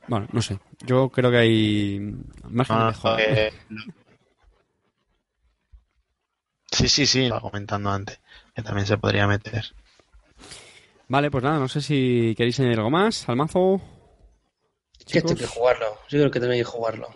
Bueno, 0.08 0.28
no 0.32 0.42
sé. 0.42 0.60
Yo 0.86 1.10
creo 1.10 1.32
que 1.32 1.38
hay 1.38 2.00
margen 2.50 2.78
de 2.78 2.84
Ah, 2.84 2.88
mejora. 2.88 3.24
eh, 3.24 3.52
sí 6.72 6.88
sí 6.88 7.06
sí 7.06 7.28
lo 7.30 7.40
comentando 7.42 7.90
antes 7.90 8.20
que 8.54 8.62
también 8.62 8.86
se 8.86 8.98
podría 8.98 9.28
meter 9.28 9.64
Vale, 11.08 11.30
pues 11.30 11.44
nada, 11.44 11.60
no 11.60 11.68
sé 11.68 11.82
si 11.82 12.34
queréis 12.36 12.60
añadir 12.60 12.80
algo 12.80 12.90
más 12.90 13.30
al 13.30 13.36
mazo. 13.36 13.80
Que 15.06 15.20
esto 15.20 15.30
hay 15.32 15.36
que 15.36 15.46
jugarlo. 15.46 15.86
Yo 16.10 16.18
creo 16.20 16.32
que 16.32 16.40
también 16.40 16.54
hay 16.60 16.66
que 16.66 16.72
jugarlo. 16.72 17.10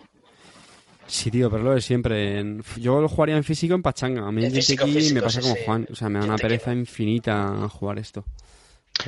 Sí, 1.10 1.30
tío, 1.30 1.50
pero 1.50 1.62
lo 1.64 1.74
de 1.74 1.80
siempre. 1.80 2.38
En- 2.40 2.62
Yo 2.76 3.00
lo 3.00 3.08
jugaría 3.08 3.36
en 3.36 3.44
físico 3.44 3.74
en 3.74 3.82
pachanga. 3.82 4.26
A 4.26 4.32
mí 4.32 4.44
En 4.44 4.52
físico, 4.52 4.86
físico, 4.86 5.14
me 5.16 5.22
pasa 5.22 5.40
sí, 5.40 5.42
como 5.42 5.54
sí. 5.56 5.62
Juan. 5.66 5.86
O 5.90 5.94
sea, 5.94 6.08
me 6.08 6.18
da 6.20 6.24
una 6.24 6.36
pereza 6.38 6.72
infinita 6.72 7.68
jugar 7.68 7.98
esto. 7.98 8.24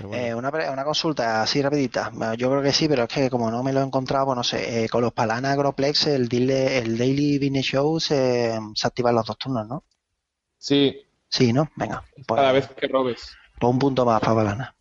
Bueno. 0.03 0.17
Eh, 0.17 0.35
una, 0.35 0.51
pre- 0.51 0.71
una 0.71 0.85
consulta 0.85 1.43
así 1.43 1.61
rapidita. 1.63 2.11
Bueno, 2.15 2.35
Yo 2.35 2.51
creo 2.51 2.63
que 2.63 2.73
sí, 2.73 2.89
pero 2.89 3.03
es 3.05 3.09
que 3.09 3.29
como 3.31 3.51
no 3.51 3.63
me 3.63 3.73
lo 3.73 3.81
he 3.81 3.85
encontrado, 3.85 4.27
pues 4.27 4.37
no 4.37 4.43
sé. 4.45 4.85
eh, 4.85 4.89
con 4.89 5.03
los 5.03 5.13
Palana 5.13 5.53
Agroplex, 5.53 6.07
el, 6.09 6.29
daily- 6.29 6.53
el 6.53 6.97
Daily 6.99 7.39
Business 7.39 7.67
Show 7.67 8.01
se, 8.01 8.59
se 8.75 8.87
activan 8.87 9.15
los 9.15 9.27
dos 9.27 9.39
turnos, 9.39 9.69
¿no? 9.69 9.85
Sí, 10.59 10.97
Sí, 11.29 11.53
¿no? 11.53 11.71
Venga. 11.77 12.05
Pues, 12.27 12.39
cada 12.39 12.53
vez 12.53 12.69
que 12.69 12.89
robes. 12.89 13.31
pues 13.59 13.71
un 13.73 13.79
punto 13.79 14.05
más 14.05 14.21
para 14.21 14.35
Palana. 14.35 14.75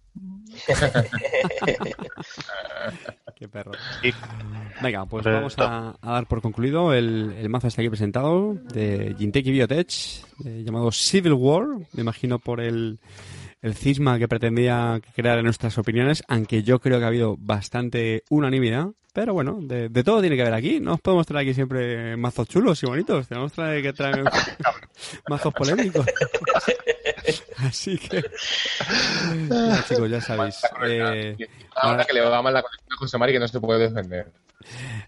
Qué 3.35 3.47
perro. 3.47 3.71
Y- 4.03 4.13
Venga, 4.81 5.05
pues 5.05 5.23
Pero- 5.23 5.35
vamos 5.37 5.55
a, 5.57 5.95
a 6.01 6.11
dar 6.13 6.27
por 6.27 6.41
concluido 6.41 6.93
el, 6.93 7.33
el 7.37 7.49
mazo 7.49 7.67
está 7.67 7.81
aquí 7.81 7.89
presentado 7.89 8.55
de 8.73 9.15
Jinteki 9.17 9.51
Biotech, 9.51 9.89
eh, 10.45 10.63
llamado 10.65 10.91
Civil 10.91 11.33
War, 11.33 11.65
me 11.93 12.01
imagino 12.01 12.39
por 12.39 12.59
el, 12.61 12.99
el 13.61 13.73
cisma 13.75 14.17
que 14.19 14.27
pretendía 14.27 14.99
crear 15.15 15.37
en 15.39 15.45
nuestras 15.45 15.77
opiniones, 15.77 16.23
aunque 16.27 16.63
yo 16.63 16.79
creo 16.79 16.99
que 16.99 17.05
ha 17.05 17.07
habido 17.07 17.35
bastante 17.37 18.23
unanimidad. 18.29 18.87
Pero 19.13 19.33
bueno, 19.33 19.59
de, 19.61 19.89
de 19.89 20.03
todo 20.05 20.21
tiene 20.21 20.37
que 20.37 20.41
haber 20.43 20.53
aquí. 20.53 20.79
No 20.79 20.93
os 20.93 21.01
podemos 21.01 21.27
traer 21.27 21.45
aquí 21.45 21.53
siempre 21.53 22.15
mazos 22.15 22.47
chulos 22.47 22.81
y 22.81 22.85
bonitos. 22.85 23.27
Tenemos 23.27 23.51
traer- 23.53 23.81
que 23.81 23.91
traer 23.91 24.23
mazos 25.29 25.53
polémicos. 25.53 26.05
Así 27.57 27.97
que... 27.97 28.23
Ya, 29.49 29.83
chicos, 29.87 30.09
ya 30.09 30.21
sabéis. 30.21 30.57
Eh, 30.85 31.35
Ahora 31.75 32.03
que 32.05 32.13
le 32.13 32.21
va 32.21 32.41
mal 32.41 32.53
la 32.53 32.61
conexión 32.61 32.93
a 32.93 32.97
José 32.97 33.17
Mario 33.17 33.33
que 33.33 33.39
no 33.39 33.47
se 33.47 33.59
puede 33.59 33.87
defender. 33.89 34.31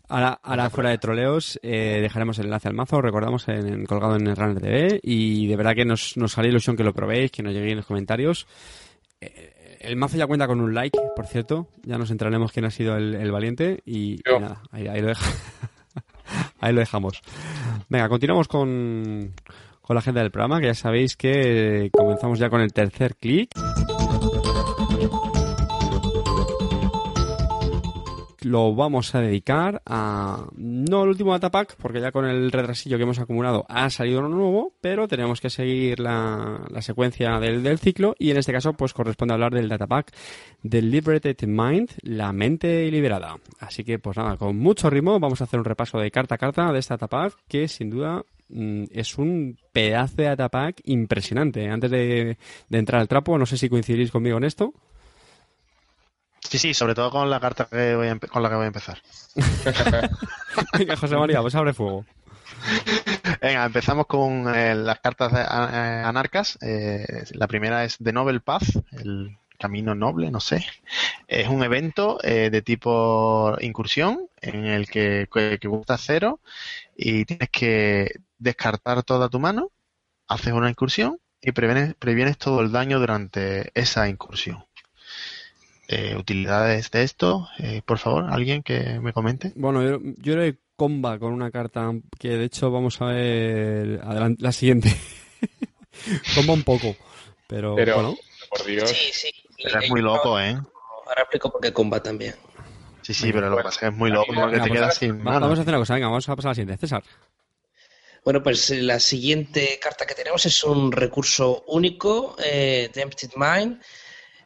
Ahora, 0.10 0.40
ahora 0.42 0.70
fuera 0.70 0.90
de 0.90 0.98
troleos, 0.98 1.60
eh, 1.62 2.00
dejaremos 2.02 2.40
el 2.40 2.46
enlace 2.46 2.68
al 2.70 2.74
mazo, 2.74 3.02
recordamos, 3.02 3.48
en, 3.50 3.68
en- 3.68 3.86
colgado 3.86 4.16
en 4.16 4.28
el 4.28 4.36
Runner 4.36 4.60
TV. 4.62 5.00
Y 5.04 5.48
de 5.48 5.56
verdad 5.56 5.76
que 5.76 5.86
nos, 5.86 6.18
nos 6.18 6.38
hará 6.38 6.48
ilusión 6.48 6.76
que 6.76 6.84
lo 6.84 6.94
probéis, 6.94 7.32
que 7.32 7.44
nos 7.44 7.54
lleguéis 7.54 7.72
en 7.74 7.78
los 7.78 7.86
comentarios. 7.86 8.48
Eh, 9.22 9.78
el 9.82 9.96
mazo 9.96 10.18
ya 10.18 10.26
cuenta 10.28 10.48
con 10.48 10.60
un 10.62 10.74
like, 10.74 10.98
por 11.16 11.28
cierto. 11.28 11.68
Ya 11.84 11.98
nos 11.98 12.10
entraremos 12.12 12.52
quién 12.52 12.66
ha 12.66 12.72
sido 12.72 12.96
el, 12.98 13.16
el 13.16 13.32
valiente. 13.32 13.82
Y, 13.86 14.22
nada, 14.40 14.62
ahí, 14.72 14.88
ahí 14.88 15.02
lo 15.02 15.08
deja- 15.10 15.32
ahí 16.62 16.74
lo 16.74 16.80
dejamos. 16.80 17.22
Venga, 17.90 18.10
continuamos 18.10 18.48
con, 18.48 19.34
con 19.84 19.96
la 19.96 20.00
agenda 20.00 20.22
del 20.22 20.32
programa, 20.32 20.62
que 20.62 20.68
ya 20.68 20.74
sabéis 20.74 21.18
que 21.18 21.92
comenzamos 21.92 22.40
ya 22.40 22.50
con 22.50 22.62
el 22.62 22.72
tercer 22.72 23.16
clic. 23.16 23.52
Lo 28.46 28.76
vamos 28.76 29.14
a 29.16 29.22
dedicar 29.22 29.82
a 29.86 30.48
no 30.56 31.04
el 31.04 31.10
último 31.10 31.32
datapack 31.32 31.76
porque 31.78 32.02
ya 32.02 32.12
con 32.12 32.26
el 32.26 32.52
retrasillo 32.52 32.98
que 32.98 33.04
hemos 33.04 33.20
acumulado 33.20 33.66
ha 33.70 33.90
salido 33.90 34.20
uno 34.20 34.30
nuevo 34.30 34.74
pero 34.82 35.08
tenemos 35.08 35.42
que 35.42 35.50
seguir 35.50 36.00
la, 36.00 36.66
la 36.70 36.82
secuencia 36.82 37.40
del, 37.40 37.64
del 37.64 37.80
ciclo 37.80 38.16
y 38.20 38.32
en 38.32 38.38
este 38.38 38.52
caso 38.52 38.74
pues 38.74 38.94
corresponde 38.94 39.34
hablar 39.34 39.54
del 39.54 39.70
datapack 39.70 40.14
del 40.62 40.92
Liberated 40.92 41.48
Mind 41.48 41.92
la 42.02 42.32
mente 42.34 42.90
liberada. 42.90 43.38
Así 43.60 43.84
que 43.84 44.00
pues 44.00 44.18
nada 44.18 44.38
con 44.38 44.58
mucho 44.58 44.90
ritmo 44.90 45.20
vamos 45.20 45.42
a 45.42 45.46
hacer 45.46 45.60
un 45.60 45.66
repaso 45.66 46.00
de 46.00 46.12
carta 46.12 46.36
a 46.36 46.38
carta 46.38 46.72
de 46.72 46.80
este 46.80 46.94
datapack 46.94 47.36
que 47.48 47.68
sin 47.68 47.90
duda 47.90 48.24
mm, 48.50 48.86
es 48.92 49.18
un 49.18 49.58
pedazo 49.72 50.16
de 50.18 50.24
datapack 50.26 50.82
impresionante. 50.86 51.70
Antes 51.70 51.92
de, 51.92 52.38
de 52.70 52.78
entrar 52.78 53.02
al 53.02 53.08
trapo 53.08 53.38
no 53.38 53.46
sé 53.46 53.58
si 53.58 53.70
coincidís 53.70 54.12
conmigo 54.12 54.38
en 54.38 54.46
esto 54.46 54.74
sí 56.50 56.60
sí 56.60 56.74
sobre 56.74 56.96
todo 56.96 57.12
con 57.12 57.30
la 57.30 57.40
carta 57.40 57.66
que 57.66 57.96
voy 57.96 58.08
a 58.08 58.20
con 58.20 58.44
la 58.44 58.50
que 58.50 58.56
voy 58.56 58.66
a 58.66 58.68
empezar 58.68 59.02
venga 60.78 60.96
José 60.96 61.16
María 61.16 61.42
pues 61.42 61.56
abre 61.56 61.74
fuego 61.74 62.06
Venga, 63.42 63.66
empezamos 63.66 64.08
con 64.08 64.54
eh, 64.56 64.74
las 64.76 65.00
cartas 65.00 65.34
de, 65.34 65.42
eh, 65.42 65.44
anarcas. 65.44 66.58
Eh, 66.62 67.06
la 67.32 67.48
primera 67.48 67.84
es 67.84 67.98
The 67.98 68.14
Noble 68.14 68.40
Path, 68.40 68.64
el 68.92 69.38
camino 69.58 69.96
noble, 69.96 70.32
no 70.32 70.40
sé. 70.40 70.66
Es 71.28 71.48
un 71.48 71.64
evento 71.64 72.20
eh, 72.24 72.50
de 72.50 72.62
tipo 72.62 73.56
incursión 73.62 74.28
en 74.42 74.66
el 74.66 74.88
que, 74.88 75.28
que, 75.34 75.58
que 75.60 75.70
cuesta 75.70 75.98
cero 75.98 76.42
y 76.96 77.26
tienes 77.26 77.50
que 77.50 78.12
descartar 78.38 79.04
toda 79.04 79.30
tu 79.30 79.40
mano, 79.40 79.72
haces 80.28 80.54
una 80.54 80.70
incursión 80.70 81.20
y 81.42 81.52
previenes, 81.52 81.96
previenes 81.96 82.38
todo 82.38 82.62
el 82.62 82.72
daño 82.72 83.00
durante 83.00 83.72
esa 83.74 84.10
incursión. 84.10 84.66
Eh, 85.88 86.16
utilidades 86.18 86.92
de 86.92 87.04
esto, 87.04 87.50
eh, 87.60 87.82
por 87.86 87.98
favor, 87.98 88.26
alguien 88.30 88.64
que 88.64 89.00
me 89.00 89.12
comente. 89.12 89.52
Bueno, 89.56 89.84
yo, 89.84 90.00
yo 90.18 90.38
le 90.38 90.58
comba 90.76 91.20
con 91.20 91.34
una 91.34 91.52
carta 91.52 91.92
que 92.18 92.30
de 92.30 92.46
hecho 92.46 92.72
vamos 92.72 93.02
a 93.02 93.06
ver 93.06 94.00
adelante, 94.04 94.42
la 94.42 94.52
siguiente. 94.52 94.96
comba 96.36 96.54
un 96.54 96.64
poco, 96.64 96.96
pero, 97.48 97.76
Pero, 97.76 97.96
bueno. 97.96 98.16
por 98.50 98.66
Dios. 98.66 98.90
Sí, 98.90 99.12
sí. 99.12 99.32
Pero 99.62 99.80
es 99.82 99.90
muy 99.90 100.02
loco, 100.02 100.40
¿eh? 100.40 100.58
Ahora 101.06 101.22
explico 101.22 101.52
por 101.52 101.62
qué 101.62 101.74
comba 101.74 102.02
también. 102.02 102.36
Sí, 103.02 103.14
sí, 103.14 103.34
pero 103.34 103.50
lo 103.50 103.58
que 103.58 103.64
pasa 103.64 103.76
es 103.76 103.80
que 103.80 103.86
es 103.88 103.94
muy 103.94 104.10
loco 104.10 104.34
porque 104.34 104.56
te 104.56 104.60
pues, 104.62 104.72
quedas 104.72 104.96
sin 104.96 105.22
mano. 105.22 105.42
vamos 105.42 105.60
a 105.60 105.62
hacer 105.64 105.74
una 105.74 105.82
cosa, 105.82 105.94
venga, 105.96 106.08
vamos 106.08 106.30
a 106.30 106.36
pasar 106.36 106.50
a 106.50 106.52
la 106.52 106.56
siguiente. 106.56 106.78
César. 106.78 107.04
Bueno, 108.24 108.42
pues 108.42 108.70
eh, 108.72 108.82
la 108.82 109.02
siguiente 109.02 109.78
carta 109.82 110.06
que 110.06 110.16
tenemos 110.16 110.46
es 110.46 110.64
un 110.64 110.94
recurso 110.94 111.66
único, 111.68 112.38
eh, 112.44 112.90
The 112.94 113.02
Empty 113.02 113.28
Mind, 113.36 113.82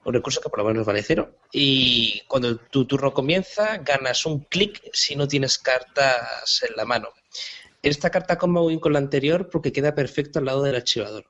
un 0.08 0.14
recurso 0.14 0.40
que 0.42 0.50
por 0.50 0.60
lo 0.60 0.66
menos 0.66 0.86
vale 0.86 1.04
cero. 1.04 1.36
Y 1.52 2.22
cuando 2.28 2.58
tu 2.58 2.86
turno 2.86 3.14
comienza, 3.14 3.78
ganas 3.78 4.26
un 4.26 4.40
clic 4.46 4.82
si 4.94 5.16
no 5.16 5.28
tienes 5.28 5.58
cartas 5.58 6.64
en 6.68 6.76
la 6.76 6.86
mano. 6.86 7.10
Esta 7.82 8.10
carta 8.10 8.38
comba 8.38 8.62
muy 8.62 8.80
con 8.80 8.94
la 8.94 9.00
anterior 9.00 9.50
porque 9.50 9.72
queda 9.72 9.94
perfecto 9.94 10.40
al 10.40 10.46
lado 10.46 10.64
del 10.64 10.76
archivador. 10.76 11.26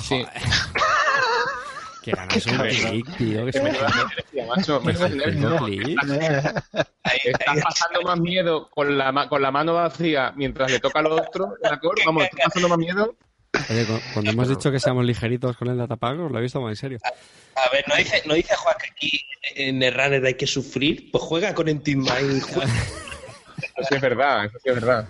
Sí. 0.00 0.24
Que 2.00 2.12
ganas 2.12 2.46
un 2.46 2.56
clic, 2.58 3.16
tío. 3.18 3.44
Que 3.44 3.52
se 3.52 3.62
me 3.62 4.46
macho, 4.46 4.80
me- 4.80 4.92
un 4.96 5.56
clic. 5.66 5.98
Ahí- 7.02 7.18
Estás 7.24 7.60
pasando 7.62 8.00
más 8.02 8.18
miedo 8.20 8.70
con 8.70 8.96
la, 8.96 9.10
ma- 9.12 9.28
con 9.28 9.42
la 9.42 9.50
mano 9.50 9.74
vacía 9.74 10.32
mientras 10.36 10.70
le 10.70 10.78
toca 10.80 11.00
al 11.00 11.06
otro. 11.06 11.54
¿de 11.60 11.68
acuerdo? 11.68 12.02
Vamos, 12.06 12.22
estás 12.24 12.40
pasando 12.44 12.68
más 12.68 12.78
miedo. 12.78 13.14
Oye, 13.70 13.84
cu- 13.86 14.00
cuando 14.12 14.30
hemos 14.30 14.48
dicho 14.48 14.70
que 14.70 14.80
seamos 14.80 15.04
ligeritos 15.04 15.56
con 15.56 15.68
el 15.68 15.76
datapack, 15.78 16.18
os 16.20 16.30
lo 16.30 16.38
he 16.38 16.42
visto 16.42 16.60
muy 16.60 16.70
en 16.70 16.76
serio. 16.76 16.98
A 17.54 17.70
ver, 17.72 17.84
¿no 17.88 17.96
dice, 17.96 18.22
¿no 18.26 18.34
dice 18.34 18.54
Juan 18.54 18.74
que 18.80 18.90
aquí 18.90 19.24
en 19.56 19.82
el 19.82 19.92
runner 19.94 20.24
hay 20.24 20.34
que 20.34 20.46
sufrir? 20.46 21.10
Pues 21.10 21.24
juega 21.24 21.54
con 21.54 21.66
Mind. 21.66 22.08
Eso 23.58 23.88
sí 23.88 23.94
es 23.96 24.00
verdad, 24.00 24.44
eso 24.44 24.58
sí 24.62 24.68
es 24.68 24.74
verdad. 24.76 25.08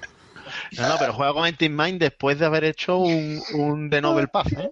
No, 0.79 0.89
no, 0.89 0.97
pero 0.99 1.13
juega 1.13 1.33
con 1.35 1.45
Mind 1.77 2.01
después 2.01 2.39
de 2.39 2.47
haber 2.47 2.65
hecho 2.65 2.97
un, 2.99 3.43
un 3.55 3.91
The 3.91 4.01
Noble 4.01 4.29
Path, 4.29 4.53
¿eh? 4.59 4.71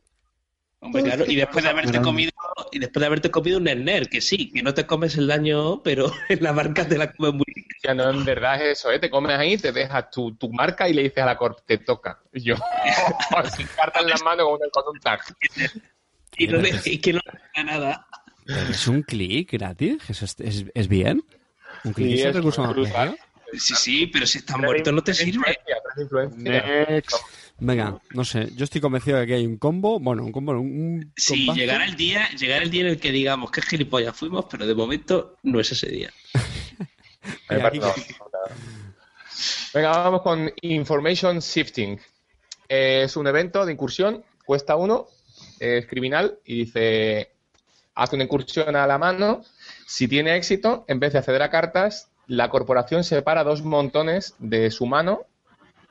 Hombre, 0.80 1.02
claro, 1.02 1.24
y 1.26 1.36
después 1.36 1.64
de 1.64 1.70
haberte 1.70 1.92
grande. 1.92 2.06
comido, 2.06 2.32
y 2.70 2.78
después 2.78 3.00
de 3.00 3.06
haberte 3.06 3.30
comido 3.30 3.58
un 3.58 3.64
Nerner, 3.64 4.08
que 4.08 4.20
sí, 4.20 4.50
que 4.52 4.62
no 4.62 4.74
te 4.74 4.86
comes 4.86 5.16
el 5.16 5.26
daño, 5.26 5.82
pero 5.82 6.12
en 6.28 6.42
la 6.42 6.52
marca 6.52 6.86
te 6.86 6.98
la 6.98 7.12
comes 7.12 7.34
muy 7.34 7.44
bien. 7.54 7.66
Ya 7.82 7.94
no, 7.94 8.10
en 8.10 8.24
verdad 8.24 8.56
es 8.56 8.78
eso, 8.78 8.90
¿eh? 8.90 8.98
Te 8.98 9.10
comes 9.10 9.38
ahí, 9.38 9.56
te 9.56 9.72
dejas 9.72 10.10
tu, 10.10 10.34
tu 10.36 10.50
marca 10.50 10.88
y 10.88 10.94
le 10.94 11.02
dices 11.04 11.22
a 11.22 11.26
la 11.26 11.36
corp, 11.36 11.60
te 11.66 11.78
toca. 11.78 12.20
Y 12.32 12.42
yo, 12.42 12.56
sin 13.56 13.66
carta 13.68 14.00
en 14.00 14.08
la 14.08 14.16
mano 14.24 14.44
con 14.44 14.54
un, 14.62 14.70
con 14.70 14.84
un 14.92 15.00
tag. 15.00 15.20
Y, 16.36 16.46
no 16.46 16.58
le, 16.58 16.70
y 16.84 16.98
que 16.98 17.12
no 17.12 17.20
le 17.24 17.40
da 17.54 17.62
nada. 17.64 18.06
Es 18.70 18.86
un 18.86 19.02
clic 19.02 19.52
gratis, 19.52 19.98
eso 20.08 20.24
es, 20.24 20.36
es, 20.40 20.64
es 20.74 20.88
bien. 20.88 21.22
Un 21.84 21.92
clic 21.92 22.16
Sí, 22.16 22.22
es 22.22 22.34
recurso 22.34 22.62
más. 22.62 23.14
Sí, 23.52 23.74
sí, 23.74 24.06
pero 24.08 24.26
si 24.26 24.38
estás 24.38 24.58
muerto 24.58 24.92
no 24.92 25.02
te 25.02 25.14
sirve. 25.14 25.58
Next. 26.36 27.16
Venga, 27.59 27.98
no 28.11 28.24
sé, 28.24 28.50
yo 28.54 28.64
estoy 28.64 28.82
convencido 28.82 29.18
de 29.18 29.26
que 29.26 29.34
hay 29.34 29.46
un 29.46 29.57
combo, 29.57 29.98
bueno, 29.98 30.24
un 30.24 30.32
combo, 30.32 30.52
un, 30.52 30.61
un 30.61 31.12
Sí, 31.16 31.46
compacto. 31.46 31.61
llegará 31.61 31.84
el 31.86 31.96
día, 31.96 32.28
llegará 32.38 32.62
el 32.62 32.70
día 32.70 32.82
en 32.82 32.86
el 32.88 33.00
que 33.00 33.11
digamos 33.12 33.50
que 33.50 33.62
gilipollas 33.62 34.14
fuimos, 34.14 34.44
pero 34.50 34.66
de 34.66 34.74
momento 34.74 35.36
no 35.42 35.59
es 35.59 35.72
ese 35.72 35.88
día. 35.88 36.12
Venga, 39.74 39.90
vamos 39.90 40.22
con 40.22 40.50
Information 40.62 41.38
Shifting. 41.40 41.98
Es 42.68 43.16
un 43.16 43.26
evento 43.26 43.64
de 43.64 43.72
incursión, 43.72 44.24
cuesta 44.44 44.76
uno, 44.76 45.07
es 45.59 45.86
criminal 45.86 46.38
y 46.44 46.64
dice, 46.64 47.30
hace 47.94 48.16
una 48.16 48.24
incursión 48.24 48.74
a 48.76 48.86
la 48.86 48.98
mano, 48.98 49.42
si 49.86 50.09
tiene 50.09 50.36
éxito, 50.36 50.84
en 50.88 50.98
vez 51.00 51.12
de 51.12 51.18
acceder 51.20 51.42
a 51.42 51.50
cartas, 51.50 52.11
la 52.26 52.48
corporación 52.48 53.04
separa 53.04 53.44
dos 53.44 53.62
montones 53.62 54.34
de 54.38 54.70
su 54.70 54.86
mano 54.86 55.20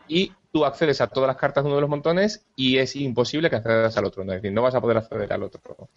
y 0.08 0.32
tú 0.56 0.64
accedes 0.64 1.02
a 1.02 1.08
todas 1.08 1.28
las 1.28 1.36
cartas 1.36 1.66
de 1.66 1.68
uno 1.68 1.76
de 1.76 1.82
los 1.82 1.90
montones 1.90 2.46
y 2.56 2.78
es 2.78 2.96
imposible 2.96 3.50
que 3.50 3.58
accedas 3.58 3.98
al 3.98 4.06
otro. 4.06 4.24
¿no? 4.24 4.32
Es 4.32 4.42
decir, 4.42 4.54
no 4.54 4.62
vas 4.62 4.74
a 4.74 4.80
poder 4.80 4.96
acceder 4.96 5.34
al 5.34 5.44
otro. 5.44 5.60
O 5.78 5.90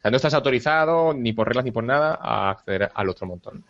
sea, 0.00 0.08
no 0.08 0.16
estás 0.16 0.34
autorizado, 0.34 1.12
ni 1.12 1.32
por 1.32 1.48
reglas 1.48 1.64
ni 1.64 1.72
por 1.72 1.82
nada, 1.82 2.16
a 2.22 2.50
acceder 2.50 2.92
al 2.94 3.08
otro 3.08 3.26
montón. 3.26 3.64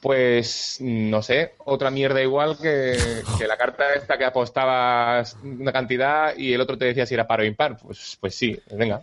Pues 0.00 0.78
no 0.80 1.20
sé, 1.20 1.56
otra 1.58 1.90
mierda 1.90 2.22
igual 2.22 2.56
que, 2.56 2.96
que 3.36 3.46
la 3.46 3.58
carta 3.58 3.92
esta 3.92 4.16
que 4.16 4.24
apostabas 4.24 5.36
una 5.44 5.72
cantidad 5.72 6.34
y 6.34 6.54
el 6.54 6.62
otro 6.62 6.78
te 6.78 6.86
decía 6.86 7.04
si 7.04 7.12
era 7.12 7.26
par 7.26 7.40
o 7.40 7.44
impar. 7.44 7.76
Pues, 7.76 8.16
pues 8.18 8.34
sí, 8.34 8.58
venga. 8.70 9.02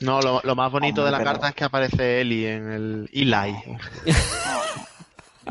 No, 0.00 0.20
lo, 0.20 0.42
lo 0.44 0.54
más 0.54 0.70
bonito 0.70 1.00
Hombre, 1.00 1.16
de 1.16 1.18
la 1.18 1.24
carta 1.24 1.48
es 1.48 1.54
que 1.54 1.64
aparece 1.64 2.20
Eli 2.20 2.44
en 2.44 2.70
el 2.70 3.10
Eli. 3.10 3.56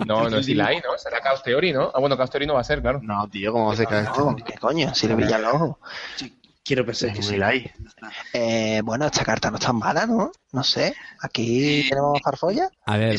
No, 0.06 0.30
no 0.30 0.38
es 0.38 0.47
Eli, 0.47 0.58
¿no? 0.58 0.97
Será 0.97 1.22
Chaos 1.22 1.43
Theory, 1.43 1.74
¿no? 1.74 1.91
Ah, 1.93 2.00
bueno, 2.00 2.16
Chaos 2.18 2.30
Theory 2.30 2.45
no 2.47 2.54
va 2.56 2.62
a 2.62 2.64
ser, 2.64 2.82
claro. 2.82 3.00
No, 3.02 3.28
tío, 3.30 3.52
¿cómo 3.52 3.76
se 3.76 3.86
cae 3.86 4.04
esto? 4.04 4.32
No, 4.32 4.36
¿Qué 4.36 4.54
coño? 4.58 4.93
Si 4.93 5.08
le 5.08 5.16
brilla 5.16 5.38
el 5.38 5.45
ojo. 5.45 5.80
Quiero 6.64 6.86
pensar 6.86 7.12
que. 7.14 7.72
Eh, 8.34 8.82
bueno, 8.84 9.06
esta 9.06 9.26
carta 9.26 9.50
no 9.50 9.58
es 9.58 9.66
tan 9.66 9.78
mala, 9.78 10.06
¿no? 10.06 10.32
No 10.52 10.64
sé. 10.64 10.95
Aquí 11.22 11.88
tenemos 11.89 12.20
farfolla. 12.24 12.70
A 12.86 12.97
ver, 12.97 13.18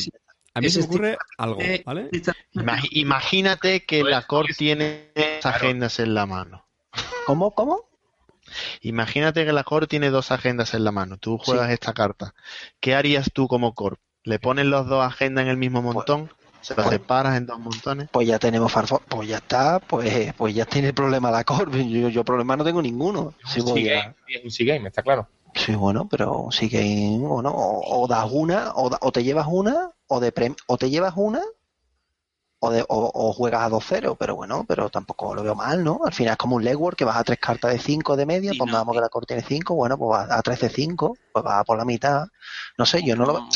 a 0.53 0.61
mí 0.61 0.69
se 0.69 0.79
me 0.79 0.83
este- 0.83 0.95
ocurre 0.95 1.17
algo, 1.37 1.59
Eh, 1.61 1.83
¿vale? 1.85 2.09
Imagínate 2.91 3.85
que 3.85 4.03
la 4.03 4.21
Cor 4.23 4.47
tiene 4.57 5.11
dos 5.15 5.45
agendas 5.45 5.99
en 5.99 6.13
la 6.13 6.25
mano. 6.25 6.65
¿Cómo? 7.25 7.51
¿Cómo? 7.51 7.89
Imagínate 8.81 9.45
que 9.45 9.53
la 9.53 9.63
Core 9.63 9.87
tiene 9.87 10.09
dos 10.09 10.31
agendas 10.31 10.73
en 10.73 10.83
la 10.83 10.91
mano. 10.91 11.17
Tú 11.17 11.37
juegas 11.37 11.69
esta 11.71 11.93
carta. 11.93 12.33
¿Qué 12.79 12.95
harías 12.95 13.31
tú 13.33 13.47
como 13.47 13.73
Core? 13.73 13.97
¿Le 14.23 14.39
pones 14.39 14.65
los 14.65 14.87
dos 14.87 15.05
agendas 15.05 15.43
en 15.43 15.49
el 15.49 15.57
mismo 15.57 15.81
montón? 15.81 16.31
¿Se 16.61 16.75
los 16.75 16.85
pues- 16.85 16.97
separas 16.99 17.37
en 17.37 17.45
dos 17.45 17.59
montones? 17.59 18.09
Pues 18.11 18.27
ya 18.27 18.37
tenemos 18.39 18.71
farfolla. 18.71 19.03
Pues 19.07 19.27
ya 19.27 19.37
está. 19.37 19.79
Pues, 19.79 20.33
pues 20.35 20.53
ya 20.55 20.65
tiene 20.65 20.89
el 20.89 20.93
problema 20.93 21.31
la 21.31 21.43
Corby. 21.43 21.89
Yo, 21.89 22.09
yo 22.09 22.23
problema 22.23 22.55
no 22.55 22.63
tengo 22.63 22.81
ninguno. 22.81 23.33
Sí, 23.47 23.61
voy 23.61 23.89
a- 23.89 24.01
C-Game, 24.03 24.15
es 24.27 24.43
un 24.45 24.51
C-Game, 24.51 24.87
está 24.87 25.01
claro. 25.01 25.27
Sí, 25.53 25.75
bueno, 25.75 26.07
pero 26.09 26.47
sí 26.51 26.69
que 26.69 27.17
bueno, 27.19 27.49
o, 27.49 28.03
o 28.03 28.07
das 28.07 28.25
una, 28.31 28.71
o, 28.75 28.89
da- 28.89 28.99
o 29.01 29.11
te 29.11 29.21
llevas 29.23 29.47
una, 29.49 29.89
o 30.07 30.19
de 30.21 30.33
prem- 30.33 30.55
o 30.67 30.77
te 30.77 30.89
llevas 30.89 31.13
una, 31.17 31.41
o, 32.59 32.69
de, 32.69 32.83
o, 32.87 33.11
o 33.13 33.33
juegas 33.33 33.63
a 33.63 33.69
2-0, 33.69 34.15
pero 34.17 34.35
bueno, 34.35 34.63
pero 34.67 34.89
tampoco 34.89 35.33
lo 35.33 35.41
veo 35.43 35.55
mal, 35.55 35.83
¿no? 35.83 35.99
Al 36.05 36.13
final 36.13 36.33
es 36.33 36.37
como 36.37 36.55
un 36.57 36.63
legwork 36.63 36.95
que 36.95 37.05
vas 37.05 37.17
a 37.17 37.23
tres 37.23 37.39
cartas 37.39 37.71
de 37.73 37.79
5 37.79 38.15
de 38.15 38.25
media, 38.27 38.51
Sí, 38.51 38.57
pues 38.59 38.71
no. 38.71 38.77
vamos 38.77 38.95
que 38.95 39.01
la 39.01 39.09
corte 39.09 39.33
tiene 39.33 39.43
5, 39.47 39.73
bueno, 39.73 39.97
pues 39.97 40.09
vas 40.09 40.31
a 40.31 40.41
3 40.43 40.59
de 40.61 40.69
5, 40.69 41.17
pues 41.33 41.43
vas 41.43 41.59
a 41.59 41.63
por 41.63 41.77
la 41.77 41.85
mitad. 41.85 42.27
No 42.77 42.85
sé, 42.85 43.01
yo 43.03 43.15
no 43.15 43.25
lo 43.25 43.33
veo. 43.33 43.47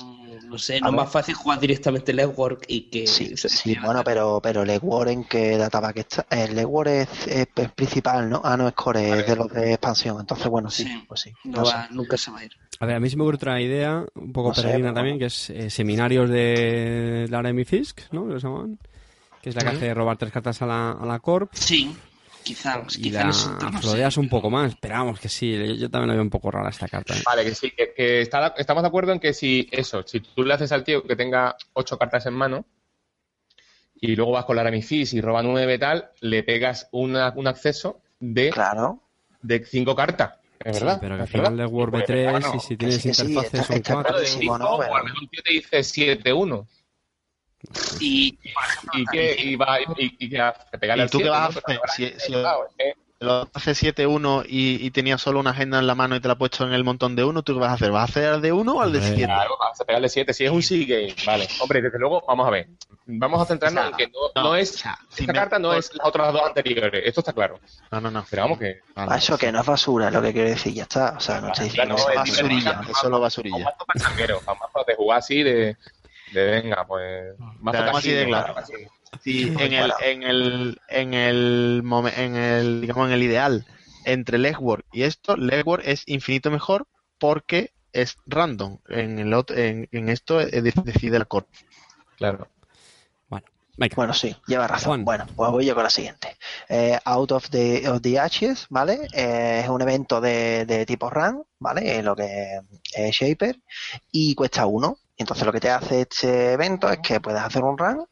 No, 0.48 0.58
sé, 0.58 0.80
no 0.82 0.90
es 0.90 0.94
más 0.94 1.12
fácil 1.12 1.36
jugar 1.36 1.60
directamente 1.60 2.14
Legwork 2.14 2.66
y 2.68 2.90
que... 2.90 3.08
Sí, 3.08 3.36
se- 3.38 3.50
sí, 3.50 3.76
bueno, 3.84 4.04
pero, 4.04 4.40
pero 4.42 4.64
legwork 4.66 5.10
en 5.10 5.24
qué 5.26 5.58
datapack 5.58 5.98
está. 5.98 6.26
El 6.30 6.56
legwork 6.56 6.90
es, 6.90 7.28
es, 7.28 7.48
es 7.56 7.72
principal, 7.72 8.30
¿no? 8.30 8.42
Ah, 8.44 8.56
no, 8.58 8.68
es 8.68 8.74
core, 8.74 9.20
es 9.20 9.28
de 9.28 9.36
los 9.36 9.50
de 9.52 9.72
expansión. 9.74 10.18
Entonces, 10.20 10.48
bueno, 10.48 10.70
sí, 10.70 10.84
Sí. 10.84 11.04
pues 11.08 11.22
sí. 11.22 11.32
No 11.44 11.64
va- 11.64 11.88
nunca 11.92 12.18
se 12.18 12.32
va 12.32 12.40
a 12.40 12.46
ir. 12.46 12.52
A 12.80 12.86
ver, 12.86 12.96
a 12.96 13.00
mí 13.00 13.10
se 13.10 13.16
me 13.18 13.24
ocurre 13.24 13.36
otra 13.38 13.60
idea, 13.62 14.06
un 14.16 14.32
poco 14.34 14.52
peregrina 14.54 14.94
también, 14.94 15.16
bueno. 15.18 15.20
que 15.20 15.26
es 15.28 15.50
eh, 15.50 15.70
seminarios 15.70 16.30
de 16.30 17.28
Laramie 17.30 17.66
Fisk, 17.66 18.02
¿no? 18.12 18.28
Que 18.28 18.34
lo 18.34 18.40
llaman. 18.40 18.80
Que 19.42 19.50
es 19.50 19.56
la 19.56 19.62
que 19.62 19.70
hace 19.70 19.94
robar 19.94 20.18
tres 20.18 20.32
cartas 20.32 20.62
a 20.62 20.66
la, 20.66 20.92
a 20.92 21.06
la 21.06 21.20
Corp 21.20 21.52
Sí, 21.54 21.96
quizás. 22.46 22.98
y 22.98 23.02
quizás 23.02 23.48
la 23.62 23.72
sí. 23.72 23.78
flodeas 23.80 24.16
un 24.18 24.30
poco 24.30 24.50
más. 24.50 24.76
Pero 24.80 24.94
vamos, 24.96 25.20
que 25.20 25.28
sí, 25.28 25.52
yo, 25.52 25.74
yo 25.74 25.90
también 25.90 26.08
la 26.10 26.14
veo 26.14 26.24
un 26.24 26.30
poco 26.30 26.50
rara 26.52 26.70
esta 26.70 26.88
carta. 26.88 27.14
¿eh? 27.16 27.22
Vale, 27.26 27.44
que 27.44 27.54
sí, 27.56 27.72
que, 27.72 27.94
que 27.94 28.22
está- 28.22 28.54
estamos 28.58 28.84
de 28.84 28.88
acuerdo 28.88 29.12
en 29.12 29.20
que 29.20 29.34
si 29.34 29.68
eso, 29.72 30.04
si 30.08 30.22
tú 30.22 30.44
le 30.44 30.54
haces 30.54 30.72
al 30.72 30.84
tío 30.84 31.04
que 31.04 31.16
tenga 31.18 31.58
ocho 31.74 31.98
cartas 31.98 32.26
en 32.28 32.34
mano 32.36 32.66
y 34.00 34.16
luego 34.16 34.32
vas 34.32 34.46
con 34.46 34.56
la 34.56 34.64
Ramifis 34.64 35.14
y 35.14 35.22
roba 35.22 35.42
nueve 35.42 35.78
tal, 35.78 36.10
le 36.22 36.44
pegas 36.44 36.88
una- 36.92 37.34
un 37.36 37.48
acceso 37.48 38.02
de, 38.20 38.50
Claro. 38.52 39.02
de 39.42 39.66
cinco 39.66 39.96
cartas. 39.96 40.36
Es 40.64 40.78
Sí, 40.78 40.84
verdad. 40.84 40.98
pero 41.02 41.16
que 41.16 41.22
al 41.24 41.28
final 41.28 41.58
de 41.58 41.66
Word 41.66 41.92
Pues, 41.92 42.04
B3 42.08 42.32
bueno, 42.32 42.54
y 42.56 42.60
si 42.60 42.78
tienes 42.78 43.02
sí, 43.02 43.14
sí, 43.14 43.22
interfaces 43.24 43.54
está- 43.54 43.64
son 43.68 43.76
está 43.78 43.94
cuatro. 43.94 44.16
Claro, 44.40 44.58
¿no? 44.58 44.82
a 44.82 44.88
lo 45.00 45.04
mejor 45.04 45.22
un 45.22 45.28
tío 45.28 45.44
te 45.44 45.52
dice 45.54 45.84
7-1. 45.84 46.68
Y, 48.00 48.34
por 48.54 48.64
ejemplo, 48.64 49.00
¿Y 49.00 49.06
que 49.08 49.36
y 49.42 49.56
va, 49.56 49.80
y, 49.82 50.16
y 50.20 50.30
que 50.30 50.40
hace 50.40 50.78
pegarle 50.78 51.04
¿Y 51.04 51.06
al 51.06 51.10
tú 51.10 51.18
qué 51.20 51.24
siete, 51.26 51.30
vas 51.38 51.50
a 51.50 51.74
¿no? 51.74 51.80
hacer? 51.84 52.20
Si- 52.20 52.32
claro, 52.32 52.68
que- 52.78 52.94
Lo 53.20 53.50
hace 53.54 53.72
7-1 53.72 54.44
y, 54.48 54.86
y 54.86 54.92
tenía 54.92 55.18
solo 55.18 55.40
una 55.40 55.52
agenda 55.52 55.80
en 55.80 55.88
la 55.88 55.96
mano 55.96 56.16
y 56.16 56.20
te 56.20 56.28
la 56.28 56.34
ha 56.34 56.38
puesto 56.38 56.66
en 56.68 56.74
el 56.74 56.84
montón 56.84 57.16
de 57.16 57.24
uno, 57.24 57.42
¿tú 57.44 57.54
qué 57.54 57.60
vas 57.62 57.72
a 57.72 57.74
hacer? 57.76 57.90
¿Vas 57.92 58.02
a 58.02 58.04
hacer 58.12 58.26
al 58.28 58.42
de 58.42 58.52
uno 58.52 58.74
o 58.74 58.82
al 58.82 58.92
de 58.92 59.00
Hombre. 59.00 59.16
7? 59.16 59.26
Claro, 59.26 59.58
vas 59.58 59.82
a 59.82 59.86
pegarle 59.86 60.10
7. 60.10 60.34
Si 60.34 60.44
es 60.46 60.52
un 60.52 60.62
C-Game, 60.62 61.16
vale. 61.26 61.48
Hombre, 61.62 61.82
desde 61.82 61.98
luego, 61.98 62.24
vamos 62.28 62.46
a 62.46 62.52
ver. 62.52 62.68
Vamos 63.08 63.42
a 63.42 63.46
centrarnos 63.46 63.84
O 63.84 63.88
sea, 63.88 63.92
en 63.92 63.98
que 63.98 64.08
no, 64.08 64.20
no, 64.36 64.50
no 64.50 64.56
es. 64.56 64.76
o 64.76 64.78
sea, 64.80 65.00
si 65.10 65.22
esta 65.24 65.34
me- 65.34 65.40
carta 65.40 65.58
no 65.60 65.74
es 65.74 65.92
las 65.96 66.06
otras 66.08 66.34
dos 66.34 66.42
anteriores. 66.44 67.04
Esto 67.06 67.22
está 67.22 67.34
claro. 67.34 67.60
No, 67.92 68.02
no, 68.02 68.12
no. 68.12 68.26
Pero 68.30 68.42
vamos 68.44 68.60
que. 68.60 68.82
Vale. 68.96 69.12
Ah, 69.14 69.18
Eso 69.18 69.38
que 69.38 69.52
no 69.52 69.62
es 69.62 69.66
basura, 69.66 70.08
es 70.10 70.14
lo 70.14 70.22
que 70.22 70.34
quiero 70.34 70.50
decir, 70.50 70.74
ya 70.74 70.84
está. 70.84 71.16
O 71.18 71.20
sea, 71.20 71.40
no 71.40 71.48
estoy 71.48 71.66
diciendo 71.70 71.96
No, 71.98 72.06
que 72.06 72.12
es 72.12 72.18
basurilla, 72.18 72.82
es 72.90 72.98
solo 72.98 73.20
basurilla. 73.22 73.74
pachanguero, 73.88 74.40
un 74.40 74.46
mazo 74.60 74.84
de 74.86 74.96
jugar 74.96 75.20
así 75.20 75.42
de. 75.42 75.78
De 76.36 76.62
venga, 76.62 76.86
pues. 76.88 77.36
Pero 77.72 77.98
así 77.98 78.12
de 78.12 78.26
claro. 78.26 78.56
Sí, 79.24 79.54
en 79.58 79.74
el, 79.74 79.94
en 80.02 80.24
el, 80.24 80.82
en 80.90 81.14
el, 81.14 81.82
momen- 81.84 82.18
en 82.18 82.36
el, 82.36 82.82
digamos, 82.82 83.08
en 83.08 83.14
el 83.14 83.24
ideal, 83.24 83.66
entre 84.04 84.38
legwork 84.38 84.86
y 84.92 85.04
esto, 85.04 85.38
legwork 85.38 85.84
es 85.88 86.04
infinito 86.08 86.52
mejor 86.52 86.86
porque 87.18 87.72
es 87.94 88.18
random. 88.26 88.80
En 88.90 89.18
el 89.20 89.34
otro, 89.34 89.56
en, 89.56 89.88
en 89.92 90.10
esto 90.10 90.42
eh, 90.42 90.62
de- 90.62 90.74
decide 90.84 91.18
la 91.18 91.26
corp. 91.26 91.48
Claro. 92.18 92.50
Bueno, 93.30 93.46
venga. 93.78 93.96
Bueno, 93.96 94.14
sí, 94.14 94.36
lleva 94.48 94.68
razón. 94.68 94.88
Juan. 94.90 95.06
Bueno, 95.06 95.26
pues 95.34 95.50
voy 95.52 95.66
yo 95.66 95.76
con 95.76 95.84
la 95.86 95.90
siguiente. 95.90 96.36
Eh, 96.68 97.00
Out 97.06 97.32
of 97.32 97.50
the, 97.50 97.88
of 97.90 98.02
the 98.02 98.20
Ashes, 98.20 98.66
¿vale? 98.70 99.08
Eh, 99.14 99.62
es 99.64 99.70
un 99.70 99.82
evento 99.82 100.20
de, 100.20 100.66
de 100.66 100.86
tipo 100.86 101.10
run, 101.10 101.46
¿vale? 101.60 102.00
Eh, 102.00 102.04
lo 102.04 102.18
que 102.18 102.60
es 102.94 103.16
Shaper, 103.16 103.58
y 104.12 104.36
cuesta 104.36 104.66
uno. 104.66 104.98
Entonces 105.18 105.46
lo 105.46 105.52
que 105.54 105.60
te 105.60 105.70
hace 105.70 106.02
este 106.02 106.54
evento 106.54 106.90
es 106.90 107.00
que 107.00 107.20
puedes 107.20 107.42
hacer 107.42 107.64
un 107.64 107.78
run 107.78 108.06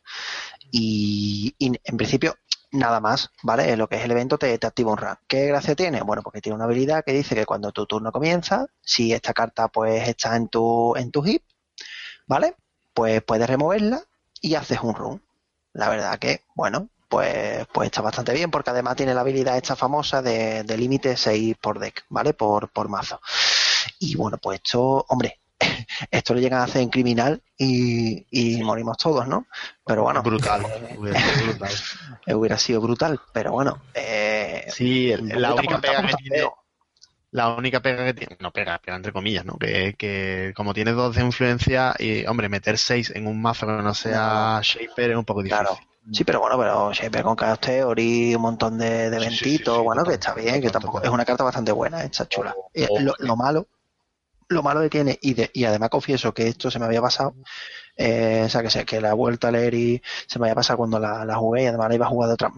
y, 0.71 1.53
y 1.57 1.71
en 1.83 1.97
principio 1.97 2.35
nada 2.73 2.99
más, 2.99 3.31
¿vale? 3.43 3.77
Lo 3.77 3.87
que 3.87 3.95
es 3.97 4.03
el 4.03 4.11
evento 4.11 4.37
te, 4.37 4.53
activa 4.53 4.91
un 4.91 4.97
run. 4.97 5.15
¿Qué 5.27 5.47
gracia 5.47 5.75
tiene? 5.75 6.01
Bueno, 6.01 6.21
porque 6.23 6.41
tiene 6.41 6.55
una 6.55 6.65
habilidad 6.65 7.03
que 7.05 7.13
dice 7.13 7.35
que 7.35 7.45
cuando 7.45 7.71
tu 7.71 7.85
turno 7.85 8.11
comienza, 8.11 8.65
si 8.81 9.13
esta 9.13 9.33
carta 9.33 9.67
pues 9.69 10.07
está 10.07 10.35
en 10.35 10.49
tu, 10.49 10.95
en 10.95 11.11
tu 11.11 11.25
hip, 11.25 11.43
¿vale? 12.27 12.55
Pues 12.93 13.21
puedes 13.23 13.47
removerla 13.47 14.03
y 14.41 14.55
haces 14.55 14.79
un 14.81 14.95
run. 14.95 15.23
La 15.73 15.89
verdad 15.89 16.19
que, 16.19 16.41
bueno, 16.55 16.89
pues, 17.09 17.65
pues 17.73 17.87
está 17.87 18.01
bastante 18.01 18.33
bien 18.33 18.51
porque 18.51 18.71
además 18.71 18.95
tiene 18.95 19.13
la 19.13 19.21
habilidad 19.21 19.57
esta 19.57 19.75
famosa 19.75 20.21
de, 20.21 20.63
de 20.63 20.77
límite 20.77 21.15
6 21.15 21.55
por 21.61 21.79
deck, 21.79 22.05
¿vale? 22.09 22.33
Por, 22.33 22.69
por 22.71 22.89
mazo. 22.89 23.21
Y 23.99 24.15
bueno, 24.15 24.37
pues 24.37 24.61
esto, 24.63 25.05
hombre, 25.09 25.39
esto 26.11 26.33
lo 26.33 26.39
llegan 26.39 26.59
a 26.61 26.63
hacer 26.63 26.81
en 26.81 26.89
criminal 26.89 27.41
y, 27.57 28.25
y 28.31 28.61
morimos 28.63 28.97
todos, 28.97 29.27
¿no? 29.27 29.47
Pero 29.85 30.03
bueno, 30.03 30.21
Brutal. 30.23 30.63
hubiera 30.97 31.19
sido 31.19 31.45
brutal. 31.47 31.71
eh, 32.27 32.33
hubiera 32.33 32.57
sido 32.57 32.81
brutal. 32.81 33.19
Pero 33.33 33.51
bueno, 33.51 33.81
eh, 33.93 34.65
Sí, 34.69 35.13
la 35.17 35.53
única 35.55 35.75
está 35.75 35.87
pega 35.91 36.07
que 36.07 36.13
tiene, 36.15 36.37
feo. 36.37 36.55
la 37.31 37.49
única 37.55 37.81
pega 37.81 38.05
que 38.05 38.13
tiene, 38.13 38.37
no 38.39 38.51
pega, 38.51 38.79
pega 38.79 38.95
entre 38.97 39.11
comillas, 39.11 39.45
¿no? 39.45 39.57
Que, 39.57 39.95
que 39.97 40.53
como 40.55 40.73
tiene 40.73 40.91
dos 40.91 41.15
de 41.15 41.23
influencia 41.23 41.95
y, 41.99 42.25
hombre, 42.27 42.49
meter 42.49 42.77
seis 42.77 43.11
en 43.15 43.27
un 43.27 43.41
mazo 43.41 43.65
que 43.67 43.73
no 43.73 43.93
sea 43.93 44.59
Shaper 44.61 45.11
es 45.11 45.17
un 45.17 45.25
poco 45.25 45.41
difícil. 45.41 45.65
Claro, 45.65 45.79
Sí, 46.11 46.25
pero 46.25 46.41
bueno, 46.41 46.57
pero 46.59 46.93
siempre 46.93 47.23
con 47.23 47.37
Chaos 47.37 47.61
Theory, 47.61 48.35
un 48.35 48.41
montón 48.41 48.77
de, 48.77 49.09
de 49.09 49.21
sí, 49.29 49.37
sí, 49.37 49.57
sí, 49.59 49.63
bueno, 49.83 50.03
que 50.03 50.15
está 50.15 50.33
bien, 50.33 50.61
que 50.61 50.69
tampoco 50.69 51.01
es 51.01 51.09
una 51.09 51.23
carta 51.23 51.45
bastante 51.45 51.71
buena, 51.71 52.03
está 52.03 52.27
chula. 52.27 52.53
O- 52.57 52.69
Eh, 52.73 52.87
o- 52.89 52.99
lo, 52.99 53.13
lo 53.19 53.35
malo, 53.37 53.67
lo 54.53 54.63
malo 54.63 54.81
que 54.81 54.89
tiene, 54.89 55.17
y, 55.21 55.33
de- 55.33 55.51
y 55.53 55.65
además 55.65 55.89
confieso 55.89 56.33
que 56.33 56.47
esto 56.47 56.69
se 56.71 56.79
me 56.79 56.85
había 56.85 57.01
pasado, 57.01 57.35
eh, 57.97 58.43
o 58.45 58.49
sea, 58.49 58.61
que, 58.63 58.69
se- 58.69 58.85
que 58.85 59.01
la 59.01 59.13
vuelta 59.13 59.49
a 59.49 59.51
leer 59.51 59.73
y 59.73 60.01
se 60.27 60.39
me 60.39 60.45
había 60.47 60.55
pasado 60.55 60.77
cuando 60.77 60.99
la, 60.99 61.25
la 61.25 61.35
jugué 61.35 61.63
y 61.63 61.65
además 61.67 61.89
la 61.89 61.95
iba 61.95 62.05
a 62.05 62.09
jugar 62.09 62.27
de 62.29 62.33
otra, 62.33 62.51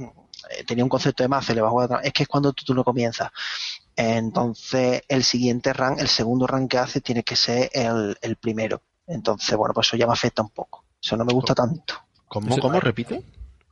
eh, 0.51 0.63
tenía 0.65 0.83
un 0.83 0.89
concepto 0.89 1.23
de 1.23 1.27
mazo 1.29 1.51
y 1.51 1.55
le 1.55 1.59
iba 1.59 1.67
a 1.67 1.71
jugar 1.71 1.89
de 1.89 1.95
otra, 1.95 2.07
es 2.07 2.13
que 2.13 2.23
es 2.23 2.29
cuando 2.29 2.53
tú, 2.53 2.63
tú 2.65 2.73
no 2.73 2.83
comienzas. 2.83 3.29
Entonces, 3.95 5.03
el 5.07 5.23
siguiente 5.23 5.71
rank, 5.73 5.99
el 5.99 6.07
segundo 6.07 6.47
rank 6.47 6.69
que 6.71 6.77
hace 6.77 7.01
tiene 7.01 7.23
que 7.23 7.35
ser 7.35 7.69
el, 7.73 8.17
el 8.21 8.35
primero. 8.35 8.81
Entonces, 9.07 9.55
bueno, 9.55 9.73
pues 9.73 9.87
eso 9.87 9.97
ya 9.97 10.07
me 10.07 10.13
afecta 10.13 10.41
un 10.41 10.49
poco. 10.49 10.83
Eso 11.01 11.15
no 11.15 11.23
me 11.25 11.33
gusta 11.33 11.53
tanto. 11.55 11.93
¿Cómo, 12.27 12.55
cómo 12.61 12.79
repite? 12.79 13.23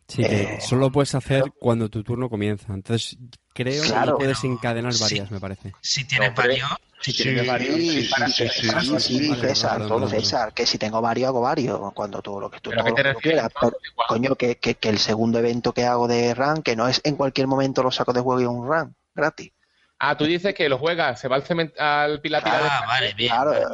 Sí, 0.08 0.24
que 0.24 0.44
Eh, 0.44 0.62
solo 0.62 0.82
lo 0.82 0.92
puedes 0.92 1.16
hacer 1.16 1.44
cuando 1.60 1.90
tu 1.90 2.04
turno 2.04 2.30
comienza. 2.30 2.74
Entonces, 2.74 3.18
creo 3.54 3.84
Claro. 3.84 4.18
que 4.18 4.26
puedes 4.26 4.44
encadenar 4.44 4.94
Sí. 4.94 5.04
varias, 5.04 5.32
me 5.32 5.40
parece. 5.40 5.74
Si 5.82 6.06
tienes 6.06 6.30
No, 6.30 6.36
pero- 6.36 6.50
varios, 6.50 6.70
Si 7.02 7.12
tienes 7.12 7.46
varios, 7.46 7.76
Sí, 7.76 7.90
sí, 8.06 8.14
sí, 8.32 8.48
sí, 8.50 8.70
sí, 8.70 9.00
sí, 9.00 9.36
César, 9.36 9.72
perdón, 9.80 10.04
perdón. 10.04 10.10
César, 10.10 10.54
que 10.54 10.66
si 10.66 10.78
tengo 10.78 11.02
varios, 11.02 11.28
hago 11.28 11.42
varios, 11.42 11.78
cuando 11.94 12.22
tú 12.22 12.40
lo 12.40 12.50
que 12.50 12.62
tú, 12.62 12.70
¿Pero 12.70 12.82
a 12.82 12.86
todo 12.86 12.96
te 12.96 13.04
refieres? 13.04 13.44
no? 13.44 13.50
pero, 13.60 13.74
coño, 14.08 14.36
que, 14.36 14.56
que, 14.58 14.76
que 14.76 14.88
el 14.88 15.00
segundo 15.00 15.38
evento 15.40 15.74
que 15.74 15.84
hago 15.86 16.08
de 16.08 16.34
run, 16.34 16.64
que 16.64 16.78
no 16.78 16.88
es 16.88 17.02
en 17.04 17.18
cualquier 17.18 17.48
momento 17.48 17.84
lo 17.84 17.92
saco 17.92 18.14
de 18.14 18.22
juego 18.22 18.40
y 18.42 18.46
un 18.46 18.66
run, 18.66 18.96
gratis. 19.14 19.52
Ah, 20.00 20.16
tú 20.18 20.24
dices 20.26 20.54
que 20.56 20.70
lo 20.70 20.78
juegas, 20.78 21.20
se 21.20 21.28
va 21.28 21.36
al, 21.36 21.44
cement- 21.44 21.78
al 21.78 22.22
pila 22.22 22.42
pila 22.42 22.58
de 22.58 22.64
ah, 22.70 22.84
vale, 22.88 23.14
bien. 23.16 23.30
Claro, 23.34 23.52
vale. 23.52 23.66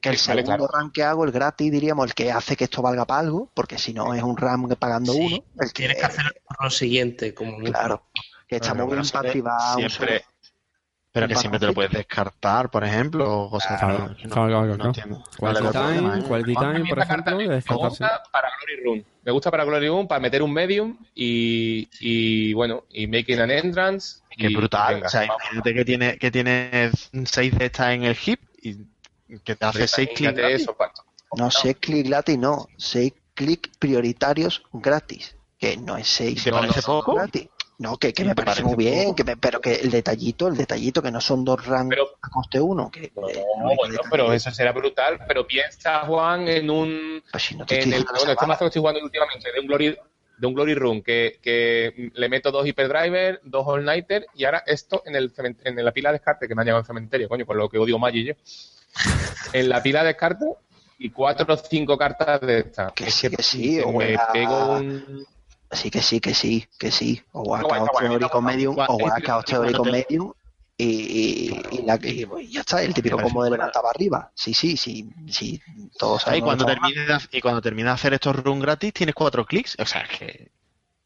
Que 0.00 0.08
el 0.08 0.16
segundo 0.18 0.66
claro. 0.66 0.68
run 0.72 0.90
que 0.92 1.02
hago, 1.02 1.24
el 1.24 1.30
gratis, 1.32 1.70
diríamos, 1.70 2.06
el 2.06 2.14
que 2.14 2.32
hace 2.32 2.56
que 2.56 2.64
esto 2.64 2.80
valga 2.82 3.04
para 3.04 3.20
algo, 3.20 3.50
porque 3.54 3.78
si 3.78 3.92
no 3.92 4.14
es 4.14 4.22
un 4.22 4.36
run 4.36 4.68
pagando 4.78 5.12
Sí, 5.12 5.18
uno, 5.20 5.44
el 5.60 5.72
que, 5.72 5.82
Tienes 5.82 5.96
que 5.98 6.06
hacer 6.06 6.42
lo 6.60 6.70
siguiente, 6.70 7.34
como 7.34 7.58
claro, 7.58 8.04
que 8.48 8.56
está 8.56 8.74
muy 8.74 8.86
bien 8.86 9.02
Pero 9.02 9.02
para 9.02 9.04
siempre- 9.04 9.28
activar 9.30 9.76
un 9.76 9.90
siempre, 9.90 10.18
solo- 10.20 10.30
pero 11.12 11.28
que 11.28 11.36
siempre 11.36 11.58
te 11.60 11.66
lo 11.66 11.74
puedes 11.74 11.90
descartar, 11.92 12.70
por 12.70 12.84
ejemplo, 12.84 13.30
o 13.42 13.50
cosas 13.50 13.78
Claro, 13.78 13.98
no, 14.08 14.14
claro, 14.14 14.30
claro, 14.30 14.76
no 14.76 14.92
claro. 14.92 15.24
Quality 15.38 15.72
Time, 15.72 15.94
Time, 16.54 16.88
por 16.88 16.98
ejemplo, 17.00 17.36
de 17.38 17.46
me 17.48 17.74
gusta 17.76 18.22
para 18.32 18.48
Glory 18.48 18.84
Room. 18.84 19.04
Me 19.22 19.32
gusta 19.32 19.50
para 19.50 19.64
Glory 19.64 19.88
Room 19.88 20.08
para 20.08 20.20
meter 20.20 20.42
un 20.42 20.52
medium 20.52 20.96
y, 21.14 21.88
y 22.00 22.52
bueno, 22.54 22.84
y 22.90 23.06
making 23.06 23.40
an 23.40 23.50
entrance. 23.50 24.20
Qué 24.30 24.48
brutal. 24.48 24.94
venga, 24.94 25.06
o 25.08 25.10
sea, 25.10 25.24
imagínate 25.24 25.74
que 25.74 25.84
tiene, 25.84 26.16
que 26.16 26.30
tiene 26.30 26.90
seis 27.26 27.58
de 27.58 27.66
estas 27.66 27.90
en 27.92 28.04
el 28.04 28.16
hip 28.24 28.40
y 28.62 28.76
que 29.44 29.56
te 29.56 29.64
hace 29.64 29.86
seis 29.88 30.08
clics. 30.08 30.20
Imagínate 30.32 30.40
gratis. 30.42 30.62
eso. 30.62 30.76
No, 31.36 31.50
seis 31.50 31.76
clics 31.80 32.08
gratis, 32.08 32.38
no, 32.38 32.66
seis 32.76 33.12
clics 33.34 33.70
prioritarios 33.78 34.62
gratis, 34.72 35.36
que 35.58 35.76
no 35.76 35.96
es 35.96 36.08
seis 36.08 36.42
¿Te 36.44 36.50
parece 36.50 36.82
poco? 36.82 37.14
gratis. 37.14 37.48
No, 37.78 37.96
que, 37.96 38.12
que 38.12 38.22
¿Y 38.22 38.26
me 38.26 38.34
parece 38.34 38.60
parece 38.62 38.76
muy 38.76 38.84
bien, 38.84 39.04
poco? 39.04 39.16
que 39.16 39.24
me- 39.24 39.36
pero 39.38 39.58
que 39.58 39.76
el 39.76 39.90
detallito, 39.90 40.48
el 40.48 40.56
detallito, 40.56 41.00
que 41.00 41.10
no 41.10 41.18
son 41.18 41.46
dos 41.46 41.62
Pero- 41.88 42.10
a 42.20 42.28
coste 42.28 42.60
uno. 42.60 42.90
Que, 42.90 43.10
No, 43.16 43.26
eh, 43.30 43.42
no 43.58 43.74
bueno, 43.74 44.00
pero 44.10 44.32
eso 44.34 44.50
será 44.50 44.72
brutal. 44.72 45.18
Pero 45.26 45.46
piensa, 45.46 46.00
Juan, 46.00 46.46
en 46.46 46.68
un. 46.68 47.22
Pues 47.32 47.42
si 47.44 47.56
no 47.56 47.64
te 47.64 47.76
En 47.76 47.80
estoy 47.94 47.94
el, 47.94 48.04
bueno, 48.04 48.18
este 48.18 48.34
vara. 48.34 48.46
mazo 48.48 48.58
que 48.58 48.66
estoy 48.66 48.80
jugando 48.80 49.00
últimamente, 49.02 49.50
de 49.50 49.60
un 49.60 49.66
Glory, 49.66 49.96
de 50.36 50.46
un 50.46 50.52
Glory 50.52 50.74
Room, 50.74 51.00
que, 51.02 51.38
que 51.40 52.10
le 52.12 52.28
meto 52.28 52.50
dos 52.50 52.66
Hyperdriver, 52.66 53.40
dos 53.44 53.64
All 53.66 53.82
Nighter, 53.82 54.26
y 54.34 54.44
ahora 54.44 54.62
esto 54.66 55.02
en, 55.06 55.16
el, 55.16 55.32
en 55.64 55.82
la 55.82 55.92
pila 55.92 56.10
de 56.10 56.14
descarte, 56.18 56.48
que 56.48 56.54
me 56.54 56.60
han 56.60 56.66
llegado 56.66 56.80
al 56.80 56.86
cementerio, 56.86 57.30
coño, 57.30 57.46
con 57.46 57.56
lo 57.56 57.70
que 57.70 57.78
odio 57.78 57.98
Maggi 57.98 58.24
yo. 58.26 58.34
En 59.52 59.68
la 59.68 59.82
pila 59.82 60.00
de 60.02 60.08
descarte 60.08 60.44
y 60.98 61.10
cuatro 61.10 61.54
o 61.54 61.56
cinco 61.56 61.96
cartas 61.96 62.40
de 62.42 62.58
estas. 62.60 62.92
Que 62.92 63.10
sí, 63.10 63.28
que 63.30 63.42
sí, 63.42 63.76
me 63.76 63.84
o 63.84 63.92
juega- 63.92 64.32
pego 64.32 64.72
un. 64.76 65.26
Sí, 65.72 65.90
que 65.90 66.02
sí, 66.02 66.20
que 66.20 66.34
sí, 66.34 66.66
que 66.78 66.90
sí. 66.90 67.22
O 67.32 67.56
está 67.56 67.68
con 67.68 67.86
guay. 68.42 68.54
Medium, 68.56 68.76
o 68.78 68.86
juegas 68.98 69.18
es- 69.18 69.24
Chaos 69.24 69.44
Theory 69.44 69.72
con 69.72 69.84
cuando 69.84 69.84
te- 69.84 70.06
Medium 70.08 70.32
y, 70.76 70.84
y, 70.84 71.60
y 71.72 71.82
la, 71.82 71.98
y 72.02 72.24
pues 72.26 72.50
ya 72.50 72.60
está, 72.60 72.82
el 72.82 72.92
típico 72.94 73.16
Me 73.18 73.22
combo 73.22 73.44
de 73.44 73.50
para 73.56 73.70
arriba. 73.90 74.30
Sí, 74.34 74.54
sí, 74.54 74.76
sí, 74.76 75.08
sí, 75.28 75.60
todos 75.98 76.26
Ah, 76.26 76.36
y 76.36 76.40
cuando 76.40 76.64
esta 76.68 76.80
hac- 76.82 77.28
y 77.30 77.40
cuando 77.40 77.60
termines 77.60 77.90
de 77.90 77.94
hacer 77.94 78.14
estos 78.14 78.34
run 78.36 78.60
gratis 78.60 78.92
tienes 78.94 79.14
cuatro 79.14 79.44
clics. 79.44 79.76
O 79.78 79.84
sea, 79.86 80.00
es 80.02 80.18
que 80.18 80.50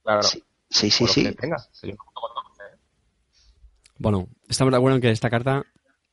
Claro, 0.03 0.23
Sí, 0.23 0.91
sí, 0.91 1.07
sí. 1.07 1.35
Bueno, 3.99 4.29
estamos 4.49 4.71
de 4.73 4.77
acuerdo 4.77 4.97
en 4.97 5.03
que 5.03 5.11
esta 5.11 5.31
carta 5.31 5.65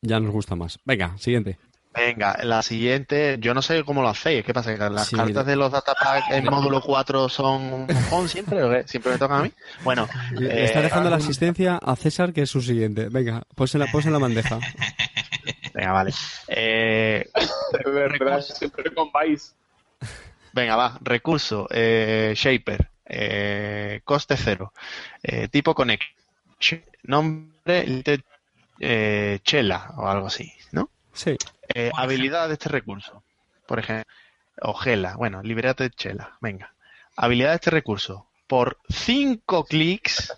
ya 0.02 0.20
nos 0.20 0.32
gusta 0.32 0.54
más. 0.56 0.78
Venga, 0.84 1.16
siguiente. 1.18 1.58
Venga, 1.94 2.38
la 2.42 2.62
siguiente, 2.62 3.36
yo 3.38 3.52
no 3.52 3.60
sé 3.60 3.84
cómo 3.84 4.00
lo 4.02 4.08
hacéis. 4.08 4.44
¿Qué 4.46 4.54
pasa? 4.54 4.72
¿Que 4.74 4.78
las 4.90 5.08
Sí, 5.08 5.16
cartas 5.16 5.44
de- 5.44 5.52
de 5.52 5.56
los 5.56 5.70
datapack 5.70 6.30
en 6.30 6.44
módulo 6.46 6.80
4 6.80 7.28
son 7.28 7.86
siempre? 8.28 8.62
¿o 8.62 8.70
qué? 8.70 8.88
¿Siempre 8.88 9.12
me 9.12 9.18
tocan 9.18 9.40
a 9.40 9.42
mí? 9.42 9.52
Bueno, 9.84 10.08
Le 10.32 10.62
eh, 10.62 10.64
está 10.64 10.80
dejando 10.80 11.10
la 11.10 11.16
asistencia 11.16 11.76
a 11.76 11.94
César, 11.96 12.32
que 12.32 12.42
es 12.42 12.50
su 12.50 12.62
siguiente. 12.62 13.08
Venga, 13.10 13.42
pues 13.54 13.74
en 13.74 13.80
la, 13.80 13.86
pues 13.92 14.06
en 14.06 14.12
la 14.14 14.18
bandeja. 14.18 14.58
venga, 15.74 15.92
vale. 15.92 16.12
Eh, 16.48 17.28
De 17.84 17.90
verdad, 17.90 18.40
siempre 18.40 18.84
con 18.94 19.10
Vice. 19.12 19.52
venga, 20.54 20.76
va. 20.76 20.98
Recurso, 21.02 21.68
eh, 21.70 22.32
Shaper, 22.34 22.88
eh, 23.04 24.00
coste 24.04 24.38
cero, 24.38 24.72
eh, 25.22 25.48
tipo 25.48 25.74
Connect, 25.74 26.02
nombre, 27.02 27.84
Little, 27.86 28.24
eh, 28.80 29.40
Chela 29.42 29.92
o 29.96 30.08
algo 30.08 30.26
así, 30.26 30.52
¿no? 30.72 30.90
Sí. 31.12 31.36
Eh, 31.74 31.90
habilidad 31.96 32.48
de 32.48 32.54
este 32.54 32.68
recurso, 32.68 33.22
por 33.66 33.78
ejemplo, 33.78 34.04
o 34.60 34.74
Gela, 34.74 35.16
bueno, 35.16 35.42
libérate 35.42 35.84
de 35.84 35.90
Chela, 35.90 36.36
venga. 36.40 36.74
Habilidad 37.16 37.50
de 37.50 37.54
este 37.56 37.70
recurso, 37.70 38.26
por 38.46 38.78
5 38.88 39.64
clics 39.64 40.32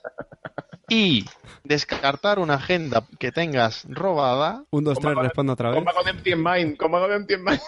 y 0.95 1.24
descartar 1.64 2.38
una 2.38 2.55
agenda 2.55 3.05
que 3.18 3.32
tengas 3.32 3.84
robada, 3.88 4.62
Un, 4.70 4.84
dos, 4.84 4.97
tres, 5.01 5.16
respondo 5.16 5.55
otra 5.55 5.70
vez. 5.70 5.82
Con 5.82 6.09
Empty 6.09 6.32
in 6.32 6.42
Mind, 6.42 6.76
con 6.76 6.95
Empty 6.95 7.34
in 7.34 7.42
Mind. 7.45 7.61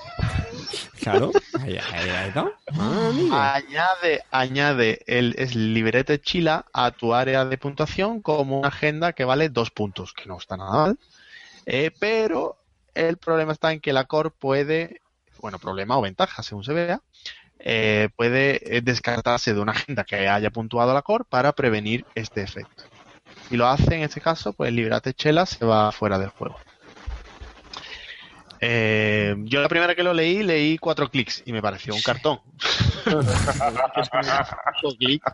Claro. 1.01 1.33
Ahí, 1.61 1.77
ahí. 1.77 2.33
Ah, 3.33 3.55
añade, 3.55 4.23
añade 4.31 5.01
el 5.07 5.35
es 5.39 5.57
librete 5.57 6.21
Chila 6.21 6.67
a 6.73 6.93
tu 6.93 7.15
área 7.15 7.45
de 7.45 7.59
puntuación 7.59 8.23
como 8.23 8.61
una 8.61 8.69
agenda 8.69 9.13
que 9.13 9.25
vale 9.25 9.49
dos 9.49 9.71
puntos, 9.71 10.13
que 10.13 10.27
no 10.27 10.39
está 10.39 10.57
nada 10.57 10.71
mal. 10.71 10.99
Eh, 11.67 11.91
pero 11.99 12.57
el 12.95 13.17
problema 13.17 13.53
está 13.53 13.73
en 13.73 13.81
que 13.81 13.93
la 13.93 14.05
core 14.05 14.31
puede, 14.31 15.01
bueno, 15.41 15.59
problema 15.59 15.99
o 15.99 16.03
ventaja, 16.03 16.43
según 16.43 16.63
se 16.63 16.73
vea, 16.73 17.01
eh, 17.59 18.09
puede 18.15 18.77
eh, 18.77 18.81
descartarse 18.83 19.53
de 19.53 19.61
una 19.61 19.73
agenda 19.73 20.05
que 20.05 20.29
haya 20.29 20.51
puntuado 20.51 20.95
la 20.95 21.03
core 21.03 21.25
para 21.29 21.53
prevenir 21.53 22.05
este 22.15 22.43
efecto. 22.43 22.85
Si 23.49 23.57
lo 23.57 23.67
hace 23.69 23.95
en 23.95 24.03
este 24.03 24.21
caso, 24.21 24.53
pues 24.53 24.73
Liberate 24.73 25.15
Chela 25.15 25.47
se 25.47 25.65
va 25.65 25.93
fuera 25.93 26.19
del 26.19 26.31
juego. 26.31 26.57
Eh, 28.61 29.35
yo 29.41 29.61
la 29.61 29.69
primera 29.69 29.95
que 29.95 30.03
lo 30.03 30.15
leí, 30.15 30.43
leí 30.43 30.79
cuatro 30.79 31.11
clics 31.11 31.43
y 31.45 31.53
me 31.53 31.61
pareció 31.61 31.95
un 31.95 32.01
cartón. 32.01 32.41
cinco 33.05 34.97
clics, 34.99 35.25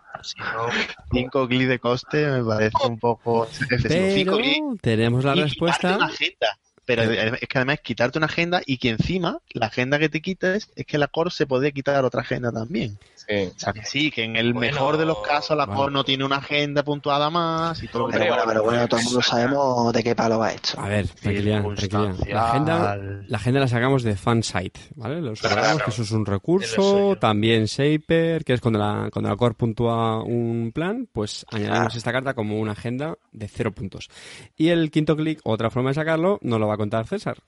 cinco 1.12 1.46
de 1.46 1.78
coste 1.78 2.26
me 2.26 2.44
parece 2.44 2.76
un 2.86 2.98
poco 2.98 3.44
excesivo. 3.46 3.88
Cinco 4.14 4.32
Pero 4.32 4.38
clics 4.38 4.80
tenemos 4.82 5.24
la 5.24 5.36
y 5.36 5.42
respuesta. 5.42 5.76
quitarte 5.78 6.04
una 6.04 6.06
agenda. 6.12 6.58
Pero 6.84 7.02
es 7.02 7.48
que 7.48 7.58
además 7.58 7.80
quitarte 7.80 8.18
una 8.18 8.26
agenda 8.26 8.60
y 8.66 8.78
que 8.78 8.88
encima 8.90 9.38
la 9.52 9.66
agenda 9.66 10.00
que 10.00 10.08
te 10.08 10.20
quites 10.20 10.68
es 10.74 10.84
que 10.84 10.98
la 10.98 11.06
core 11.06 11.30
se 11.30 11.46
podría 11.46 11.70
quitar 11.70 12.04
otra 12.04 12.22
agenda 12.22 12.50
también. 12.50 12.98
Sí. 13.14 13.52
O 13.54 13.58
sea 13.58 13.72
que 13.72 13.84
sí, 13.84 14.10
que 14.10 14.24
en 14.24 14.34
el 14.34 14.52
Bueno, 14.52 14.72
mejor 14.72 14.96
de 14.96 15.06
los 15.06 15.22
casos 15.22 15.56
la 15.56 15.66
vale. 15.66 15.76
core 15.78 15.92
no 15.92 16.02
tiene 16.02 16.24
una 16.24 16.38
agenda 16.38 16.82
puntuada 16.82 17.30
más 17.30 17.80
y 17.84 17.86
todo 17.86 18.02
lo 18.02 18.08
que 18.08 18.18
Pero 18.18 18.30
bueno, 18.30 18.42
pero 18.48 18.62
bueno, 18.64 18.88
todo 18.88 18.98
el 18.98 19.04
mundo 19.04 19.22
sabemos 19.22 19.92
de 19.92 20.02
qué 20.02 20.16
palo 20.16 20.40
va 20.40 20.50
esto. 20.52 20.80
A 20.80 20.88
ver, 20.88 21.06
tranquilidad, 21.08 21.62
tranquilidad. 21.62 22.16
La 22.26 22.48
agenda, 22.50 22.96
la 23.28 23.36
agenda 23.36 23.60
la 23.60 23.68
sacamos 23.68 24.02
de 24.02 24.16
Fansite, 24.16 24.80
¿vale? 24.96 25.20
Los 25.20 25.40
recordamos 25.40 25.82
que 25.84 25.90
eso 25.90 26.02
es 26.02 26.10
un 26.10 26.26
recurso, 26.26 27.16
también 27.20 27.66
Shaper, 27.66 28.44
que 28.44 28.54
es 28.54 28.60
cuando 28.60 28.80
la, 28.80 29.08
cuando 29.12 29.30
la 29.30 29.36
core 29.36 29.54
puntúa 29.54 30.22
un 30.24 30.72
plan, 30.74 31.08
pues 31.12 31.46
añadimos 31.52 31.94
esta 31.94 32.10
carta 32.10 32.34
como 32.34 32.58
una 32.58 32.72
agenda 32.72 33.16
de 33.30 33.46
cero 33.46 33.70
puntos. 33.72 34.10
Y 34.56 34.70
el 34.70 34.90
quinto 34.90 35.16
clic, 35.16 35.40
otra 35.44 35.70
forma 35.70 35.90
de 35.90 35.94
sacarlo, 35.94 36.40
nos 36.42 36.58
lo 36.58 36.66
va 36.66 36.71
a 36.74 36.76
contar 36.76 37.06
César. 37.06 37.38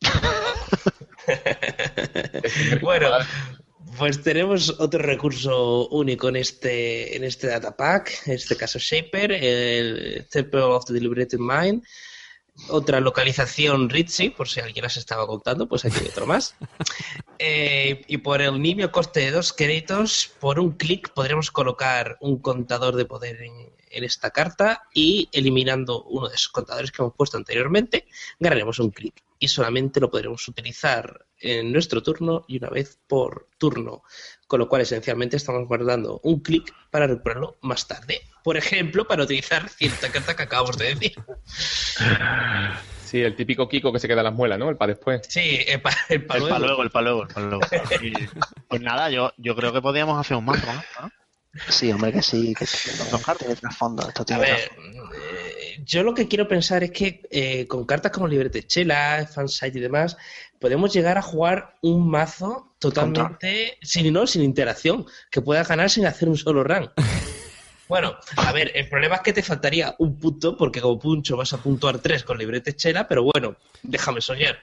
Bueno, 2.80 3.08
pues 3.98 4.22
tenemos 4.22 4.80
otro 4.80 5.00
recurso 5.00 5.88
único 5.88 6.28
en 6.28 6.36
este, 6.36 7.16
en 7.16 7.24
este 7.24 7.46
datapack, 7.46 8.26
en 8.26 8.34
este 8.34 8.56
caso 8.56 8.78
Shaper, 8.78 9.32
el 9.32 10.26
Temple 10.30 10.62
of 10.62 10.86
the 10.86 10.94
Deliberated 10.94 11.38
Mind, 11.38 11.84
otra 12.68 13.00
localización 13.00 13.88
Ritzy, 13.88 14.30
por 14.30 14.48
si 14.48 14.60
alguien 14.60 14.84
las 14.84 14.96
estaba 14.96 15.26
contando, 15.26 15.68
pues 15.68 15.84
aquí 15.84 15.98
hay 16.00 16.08
otro 16.08 16.26
más. 16.26 16.54
Eh, 17.44 18.04
y 18.06 18.18
por 18.18 18.40
el 18.40 18.62
nimio 18.62 18.92
coste 18.92 19.18
de 19.18 19.32
dos 19.32 19.52
créditos, 19.52 20.30
por 20.38 20.60
un 20.60 20.76
clic 20.76 21.12
podremos 21.12 21.50
colocar 21.50 22.16
un 22.20 22.38
contador 22.38 22.94
de 22.94 23.04
poder 23.04 23.42
en, 23.42 23.72
en 23.92 24.04
esta 24.04 24.30
carta 24.30 24.88
y 24.92 25.28
eliminando 25.32 26.02
uno 26.04 26.28
de 26.28 26.34
esos 26.34 26.48
contadores 26.48 26.90
que 26.90 27.02
hemos 27.02 27.14
puesto 27.14 27.36
anteriormente, 27.36 28.06
ganaremos 28.40 28.78
un 28.78 28.90
clic. 28.90 29.22
y 29.38 29.48
solamente 29.48 29.98
lo 29.98 30.08
podremos 30.08 30.46
utilizar 30.46 31.26
en 31.36 31.72
nuestro 31.72 32.00
turno 32.00 32.44
y 32.46 32.58
una 32.58 32.70
vez 32.70 33.00
por 33.08 33.48
turno. 33.58 34.04
Con 34.52 34.58
lo 34.58 34.68
cual, 34.68 34.82
esencialmente, 34.82 35.38
estamos 35.38 35.66
guardando 35.66 36.20
un 36.24 36.40
clic 36.40 36.74
para 36.90 37.06
recuperarlo 37.06 37.56
más 37.62 37.88
tarde. 37.88 38.20
Por 38.44 38.58
ejemplo, 38.58 39.06
para 39.06 39.22
utilizar 39.22 39.66
cierta 39.70 40.12
carta 40.12 40.36
que 40.36 40.42
acabamos 40.42 40.76
de 40.76 40.94
decir. 40.94 41.14
Sí, 43.06 43.22
el 43.22 43.34
típico 43.34 43.66
Kiko 43.66 43.94
que 43.94 43.98
se 43.98 44.08
queda 44.08 44.20
en 44.20 44.24
las 44.24 44.34
muelas, 44.34 44.58
¿no? 44.58 44.68
El 44.68 44.76
para 44.76 44.92
después. 44.92 45.22
Sí, 45.26 45.64
el 45.66 45.80
pa, 45.80 45.92
el 46.10 46.26
pa 46.26 46.34
El 46.34 46.40
luego. 46.40 46.54
pa' 46.54 46.60
luego, 46.60 46.82
el 46.82 46.90
pa' 46.90 47.00
luego, 47.00 47.22
el 47.22 47.28
pa' 47.28 47.40
luego. 47.40 47.60
Y, 48.02 48.12
pues 48.68 48.82
nada, 48.82 49.08
yo, 49.08 49.32
yo 49.38 49.56
creo 49.56 49.72
que 49.72 49.80
podríamos 49.80 50.20
hacer 50.20 50.36
un 50.36 50.44
mazo, 50.44 50.66
¿no? 51.00 51.10
Sí, 51.68 51.92
hombre, 51.92 52.12
que 52.12 52.22
sí, 52.22 52.54
que 52.54 52.64
tiene 52.66 53.56
trasfondo. 53.56 54.08
Esto 54.08 54.22
A 54.22 54.24
tiene 54.24 54.42
ver, 54.42 54.56
trasfondo. 54.70 55.04
eh, 55.14 55.82
yo 55.84 56.02
lo 56.02 56.14
que 56.14 56.26
quiero 56.28 56.48
pensar 56.48 56.82
es 56.82 56.90
que 56.90 57.22
eh, 57.30 57.66
con 57.66 57.84
cartas 57.84 58.10
como 58.12 58.26
Liberty 58.26 58.62
Chela, 58.62 59.28
Fansite 59.32 59.78
y 59.78 59.82
demás, 59.82 60.16
podemos 60.58 60.92
llegar 60.92 61.18
a 61.18 61.22
jugar 61.22 61.74
un 61.82 62.08
mazo 62.08 62.74
totalmente 62.78 63.78
sin, 63.82 64.12
no, 64.12 64.26
sin 64.26 64.42
interacción, 64.42 65.04
que 65.30 65.42
puedas 65.42 65.68
ganar 65.68 65.90
sin 65.90 66.06
hacer 66.06 66.28
un 66.28 66.36
solo 66.36 66.64
run. 66.64 66.90
Bueno, 67.88 68.16
a 68.38 68.52
ver, 68.52 68.70
el 68.74 68.88
problema 68.88 69.16
es 69.16 69.20
que 69.20 69.34
te 69.34 69.42
faltaría 69.42 69.94
un 69.98 70.18
punto, 70.18 70.56
porque 70.56 70.80
como 70.80 70.98
puncho 70.98 71.36
vas 71.36 71.52
a 71.52 71.58
puntuar 71.62 71.98
3 71.98 72.24
con 72.24 72.38
Librete 72.38 72.74
Chela, 72.74 73.06
pero 73.06 73.22
bueno, 73.24 73.54
déjame 73.82 74.22
soñar. 74.22 74.62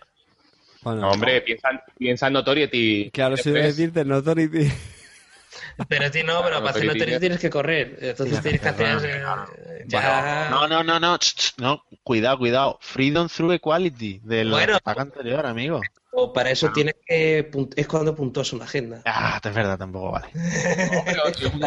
Bueno, 0.82 1.02
No, 1.02 1.12
hombre, 1.12 1.40
piensa, 1.42 1.70
en- 1.70 1.80
piensa 1.96 2.26
en 2.26 2.34
Notoriety. 2.34 3.12
Claro, 3.14 3.38
si 3.38 3.52
voy 3.52 3.60
a 3.60 3.64
decirte 3.66 4.04
Notoriety. 4.04 4.72
Pero 5.88 6.06
a 6.06 6.12
ti 6.12 6.24
no, 6.24 6.42
pero 6.44 6.58
para 6.58 6.70
hacer 6.72 6.86
notario 6.86 7.20
tienes- 7.20 7.40
que 7.40 7.50
correr. 7.50 7.98
Entonces 8.02 8.42
tienes 8.42 8.62
que 8.62 8.68
hacer. 8.70 8.88
eh. 8.88 9.86
No, 10.50 10.68
no, 10.68 10.84
no, 10.84 11.00
no, 11.00 11.18
no, 11.58 11.84
cuidado, 12.04 12.38
cuidado. 12.38 12.78
Freedom 12.82 13.28
through 13.28 13.54
equality 13.54 14.20
del 14.24 14.50
ataque 14.76 15.02
anterior, 15.02 15.46
amigo. 15.46 15.82
O 16.12 16.34
para 16.34 16.50
eso 16.50 16.72
tienes 16.74 16.96
que. 17.06 17.50
Es 17.76 17.88
cuando 17.88 18.16
puntúas 18.16 18.52
una 18.54 18.66
agenda. 18.66 19.02
Ah, 19.06 19.40
es 19.44 19.54
verdad, 19.54 19.78
tampoco 19.78 20.12
vale. 20.12 20.28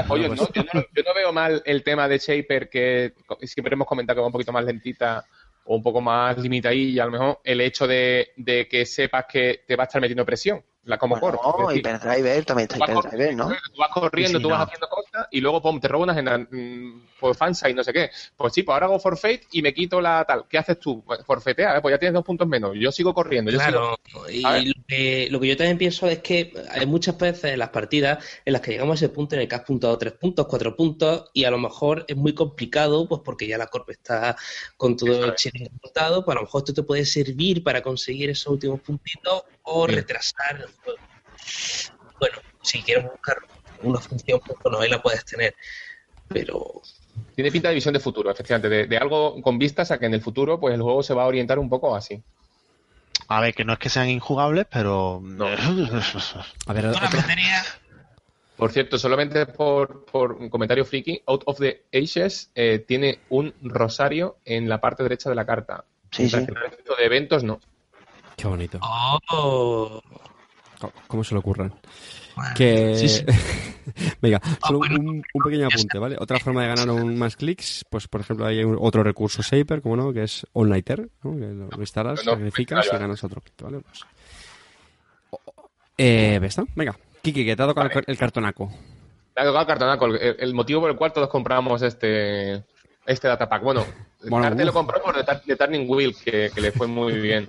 Pues- 0.08 0.30
¿no? 0.36 0.48
Yo, 0.52 0.62
no, 0.74 0.80
yo 0.94 1.02
no 1.06 1.14
veo 1.14 1.32
mal 1.32 1.62
el 1.64 1.82
tema 1.82 2.08
de 2.08 2.18
Shaper, 2.18 2.68
que 2.68 3.14
siempre 3.42 3.74
hemos 3.74 3.86
comentado 3.86 4.16
que 4.16 4.20
va 4.20 4.26
un 4.26 4.32
poquito 4.32 4.52
más 4.52 4.64
lentita 4.64 5.24
o 5.64 5.76
un 5.76 5.82
poco 5.82 6.00
más 6.00 6.36
limitadilla, 6.38 7.04
a 7.04 7.06
lo 7.06 7.12
mejor 7.12 7.40
el 7.44 7.60
hecho 7.60 7.86
de, 7.86 8.32
de 8.36 8.66
que 8.68 8.84
sepas 8.84 9.26
que 9.28 9.62
te 9.66 9.76
va 9.76 9.84
a 9.84 9.86
estar 9.86 10.00
metiendo 10.00 10.26
presión, 10.26 10.60
la 10.84 10.98
como 10.98 11.16
Bueno, 11.18 11.38
decir, 11.68 11.78
Hyperdriver 11.78 12.44
también 12.44 12.68
está 12.70 12.84
Hyperdriver, 12.84 13.36
¿no? 13.36 13.48
Tú 13.48 13.78
vas 13.78 13.90
corriendo, 13.92 14.38
Sí, 14.38 14.42
tú 14.42 14.48
vas 14.48 14.58
no. 14.58 14.64
haciendo 14.64 14.88
cosas 14.88 15.28
y 15.30 15.40
luego 15.40 15.62
pum, 15.62 15.80
te 15.80 15.88
robo 15.88 16.02
una 16.02 16.12
agenda 16.12 16.38
mm, 16.38 17.06
por 17.20 17.36
fansa 17.36 17.70
y 17.70 17.74
no 17.74 17.84
sé 17.84 17.92
qué. 17.92 18.10
Pues 18.36 18.52
sí, 18.52 18.64
pues 18.64 18.74
ahora 18.74 18.86
hago 18.86 18.98
forfeit 18.98 19.44
y 19.52 19.62
me 19.62 19.72
quito 19.72 20.00
la 20.00 20.24
tal. 20.24 20.46
¿Qué 20.48 20.58
haces 20.58 20.80
tú? 20.80 21.02
Pues 21.04 21.24
forfetea, 21.24 21.76
¿eh? 21.76 21.80
pues 21.80 21.92
ya 21.94 21.98
tienes 21.98 22.14
dos 22.14 22.24
puntos 22.24 22.48
menos. 22.48 22.72
Yo 22.74 22.90
sigo 22.90 23.14
corriendo. 23.14 23.50
Yo 23.52 23.60
sigo... 23.60 23.96
Claro, 24.02 24.28
y 24.30 24.66
lo 24.66 24.74
que, 24.88 25.28
lo 25.30 25.40
que 25.40 25.46
yo 25.46 25.56
también 25.56 25.78
pienso 25.78 26.08
es 26.08 26.18
que 26.18 26.52
hay 26.70 26.84
muchas 26.86 27.16
veces 27.16 27.52
en 27.52 27.60
las 27.60 27.68
partidas 27.68 28.24
en 28.44 28.52
las 28.52 28.62
que 28.62 28.72
llegamos 28.72 29.00
a 29.00 29.04
ese 29.04 29.14
punto 29.14 29.36
en 29.36 29.42
el 29.42 29.48
que 29.48 29.54
has 29.54 29.62
puntuado 29.62 29.96
tres 29.98 30.14
puntos, 30.14 30.46
cuatro 30.46 30.74
puntos, 30.74 31.30
y 31.32 31.44
a 31.44 31.50
lo 31.50 31.58
mejor 31.58 32.04
es 32.08 32.16
muy 32.16 32.34
complicado, 32.34 33.08
pues 33.08 33.20
porque 33.24 33.46
ya 33.46 33.56
la 33.56 33.68
Corp 33.68 33.88
está 33.90 34.36
con 34.76 34.96
todo 34.96 35.24
el 35.24 35.34
chiringo 35.36 35.70
montado, 35.80 36.24
pues 36.24 36.36
a 36.36 36.40
lo 36.40 36.46
mejor 36.46 36.62
esto 36.62 36.74
te 36.74 36.82
puede 36.82 37.04
servir 37.04 37.62
para 37.62 37.82
conseguir 37.82 38.30
esos 38.30 38.48
últimos 38.48 38.80
puntitos 38.80 39.44
o 39.62 39.86
Sí. 39.86 39.94
retrasar 39.94 40.56
el 40.56 40.66
juego. 40.82 40.98
Bueno, 42.18 42.38
si 42.62 42.82
quieres 42.82 43.04
buscar 43.04 43.36
una 43.82 44.00
función, 44.00 44.40
pues 44.46 44.58
bueno, 44.62 44.78
ahí 44.80 44.88
la 44.90 45.02
puedes 45.02 45.24
tener. 45.24 45.54
Pero 46.28 46.80
Tiene 47.34 47.50
pinta 47.50 47.68
de 47.68 47.74
visión 47.74 47.92
de 47.92 48.00
futuro, 48.00 48.30
efectivamente, 48.30 48.68
de, 48.68 48.86
de 48.86 48.96
algo 48.96 49.40
con 49.42 49.58
vistas 49.58 49.90
a 49.90 49.98
que 49.98 50.06
en 50.06 50.14
el 50.14 50.22
futuro 50.22 50.58
pues 50.60 50.74
el 50.74 50.82
juego 50.82 51.02
se 51.02 51.14
va 51.14 51.24
a 51.24 51.26
orientar 51.26 51.58
un 51.58 51.68
poco 51.68 51.94
así. 51.94 52.22
A 53.28 53.40
ver, 53.40 53.54
que 53.54 53.64
no 53.64 53.72
es 53.74 53.78
que 53.78 53.88
sean 53.88 54.08
injugables, 54.08 54.66
pero. 54.70 55.22
A 56.66 56.72
ver, 56.72 56.86
materia 56.86 57.64
Por 58.56 58.72
cierto, 58.72 58.98
solamente 58.98 59.46
por, 59.46 60.04
por 60.04 60.32
un 60.32 60.48
comentario 60.50 60.84
friki, 60.84 61.22
Out 61.26 61.42
of 61.46 61.58
the 61.58 61.84
Ages 61.92 62.50
eh, 62.54 62.78
tiene 62.86 63.20
un 63.30 63.54
rosario 63.62 64.36
en 64.44 64.68
la 64.68 64.80
parte 64.80 65.02
derecha 65.02 65.28
de 65.30 65.36
la 65.36 65.46
carta. 65.46 65.84
Sí, 66.10 66.22
Mientras 66.22 66.44
sí. 66.44 66.48
el 66.50 66.70
resto 66.70 66.96
de 66.96 67.04
eventos 67.04 67.42
no. 67.44 67.60
Qué 68.36 68.46
bonito. 68.48 68.78
Oh, 68.82 70.00
¿Cómo- 70.80 70.92
¿Cómo 71.06 71.24
se 71.24 71.34
le 71.34 71.38
ocurran? 71.40 71.72
bueno, 72.36 72.54
Que... 72.56 72.94
sí, 72.96 73.08
sí. 73.08 73.24
Venga, 74.22 74.40
solo 74.66 74.78
bueno. 74.78 74.98
un, 75.00 75.22
un 75.34 75.42
pequeño 75.44 75.66
apunte, 75.66 75.98
¿vale? 75.98 76.16
Otra 76.18 76.38
forma 76.38 76.62
de 76.62 76.68
ganar 76.68 76.90
un 76.90 77.18
más 77.18 77.36
clics, 77.36 77.84
pues 77.90 78.08
por 78.08 78.20
ejemplo 78.20 78.46
hay 78.46 78.62
otro 78.64 79.02
recurso 79.02 79.42
Shaper, 79.42 79.82
como 79.82 79.96
no, 79.96 80.12
que 80.12 80.22
es 80.24 80.46
All 80.54 80.68
Nighter, 80.70 81.08
¿no? 81.22 81.36
Que 81.36 81.46
lo 81.76 81.80
instalas, 81.80 82.24
No, 82.24 82.32
sacrificas 82.32 82.86
y 82.86 82.88
claro. 82.90 83.04
ganas 83.04 83.22
otro 83.24 83.40
clic, 83.40 83.54
¿vale? 83.62 83.80
Pues... 83.80 84.00
Eh. 85.98 86.40
Venga, 86.74 86.96
Kiki, 87.22 87.44
que 87.44 87.54
te 87.56 87.62
ha 87.62 87.66
tocado 87.66 87.86
el 87.86 87.92
car- 87.92 88.04
el 88.06 88.16
cartonaco. 88.18 88.68
Me 89.36 89.42
ha 89.42 89.44
tocado 89.44 89.66
cartonaco, 89.66 90.06
el, 90.06 90.36
el 90.38 90.54
motivo 90.54 90.80
por 90.80 90.90
el 90.90 90.96
cual 90.96 91.12
todos 91.12 91.28
compramos 91.28 91.82
este 91.82 92.64
este 93.06 93.28
datapack. 93.28 93.62
Bueno, 93.62 93.84
Bueno, 94.28 94.44
Carte 94.46 94.62
uf. 94.62 94.66
lo 94.66 94.72
compró 94.72 95.02
por 95.02 95.24
The, 95.24 95.56
Turning 95.56 95.88
Wheel, 95.88 96.14
que, 96.24 96.50
que 96.54 96.60
le 96.60 96.72
fue 96.72 96.86
muy 96.86 97.14
bien. 97.14 97.48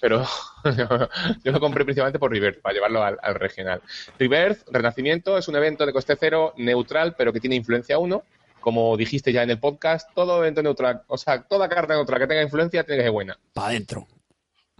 Pero 0.00 0.24
yo 1.44 1.52
lo 1.52 1.60
compré 1.60 1.84
principalmente 1.84 2.18
por 2.18 2.30
Rebirth, 2.30 2.60
para 2.60 2.74
llevarlo 2.74 3.02
al, 3.02 3.18
al 3.22 3.34
regional. 3.34 3.80
Rebirth, 4.18 4.68
Renacimiento, 4.70 5.38
es 5.38 5.48
un 5.48 5.56
evento 5.56 5.86
de 5.86 5.92
coste 5.92 6.16
cero, 6.18 6.52
neutral, 6.56 7.14
pero 7.16 7.32
que 7.32 7.40
tiene 7.40 7.56
influencia 7.56 7.98
1. 7.98 8.22
Como 8.60 8.96
dijiste 8.96 9.32
ya 9.32 9.42
en 9.42 9.50
el 9.50 9.58
podcast, 9.58 10.10
todo 10.14 10.38
evento 10.38 10.62
neutral, 10.62 11.02
o 11.06 11.18
sea, 11.18 11.42
toda 11.42 11.68
carta 11.68 11.94
neutral 11.94 12.20
que 12.20 12.26
tenga 12.26 12.42
influencia 12.42 12.84
tiene 12.84 12.98
que 12.98 13.04
ser 13.04 13.12
buena. 13.12 13.38
Para 13.52 13.68
adentro. 13.68 14.06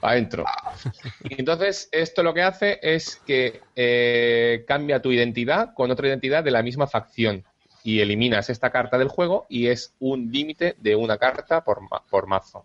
Para 0.01 0.13
adentro. 0.13 0.45
Y 1.29 1.39
entonces, 1.39 1.89
esto 1.93 2.23
lo 2.23 2.35
que 2.35 2.43
hace 2.43 2.79
es 2.83 3.17
que 3.27 3.61
eh, 3.77 4.65
cambia 4.67 5.03
tu 5.03 5.11
identidad 5.13 5.75
con 5.75 5.91
otra 5.91 6.09
identidad 6.09 6.45
de 6.45 6.51
la 6.51 6.63
misma 6.63 6.87
facción. 6.87 7.45
Y 7.85 8.01
eliminas 8.01 8.51
esta 8.51 8.71
carta 8.71 8.99
del 8.99 9.09
juego 9.09 9.47
y 9.49 9.67
es 9.69 9.93
un 10.01 10.33
límite 10.33 10.75
de 10.81 10.97
una 10.97 11.19
carta 11.19 11.63
por, 11.63 11.81
ma- 11.83 12.03
por 12.11 12.27
mazo. 12.27 12.65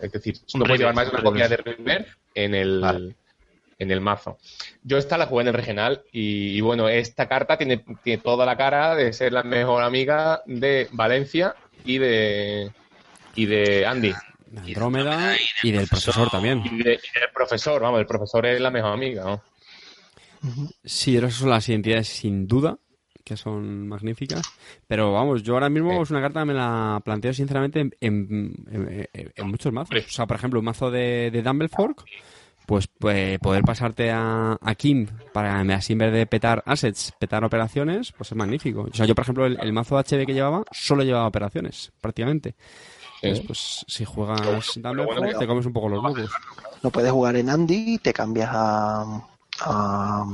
Es 0.00 0.12
decir, 0.12 0.36
no 0.54 0.64
puedes 0.64 0.78
llevar 0.78 0.94
más 0.94 1.06
de 1.06 1.10
una 1.10 1.18
un 1.18 1.24
copia 1.24 1.48
de 1.48 1.56
River 1.58 2.06
en 2.34 2.54
el, 2.54 2.80
Vale. 2.80 3.16
en 3.78 3.90
el 3.90 4.00
mazo. 4.00 4.38
Yo 4.84 4.98
esta 4.98 5.18
la 5.18 5.26
jugué 5.26 5.42
en 5.42 5.48
el 5.48 5.54
regional 5.54 6.02
y, 6.12 6.56
y 6.56 6.60
bueno, 6.60 6.88
esta 6.88 7.26
carta 7.28 7.58
tiene, 7.58 7.84
tiene 8.04 8.22
toda 8.22 8.46
la 8.46 8.56
cara 8.56 8.94
de 8.94 9.12
ser 9.12 9.32
la 9.32 9.42
mejor 9.42 9.82
amiga 9.82 10.42
de 10.46 10.88
Valencia 10.92 11.56
y 11.84 11.98
de, 11.98 12.70
y 13.34 13.46
de 13.46 13.84
Andy. 13.84 14.14
De 14.48 14.60
Andrómeda 14.60 15.34
y 15.64 15.72
del 15.72 15.88
profesor 15.88 16.30
también. 16.30 16.62
Y, 16.64 16.84
de- 16.84 16.92
y 16.94 17.18
del 17.20 17.30
profesor, 17.34 17.82
vamos, 17.82 17.98
el 17.98 18.06
profesor 18.06 18.46
es 18.46 18.60
la 18.60 18.70
mejor 18.70 18.92
amiga, 18.92 19.24
¿no? 19.24 19.42
Sí, 20.84 21.16
esas 21.16 21.34
son 21.34 21.50
las 21.50 21.68
identidades 21.68 22.06
sin 22.06 22.46
duda, 22.46 22.78
que 23.26 23.36
son 23.36 23.88
magníficas. 23.88 24.42
Pero 24.86 25.12
vamos, 25.12 25.42
yo 25.42 25.54
ahora 25.54 25.68
mismo 25.68 26.00
es 26.02 26.10
una 26.10 26.20
carta 26.20 26.40
que 26.40 26.46
me 26.46 26.54
la 26.54 27.02
planteo 27.04 27.34
sinceramente 27.34 27.80
en, 27.80 27.92
en- 28.00 28.54
en- 28.70 29.08
en- 29.12 29.32
en 29.34 29.50
muchos 29.50 29.72
mazos. 29.72 29.90
O 30.06 30.10
sea, 30.10 30.26
por 30.26 30.36
ejemplo, 30.36 30.60
un 30.60 30.64
mazo 30.64 30.92
de, 30.92 31.30
de 31.32 31.42
Dumblefork, 31.42 32.04
pues, 32.66 32.86
pues 32.86 33.38
poder 33.40 33.62
pasarte 33.64 34.12
a, 34.12 34.56
a 34.60 34.74
Kim 34.76 35.06
para 35.32 35.60
así 35.74 35.94
en 35.94 35.98
vez 35.98 36.12
de 36.12 36.26
petar 36.26 36.62
assets, 36.66 37.12
petar 37.18 37.44
operaciones, 37.44 38.12
pues 38.12 38.30
es 38.30 38.36
magnífico. 38.36 38.82
O 38.90 38.94
sea, 38.94 39.06
yo 39.06 39.14
por 39.16 39.22
ejemplo 39.22 39.44
el, 39.46 39.58
el 39.60 39.72
mazo 39.72 39.96
HB 39.98 40.24
que 40.24 40.32
llevaba 40.34 40.62
solo 40.70 41.02
llevaba 41.02 41.26
operaciones, 41.26 41.92
prácticamente. 42.00 42.54
Sí. 43.20 43.28
Entonces, 43.28 43.46
pues 43.46 43.84
si 43.88 44.04
juegas 44.04 44.40
bueno, 44.40 44.60
Dumblefork 44.76 45.18
bueno, 45.20 45.38
te 45.38 45.46
comes 45.48 45.66
un 45.66 45.72
poco 45.72 45.88
los 45.88 46.02
mocos. 46.02 46.30
No 46.82 46.90
puedes 46.90 47.10
jugar 47.10 47.34
en 47.36 47.50
Andy 47.50 47.94
y 47.94 47.98
te 47.98 48.12
cambias 48.12 48.50
a, 48.52 49.04
a, 49.60 50.24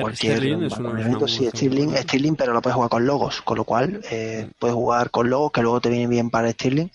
cualquier 0.00 0.44
es 0.64 0.72
una- 0.78 1.26
Sí, 1.28 1.48
Stirling. 1.48 1.96
Stirling, 1.96 2.36
pero 2.36 2.52
lo 2.52 2.60
puedes 2.62 2.74
jugar 2.74 2.90
con 2.90 3.06
logos, 3.06 3.42
con 3.42 3.56
lo 3.56 3.64
cual 3.64 4.00
eh, 4.10 4.50
puedes 4.58 4.74
jugar 4.74 5.10
con 5.10 5.30
logos 5.30 5.52
que 5.52 5.62
luego 5.62 5.80
te 5.80 5.88
vienen 5.90 6.10
bien 6.10 6.30
para 6.30 6.50
Stirling 6.50 6.90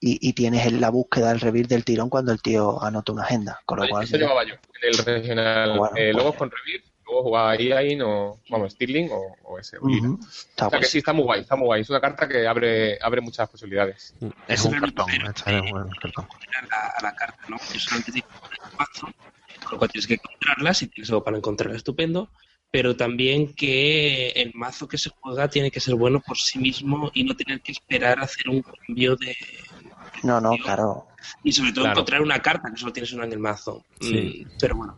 y, 0.00 0.28
y 0.28 0.32
tienes 0.32 0.70
la 0.72 0.90
búsqueda 0.90 1.28
del 1.30 1.40
revir 1.40 1.66
del 1.66 1.84
tirón 1.84 2.08
cuando 2.08 2.30
el 2.32 2.40
tío 2.40 2.82
anota 2.82 3.12
una 3.12 3.22
agenda, 3.24 3.60
con 3.66 3.76
lo 3.78 3.82
Vale, 3.82 3.90
cual 3.90 4.04
eso 4.04 4.16
llevaba 4.16 4.44
yo 4.44 4.54
en 4.54 4.60
el 4.92 4.98
regional. 4.98 5.78
Bueno, 5.78 5.96
eh, 5.96 6.12
pues- 6.14 6.34
con 6.36 6.50
Revir, 6.50 6.84
luego 7.04 7.22
jugaba 7.24 7.56
Iain 7.56 8.02
o, 8.02 8.38
vamos, 8.48 8.72
Stirling 8.74 9.08
o, 9.10 9.36
o 9.42 9.58
ese. 9.58 9.76
está 9.78 10.68
O 10.68 10.70
sea 10.70 10.78
que 10.78 10.84
guay. 10.84 10.84
sí, 10.90 10.98
está 10.98 11.12
muy 11.12 11.24
guay, 11.24 11.40
está 11.40 11.56
muy 11.56 11.66
guay. 11.66 11.80
Es 11.82 11.90
una 11.90 12.00
carta 12.00 12.28
que 12.28 12.46
abre, 12.46 12.96
abre 13.02 13.20
muchas 13.20 13.48
posibilidades. 13.48 14.14
Es 14.46 14.64
un 14.64 14.78
cartón, 14.78 15.10
esta 15.10 15.50
es 15.58 15.72
un 15.72 15.88
cartón. 16.00 16.26
a 16.26 16.66
la, 16.66 16.86
a 16.96 17.02
la 17.02 17.14
carta, 17.16 17.36
con 19.68 19.76
lo 19.76 19.78
cual 19.80 19.90
tienes 19.90 20.06
que 20.06 20.14
encontrarla, 20.14 20.72
si 20.74 20.86
tienes 20.88 21.10
algo 21.10 21.22
para 21.22 21.36
encontrarla, 21.36 21.76
estupendo, 21.76 22.30
pero 22.70 22.96
también 22.96 23.54
que 23.54 24.30
el 24.30 24.52
mazo 24.54 24.88
que 24.88 24.98
se 24.98 25.10
juega 25.10 25.48
tiene 25.48 25.70
que 25.70 25.80
ser 25.80 25.94
bueno 25.94 26.20
por 26.26 26.38
sí 26.38 26.58
mismo 26.58 27.10
y 27.14 27.24
no 27.24 27.34
tener 27.36 27.60
que 27.60 27.72
esperar 27.72 28.18
a 28.18 28.22
hacer 28.24 28.48
un 28.48 28.62
cambio 28.62 29.16
de... 29.16 29.36
No, 30.22 30.40
no, 30.40 30.56
claro. 30.56 31.06
Y 31.44 31.52
sobre 31.52 31.72
todo 31.72 31.84
Claro. 31.84 31.98
encontrar 31.98 32.22
una 32.22 32.40
carta 32.40 32.70
que 32.70 32.78
solo 32.78 32.92
tienes 32.92 33.12
una 33.12 33.24
en 33.24 33.32
el 33.32 33.38
mazo. 33.38 33.84
Sí. 34.00 34.44
Mm, 34.46 34.50
pero 34.58 34.76
bueno, 34.76 34.96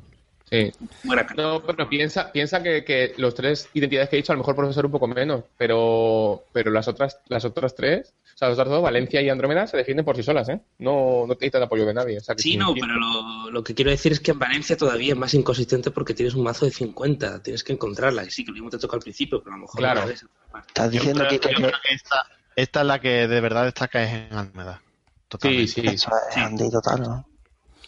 Sí. 0.51 0.73
Buena 1.05 1.25
carta. 1.27 1.41
No, 1.43 1.63
pero 1.63 1.89
piensa, 1.89 2.33
piensa 2.33 2.61
que, 2.63 2.85
que 2.85 3.15
los 3.19 3.35
tres 3.37 3.69
identidades 3.73 4.09
que 4.09 4.17
he 4.17 4.19
dicho 4.19 4.33
a 4.33 4.35
lo 4.35 4.41
mejor 4.41 4.57
pueden 4.57 4.75
ser 4.75 4.85
un 4.85 4.91
poco 4.91 5.07
menos, 5.07 5.45
pero, 5.57 6.43
pero 6.53 6.73
las 6.73 6.89
otras, 6.89 7.21
las 7.29 7.45
otras 7.45 7.75
tres, 7.77 8.13
o 8.35 8.39
sea, 8.41 8.49
las 8.49 8.59
otras 8.59 8.69
dos, 8.71 8.83
Valencia 8.83 9.21
y 9.23 9.29
Andrómeda, 9.29 9.67
se 9.69 9.77
defienden 9.77 10.05
por 10.05 10.17
sí 10.17 10.25
solas, 10.25 10.49
¿eh? 10.49 10.61
No, 10.79 11.21
no 11.21 11.35
necesitan 11.35 11.63
apoyo 11.63 11.87
de 11.87 11.95
nadie. 11.95 12.19
O 12.19 12.21
sea, 12.21 12.35
que 12.35 12.43
Sí, 12.43 12.57
no, 12.57 12.75
pero 12.75 12.87
lo, 12.97 13.51
lo 13.51 13.63
que 13.63 13.75
quiero 13.77 13.93
decir 13.93 14.11
es 14.11 14.19
que 14.19 14.33
en 14.33 14.41
Valencia 14.41 14.77
todavía 14.77 15.13
es 15.13 15.19
más 15.19 15.35
inconsistente 15.35 15.93
porque 15.93 16.15
tienes 16.15 16.35
un 16.35 16.43
mazo 16.43 16.65
de 16.67 16.73
50, 16.73 17.43
tienes 17.45 17.63
que 17.63 17.73
encontrarla. 17.73 18.25
Y 18.25 18.31
sí, 18.31 18.45
que 18.45 18.51
lo 18.51 18.55
mismo 18.55 18.71
te 18.71 18.79
toca 18.79 18.97
al 18.97 19.03
principio, 19.03 19.41
pero 19.43 19.55
a 19.55 19.57
lo 19.57 19.63
mejor 19.63 19.79
Claro. 19.79 20.05
Estás 20.11 20.91
diciendo 20.91 21.25
creo, 21.29 21.41
que, 21.41 21.49
yo 21.49 21.57
que- 21.57 21.63
creo 21.63 21.79
que 21.89 21.95
esta, 21.95 22.27
esta 22.57 22.81
es 22.81 22.87
la 22.87 23.01
que 23.01 23.29
de 23.29 23.41
verdad 23.41 23.65
destaca 23.67 24.03
es 24.03 24.13
en 24.33 24.37
Almeda. 24.37 24.81
Sí, 24.83 25.27
Totalmente. 25.29 25.69
sí, 25.69 25.81
es 25.87 26.07
Andy 26.37 26.71
total, 26.71 27.01
¿no? 27.03 27.27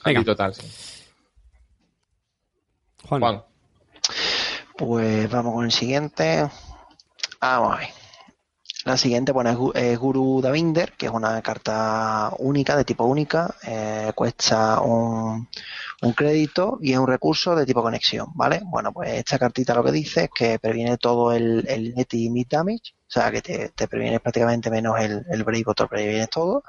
Venga. 0.05 0.21
sí, 0.21 0.25
total, 0.27 0.55
sí. 0.55 0.63
Juan. 3.09 3.21
Juan. 3.21 3.43
Pues 4.77 5.31
vamos 5.31 5.55
con 5.55 5.65
el 5.65 5.73
siguiente. 5.73 6.49
Vamos 7.41 7.75
a 7.75 7.79
ver. 7.79 7.89
La 8.85 8.97
siguiente, 8.97 9.31
bueno, 9.31 9.51
es, 9.51 9.57
Gu- 9.57 9.77
es 9.77 9.97
Guru 9.99 10.41
Davinder, 10.43 10.93
que 10.95 11.07
es 11.07 11.13
una 11.13 11.41
carta 11.41 12.33
única, 12.39 12.77
de 12.77 12.85
tipo 12.85 13.05
única. 13.05 13.55
eh, 13.63 14.11
cuesta 14.15 14.81
un, 14.81 15.49
un 16.03 16.13
crédito 16.15 16.79
y 16.83 16.93
es 16.93 16.99
un 16.99 17.07
recurso 17.07 17.55
de 17.55 17.65
tipo 17.65 17.81
conexión, 17.81 18.29
¿vale? 18.35 18.61
Bueno, 18.65 18.93
pues 18.93 19.11
esta 19.13 19.39
cartita 19.39 19.73
lo 19.75 19.85
que 19.85 19.93
dice 19.93 20.25
es 20.25 20.31
que 20.35 20.59
previene 20.59 20.97
todo 20.99 21.33
el, 21.33 21.65
el 21.69 21.95
net 21.95 22.13
y 22.15 22.29
mid 22.29 22.49
damage, 22.51 22.95
o 23.07 23.11
sea, 23.11 23.31
que 23.31 23.41
te, 23.41 23.69
te 23.69 23.87
previene 23.87 24.19
prácticamente 24.19 24.69
menos 24.69 24.99
el, 24.99 25.25
el 25.31 25.45
break, 25.45 25.75
te 25.77 25.87
previenes 25.87 26.29
todo. 26.31 26.65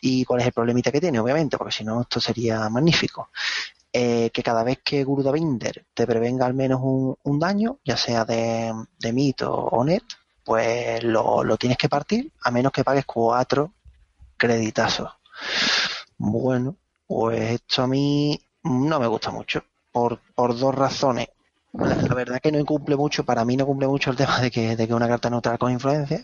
¿Y 0.00 0.24
cuál 0.24 0.40
es 0.40 0.46
el 0.48 0.52
problemita 0.52 0.90
que 0.90 1.00
tiene? 1.00 1.20
Obviamente, 1.20 1.56
porque 1.56 1.72
si 1.72 1.84
no, 1.84 2.00
esto 2.02 2.18
sería 2.20 2.68
magnífico 2.68 3.30
eh, 3.92 4.30
que 4.30 4.42
cada 4.42 4.62
vez 4.62 4.80
que 4.84 5.04
Guru 5.04 5.22
Davinder 5.22 5.86
te 5.94 6.06
prevenga 6.06 6.46
al 6.46 6.54
menos 6.54 6.80
un, 6.82 7.38
daño, 7.38 7.78
ya 7.84 7.96
sea 7.96 8.24
de, 8.24 8.72
de 8.98 9.34
o, 9.46 9.84
net, 9.84 10.02
pues 10.44 11.02
lo, 11.02 11.56
tienes 11.56 11.78
que 11.78 11.88
partir 11.88 12.30
a 12.42 12.50
menos 12.50 12.72
que 12.72 12.84
pagues 12.84 13.04
cuatro 13.04 13.72
creditazos. 14.36 15.10
Bueno, 16.18 16.76
pues 17.06 17.52
esto 17.52 17.82
a 17.82 17.86
mí 17.86 18.38
no 18.64 19.00
me 19.00 19.06
gusta 19.06 19.30
mucho, 19.30 19.64
por, 19.92 20.20
dos 20.36 20.74
razones. 20.74 21.28
La, 21.72 21.94
la 21.94 22.14
verdad 22.14 22.40
que 22.40 22.52
no 22.52 22.64
cumple 22.64 22.96
mucho, 22.96 23.24
para 23.24 23.44
mí 23.44 23.56
no 23.56 23.66
cumple 23.66 23.88
mucho 23.88 24.10
el 24.10 24.16
tema 24.18 24.40
de 24.40 24.50
que, 24.50 24.76
de 24.76 24.86
que 24.86 24.94
una 24.94 25.08
carta 25.08 25.30
neutral 25.30 25.58
con 25.58 25.72
influencia. 25.72 26.22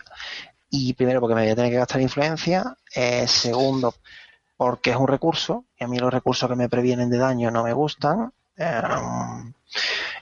Y 0.71 0.95
primero 0.95 1.21
porque 1.21 1.35
me 1.35 1.43
voy 1.43 1.51
a 1.51 1.57
tener 1.57 1.71
que 1.71 1.77
gastar 1.77 2.01
influencia. 2.01 2.77
eh, 2.95 3.27
segundo, 3.29 3.95
porque 4.63 4.91
es 4.91 4.97
un 4.97 5.09
recurso 5.09 5.65
y 5.77 5.83
a 5.83 5.89
mí 5.89 5.99
los 5.99 6.13
recursos 6.13 6.49
que 6.49 6.55
me 6.55 6.69
previenen 6.69 7.11
de 7.11 7.19
daño 7.19 7.51
no 7.51 7.65
me 7.65 7.73
gustan. 7.73 8.33
eh, 8.57 8.81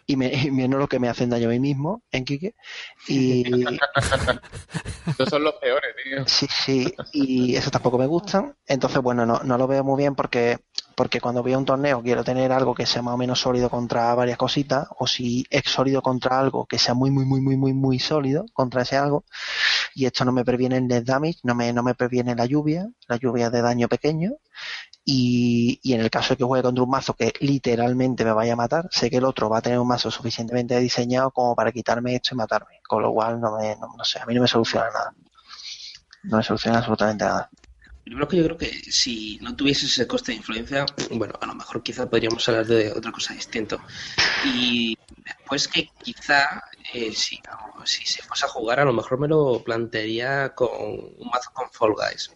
y, 0.07 0.17
me, 0.17 0.33
y 0.33 0.51
menos 0.51 0.81
lo 0.81 0.89
que 0.89 0.99
me 0.99 1.11
hacen 1.11 1.29
daño 1.29 1.49
a 1.49 1.51
mí 1.51 1.61
mismo 1.61 2.03
en 2.11 2.25
Kike. 2.25 2.55
Y 3.07 3.45
Estos 5.07 5.29
son 5.29 5.45
los 5.45 5.55
peores, 5.57 5.95
tío. 6.03 6.25
sí, 6.27 6.47
sí, 6.49 6.95
y 7.13 7.55
eso 7.55 7.71
tampoco 7.71 7.99
me 7.99 8.07
gustan. 8.07 8.57
Entonces, 8.67 9.03
bueno, 9.03 9.27
no, 9.27 9.41
no 9.45 9.59
lo 9.59 9.67
veo 9.67 9.85
muy 9.85 9.99
bien 9.99 10.15
porque, 10.15 10.59
porque 10.95 11.21
cuando 11.21 11.43
voy 11.43 11.53
a 11.53 11.59
un 11.59 11.65
torneo 11.65 12.03
quiero 12.03 12.25
tener 12.25 12.53
algo 12.53 12.75
que 12.75 12.87
sea 12.87 13.03
más 13.03 13.15
o 13.15 13.17
menos 13.17 13.41
sólido 13.41 13.71
contra 13.71 14.15
varias 14.15 14.39
cositas, 14.39 14.89
o 14.99 15.07
si 15.07 15.45
es 15.51 15.63
sólido 15.65 16.03
contra 16.03 16.39
algo 16.39 16.67
que 16.67 16.79
sea 16.79 16.95
muy, 16.95 17.11
muy, 17.11 17.25
muy, 17.25 17.41
muy, 17.41 17.57
muy, 17.57 17.73
muy 17.73 17.99
sólido 17.99 18.47
contra 18.53 18.83
ese 18.83 18.97
algo. 18.97 19.25
Y 19.95 20.07
esto 20.07 20.25
no 20.25 20.33
me 20.33 20.45
previene 20.45 20.77
el 20.77 20.87
net 20.87 21.05
damage, 21.05 21.39
no 21.43 21.55
me, 21.55 21.73
no 21.73 21.83
me 21.83 21.95
previene 21.95 22.35
la 22.35 22.47
lluvia, 22.47 22.89
la 23.09 23.17
lluvia 23.17 23.51
de 23.51 23.63
daño 23.63 23.89
pequeño. 23.89 24.33
Y, 25.05 25.81
y 25.83 25.95
en 25.95 26.01
el 26.03 26.11
caso 26.11 26.35
de 26.35 26.37
que 26.39 26.45
juegue 26.45 26.63
contra 26.63 26.85
un 26.85 26.91
mazo 26.91 27.15
que 27.15 27.33
literalmente 27.41 28.25
me 28.25 28.33
vaya 28.33 28.53
a 28.53 28.57
matar, 28.57 28.89
sé 28.91 29.11
que 29.11 29.17
el 29.17 29.25
otro 29.25 29.49
va 29.49 29.59
a 29.59 29.63
tener 29.63 29.79
un 29.79 29.89
mazo 29.89 30.11
suficientemente 30.11 30.79
diseñado 30.79 31.31
como 31.31 31.57
para 31.57 31.73
quitarme 31.73 32.15
esto 32.15 32.35
y 32.35 32.37
matarme. 32.37 32.81
Con 32.87 33.03
lo 33.03 33.13
cual, 33.13 33.41
no 33.41 33.57
me, 33.57 33.77
no, 33.77 33.89
no 33.97 34.05
sé, 34.05 34.21
a 34.21 34.27
mí 34.27 34.35
no 34.35 34.43
me 34.43 34.49
soluciona 34.49 34.87
nada. 34.91 35.15
No 36.25 36.37
me 36.37 36.43
soluciona 36.43 36.79
absolutamente 36.79 37.25
nada. 37.25 37.51
Primero 38.05 38.27
que 38.27 38.37
yo 38.39 38.45
creo 38.45 38.57
que 38.57 38.71
si 38.91 39.39
no 39.41 39.55
tuvieses 39.55 39.85
ese 39.93 40.07
coste 40.07 40.33
de 40.33 40.39
influencia, 40.39 40.87
bueno, 41.13 41.35
a 41.41 41.47
lo 41.47 41.55
mejor 41.55 41.83
quizá 41.83 42.09
podríamos 42.09 42.49
hablar 42.49 42.67
de 42.67 42.91
otra 42.93 43.13
cosa 43.13 43.35
distinta. 43.35 43.77
Y 44.45 44.97
después 45.19 45.69
que 45.69 45.89
quizá, 46.03 46.63
eh, 46.93 47.13
si, 47.13 47.41
si 47.85 48.07
se 48.07 48.23
fuese 48.23 48.47
a 48.47 48.49
jugar, 48.49 48.81
a 48.81 48.85
lo 48.85 48.93
mejor 48.93 49.21
me 49.21 49.29
lo 49.29 49.63
plantearía 49.63 50.55
con 50.55 50.69
un 50.73 51.29
mazo 51.33 51.51
con 51.53 51.71
Fall 51.71 51.95
Guys. 51.95 52.33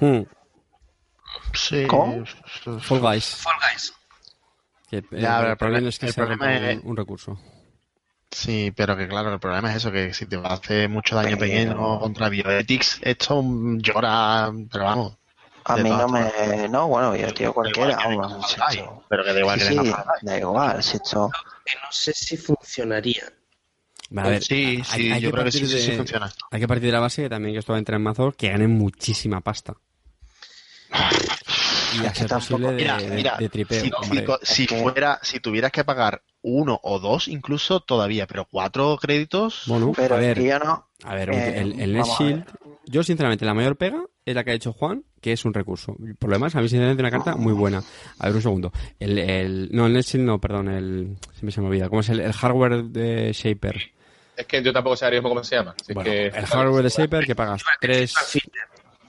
Hmm, 0.00 0.22
Sí. 1.54 1.86
¿Cómo? 1.86 2.24
Fall 2.80 3.00
Guys. 3.00 3.36
Fall 3.36 3.54
Guys. 3.70 3.94
Que, 4.90 4.96
eh, 4.98 5.04
Ya, 5.12 5.40
el 5.40 5.50
el 5.50 5.56
problema 5.56 5.56
problema- 5.56 5.88
es 5.88 5.98
que 5.98 6.06
el 6.06 6.12
sea 6.12 6.24
problema 6.26 6.46
un, 6.46 6.64
es- 6.64 6.84
un 6.84 6.96
recurso. 6.96 7.38
Sí, 8.32 8.72
pero 8.74 8.96
que 8.96 9.06
claro, 9.06 9.32
el 9.34 9.38
problema 9.38 9.70
es 9.70 9.76
eso, 9.76 9.92
que 9.92 10.14
si 10.14 10.24
te 10.26 10.38
va 10.38 10.48
a 10.48 10.54
hacer 10.54 10.88
mucho 10.88 11.14
daño 11.14 11.36
pequeño 11.36 12.00
contra 12.00 12.30
Bioetics, 12.30 12.98
esto 13.02 13.42
mm, 13.42 13.78
llora, 13.80 14.50
pero 14.72 14.84
vamos. 14.84 15.16
A 15.64 15.76
mí 15.76 15.90
no 15.90 16.08
me. 16.08 16.68
No, 16.68 16.88
bueno, 16.88 17.14
yo 17.14 17.32
tío 17.34 17.52
cualquiera. 17.52 17.96
Que 17.96 18.16
vamos, 18.16 18.50
si 18.50 18.56
esto- 18.78 19.04
pero 19.08 19.22
que 19.22 19.32
da 19.34 19.38
igual 19.40 19.60
Sí, 19.60 19.68
que 19.68 19.74
sí, 19.84 19.92
da 20.22 20.38
igual. 20.38 20.82
Si 20.82 20.96
esto. 20.96 21.30
Que 21.64 21.74
no 21.76 21.88
sé 21.92 22.12
si 22.14 22.36
funcionaría. 22.38 23.24
A 24.16 24.28
ver, 24.28 24.42
sí, 24.42 24.82
sí, 24.84 25.12
hay 25.12 25.20
yo 25.20 25.30
creo 25.30 25.44
que 25.44 25.52
sí, 25.52 25.92
funciona. 25.96 26.32
Hay 26.50 26.58
que 26.60 26.66
partir 26.68 26.86
de 26.86 26.92
la 26.92 27.00
base 27.00 27.22
que 27.22 27.28
también 27.30 27.54
que 27.54 27.58
esto 27.60 27.72
va 27.72 27.76
a 27.76 27.80
entrar 27.80 27.96
en 27.96 28.02
mazos 28.02 28.34
que 28.34 28.48
ganen 28.48 28.70
muchísima 28.70 29.40
pasta. 29.42 29.74
Y 31.94 32.06
a 32.06 32.12
que 32.12 32.20
ser 32.20 32.28
tampoco- 32.28 32.52
posible 32.62 32.68
de, 32.72 32.76
Mira, 32.76 32.96
de- 32.96 33.10
mira, 33.10 33.36
de 33.36 33.48
tripeo, 33.50 33.84
si, 34.42 34.66
fuera, 34.66 35.18
si 35.22 35.40
tuvieras 35.40 35.70
que 35.70 35.84
pagar 35.84 36.22
uno 36.42 36.78
o 36.82 36.98
dos, 36.98 37.28
incluso 37.28 37.80
todavía, 37.80 38.26
pero 38.26 38.46
cuatro 38.50 38.98
créditos, 39.00 39.62
Bueno, 39.66 39.92
Pero 39.96 40.16
a 40.16 40.18
ver, 40.18 40.36
que 40.36 40.48
yo 40.48 40.58
no. 40.58 40.88
a 41.04 41.14
ver, 41.14 41.30
eh, 41.30 41.60
el, 41.60 41.80
el 41.80 42.02
Shield, 42.02 42.44
yo 42.86 43.02
sinceramente 43.02 43.44
la 43.44 43.54
mayor 43.54 43.76
pega 43.76 44.02
es 44.24 44.34
la 44.34 44.42
que 44.44 44.50
ha 44.50 44.54
hecho 44.54 44.72
Juan, 44.72 45.04
que 45.20 45.32
es 45.32 45.44
un 45.44 45.54
recurso. 45.54 45.96
Por 46.18 46.30
lo 46.30 46.34
demás, 46.36 46.54
a 46.56 46.60
mí 46.60 46.68
sinceramente 46.68 47.02
una 47.02 47.10
carta 47.10 47.36
muy 47.36 47.52
buena. 47.52 47.82
A 48.18 48.26
ver, 48.26 48.36
un 48.36 48.42
segundo. 48.42 48.72
El, 48.98 49.18
el, 49.18 49.68
no, 49.72 49.86
el 49.86 49.92
Net 49.92 50.04
Shield 50.04 50.26
no, 50.26 50.40
perdón, 50.40 50.68
el, 50.68 51.16
se 51.38 51.44
me, 51.46 51.52
se 51.52 51.60
me 51.60 51.68
olvida. 51.68 51.88
¿Cómo 51.88 52.00
es 52.00 52.08
el, 52.08 52.20
el 52.20 52.32
hardware 52.32 52.84
de 52.84 53.32
Shaper? 53.32 53.80
Es 54.36 54.46
que 54.46 54.62
yo 54.62 54.72
tampoco 54.72 54.96
sé 54.96 55.04
ahora 55.04 55.16
mismo 55.18 55.28
cómo 55.28 55.44
se 55.44 55.56
llama. 55.56 55.74
así 55.80 55.92
Bueno, 55.92 56.10
que- 56.10 56.26
el 56.26 56.46
hardware 56.46 56.82
de 56.84 56.88
Shaper 56.88 57.26
que 57.26 57.34
pagas 57.36 57.62
tres... 57.80 58.14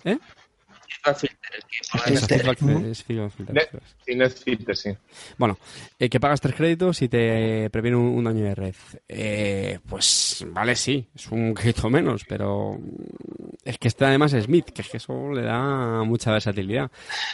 ¿Eh? 0.06 0.18
Sí. 4.76 4.96
Bueno, 5.38 5.58
eh, 6.00 6.10
que 6.10 6.20
pagas 6.20 6.42
tres 6.42 6.56
créditos 6.56 7.02
y 7.02 7.08
te 7.10 7.70
previene 7.70 7.98
un, 7.98 8.06
un 8.06 8.24
daño 8.24 8.44
de 8.44 8.56
red. 8.56 8.76
Eh, 9.08 9.80
pues 9.88 10.46
vale, 10.50 10.76
sí, 10.76 11.08
es 11.16 11.28
un 11.32 11.54
crédito 11.54 11.90
menos, 11.90 12.24
pero 12.28 12.78
es 13.64 13.78
que 13.78 13.88
este 13.88 14.06
además 14.06 14.34
es 14.34 14.46
Smith, 14.46 14.72
que 14.72 14.82
es 14.82 14.90
que 14.90 14.98
eso 14.98 15.32
le 15.32 15.44
da 15.44 16.04
mucha 16.04 16.32
versatilidad. 16.32 16.90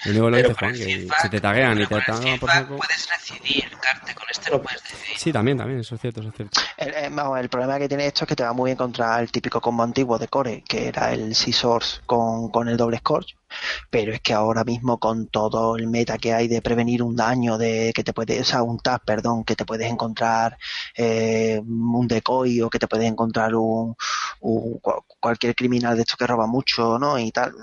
Lo 0.05 0.11
único 0.11 0.25
que 0.25 0.31
lo 0.31 0.37
dice 0.37 0.53
Juan, 0.53 0.73
que 0.73 0.83
feedback- 0.83 1.21
si 1.21 1.29
te 1.29 1.41
taguean 1.41 1.81
y 1.81 1.85
te 1.85 2.01
tagan 2.01 2.39
por 2.39 2.49
saco... 2.49 2.77
puedes 2.77 3.07
decidir, 3.09 3.69
Carte, 3.81 4.13
con 4.13 4.25
este 4.29 4.51
no 4.51 4.61
puedes 4.61 4.83
decidir. 4.83 5.17
Sí, 5.17 5.33
también, 5.33 5.57
también, 5.57 5.79
eso 5.79 5.95
es 5.95 6.01
cierto, 6.01 6.19
eso 6.21 6.29
es 6.29 6.35
cierto. 6.35 6.61
El, 6.77 6.89
eh, 6.89 7.09
vamos, 7.11 7.39
el 7.39 7.49
problema 7.49 7.79
que 7.79 7.87
tiene 7.87 8.05
esto 8.05 8.25
es 8.25 8.29
que 8.29 8.35
te 8.35 8.43
va 8.43 8.53
muy 8.53 8.69
bien 8.69 8.77
contra 8.77 9.19
el 9.19 9.31
típico 9.31 9.59
combo 9.61 9.83
antiguo 9.83 10.17
de 10.17 10.27
Core, 10.27 10.63
que 10.67 10.87
era 10.87 11.11
el 11.13 11.33
Scissors 11.35 12.01
con, 12.05 12.49
con 12.49 12.67
el 12.69 12.77
doble 12.77 12.97
Scorch. 12.97 13.35
Pero 13.89 14.08
es 14.13 14.21
que 14.21 14.33
ahora 14.33 14.63
mismo 14.63 14.99
con 14.99 15.27
todo 15.27 15.75
el 15.77 15.87
meta 15.87 16.17
que 16.17 16.33
hay 16.33 16.47
de 16.47 16.61
prevenir 16.61 17.03
un 17.03 17.15
daño, 17.15 17.57
de 17.57 17.91
que 17.95 18.03
te 18.03 18.13
puede, 18.13 18.39
o 18.41 18.43
sea, 18.45 18.63
un 18.63 18.79
tap, 18.79 19.03
perdón, 19.05 19.43
que 19.43 19.55
te 19.55 19.65
puedes 19.65 19.89
encontrar 19.91 20.57
eh, 20.95 21.59
un 21.65 22.07
decoy 22.07 22.61
o 22.61 22.69
que 22.69 22.79
te 22.79 22.87
puedes 22.87 23.07
encontrar 23.07 23.55
un, 23.55 23.95
un- 24.41 24.79
cual- 24.79 25.01
cualquier 25.19 25.55
criminal 25.55 25.95
de 25.95 26.01
estos 26.03 26.17
que 26.17 26.27
roba 26.27 26.47
mucho, 26.47 26.97
¿no? 26.99 27.17
Y 27.19 27.31
tal, 27.31 27.53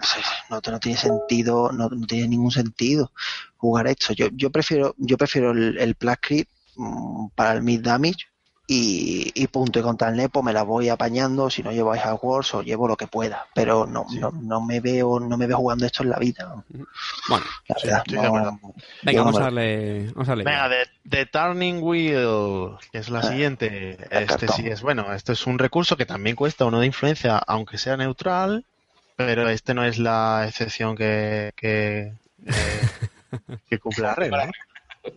no, 0.50 0.60
no 0.70 0.80
tiene 0.80 0.98
sentido, 0.98 1.70
no, 1.72 1.88
no 1.88 2.06
tiene 2.06 2.28
ningún 2.28 2.50
sentido 2.50 3.12
jugar 3.56 3.86
esto. 3.88 4.12
Yo, 4.14 4.28
yo 4.32 4.50
prefiero, 4.50 4.94
yo 4.98 5.16
prefiero 5.16 5.50
el, 5.52 5.78
el 5.78 5.96
Crit, 6.20 6.48
mm, 6.76 7.28
para 7.34 7.52
el 7.54 7.62
mid 7.62 7.80
damage 7.80 8.26
y, 8.66 9.30
y 9.34 9.46
punto. 9.46 9.78
Y 9.78 9.82
contra 9.82 10.08
el 10.08 10.16
Nepo 10.16 10.42
me 10.42 10.52
la 10.52 10.62
voy 10.62 10.88
apañando, 10.88 11.48
si 11.50 11.62
no 11.62 11.70
llevo 11.72 11.92
a 11.92 12.14
Wars 12.14 12.54
o 12.54 12.62
llevo 12.62 12.88
lo 12.88 12.96
que 12.96 13.06
pueda. 13.06 13.46
Pero 13.54 13.86
no, 13.86 14.06
no, 14.18 14.30
no 14.32 14.60
me 14.60 14.80
veo, 14.80 15.20
no 15.20 15.36
me 15.36 15.46
veo 15.46 15.58
jugando 15.58 15.86
esto 15.86 16.02
en 16.02 16.10
la 16.10 16.18
vida. 16.18 16.64
Bueno, 17.28 17.44
La 17.68 17.76
verdad, 17.82 18.02
no- 18.12 18.22
acuerdo. 18.22 18.58
venga, 19.02 19.22
vamos 19.22 19.40
a 19.40 19.42
darle... 19.44 20.06
Vamos 20.14 20.28
a 20.28 20.30
darle. 20.32 20.44
Venga, 20.44 20.68
de, 20.68 20.76
de 21.04 21.26
Turning 21.26 21.78
Wheel, 21.82 22.76
que 22.92 22.98
es 22.98 23.08
la 23.08 23.20
Ah, 23.20 23.22
siguiente. 23.22 23.98
Este 24.10 24.26
cartón. 24.26 24.48
sí 24.56 24.66
es 24.66 24.82
bueno. 24.82 25.12
Este 25.12 25.32
es 25.32 25.46
un 25.46 25.58
recurso 25.58 25.96
que 25.96 26.06
también 26.06 26.34
cuesta 26.36 26.64
uno 26.64 26.80
de 26.80 26.86
influencia, 26.86 27.38
aunque 27.38 27.78
sea 27.78 27.96
neutral, 27.96 28.64
pero 29.16 29.48
este 29.48 29.74
no 29.74 29.84
es 29.84 29.98
la 29.98 30.44
excepción 30.48 30.96
que, 30.96 31.52
que, 31.56 32.12
eh, 32.46 32.88
que 33.70 33.78
cumple 33.78 34.02
la 34.02 34.14
regla. 34.14 34.50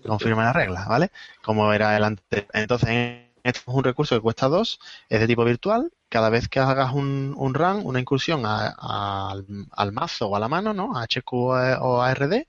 Confirma 0.05 0.43
la 0.45 0.53
regla, 0.53 0.85
¿vale? 0.87 1.09
Como 1.41 1.73
era 1.73 1.97
el 1.97 2.03
anterior. 2.03 2.45
Entonces, 2.53 3.21
este 3.43 3.59
es 3.61 3.67
un 3.67 3.83
recurso 3.83 4.15
que 4.15 4.21
cuesta 4.21 4.47
dos, 4.47 4.79
es 5.09 5.19
de 5.19 5.27
tipo 5.27 5.43
virtual. 5.45 5.91
Cada 6.09 6.29
vez 6.29 6.47
que 6.49 6.59
hagas 6.59 6.93
un, 6.93 7.33
un 7.37 7.53
run, 7.53 7.81
una 7.83 7.99
incursión 7.99 8.43
al, 8.45 9.45
al 9.71 9.91
mazo 9.91 10.27
o 10.27 10.35
a 10.35 10.39
la 10.39 10.47
mano, 10.47 10.73
¿no? 10.73 10.97
A 10.97 11.03
HQ 11.03 11.33
o 11.81 12.01
a 12.01 12.11
RD, 12.11 12.47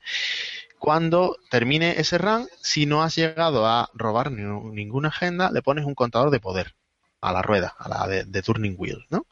cuando 0.79 1.37
termine 1.51 2.01
ese 2.01 2.19
run, 2.19 2.49
si 2.63 2.87
no 2.87 3.03
has 3.03 3.17
llegado 3.17 3.67
a 3.67 3.91
robar 3.95 4.33
ni- 4.33 4.43
ninguna 4.75 5.09
agenda, 5.09 5.51
le 5.51 5.63
pones 5.63 5.85
un 5.85 5.95
contador 5.95 6.31
de 6.31 6.41
poder 6.41 6.75
a 7.21 7.33
la 7.33 7.43
rueda, 7.43 7.75
a 7.79 7.89
la 7.89 8.07
de, 8.09 8.25
de 8.25 8.43
Turning 8.43 8.77
Wheel, 8.79 9.05
¿no? 9.11 9.27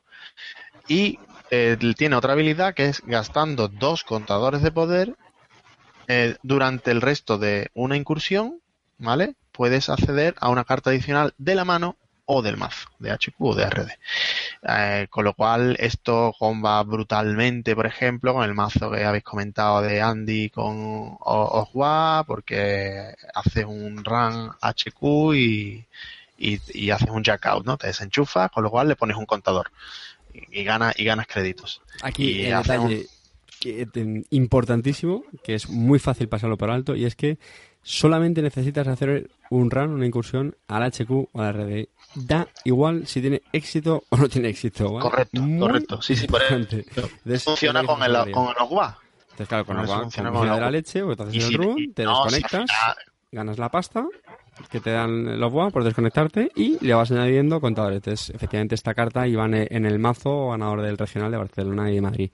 Y 0.89 1.19
eh, 1.51 1.77
tiene 1.97 2.17
otra 2.17 2.33
habilidad 2.35 2.75
que 2.75 2.87
es 2.87 3.03
gastando 3.05 3.69
dos 3.69 4.05
contadores 4.05 4.63
de 4.63 4.73
poder 4.73 5.17
eh, 6.09 6.37
durante 6.43 6.91
el 6.91 7.01
resto 7.01 7.39
de 7.39 7.71
una 7.75 7.97
incursión, 7.97 8.61
¿vale? 8.99 9.35
Puedes 9.59 9.89
acceder 9.89 10.37
a 10.39 10.51
una 10.51 10.63
carta 10.65 10.91
adicional 10.91 11.35
de 11.37 11.57
la 11.57 11.65
mano 11.65 11.97
o 12.27 12.43
del 12.43 12.57
mazo, 12.57 12.89
de 13.01 13.11
HQ 13.11 13.35
o 13.41 13.55
de 13.57 13.65
RD. 13.65 13.89
Eh, 14.69 15.07
con 15.11 15.25
lo 15.25 15.33
cual 15.35 15.77
esto 15.81 16.33
comba 16.39 16.81
brutalmente, 16.85 17.75
por 17.75 17.87
ejemplo, 17.87 18.35
con 18.35 18.45
el 18.45 18.55
mazo 18.55 18.89
que 18.93 19.05
habéis 19.05 19.25
comentado 19.25 19.83
de 19.83 20.01
Andy 20.01 20.51
con 20.51 20.77
O- 20.79 21.19
Ojwa, 21.61 22.23
porque 22.27 23.15
haces 23.35 23.65
un 23.65 24.05
run 24.05 24.53
HQ 24.61 25.35
y, 25.35 25.85
y, 26.39 26.61
y 26.75 26.91
haces 26.91 27.11
un 27.11 27.25
jack 27.25 27.47
out, 27.47 27.67
¿no? 27.67 27.77
Te 27.79 27.89
desenchufas, 27.89 28.53
con 28.53 28.63
lo 28.63 28.71
cual 28.71 28.87
le 28.87 28.95
pones 28.95 29.17
un 29.17 29.27
contador 29.27 29.73
y, 30.33 30.61
y 30.61 30.65
ganas 30.65 30.95
y 31.01 31.05
ganas 31.05 31.27
créditos. 31.27 31.83
Aquí 32.03 32.43
el 32.45 32.51
detalle 32.63 33.07
ten- 33.93 34.25
importantísimo, 34.31 35.25
que 35.43 35.55
es 35.55 35.69
muy 35.69 35.99
fácil 35.99 36.29
pasarlo 36.29 36.57
por 36.57 36.71
alto, 36.71 36.95
y 36.95 37.07
es 37.07 37.17
que 37.17 37.39
solamente 37.83 38.43
necesitas 38.43 38.87
hacer 38.89 39.31
un 39.51 39.71
run, 39.71 39.91
una 39.91 40.07
incursión 40.07 40.57
al 40.69 40.83
HQ 40.83 41.11
o 41.33 41.41
al 41.41 41.55
RD. 41.55 41.89
Da 42.15 42.47
igual 42.65 43.07
si 43.07 43.21
tiene 43.21 43.43
éxito 43.53 44.05
o 44.09 44.17
no 44.17 44.29
tiene 44.29 44.49
éxito. 44.49 44.93
¿vale? 44.93 45.03
Correcto, 45.03 45.41
Muy 45.41 45.61
correcto. 45.61 46.03
Sí, 46.03 46.17
sí, 46.17 46.27
por. 46.27 46.43
Entonces, 46.51 47.45
Funciona 47.45 47.85
con 47.85 48.03
el, 48.03 48.13
con 48.33 48.49
el 48.49 48.55
Ojwa. 48.61 48.99
Entonces, 49.31 49.49
claro, 49.49 49.65
con 49.67 49.79
el 49.79 49.85
eso 49.85 49.93
agua 49.93 50.03
funciona 50.05 50.33
con 50.33 50.41
de 50.51 50.61
la 50.61 50.67
el 50.67 50.73
leche, 50.73 51.03
porque 51.03 51.17
te 51.17 51.23
haces 51.29 51.35
el 51.45 51.49
si- 51.51 51.57
run, 51.57 51.93
te 51.95 52.05
no, 52.05 52.15
si 52.29 52.35
desconectas, 52.37 52.71
final- 52.71 52.97
ganas 53.31 53.59
la 53.59 53.69
pasta 53.71 54.07
que 54.71 54.81
te 54.81 54.91
dan 54.91 55.39
los 55.39 55.53
WA 55.53 55.71
por 55.71 55.85
desconectarte 55.85 56.51
y 56.57 56.85
le 56.85 56.93
vas 56.95 57.13
añadiendo 57.13 57.61
contadores. 57.61 57.99
Entonces, 57.99 58.31
efectivamente, 58.35 58.75
esta 58.75 58.93
carta 58.95 59.29
iba 59.29 59.45
en 59.47 59.87
el 59.87 59.99
mazo 60.01 60.49
ganador 60.51 60.83
del 60.83 60.99
regional 60.99 61.31
de 61.31 61.37
Barcelona 61.37 61.89
y 61.91 61.95
de 61.95 62.01
Madrid. 62.01 62.31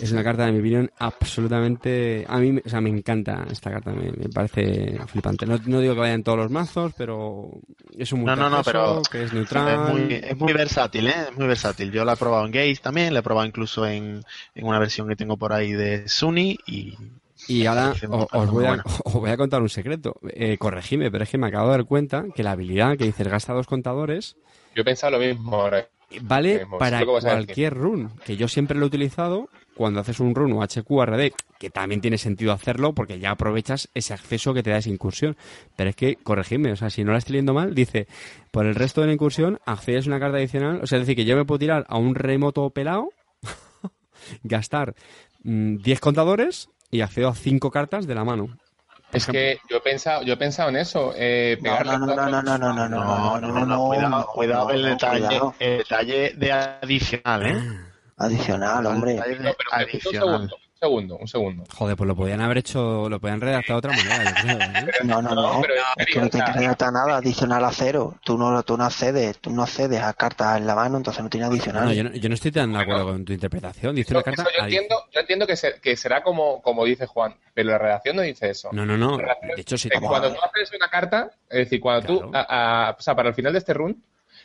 Es 0.00 0.12
una 0.12 0.22
carta, 0.22 0.46
en 0.48 0.54
mi 0.54 0.60
opinión, 0.60 0.90
absolutamente... 0.98 2.24
A 2.28 2.38
mí, 2.38 2.60
o 2.64 2.68
sea, 2.68 2.80
me 2.80 2.90
encanta 2.90 3.46
esta 3.50 3.70
carta, 3.70 3.92
me, 3.92 4.10
me 4.12 4.28
parece 4.28 4.98
flipante. 5.06 5.46
No, 5.46 5.58
no 5.66 5.80
digo 5.80 5.94
que 5.94 6.00
vaya 6.00 6.14
en 6.14 6.22
todos 6.22 6.38
los 6.38 6.50
mazos, 6.50 6.92
pero 6.96 7.50
es 7.96 8.12
un 8.12 8.24
No, 8.24 8.36
no, 8.36 8.48
no, 8.48 8.62
pero 8.62 9.02
que 9.10 9.24
es 9.24 9.32
neutral. 9.32 9.68
Es 9.68 9.92
muy, 9.92 10.14
es 10.14 10.36
muy 10.36 10.52
versátil, 10.52 11.08
¿eh? 11.08 11.14
Es 11.30 11.36
muy 11.36 11.46
versátil. 11.46 11.90
Yo 11.90 12.04
la 12.04 12.14
he 12.14 12.16
probado 12.16 12.46
en 12.46 12.52
Gaze 12.52 12.76
también, 12.82 13.12
la 13.12 13.20
he 13.20 13.22
probado 13.22 13.46
incluso 13.46 13.86
en, 13.86 14.22
en 14.54 14.66
una 14.66 14.78
versión 14.78 15.08
que 15.08 15.16
tengo 15.16 15.36
por 15.36 15.52
ahí 15.52 15.72
de 15.72 16.08
Sunny 16.08 16.58
y... 16.66 16.96
Y 17.46 17.66
ahora 17.66 17.94
os, 18.32 18.50
voy 18.50 18.66
a, 18.66 18.82
os 19.04 19.12
voy 19.14 19.30
a 19.30 19.36
contar 19.36 19.62
un 19.62 19.68
secreto. 19.68 20.16
Eh, 20.30 20.58
corregime, 20.58 21.10
pero 21.10 21.22
es 21.24 21.30
que 21.30 21.38
me 21.38 21.46
acabo 21.46 21.66
de 21.66 21.76
dar 21.76 21.84
cuenta 21.84 22.24
que 22.34 22.42
la 22.42 22.50
habilidad 22.50 22.96
que 22.96 23.04
dices 23.04 23.28
gasta 23.28 23.52
dos 23.52 23.66
contadores 23.68 24.36
Yo 24.74 24.82
he 24.82 24.84
pensado 24.84 25.12
lo 25.12 25.18
mismo 25.20 25.54
ahora. 25.54 25.86
vale 26.20 26.58
Mismo, 26.58 26.78
para 26.78 27.04
cualquier 27.06 27.74
run. 27.74 28.10
Que 28.24 28.36
yo 28.36 28.48
siempre 28.48 28.76
lo 28.76 28.84
he 28.84 28.88
utilizado 28.88 29.48
cuando 29.78 30.00
haces 30.00 30.20
un 30.20 30.34
run 30.34 30.52
o 30.52 30.62
HQ 30.62 30.90
RD, 30.90 31.32
que 31.58 31.70
también 31.70 32.00
tiene 32.00 32.18
sentido 32.18 32.52
hacerlo 32.52 32.92
porque 32.92 33.18
ya 33.18 33.30
aprovechas 33.30 33.88
ese 33.94 34.12
acceso 34.12 34.52
que 34.52 34.62
te 34.62 34.70
da 34.70 34.78
esa 34.78 34.90
incursión. 34.90 35.36
Pero 35.76 35.90
es 35.90 35.96
que, 35.96 36.16
corregime, 36.16 36.72
o 36.72 36.76
sea, 36.76 36.90
si 36.90 37.04
no 37.04 37.12
la 37.12 37.18
estoy 37.18 37.34
leyendo 37.34 37.54
mal, 37.54 37.74
dice, 37.74 38.08
por 38.50 38.66
el 38.66 38.74
resto 38.74 39.00
de 39.00 39.06
la 39.06 39.12
incursión 39.14 39.60
accedes 39.64 40.06
a 40.06 40.10
una 40.10 40.20
carta 40.20 40.36
adicional. 40.36 40.80
O 40.82 40.86
sea, 40.86 40.98
es 40.98 41.02
decir, 41.02 41.16
que 41.16 41.24
yo 41.24 41.36
me 41.36 41.44
puedo 41.44 41.60
tirar 41.60 41.86
a 41.88 41.96
un 41.96 42.14
remoto 42.16 42.68
pelado, 42.70 43.10
gastar 44.42 44.94
mm, 45.44 45.76
10 45.76 46.00
contadores 46.00 46.68
y 46.90 47.00
accedo 47.00 47.28
a 47.28 47.34
5 47.34 47.70
cartas 47.70 48.06
de 48.06 48.14
la 48.14 48.24
mano. 48.24 48.58
Es 49.12 49.26
que 49.26 49.58
yo 49.70 49.78
he 49.78 49.80
pensado, 49.80 50.22
yo 50.22 50.34
he 50.34 50.36
pensado 50.36 50.68
en 50.68 50.76
eso. 50.76 51.14
Eh, 51.16 51.56
No, 51.62 51.80
no, 51.80 51.98
no, 51.98 52.06
no, 52.14 52.30
no, 52.30 52.42
no, 52.42 52.58
no, 52.58 52.74
no, 52.74 52.88
No, 52.88 53.40
no, 53.40 53.52
no, 53.52 53.66
no, 53.66 53.86
cuidado, 53.88 54.26
cuidado 54.26 54.68
no, 54.68 54.74
el 54.74 54.82
no, 54.82 54.88
detalle, 54.88 55.40
el 55.60 55.78
detalle 55.78 56.34
de 56.36 56.52
adicional, 56.52 57.46
¿eh? 57.46 57.87
Adicional, 58.18 58.86
hombre. 58.86 59.14
No, 59.14 59.22
un 59.50 59.54
adicional. 59.70 60.48
segundo, 60.48 60.56
un 60.56 60.78
segundo, 60.80 61.16
un 61.18 61.28
segundo. 61.28 61.64
Joder, 61.76 61.96
pues 61.96 62.06
lo 62.08 62.16
podían 62.16 62.40
haber 62.40 62.58
hecho, 62.58 63.08
lo 63.08 63.20
podían 63.20 63.40
redactar 63.40 63.74
de 63.74 63.78
otra 63.78 63.92
manera, 63.96 64.24
yo 64.24 64.42
creo. 64.42 64.58
¿eh? 64.58 64.92
No, 65.04 65.22
no, 65.22 65.34
no. 65.34 65.60
pero 65.60 65.74
Es 65.96 66.06
que 66.06 66.20
no 66.20 66.28
te 66.28 66.38
o 66.38 66.40
sea, 66.40 66.48
incrementa 66.50 66.90
nada, 66.90 67.16
adicional 67.16 67.64
a 67.64 67.72
cero. 67.72 68.14
Tú 68.24 68.36
no, 68.38 68.62
tú 68.62 68.76
no 68.76 68.84
accedes, 68.84 69.38
tú 69.38 69.50
no 69.50 69.62
accedes 69.62 70.00
a 70.00 70.12
cartas 70.14 70.56
en 70.58 70.66
la 70.66 70.74
mano, 70.74 70.96
entonces 70.96 71.22
no 71.22 71.28
tiene 71.30 71.46
No, 71.46 71.52
adicional. 71.52 71.84
no, 71.86 71.92
yo, 71.92 72.04
no, 72.04 72.10
yo 72.14 72.28
no 72.28 72.34
estoy 72.34 72.50
tan 72.52 72.72
de 72.72 72.78
acuerdo 72.80 73.06
con 73.06 73.24
tu 73.24 73.32
interpretación. 73.32 73.94
Dice 73.94 74.08
Eso- 74.12 74.16
una 74.18 74.22
carta. 74.24 74.44
yo 74.56 74.64
entiendo, 74.64 74.96
yo 75.12 75.20
entiendo 75.20 75.46
que, 75.46 75.56
se- 75.56 75.80
que 75.80 75.96
será 75.96 76.22
como, 76.22 76.60
como 76.62 76.84
dice 76.84 77.06
Juan, 77.06 77.34
pero 77.54 77.70
la 77.70 77.78
redacción 77.78 78.16
no 78.16 78.22
dice 78.22 78.50
eso. 78.50 78.68
No, 78.72 78.84
no, 78.86 78.96
no. 78.96 79.16
Redacción 79.18 79.54
De 79.56 79.60
hecho, 79.62 79.78
sí. 79.78 79.88
a 79.94 80.00
cuando 80.00 80.32
tú 80.32 80.38
haces 80.42 80.72
una 80.76 80.88
carta, 80.88 81.30
es 81.50 81.58
decir, 81.58 81.80
cuando 81.80 82.06
tú, 82.06 82.30
Claro. 82.30 82.46
a- 82.48 82.88
a- 82.88 82.90
o 82.98 83.00
sea, 83.02 83.14
para 83.16 83.28
el 83.28 83.34
final 83.34 83.52
de 83.52 83.58
este 83.60 83.74
run, 83.74 84.02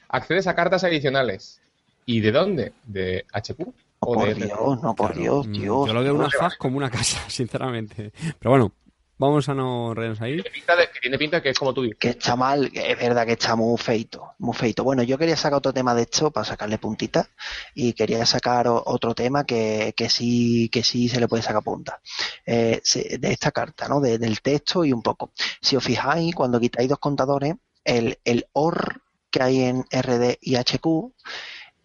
accedes 0.09 0.47
a 0.47 0.55
cartas 0.55 0.83
adicionales. 0.83 1.59
¿Y 2.05 2.19
de 2.21 2.31
dónde? 2.31 2.73
¿De 2.85 3.25
HQ? 3.31 3.59
No, 3.59 3.73
¿O 3.99 4.13
por 4.15 4.27
de 4.27 4.33
Dios, 4.35 4.81
no, 4.81 4.93
por 4.95 5.11
Claro. 5.13 5.21
Dios, 5.21 5.47
Mm, 5.47 5.51
Dios. 5.53 5.87
Yo 5.87 5.93
lo 5.93 6.03
veo 6.03 6.13
una 6.15 6.29
faz 6.29 6.55
como 6.57 6.77
una 6.77 6.89
casa, 6.89 7.21
sinceramente. 7.29 8.11
Pero 8.37 8.49
bueno, 8.51 8.73
vamos 9.17 9.47
a 9.47 9.53
no 9.53 9.93
reírnos 9.93 10.19
ahí. 10.19 10.33
Tiene 10.33 10.49
pinta 10.49 10.75
de- 10.75 10.89
que 10.91 10.99
tiene 10.99 11.17
pinta 11.17 11.41
que 11.41 11.49
es 11.51 11.57
como 11.57 11.73
tú 11.73 11.83
dices. 11.83 11.97
Que 11.97 12.09
está 12.09 12.35
mal, 12.35 12.69
es 12.73 12.97
verdad 12.97 13.25
que 13.25 13.31
está 13.33 13.55
muy 13.55 13.77
feito, 13.77 14.31
muy 14.39 14.53
feito. 14.53 14.83
Bueno, 14.83 15.03
yo 15.03 15.17
quería 15.17 15.37
sacar 15.37 15.59
otro 15.59 15.71
tema 15.71 15.95
de 15.95 16.01
esto 16.01 16.31
para 16.31 16.43
sacarle 16.43 16.77
puntita 16.79 17.29
y 17.73 17.93
quería 17.93 18.25
sacar 18.25 18.65
otro 18.67 19.15
tema 19.15 19.45
que, 19.45 19.93
que 19.95 20.09
sí 20.09 20.67
que 20.69 20.83
sí 20.83 21.07
se 21.07 21.21
le 21.21 21.29
puede 21.29 21.43
sacar 21.43 21.63
punta. 21.63 22.01
Eh, 22.45 22.81
se- 22.83 23.17
de 23.17 23.31
esta 23.31 23.51
carta, 23.51 23.87
¿no? 23.87 24.01
De- 24.01 24.17
del 24.17 24.41
texto 24.41 24.83
y 24.83 24.91
un 24.91 25.01
poco. 25.01 25.31
Si 25.61 25.77
os 25.77 25.83
fijáis, 25.83 26.35
cuando 26.35 26.59
quitáis 26.59 26.89
dos 26.89 26.99
contadores, 26.99 27.53
el, 27.85 28.19
el 28.25 28.47
OR 28.51 29.01
que 29.31 29.41
hay 29.41 29.61
en 29.61 29.85
RD 29.89 30.37
y 30.41 30.55
HQ 30.57 30.85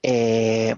eh, 0.02 0.76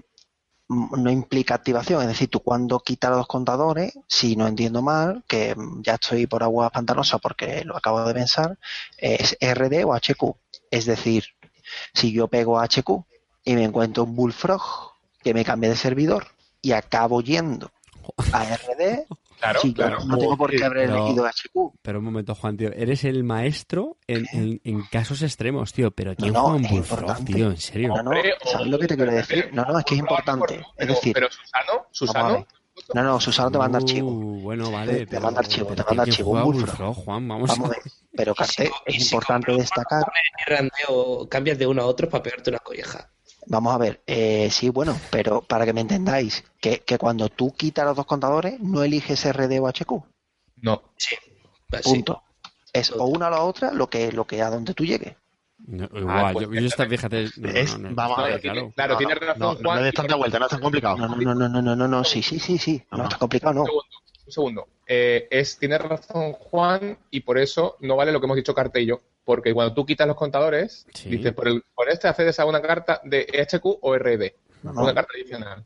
no 0.71 1.11
implica 1.11 1.55
activación, 1.55 2.01
es 2.01 2.07
decir, 2.07 2.29
tú 2.29 2.39
cuando 2.39 2.79
quitas 2.79 3.11
los 3.11 3.27
contadores, 3.27 3.93
si 4.07 4.35
no 4.35 4.47
entiendo 4.47 4.81
mal, 4.81 5.23
que 5.27 5.53
ya 5.81 5.95
estoy 5.95 6.27
por 6.27 6.43
aguas 6.43 6.71
pantanosas 6.71 7.19
porque 7.19 7.65
lo 7.65 7.75
acabo 7.75 8.03
de 8.05 8.13
pensar, 8.13 8.57
es 8.97 9.37
RD 9.41 9.83
o 9.85 9.93
HQ. 9.93 10.35
Es 10.69 10.85
decir, 10.85 11.25
si 11.93 12.13
yo 12.13 12.27
pego 12.29 12.57
a 12.57 12.63
HQ 12.63 12.89
y 13.43 13.55
me 13.55 13.65
encuentro 13.65 14.03
un 14.03 14.15
Bullfrog 14.15 14.61
que 15.21 15.33
me 15.33 15.43
cambie 15.43 15.69
de 15.69 15.75
servidor 15.75 16.27
y 16.61 16.71
acabo 16.71 17.21
yendo 17.21 17.71
a 18.33 18.43
RD, 18.43 19.05
Claro, 19.39 19.59
sí, 19.61 19.73
claro. 19.73 19.97
no 20.05 20.17
tengo 20.19 20.37
por 20.37 20.51
qué 20.51 20.63
haber 20.63 20.85
Pero- 20.87 20.97
elegido 21.05 21.25
HQ. 21.25 21.73
Pero 21.81 21.97
un 21.99 22.05
momento, 22.05 22.35
Juan, 22.35 22.57
tío. 22.57 22.71
Eres 22.73 23.03
el 23.05 23.23
maestro 23.23 23.97
en, 24.07 24.25
en- 24.33 24.61
en 24.63 24.83
casos 24.91 25.21
extremos, 25.23 25.73
tío. 25.73 25.89
Pero 25.91 26.15
¿quién 26.15 26.31
no, 26.33 26.51
Bullfrog, 26.51 26.73
importante. 26.75 27.33
tío? 27.33 27.49
En 27.49 27.57
serio. 27.57 27.87
No, 27.89 28.03
no, 28.03 28.11
Hombre, 28.11 28.33
¿sabes 28.45 28.67
lo 28.67 28.77
que 28.77 28.87
te 28.87 28.95
quiero 28.95 29.11
decir? 29.11 29.49
No, 29.51 29.65
no, 29.65 29.79
es 29.79 29.85
que 29.85 29.95
es 29.95 29.99
importante. 29.99 30.55
Es 30.55 30.65
Pero, 30.77 30.93
decir, 30.93 31.13
pero 31.13 31.27
Susano, 31.31 31.85
Susano, 31.91 32.47
no, 32.93 33.03
no, 33.03 33.19
Susano 33.19 33.51
te 33.51 33.57
manda 33.57 33.77
archivo. 33.79 34.09
Uh, 34.11 34.41
bueno, 34.41 34.69
vale. 34.71 35.05
Te 35.07 35.19
manda 35.19 35.39
archivo, 35.39 35.67
te 35.69 35.75
manda 35.77 35.85
¿quién 35.87 35.99
archivo, 36.01 36.31
un 36.31 36.43
Bullfrog. 36.43 36.95
Juan, 36.95 37.27
vamos, 37.27 37.49
Vamos 37.49 37.65
a 37.65 37.69
ver. 37.71 37.79
Pero 38.15 38.35
Carté, 38.35 38.69
Y 38.87 38.97
es 38.97 39.03
importante 39.11 39.51
destacar. 39.53 40.03
Cambias 41.29 41.57
de 41.57 41.65
uno 41.67 41.81
a 41.81 41.85
otro 41.85 42.09
para 42.09 42.23
pegarte 42.23 42.49
una 42.49 42.59
colleja. 42.59 43.09
Vamos 43.47 43.73
a 43.73 43.77
ver, 43.77 44.01
eh, 44.07 44.49
sí, 44.51 44.69
bueno, 44.69 44.95
pero 45.09 45.41
para 45.41 45.65
que 45.65 45.73
me 45.73 45.81
entendáis, 45.81 46.43
que, 46.59 46.79
que 46.79 46.97
cuando 46.97 47.27
tú 47.29 47.51
quitas 47.53 47.85
los 47.85 47.95
dos 47.95 48.05
contadores, 48.05 48.59
no 48.59 48.83
eliges 48.83 49.25
RD 49.25 49.59
o 49.59 49.67
HQ. 49.67 50.03
no. 50.57 50.81
Sí. 50.97 51.15
Así. 51.71 51.83
Punto. 51.89 52.21
Es 52.73 52.91
o 52.91 53.05
una 53.05 53.27
o 53.27 53.29
la 53.31 53.41
otra, 53.43 53.71
lo 53.71 53.89
que, 53.89 54.11
lo 54.11 54.25
que 54.27 54.41
a 54.41 54.49
donde 54.49 54.73
tú 54.73 54.85
llegues. 54.85 55.15
No, 55.65 55.85
Ah, 55.93 55.99
igual, 55.99 56.33
pues 56.33 56.47
yo, 56.47 56.53
yo 56.53 56.67
esta, 56.67 56.85
fíjate. 56.87 57.23
no, 57.25 57.29
no, 57.37 57.49
Es- 57.49 57.77
no, 57.77 57.89
no, 57.89 57.95
vamos 57.95 58.19
a 58.19 58.23
ver, 58.23 58.41
claro. 58.41 58.71
Claro, 58.75 58.93
No, 58.93 58.97
tiene 58.97 59.13
no, 59.15 59.19
razón, 59.21 59.39
no, 59.39 59.53
no 59.53 59.59
Juan. 59.69 59.83
des 59.83 59.93
tanta 59.93 60.15
vuelta, 60.15 60.39
no 60.39 60.45
es 60.45 60.51
tan 60.51 60.61
complicado. 60.61 60.97
No, 60.97 61.07
no, 61.07 61.15
no, 61.15 61.35
no, 61.35 61.49
no, 61.49 61.61
no, 61.61 61.75
no, 61.75 61.87
no, 61.87 62.03
sí, 62.03 62.21
sí, 62.23 62.39
sí, 62.39 62.57
sí. 62.57 62.83
No, 62.91 62.97
No. 62.99 63.03
está 63.05 63.17
complicado, 63.17 63.53
no. 63.53 63.61
Un 63.61 63.67
segundo, 63.67 63.87
un 64.25 64.31
segundo. 64.31 64.67
Eh, 64.87 65.27
es, 65.31 65.57
tiene 65.57 65.77
razón 65.77 66.33
Juan 66.33 66.97
y 67.11 67.21
por 67.21 67.37
eso 67.37 67.77
no 67.81 67.95
vale 67.95 68.11
lo 68.11 68.19
que 68.19 68.25
hemos 68.25 68.37
dicho 68.37 68.53
Carte 68.53 68.81
y 68.81 68.87
yo. 68.87 68.99
Porque 69.31 69.53
cuando 69.53 69.73
tú 69.73 69.85
quitas 69.85 70.05
los 70.07 70.17
contadores, 70.17 70.85
Sí. 70.93 71.07
dices, 71.09 71.31
por, 71.31 71.47
el, 71.47 71.63
por 71.73 71.89
este 71.89 72.09
accedes 72.09 72.37
a 72.41 72.45
una 72.45 72.61
carta 72.61 72.99
de 73.05 73.25
HQ 73.49 73.63
o 73.81 73.95
RD. 73.97 74.33
No, 74.63 74.73
no. 74.73 74.83
Una 74.83 74.93
carta 74.93 75.13
adicional. 75.15 75.63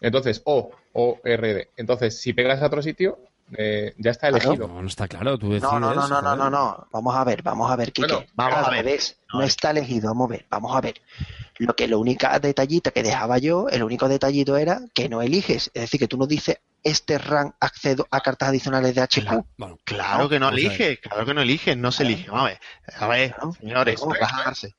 Entonces, 0.00 0.40
O 0.44 0.70
o 0.92 1.18
RD. 1.24 1.70
Entonces, 1.76 2.20
si 2.20 2.32
pegas 2.32 2.62
a 2.62 2.66
otro 2.66 2.82
sitio, 2.82 3.18
eh, 3.58 3.94
ya 3.98 4.12
está 4.12 4.28
elegido. 4.28 4.68
No, 4.68 4.80
no 4.80 4.86
está 4.86 5.08
claro, 5.08 5.36
tú 5.36 5.48
decides. 5.48 5.72
No, 5.72 5.80
no, 5.80 5.92
no, 5.92 6.06
no, 6.06 6.22
no, 6.22 6.36
no, 6.36 6.48
no. 6.50 6.86
Vamos 6.92 7.16
a 7.16 7.24
ver, 7.24 7.42
vamos 7.42 7.68
a 7.68 7.74
ver. 7.74 7.92
Bueno, 7.98 8.22
vamos 8.34 8.58
Al 8.58 8.64
a 8.66 8.70
ver. 8.70 8.84
revés, 8.84 9.18
No 9.32 9.42
está 9.42 9.72
elegido, 9.72 10.10
vamos 10.10 10.28
a 10.28 10.30
ver, 10.34 10.46
vamos 10.48 10.76
a 10.76 10.80
ver. 10.80 11.00
Lo 11.58 11.74
que 11.74 11.88
lo 11.88 11.98
única 11.98 12.38
detallita 12.38 12.92
que 12.92 13.02
dejaba 13.02 13.38
yo, 13.38 13.68
el 13.70 13.82
único 13.82 14.08
detallito 14.08 14.56
era 14.56 14.82
que 14.94 15.08
no 15.08 15.20
eliges. 15.20 15.72
Es 15.74 15.82
decir, 15.82 15.98
que 15.98 16.06
tú 16.06 16.16
no 16.16 16.28
dices 16.28 16.58
este 16.84 17.18
rank 17.18 17.54
accedo 17.60 18.06
a 18.10 18.20
cartas 18.20 18.50
adicionales 18.50 18.94
de 18.94 19.00
HQ. 19.00 19.22
Claro. 19.22 19.46
Bueno, 19.56 19.78
Claro 19.84 20.28
que 20.28 20.38
no 20.38 20.50
elige, 20.50 20.98
claro 21.00 21.24
que 21.26 21.34
no 21.34 21.40
elige, 21.40 21.74
no 21.74 21.90
se 21.90 22.04
elige. 22.04 22.28
A 22.30 22.44
ver, 22.44 22.60
a 22.98 23.06
ver, 23.08 23.32
Claro. 23.34 23.52
señores, 23.58 24.00
relajarse. 24.06 24.74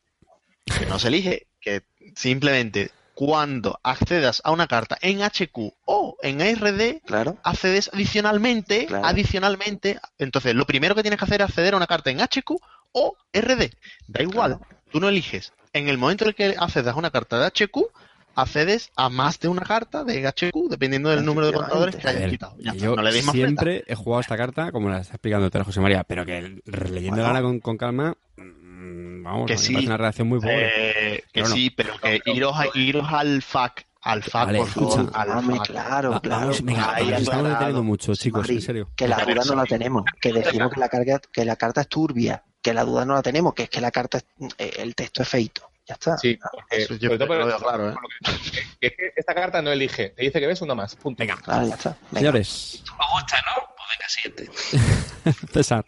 Que 0.65 0.85
no 0.85 0.99
se 0.99 1.09
elige, 1.09 1.47
que 1.59 1.83
simplemente 2.15 2.91
cuando 3.15 3.79
accedas 3.83 4.41
a 4.43 4.51
una 4.51 4.67
carta 4.67 4.97
en 5.01 5.21
HQ 5.21 5.73
o 5.85 6.17
en 6.21 6.41
ARD, 6.41 7.01
Claro. 7.05 7.37
accedes 7.43 7.89
adicionalmente, 7.93 8.85
Claro. 8.87 9.05
adicionalmente, 9.05 9.99
entonces 10.17 10.53
lo 10.53 10.65
primero 10.65 10.95
que 10.95 11.01
tienes 11.01 11.17
que 11.17 11.25
hacer 11.25 11.41
es 11.41 11.49
acceder 11.49 11.73
a 11.73 11.77
una 11.77 11.87
carta 11.87 12.11
en 12.11 12.19
HQ 12.21 12.59
o 12.91 13.15
RD. 13.33 13.71
Da 14.07 14.21
igual, 14.21 14.59
tú 14.91 14.99
no 14.99 15.09
eliges. 15.09 15.53
En 15.73 15.87
el 15.87 15.97
momento 15.97 16.23
en 16.23 16.29
el 16.29 16.35
que 16.35 16.55
accedas 16.57 16.93
a 16.95 16.97
una 16.97 17.11
carta 17.11 17.39
de 17.39 17.45
HQ, 17.45 17.89
accedes 18.35 18.91
a 18.95 19.09
más 19.09 19.39
de 19.39 19.47
una 19.47 19.61
carta 19.61 20.03
de 20.03 20.25
HQ, 20.27 20.53
dependiendo 20.69 21.09
del 21.09 21.23
número 21.25 21.47
de 21.47 21.53
contadores 21.53 21.95
que 21.95 22.07
hayas 22.07 22.21
ver, 22.21 22.29
quitado. 22.31 22.55
Ya 22.59 22.73
yo 22.73 22.95
no 22.95 23.01
le 23.01 23.11
deis 23.11 23.25
más 23.25 23.35
vuelta. 23.35 23.47
siempre 23.63 23.83
he 23.87 23.95
jugado 23.95 24.21
esta 24.21 24.37
carta 24.37 24.71
como 24.71 24.89
la 24.89 24.99
está 24.99 25.13
explicando 25.15 25.49
Tele 25.49 25.63
José 25.65 25.79
María, 25.81 26.03
pero 26.03 26.25
que 26.25 26.61
leyéndola 26.65 27.31
Bueno. 27.31 27.47
con, 27.47 27.59
con 27.59 27.77
calma, 27.77 28.15
mm, 28.37 29.23
vamos, 29.23 29.47
Que 29.47 29.53
me 29.53 29.57
sí. 29.57 29.73
parece 29.73 29.87
una 29.89 29.97
reacción 29.97 30.27
muy 30.27 30.39
pobre. 30.39 30.67
Eh, 30.67 31.23
que 31.23 31.29
Pero 31.33 31.49
no. 31.49 31.55
sí, 31.55 31.69
pero 31.71 31.93
que 31.99 32.21
iros, 32.25 32.53
a- 32.55 32.67
iros 32.77 33.07
al 33.11 33.41
FAQ, 33.41 33.85
al 34.01 34.23
Vale, 34.31 34.59
por 34.59 34.67
favor, 34.67 34.99
escucha. 34.99 35.19
al 35.19 35.29
Hombre, 35.31 35.55
FAQ. 35.57 35.67
claro, 35.67 36.11
Va- 36.11 36.19
claro. 36.21 36.41
vamos, 36.41 36.61
venga, 36.63 36.93
ahí 36.95 37.11
estamos 37.13 37.49
deteniendo 37.49 37.83
mucho, 37.83 38.13
chicos, 38.15 38.49
en 38.49 38.61
serio. 38.61 38.89
Que 38.95 39.07
la 39.07 39.17
duda 39.17 39.41
no 39.45 39.55
la 39.55 39.63
tenemos, 39.65 40.03
que 40.21 40.31
decimos 40.33 40.71
que 40.73 40.79
la, 40.79 40.89
carga, 40.89 41.19
que 41.31 41.45
la 41.45 41.55
carta 41.55 41.81
es 41.81 41.87
turbia, 41.87 42.43
que 42.61 42.73
la 42.73 42.83
duda 42.83 43.05
no 43.05 43.13
la 43.15 43.21
tenemos, 43.23 43.53
que 43.55 43.63
es 43.63 43.69
que 43.69 43.81
la 43.81 43.91
carta, 43.91 44.19
es- 44.19 44.25
eh, 44.59 44.73
el 44.77 44.93
texto 44.95 45.23
es 45.23 45.29
feito. 45.29 45.69
Ya 45.87 45.93
está. 45.93 46.17
Sí, 46.17 46.37
porque, 46.51 46.77
Eso 46.77 46.95
yo 46.95 47.09
sobre 47.09 47.17
todo 47.19 47.35
lo 47.35 47.41
por- 47.41 47.47
veo 47.47 47.57
claro, 47.59 47.89
¿eh? 47.89 47.93
por 47.93 48.01
lo 48.03 48.09
que- 48.09 48.61
que 48.79 48.87
es 48.87 48.93
que 48.95 49.13
esta 49.17 49.35
carta 49.35 49.61
no 49.61 49.71
elige, 49.71 50.09
te 50.09 50.23
dice 50.23 50.39
que 50.39 50.47
ves 50.47 50.61
una 50.61 50.73
más, 50.73 50.95
punto. 50.95 51.19
Venga, 51.21 51.35
Claro, 51.37 51.67
ya 51.67 51.75
está. 51.75 51.89
Venga. 52.11 52.19
señores, 52.19 52.83
¿Os 52.83 53.11
gusta, 53.13 53.37
no? 53.45 53.63
Pues 53.75 53.87
venga, 53.91 54.09
siguiente. 54.09 54.49
César, 55.53 55.85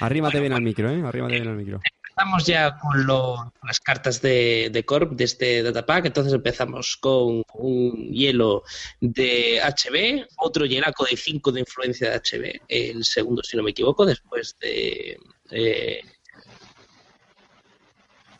arrímate 0.00 0.40
bien 0.40 0.52
al 0.52 0.60
micro, 0.62 0.90
¿eh? 0.90 1.02
Arrímate 1.06 1.34
bien 1.34 1.48
al 1.48 1.56
micro. 1.56 1.80
Empezamos 2.10 2.44
ya 2.44 2.76
con, 2.78 3.06
lo- 3.06 3.36
con 3.58 3.66
las 3.68 3.80
cartas 3.80 4.20
de, 4.20 4.68
de 4.70 4.84
Corp 4.84 5.12
de 5.12 5.24
este 5.24 5.62
datapack. 5.62 6.04
Entonces 6.06 6.34
empezamos 6.34 6.98
con 6.98 7.42
un 7.54 8.10
hielo 8.12 8.64
de 9.00 9.62
HB, 9.62 10.26
otro 10.36 10.66
hielaco 10.66 11.06
de 11.06 11.16
5 11.16 11.50
de 11.52 11.60
influencia 11.60 12.10
de 12.10 12.16
HB, 12.20 12.60
el 12.68 13.04
segundo, 13.06 13.42
si 13.42 13.56
no 13.56 13.62
me 13.62 13.70
equivoco, 13.70 14.04
después 14.04 14.56
de. 14.60 15.18
eh, 15.52 16.02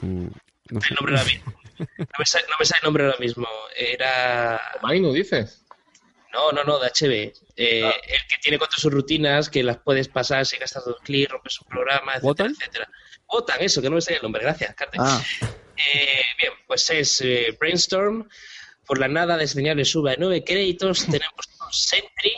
Mm, 0.03 0.29
no 0.71 0.81
sé. 0.81 0.89
el 0.91 0.95
nombre 0.97 1.17
ahora 1.19 1.25
mismo. 1.31 1.55
No 1.79 2.07
me, 2.19 2.27
sale, 2.27 2.45
no 2.49 2.55
me 2.59 2.65
sale 2.67 2.79
el 2.81 2.85
nombre 2.85 3.05
ahora 3.05 3.17
mismo. 3.19 3.49
Era. 3.77 4.61
Mainu, 4.83 5.13
dices. 5.13 5.65
No, 6.33 6.53
no, 6.53 6.63
no, 6.63 6.79
de 6.79 6.89
HB. 6.89 7.33
Eh, 7.57 7.81
El 7.87 8.27
que 8.29 8.37
tiene 8.41 8.59
cuatro 8.59 8.79
sus 8.79 8.93
rutinas 8.93 9.49
que 9.51 9.63
las 9.63 9.79
puedes 9.79 10.09
pasar 10.09 10.47
si 10.47 10.57
gastas 10.59 10.85
dos 10.85 10.99
clics, 11.03 11.31
rompes 11.33 11.61
un 11.61 11.67
programa, 11.69 12.13
etcétera, 12.13 12.27
¿Wotan? 12.29 12.51
etcétera. 12.59 12.91
Wotan, 13.29 13.57
eso, 13.61 13.83
que 13.83 13.89
no 13.91 13.97
me 13.97 14.01
sale 14.01 14.19
el 14.19 14.23
nombre. 14.23 14.43
Gracias, 14.43 14.75
Carte. 14.75 14.99
Ah, 15.01 15.21
Eh, 15.95 16.23
bien, 16.41 16.53
pues 16.67 16.89
es 16.91 17.21
eh, 17.23 17.57
Brainstorm. 17.59 18.29
Por 18.87 18.99
la 18.99 19.09
nada, 19.09 19.39
diseñable 19.39 19.85
sube 19.85 20.13
a 20.13 20.17
9 20.19 20.45
créditos. 20.45 21.07
Tenemos 21.11 21.47
un 21.67 21.73
Sentry 21.73 22.35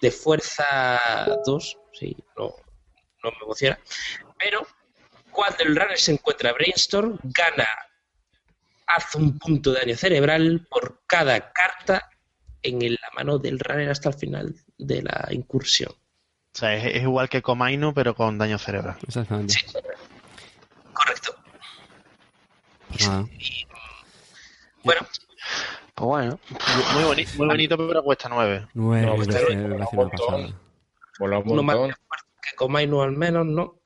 de 0.00 0.10
fuerza 0.10 1.00
2. 1.44 1.78
Sí, 1.92 2.16
no, 2.36 2.54
no 3.22 3.30
me 3.30 3.36
emociona. 3.42 3.78
Pero 4.38 4.66
cuando 5.34 5.64
el 5.64 5.76
runner 5.76 5.98
se 5.98 6.12
encuentra 6.12 6.52
Brainstorm, 6.52 7.18
gana, 7.24 7.68
hace 8.86 9.18
un 9.18 9.38
punto 9.38 9.72
de 9.72 9.80
daño 9.80 9.96
cerebral 9.96 10.66
por 10.70 11.02
cada 11.06 11.52
carta 11.52 12.08
en 12.62 12.80
la 12.92 13.10
mano 13.14 13.38
del 13.38 13.58
runner 13.58 13.90
hasta 13.90 14.08
el 14.10 14.14
final 14.14 14.54
de 14.78 15.02
la 15.02 15.28
incursión. 15.30 15.92
O 15.92 16.56
sea, 16.58 16.74
es, 16.74 16.84
es 16.96 17.02
igual 17.02 17.28
que 17.28 17.42
Comainu, 17.42 17.92
pero 17.92 18.14
con 18.14 18.38
daño 18.38 18.58
cerebral. 18.58 18.96
Exactamente. 19.06 19.54
Correcto. 20.92 21.34
Pues 22.88 23.08
nada. 23.08 23.26
Bueno, 24.84 25.00
pues 25.94 26.06
bueno. 26.06 26.38
Muy, 26.94 27.04
boni- 27.04 27.36
muy 27.36 27.46
bonito, 27.48 27.76
pero 27.76 28.02
cuesta 28.04 28.28
9. 28.28 28.68
Nueve 28.74 29.06
No, 29.06 29.14
un 29.14 29.96
montón. 29.96 30.60
Mola 31.18 31.38
un 31.38 31.50
uno 31.50 31.62
más 31.62 31.76
que 32.42 32.54
Comainu 32.56 33.02
al 33.02 33.12
menos, 33.12 33.46
¿no? 33.46 33.80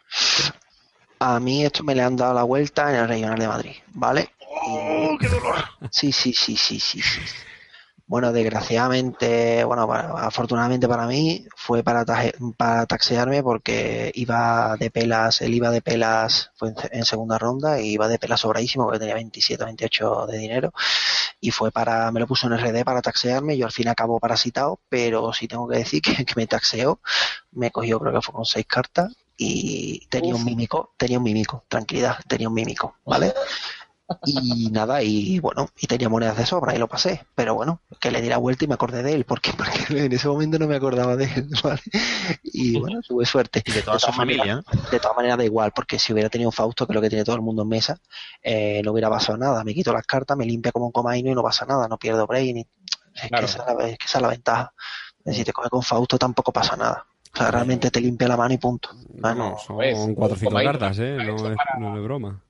A 1.20 1.40
mí 1.40 1.64
esto 1.64 1.82
me 1.84 1.94
le 1.94 2.02
han 2.02 2.16
dado 2.16 2.34
la 2.34 2.42
vuelta 2.44 2.90
en 2.90 2.96
el 3.00 3.08
Regional 3.08 3.38
de 3.38 3.48
Madrid, 3.48 3.72
¿vale? 3.94 4.30
Sí, 5.90 6.12
sí, 6.12 6.32
sí, 6.32 6.56
sí, 6.56 6.78
sí, 6.80 7.00
sí. 7.02 7.20
Bueno, 8.06 8.32
desgraciadamente, 8.32 9.64
bueno, 9.64 9.86
para- 9.86 10.12
afortunadamente 10.26 10.88
para 10.88 11.06
mí 11.06 11.46
fue 11.56 11.82
para, 11.82 12.04
taje- 12.06 12.32
para 12.56 12.86
taxearme 12.86 13.42
porque 13.42 14.10
iba 14.14 14.76
de 14.78 14.90
pelas, 14.90 15.42
él 15.42 15.54
iba 15.54 15.70
de 15.70 15.82
pelas, 15.82 16.50
fue 16.56 16.70
en, 16.70 16.74
en 16.92 17.04
segunda 17.04 17.36
ronda 17.38 17.80
y 17.80 17.88
iba 17.92 18.08
de 18.08 18.18
pelas 18.18 18.40
sobradísimo 18.40 18.84
porque 18.84 19.00
tenía 19.00 19.14
27, 19.14 19.64
28 19.64 20.26
de 20.26 20.38
dinero 20.38 20.72
y 21.40 21.50
fue 21.50 21.70
para, 21.72 22.10
me 22.12 22.20
lo 22.20 22.26
puso 22.26 22.46
en 22.46 22.54
RD 22.54 22.84
para 22.84 23.02
taxearme, 23.02 23.58
yo 23.58 23.66
al 23.66 23.72
fin 23.72 23.88
acabo 23.88 24.18
parasitado, 24.20 24.80
pero 24.88 25.32
sí 25.34 25.46
tengo 25.48 25.68
que 25.68 25.78
decir 25.78 26.00
que, 26.02 26.24
que 26.24 26.34
me 26.36 26.46
taxeó, 26.46 27.00
me 27.52 27.70
cogió 27.70 28.00
creo 28.00 28.12
que 28.14 28.22
fue 28.22 28.34
con 28.34 28.44
seis 28.46 28.66
cartas 28.66 29.14
y 29.40 30.06
tenía 30.08 30.34
un 30.34 30.44
mímico, 30.44 30.92
tenía 30.98 31.16
un 31.18 31.24
mímico, 31.24 31.64
tranquilidad, 31.68 32.16
tenía 32.26 32.48
un 32.48 32.54
mímico, 32.54 32.96
¿vale? 33.06 33.32
Y 34.24 34.68
nada, 34.72 35.02
y 35.02 35.38
bueno, 35.38 35.68
y 35.78 35.86
tenía 35.86 36.08
monedas 36.08 36.36
de 36.38 36.44
sobra 36.46 36.74
y 36.74 36.78
lo 36.78 36.88
pasé, 36.88 37.24
pero 37.34 37.54
bueno, 37.54 37.80
que 38.00 38.10
le 38.10 38.20
di 38.20 38.28
la 38.28 38.38
vuelta 38.38 38.64
y 38.64 38.68
me 38.68 38.74
acordé 38.74 39.02
de 39.02 39.12
él, 39.12 39.24
porque, 39.24 39.52
porque 39.56 40.04
en 40.06 40.12
ese 40.12 40.26
momento 40.28 40.58
no 40.58 40.66
me 40.66 40.76
acordaba 40.76 41.14
de 41.14 41.26
él, 41.26 41.48
¿vale? 41.62 41.80
Y 42.42 42.80
bueno, 42.80 43.00
tuve 43.06 43.24
suerte. 43.26 43.62
Y 43.64 43.70
de 43.70 43.82
toda 43.82 43.94
De 43.96 44.00
su 44.00 44.12
familia. 44.12 44.62
De 44.90 44.98
todas 44.98 45.16
maneras 45.16 45.38
da 45.38 45.44
igual, 45.44 45.72
porque 45.72 45.98
si 45.98 46.12
hubiera 46.12 46.28
tenido 46.30 46.48
un 46.48 46.52
Fausto, 46.54 46.86
que 46.86 46.92
es 46.92 46.94
lo 46.96 47.00
que 47.02 47.10
tiene 47.10 47.24
todo 47.24 47.36
el 47.36 47.42
mundo 47.42 47.62
en 47.62 47.68
mesa, 47.68 48.00
eh, 48.42 48.82
no 48.84 48.92
hubiera 48.92 49.08
pasado 49.08 49.38
nada. 49.38 49.62
Me 49.62 49.72
quito 49.74 49.92
las 49.92 50.06
cartas, 50.06 50.36
me 50.36 50.46
limpia 50.46 50.72
como 50.72 50.86
un 50.86 50.92
comaino 50.92 51.30
y 51.30 51.34
no 51.34 51.42
pasa 51.42 51.64
nada, 51.66 51.86
no 51.86 51.96
pierdo 51.98 52.26
brain. 52.26 52.56
y- 52.58 52.66
es, 53.14 53.28
Claro. 53.28 53.46
que 53.46 53.52
esa 53.52 53.62
es, 53.70 53.76
la, 53.76 53.88
es 53.88 53.98
que 53.98 54.06
esa 54.06 54.18
es 54.18 54.22
la 54.22 54.28
ventaja. 54.28 54.72
Decir, 55.24 55.44
te 55.44 55.52
coge 55.52 55.68
con 55.68 55.82
Fausto 55.82 56.16
tampoco 56.18 56.52
pasa 56.52 56.76
nada. 56.76 57.04
O 57.38 57.42
sea, 57.42 57.50
realmente 57.52 57.90
te 57.90 58.00
limpia 58.00 58.26
la 58.28 58.36
mano 58.36 58.52
y 58.54 58.58
punto. 58.58 58.90
Bueno, 59.10 59.50
No, 59.50 59.58
son 59.58 59.78
ves, 59.78 59.96
4 60.16 60.34
o 60.34 60.38
5 60.38 60.44
como 60.50 60.58
ahí- 60.58 60.66
cartas, 60.66 60.98
¿eh? 60.98 61.16
No 61.24 61.36
es, 61.36 61.56
para- 61.56 61.78
no 61.78 61.96
es 61.96 62.02
broma. 62.02 62.42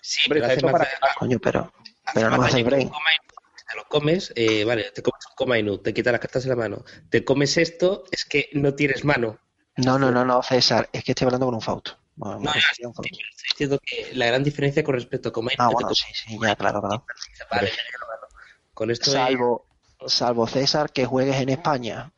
Sí, 0.00 0.20
pero 0.28 0.40
está 0.40 0.46
hace 0.52 0.58
hecho 0.60 0.66
más 0.66 0.72
para- 0.72 1.14
coño, 1.18 1.38
pero, 1.38 1.72
pero 2.12 2.30
no 2.30 2.38
daño 2.42 2.54
que 2.56 2.62
brain. 2.64 2.90
Te 2.90 3.76
lo 3.76 3.84
comes, 3.88 4.32
eh, 4.36 4.64
vale, 4.64 4.90
te 4.94 5.02
comes 5.02 5.24
un 5.30 5.34
Comainu, 5.36 5.78
te 5.78 5.94
quitas 5.94 6.12
las 6.12 6.20
cartas 6.20 6.42
de 6.44 6.50
la 6.50 6.56
mano. 6.56 6.84
Te 7.08 7.24
comes 7.24 7.56
esto, 7.56 8.04
es 8.10 8.24
que 8.26 8.50
no 8.52 8.74
tienes 8.74 9.04
mano. 9.04 9.38
No, 9.76 9.98
no, 9.98 10.10
no, 10.12 10.24
no, 10.24 10.42
César, 10.42 10.88
es 10.92 11.02
que 11.02 11.12
estoy 11.12 11.24
hablando 11.24 11.46
con 11.46 11.54
un 11.54 11.62
Fausto. 11.62 11.96
Bueno, 12.16 12.38
No, 12.40 12.50
a 12.50 12.52
pero 12.52 12.90
estoy 12.92 13.10
diciendo 13.50 13.80
que 13.84 14.10
la 14.14 14.26
gran 14.26 14.44
diferencia 14.44 14.84
con 14.84 14.94
respecto 14.94 15.30
a 15.30 15.32
Comainu 15.32 15.56
Ah, 15.64 15.70
bueno, 15.72 15.92
sí, 15.94 16.04
sí, 16.12 16.38
ya, 16.40 16.54
claro, 16.54 16.80
claro. 16.80 17.04
vale. 17.50 17.72
Con 18.74 18.90
esto 18.90 19.06
es- 19.06 19.12
Salvo, 19.14 19.66
salvo 20.06 20.46
César 20.46 20.92
que 20.92 21.06
juegues 21.06 21.36
en 21.40 21.48
España. 21.48 22.12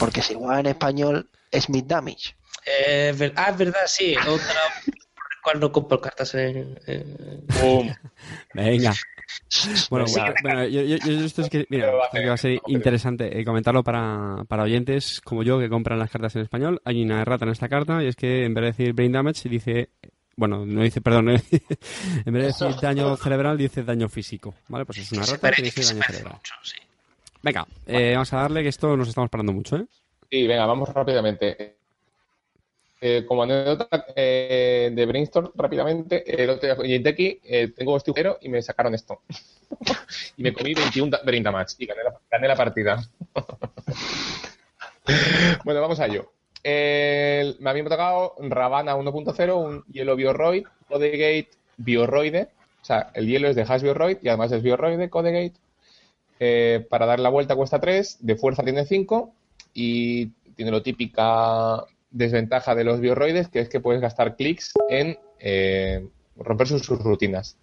Porque 0.00 0.22
si 0.22 0.34
juegas 0.34 0.58
en 0.60 0.66
español 0.66 1.30
es 1.50 1.68
mid 1.68 1.84
damage. 1.84 2.34
Eh, 2.66 3.14
ver- 3.16 3.32
ah, 3.36 3.50
es 3.50 3.58
verdad, 3.58 3.80
sí. 3.86 4.14
Otra 4.16 4.26
por 4.26 4.34
la 4.34 5.36
cual 5.42 5.60
no 5.60 5.72
compro 5.72 6.00
cartas 6.00 6.34
en. 6.34 6.78
en- 6.86 7.44
Boom. 7.60 7.94
Venga. 8.54 8.94
Bueno, 9.90 10.06
bueno, 10.42 10.64
yo, 10.66 10.82
yo- 10.82 10.96
yo- 10.98 11.24
esto 11.24 11.42
es 11.42 11.50
que, 11.50 11.66
mira, 11.68 11.88
esto 11.88 12.16
que 12.18 12.28
va 12.28 12.34
a 12.34 12.38
ser 12.38 12.60
interesante 12.68 13.40
eh, 13.40 13.44
comentarlo 13.44 13.82
para, 13.82 14.44
para 14.48 14.62
oyentes 14.62 15.20
como 15.20 15.42
yo 15.42 15.58
que 15.58 15.68
compran 15.68 15.98
las 15.98 16.10
cartas 16.10 16.36
en 16.36 16.42
español. 16.42 16.80
Hay 16.84 17.02
una 17.02 17.22
errata 17.22 17.44
en 17.44 17.50
esta 17.50 17.68
carta 17.68 18.02
y 18.02 18.06
es 18.06 18.14
que 18.16 18.44
en 18.44 18.54
vez 18.54 18.62
de 18.62 18.66
decir 18.68 18.92
brain 18.92 19.10
damage 19.12 19.48
dice, 19.48 19.90
bueno, 20.36 20.64
no 20.64 20.82
dice, 20.82 21.00
perdón, 21.00 21.24
no 21.26 21.32
dice- 21.50 21.62
en 22.24 22.32
vez 22.32 22.42
de 22.42 22.46
decir 22.66 22.80
daño 22.80 23.16
cerebral 23.16 23.58
dice 23.58 23.82
daño 23.82 24.08
físico, 24.08 24.54
¿vale? 24.68 24.84
Pues 24.86 24.98
es 24.98 25.10
una 25.12 25.24
se 25.24 25.32
errata 25.32 25.50
que 25.52 25.62
dice 25.62 25.82
daño 25.84 26.02
cerebral. 26.06 26.38
Venga, 27.42 27.66
eh, 27.86 28.12
vamos 28.14 28.32
a 28.32 28.36
darle 28.38 28.62
que 28.62 28.68
esto 28.68 28.96
nos 28.96 29.08
estamos 29.08 29.30
parando 29.30 29.52
mucho, 29.52 29.76
¿eh? 29.76 29.86
Sí, 30.30 30.46
venga, 30.46 30.66
vamos 30.66 30.88
rápidamente. 30.92 31.76
Eh, 32.98 33.24
como 33.28 33.42
anécdota 33.42 34.06
eh, 34.16 34.90
de 34.92 35.06
Brainstorm, 35.06 35.52
rápidamente, 35.54 36.24
el 36.42 36.48
otro 36.48 36.82
día 36.82 36.98
eh, 37.44 37.68
tengo 37.76 37.94
este 37.96 38.10
agujero 38.10 38.38
y 38.40 38.48
me 38.48 38.62
sacaron 38.62 38.94
esto. 38.94 39.20
y 40.36 40.42
me 40.42 40.52
comí 40.54 40.72
21 40.74 41.10
da- 41.10 41.20
brain 41.24 41.44
y 41.78 41.86
gané 41.86 42.02
la, 42.04 42.18
gané 42.30 42.48
la 42.48 42.56
partida. 42.56 43.02
bueno, 45.64 45.80
vamos 45.80 46.00
a 46.00 46.06
ello. 46.06 46.32
El- 46.62 47.56
me 47.60 47.70
había 47.70 47.84
tocado 47.84 48.34
Ravana 48.40 48.96
1.0, 48.96 49.56
un 49.56 49.84
hielo 49.92 50.16
Bioroid, 50.16 50.64
Codegate 50.88 51.50
Bioroide. 51.76 52.48
O 52.82 52.84
sea, 52.84 53.10
el 53.14 53.26
hielo 53.26 53.48
es 53.48 53.56
de 53.56 53.62
Hash 53.62 53.82
Bioroid 53.82 54.18
y 54.22 54.28
además 54.28 54.52
es 54.52 54.62
Bioroide, 54.62 55.10
Codegate. 55.10 55.54
Eh, 56.40 56.86
para 56.90 57.06
dar 57.06 57.20
la 57.20 57.30
vuelta 57.30 57.56
cuesta 57.56 57.80
3, 57.80 58.18
de 58.20 58.36
fuerza 58.36 58.64
tiene 58.64 58.86
5 58.86 59.34
y 59.76 60.28
tiene 60.56 60.70
lo 60.70 60.82
típica 60.82 61.84
desventaja 62.10 62.74
de 62.74 62.82
los 62.82 62.98
bioroides, 62.98 63.48
que 63.48 63.60
es 63.60 63.68
que 63.68 63.78
puedes 63.78 64.00
gastar 64.00 64.34
clics 64.34 64.72
en 64.88 65.18
eh, 65.38 66.08
romper 66.34 66.66
sus, 66.66 66.88
rutinas. 66.88 67.58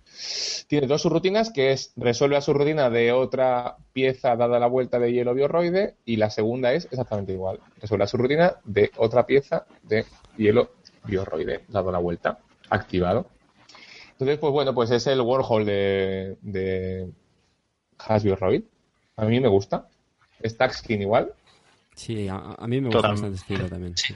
Tiene 0.68 0.85
dos 0.85 1.02
subrutinas, 1.02 1.52
que 1.52 1.72
es 1.72 1.91
resuelve 1.95 2.35
la 2.35 2.41
subrutina 2.41 2.91
de 2.91 3.11
otra 3.11 3.77
pieza 3.94 4.35
dada 4.35 4.60
la 4.60 4.68
vuelta 4.68 4.99
de 4.99 5.11
hielo 5.11 5.34
bioroide, 5.34 5.95
y 6.06 6.18
la 6.18 6.30
segunda 6.30 6.72
es 6.73 6.85
exactamente 6.85 7.34
igual. 7.34 7.60
Resuelve 7.81 8.03
la 8.03 8.07
subrutina 8.07 8.56
de 8.64 8.91
otra 8.98 9.26
pieza 9.26 9.65
de 9.81 10.06
hielo 10.38 10.73
bioroide, 11.06 11.61
dado 11.68 11.91
la 11.91 11.98
vuelta, 11.98 12.38
activado. 12.69 13.26
Entonces, 14.11 14.38
pues 14.38 14.53
bueno, 14.53 14.76
pues 14.76 14.91
es 14.91 15.07
el 15.07 15.19
Warhol 15.19 15.65
de, 15.65 16.38
de, 16.44 17.10
Hasbio 17.98 18.35
Roid. 18.35 18.61
A 19.15 19.26
mí 19.26 19.40
me 19.40 19.48
gusta. 19.48 19.88
Stack 20.45 20.73
Skin 20.73 21.02
igual. 21.02 21.34
Sí, 21.95 22.28
a, 22.28 22.56
a 22.57 22.68
mí 22.68 22.82
me 22.82 22.88
gusta 22.88 22.98
Total. 22.98 23.11
bastante 23.11 23.38
estilo 23.38 23.70
también. 23.70 23.98
Sí. 23.98 24.15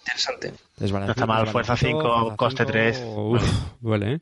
Interesante. 0.00 0.52
No 0.78 1.10
está 1.10 1.26
mal, 1.26 1.46
fuerza 1.48 1.74
desbaratito, 1.74 2.28
5, 2.28 2.36
coste 2.36 2.64
3. 2.64 3.04
Uf, 3.06 3.42
duele, 3.80 4.12
¿eh? 4.14 4.20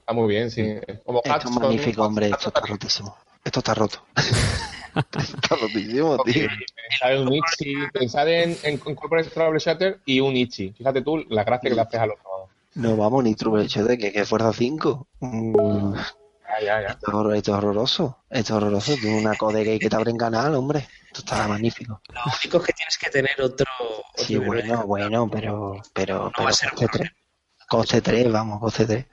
Está 0.00 0.12
muy 0.12 0.28
bien, 0.28 0.50
sí. 0.50 0.74
Como 1.04 1.20
Esto 1.24 1.48
es 1.48 1.50
magnífico, 1.50 2.02
hombre. 2.02 2.30
Esto 2.30 2.48
está 2.48 2.60
rotísimo. 2.60 3.16
Esto 3.44 3.60
está 3.60 3.74
roto. 3.74 4.04
está 4.96 5.56
rotísimo, 5.56 6.18
tío. 6.24 6.48
Pensar 6.88 7.12
en 7.12 7.28
un 7.28 7.34
Ichi, 7.34 7.74
pensar 7.92 8.28
en, 8.28 8.56
en, 8.62 8.80
en 8.84 8.94
Corporate 8.94 9.30
Travel 9.30 9.60
Shutter 9.60 10.00
y 10.04 10.20
un 10.20 10.36
Ichi. 10.36 10.72
Fíjate 10.72 11.02
tú 11.02 11.18
la 11.28 11.44
gracia 11.44 11.70
que 11.70 11.76
le 11.76 11.82
haces 11.82 12.00
a 12.00 12.06
los. 12.06 12.16
No 12.74 12.96
vamos 12.96 13.24
ni 13.24 13.32
hecho 13.32 13.84
de 13.84 13.98
que, 13.98 14.12
que 14.12 14.24
fuerza 14.24 14.52
5. 14.52 15.06
Mm, 15.20 15.94
Ya, 16.58 16.64
ya, 16.64 16.80
ya. 16.82 16.88
esto, 16.88 17.06
es 17.08 17.14
horror- 17.14 17.34
esto 17.36 17.50
es 17.52 17.58
horroroso. 17.58 18.18
Esto 18.30 18.52
es 18.54 18.62
horroroso. 18.62 18.94
Tiene 18.96 19.18
una 19.20 19.36
code 19.36 19.62
gay 19.64 19.78
que 19.78 19.88
te 19.88 19.96
abre 19.96 20.10
en 20.10 20.16
canal, 20.16 20.54
hombre. 20.54 20.86
Esto 21.06 21.20
está 21.20 21.46
magnífico. 21.48 22.00
Lo 22.08 22.20
único 22.24 22.58
es 22.58 22.64
que 22.64 22.72
tienes 22.72 22.98
que 22.98 23.10
tener 23.10 23.40
otro. 23.40 23.66
otro 24.12 24.24
Sí, 24.24 24.36
bueno, 24.36 24.84
bueno, 24.86 25.28
pero, 25.30 25.80
pero, 25.92 26.24
No 26.24 26.32
pero 26.32 26.44
va 26.44 26.50
a 26.50 26.52
ser 26.52 26.70
coste 26.70 26.86
bueno. 26.98 27.10
3. 27.10 27.66
Coste 27.68 28.00
3, 28.02 28.32
vamos, 28.32 28.60
coste 28.60 28.84
3. 28.86 29.06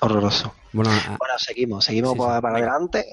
Horroroso. 0.00 0.54
Bueno, 0.72 0.90
a- 0.90 1.16
Bueno, 1.18 1.34
seguimos, 1.38 1.84
seguimos 1.84 2.12
Sí, 2.12 2.18
para, 2.18 2.36
sí, 2.36 2.42
para 2.42 2.54
venga. 2.54 2.70
adelante. 2.72 3.06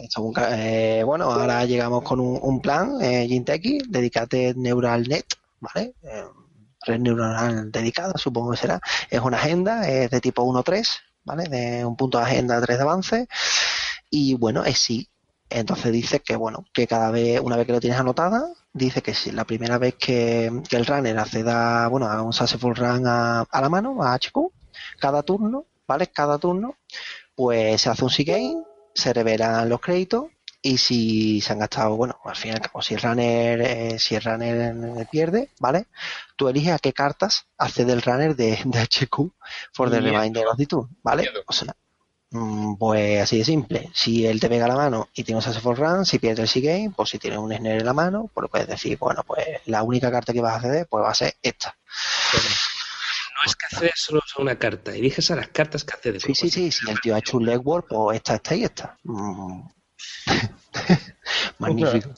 Eh, 0.52 1.04
bueno, 1.06 1.26
ahora 1.32 1.66
llegamos 1.66 2.04
con 2.04 2.20
un, 2.20 2.40
un 2.42 2.62
plan, 2.62 2.94
eh, 3.02 3.26
Ginteki, 3.28 3.80
dedicate 3.88 4.54
Neural 4.56 5.08
Net, 5.08 5.26
¿vale? 5.60 5.94
Eh, 6.04 6.24
red 6.86 7.00
neuronal 7.00 7.72
dedicada, 7.72 8.14
supongo 8.18 8.52
que 8.52 8.58
será. 8.58 8.80
Es 9.10 9.20
una 9.20 9.38
agenda, 9.38 9.88
es 9.88 10.10
de 10.10 10.22
tipo 10.22 10.42
1-3, 10.44 11.00
¿vale? 11.24 11.44
De 11.46 11.86
un 11.86 11.96
punto 11.96 12.18
de 12.18 12.26
agenda 12.26 12.62
3 12.62 12.78
de 12.78 12.84
avance. 12.84 13.28
Y 14.10 14.36
bueno, 14.36 14.64
es 14.66 14.80
sí. 14.80 15.10
Entonces 15.50 15.92
dice 15.92 16.20
que, 16.20 16.36
bueno, 16.36 16.66
que 16.74 16.88
cada 16.88 17.12
vez, 17.12 17.42
una 17.42 17.58
vez 17.58 17.66
que 17.66 17.74
lo 17.74 17.80
tienes 17.80 18.00
anotada, 18.00 18.48
dice 18.74 19.02
que 19.02 19.14
si 19.14 19.32
la 19.32 19.46
primera 19.46 19.78
vez 19.80 19.96
que, 19.96 20.46
el 20.48 20.86
runner 20.86 21.18
acceda, 21.18 21.88
bueno, 21.88 22.08
haga 22.08 22.22
un 22.22 22.34
successful 22.34 22.76
run 22.76 23.08
a, 23.08 23.42
a 23.42 23.62
la 23.62 23.70
mano, 23.70 24.04
a 24.04 24.14
HQ, 24.14 24.52
cada 25.00 25.24
turno, 25.24 25.66
¿vale? 25.88 26.08
Cada 26.08 26.38
turno, 26.38 26.78
pues 27.36 27.82
se 27.82 27.90
hace 27.90 28.04
un 28.04 28.12
C-Game, 28.12 28.64
se 28.94 29.14
revelan 29.14 29.70
los 29.70 29.82
créditos 29.82 30.26
y 30.62 30.78
si 30.78 31.42
se 31.42 31.54
han 31.54 31.60
gastado, 31.60 31.96
bueno, 31.96 32.20
al 32.26 32.36
fin 32.36 32.52
y 32.52 32.56
al 32.56 32.62
cabo, 32.62 32.82
si 32.82 32.94
el 32.94 33.02
runner, 33.02 33.62
eh, 33.62 34.00
si 34.00 34.16
el 34.16 34.24
runner 34.24 35.08
pierde, 35.10 35.52
¿vale? 35.60 35.88
Tú 36.36 36.50
eliges 36.50 36.74
a 36.74 36.80
qué 36.80 36.92
cartas 36.94 37.46
accede 37.58 37.94
el 37.94 38.02
runner 38.02 38.36
de, 38.36 38.60
de 38.66 38.80
HQ 38.82 39.32
for 39.74 39.90
the 39.90 40.02
Miedo. 40.02 40.14
remainder 40.14 40.48
of 40.48 40.58
the 40.58 40.68
¿vale? 41.02 41.24
Miedo. 41.24 41.44
O 41.48 41.54
sea, 41.54 41.74
mm, 42.32 42.76
pues 42.76 43.22
así 43.22 43.38
de 43.38 43.46
simple. 43.46 43.90
Si 43.94 44.26
él 44.26 44.40
te 44.40 44.50
pega 44.50 44.68
la 44.68 44.76
mano 44.76 45.08
y 45.14 45.24
tiene 45.24 45.38
un 45.38 45.42
successful 45.42 45.78
run, 45.78 46.06
si 46.06 46.20
pierde 46.20 46.42
el 46.42 46.50
C-Game, 46.50 46.92
pues 46.96 47.10
si 47.10 47.20
tiene 47.20 47.38
un 47.38 47.54
snare 47.56 47.78
en 47.78 47.86
la 47.86 47.94
mano, 47.94 48.30
pues 48.34 48.50
puedes 48.50 48.68
decir, 48.68 48.98
bueno, 48.98 49.24
pues 49.26 49.46
la 49.66 49.84
única 49.84 50.12
carta 50.12 50.34
que 50.34 50.42
vas 50.42 50.54
a 50.54 50.56
acceder, 50.58 50.88
pues 50.90 51.04
va 51.06 51.10
a 51.12 51.16
ser 51.16 51.36
esta. 51.42 51.78
No 52.34 53.46
es 53.46 53.56
que 53.56 53.66
accedes 53.66 53.94
solo 53.96 54.20
a 54.20 54.42
una 54.42 54.60
carta, 54.60 54.94
eliges 54.94 55.32
a 55.32 55.38
las 55.38 55.48
cartas 55.48 55.86
que 55.86 55.94
accedes. 55.94 56.24
Sí, 56.24 56.36
sí, 56.36 56.50
sí, 56.50 56.72
si 56.72 56.90
el 56.92 57.00
tío 57.00 57.16
ha 57.16 57.20
hecho 57.20 57.38
un 57.38 57.46
legwork, 57.46 57.88
pues 57.88 58.18
esta, 58.18 58.36
esta 58.36 58.56
y 58.56 58.64
esta. 58.66 58.98
Magnífico. 61.60 62.10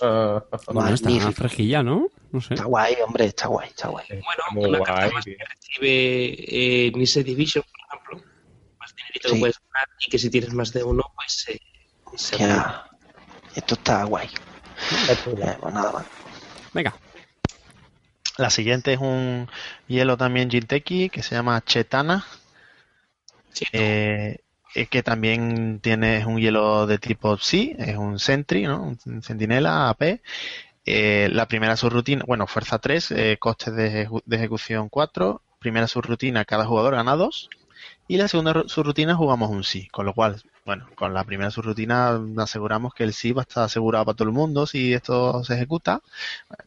bueno, 0.00 0.44
está 0.50 0.72
magnífico. 0.72 1.32
fresquilla, 1.32 1.82
¿no? 1.82 2.08
No 2.32 2.40
sé. 2.40 2.54
Está 2.54 2.64
guay, 2.66 2.96
hombre, 3.06 3.26
está 3.26 3.46
guay, 3.48 3.68
está 3.68 3.88
guay. 3.88 4.06
Bueno, 4.08 4.42
Muy 4.52 4.64
una 4.68 4.78
guay, 4.78 4.92
carta 4.92 5.14
más 5.14 5.24
que 5.24 5.36
recibe 5.38 6.86
eh, 6.86 7.22
Division, 7.24 7.64
por 7.64 7.80
ejemplo. 7.98 8.30
Más 8.78 8.94
dinerito 8.94 9.28
Sí. 9.28 9.34
que 9.34 9.40
puedes 9.40 9.60
ganar 9.72 9.88
y 10.06 10.10
que 10.10 10.18
si 10.18 10.30
tienes 10.30 10.52
más 10.54 10.72
de 10.72 10.82
uno, 10.84 11.02
pues 11.14 11.46
eh, 11.48 11.60
se 12.16 12.38
Ya. 12.38 12.86
Esto 13.54 13.74
está 13.74 14.04
guay. 14.04 14.28
Eh, 15.08 15.16
pues 15.24 15.38
nada 15.38 15.92
más. 15.92 16.06
Venga. 16.72 16.94
La 18.38 18.48
siguiente 18.48 18.92
es 18.94 19.00
un 19.00 19.48
hielo 19.86 20.16
también 20.16 20.50
Jinteki 20.50 21.10
que 21.10 21.22
se 21.22 21.34
llama 21.34 21.62
Chetana, 21.64 22.24
Sí, 23.52 23.66
eh, 23.72 24.38
que 24.90 25.02
también 25.02 25.80
tiene 25.80 26.24
un 26.26 26.38
hielo 26.38 26.86
de 26.86 26.98
tipo 26.98 27.36
Psi, 27.36 27.74
es 27.78 27.96
un 27.96 28.18
Sentry, 28.18 28.64
¿no? 28.64 28.96
Un 29.06 29.22
centinela 29.22 29.88
AP. 29.88 30.20
Eh, 30.86 31.28
la 31.32 31.46
primera 31.46 31.76
subrutina, 31.76 32.24
bueno, 32.26 32.46
fuerza 32.46 32.78
3, 32.78 33.10
eh, 33.12 33.36
costes 33.38 33.74
de, 33.74 34.08
de 34.24 34.36
ejecución 34.36 34.88
4. 34.88 35.42
Primera 35.58 35.86
subrutina, 35.86 36.44
cada 36.44 36.66
jugador 36.66 36.94
gana 36.94 37.16
2. 37.16 37.50
Y 38.10 38.16
la 38.16 38.26
segunda 38.26 38.52
ru- 38.52 38.68
subrutina 38.68 39.14
jugamos 39.14 39.50
un 39.50 39.62
sí, 39.62 39.86
con 39.86 40.04
lo 40.04 40.12
cual, 40.14 40.42
bueno, 40.64 40.88
con 40.96 41.14
la 41.14 41.22
primera 41.22 41.52
subrutina 41.52 42.20
aseguramos 42.38 42.92
que 42.92 43.04
el 43.04 43.12
sí 43.14 43.30
va 43.30 43.42
a 43.42 43.46
estar 43.48 43.62
asegurado 43.62 44.04
para 44.04 44.16
todo 44.16 44.26
el 44.26 44.34
mundo 44.34 44.66
si 44.66 44.92
esto 44.92 45.44
se 45.44 45.54
ejecuta. 45.54 46.02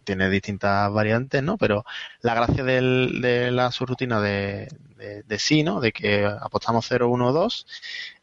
Tiene 0.06 0.30
distintas 0.30 0.90
variantes, 0.94 1.44
¿no? 1.44 1.58
Pero 1.58 1.84
la 2.22 2.34
gracia 2.34 2.64
del- 2.64 3.20
de 3.22 3.52
la 3.52 3.74
subrutina 3.74 4.22
de, 4.22 4.70
de, 4.96 5.24
de 5.24 5.40
sí, 5.40 5.64
¿no? 5.64 5.82
De 5.82 5.92
que 5.92 6.26
apostamos 6.26 6.86
0, 6.88 7.10
1, 7.10 7.34
2. 7.34 7.68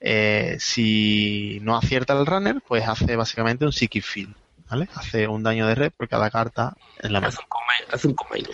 eh, 0.00 0.56
si 0.58 1.58
no 1.60 1.76
acierta 1.76 2.18
el 2.18 2.24
runner, 2.24 2.62
pues 2.66 2.88
hace 2.88 3.16
básicamente 3.16 3.66
un 3.66 3.72
psychic 3.72 4.02
field, 4.02 4.34
¿vale? 4.70 4.88
Hace 4.94 5.28
un 5.28 5.42
daño 5.42 5.66
de 5.66 5.74
red 5.74 5.92
por 5.94 6.08
cada 6.08 6.30
carta 6.30 6.74
en 7.02 7.12
la 7.12 7.20
mano. 7.20 7.28
hace 7.28 7.42
un 7.42 7.48
combine. 7.48 7.86
Hace 7.92 8.08
un 8.08 8.14
combine. 8.14 8.48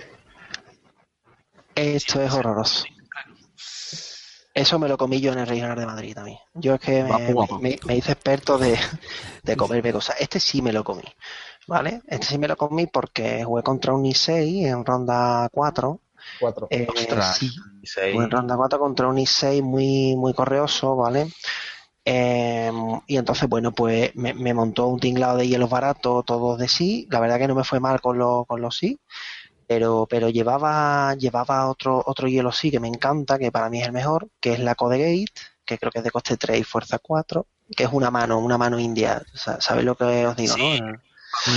Esto 1.76 2.20
es 2.20 2.32
horroroso. 2.32 2.84
Eso 4.56 4.78
me 4.78 4.88
lo 4.88 4.96
comí 4.96 5.20
yo 5.20 5.32
en 5.32 5.38
el 5.40 5.46
Regional 5.46 5.78
de 5.78 5.86
Madrid 5.86 6.14
también. 6.14 6.38
Yo 6.54 6.74
es 6.74 6.80
que 6.80 7.04
me, 7.04 7.08
Guapo, 7.08 7.32
guapo. 7.34 7.56
me- 7.58 7.78
me 7.86 7.96
hice 7.96 8.12
experto 8.12 8.58
de, 8.58 8.78
de 9.44 9.56
comerme 9.56 9.92
cosas. 9.92 10.16
Este 10.18 10.40
sí 10.40 10.62
me 10.62 10.72
lo 10.72 10.82
comí, 10.82 11.04
¿vale? 11.66 12.02
Este 12.06 12.26
sí 12.28 12.38
me 12.38 12.48
lo 12.48 12.56
comí 12.56 12.86
porque 12.86 13.44
jugué 13.44 13.62
contra 13.62 13.92
un 13.94 14.06
I6 14.06 14.66
en 14.66 14.84
ronda 14.84 15.48
4. 15.52 16.00
Cuatro. 16.38 16.66
Eh, 16.70 16.86
Ostras, 16.88 17.36
sí. 17.38 17.50
Jugué 18.10 18.24
en 18.24 18.30
ronda 18.30 18.56
4 18.56 18.78
contra 18.78 19.08
un 19.08 19.18
I6 19.18 19.62
muy, 19.62 20.16
muy 20.16 20.34
correoso, 20.34 20.96
¿vale? 20.96 21.28
Eh, 22.04 22.70
y 23.08 23.16
entonces, 23.16 23.48
bueno, 23.48 23.72
pues 23.72 24.14
me, 24.16 24.32
me 24.34 24.54
montó 24.54 24.86
un 24.86 25.00
tinglado 25.00 25.38
de 25.38 25.48
hielos 25.48 25.70
baratos, 25.70 26.24
todos 26.24 26.58
de 26.58 26.68
sí. 26.68 27.06
La 27.10 27.20
verdad 27.20 27.38
que 27.38 27.48
no 27.48 27.54
me 27.56 27.64
fue 27.64 27.80
mal 27.80 28.00
con, 28.00 28.18
los 28.18 28.46
con 28.46 28.60
los 28.62 28.76
sí, 28.76 28.98
pero, 29.66 30.06
pero 30.08 30.28
llevaba, 30.28 31.14
llevaba 31.14 31.68
otro, 31.68 32.02
otro 32.06 32.28
hielo 32.28 32.52
sí 32.52 32.70
que 32.70 32.80
me 32.80 32.88
encanta, 32.88 33.38
que 33.38 33.50
para 33.52 33.68
mí 33.70 33.80
es 33.80 33.86
el 33.86 33.92
mejor, 33.92 34.28
que 34.40 34.52
es 34.52 34.60
la 34.60 34.74
Code 34.74 34.98
Gate, 34.98 35.32
que 35.64 35.78
creo 35.78 35.90
que 35.90 35.98
es 35.98 36.04
de 36.04 36.10
coste 36.10 36.36
3 36.36 36.60
y 36.60 36.64
fuerza 36.64 36.98
4, 36.98 37.46
que 37.76 37.84
es 37.84 37.90
una 37.92 38.10
mano, 38.10 38.38
una 38.38 38.56
mano 38.58 38.78
india. 38.78 39.22
Sa- 39.34 39.60
¿Sabéis 39.60 39.84
lo 39.86 39.96
que 39.96 40.26
os 40.26 40.36
digo, 40.36 40.54
Sí. 40.54 40.80
no? 40.80 40.92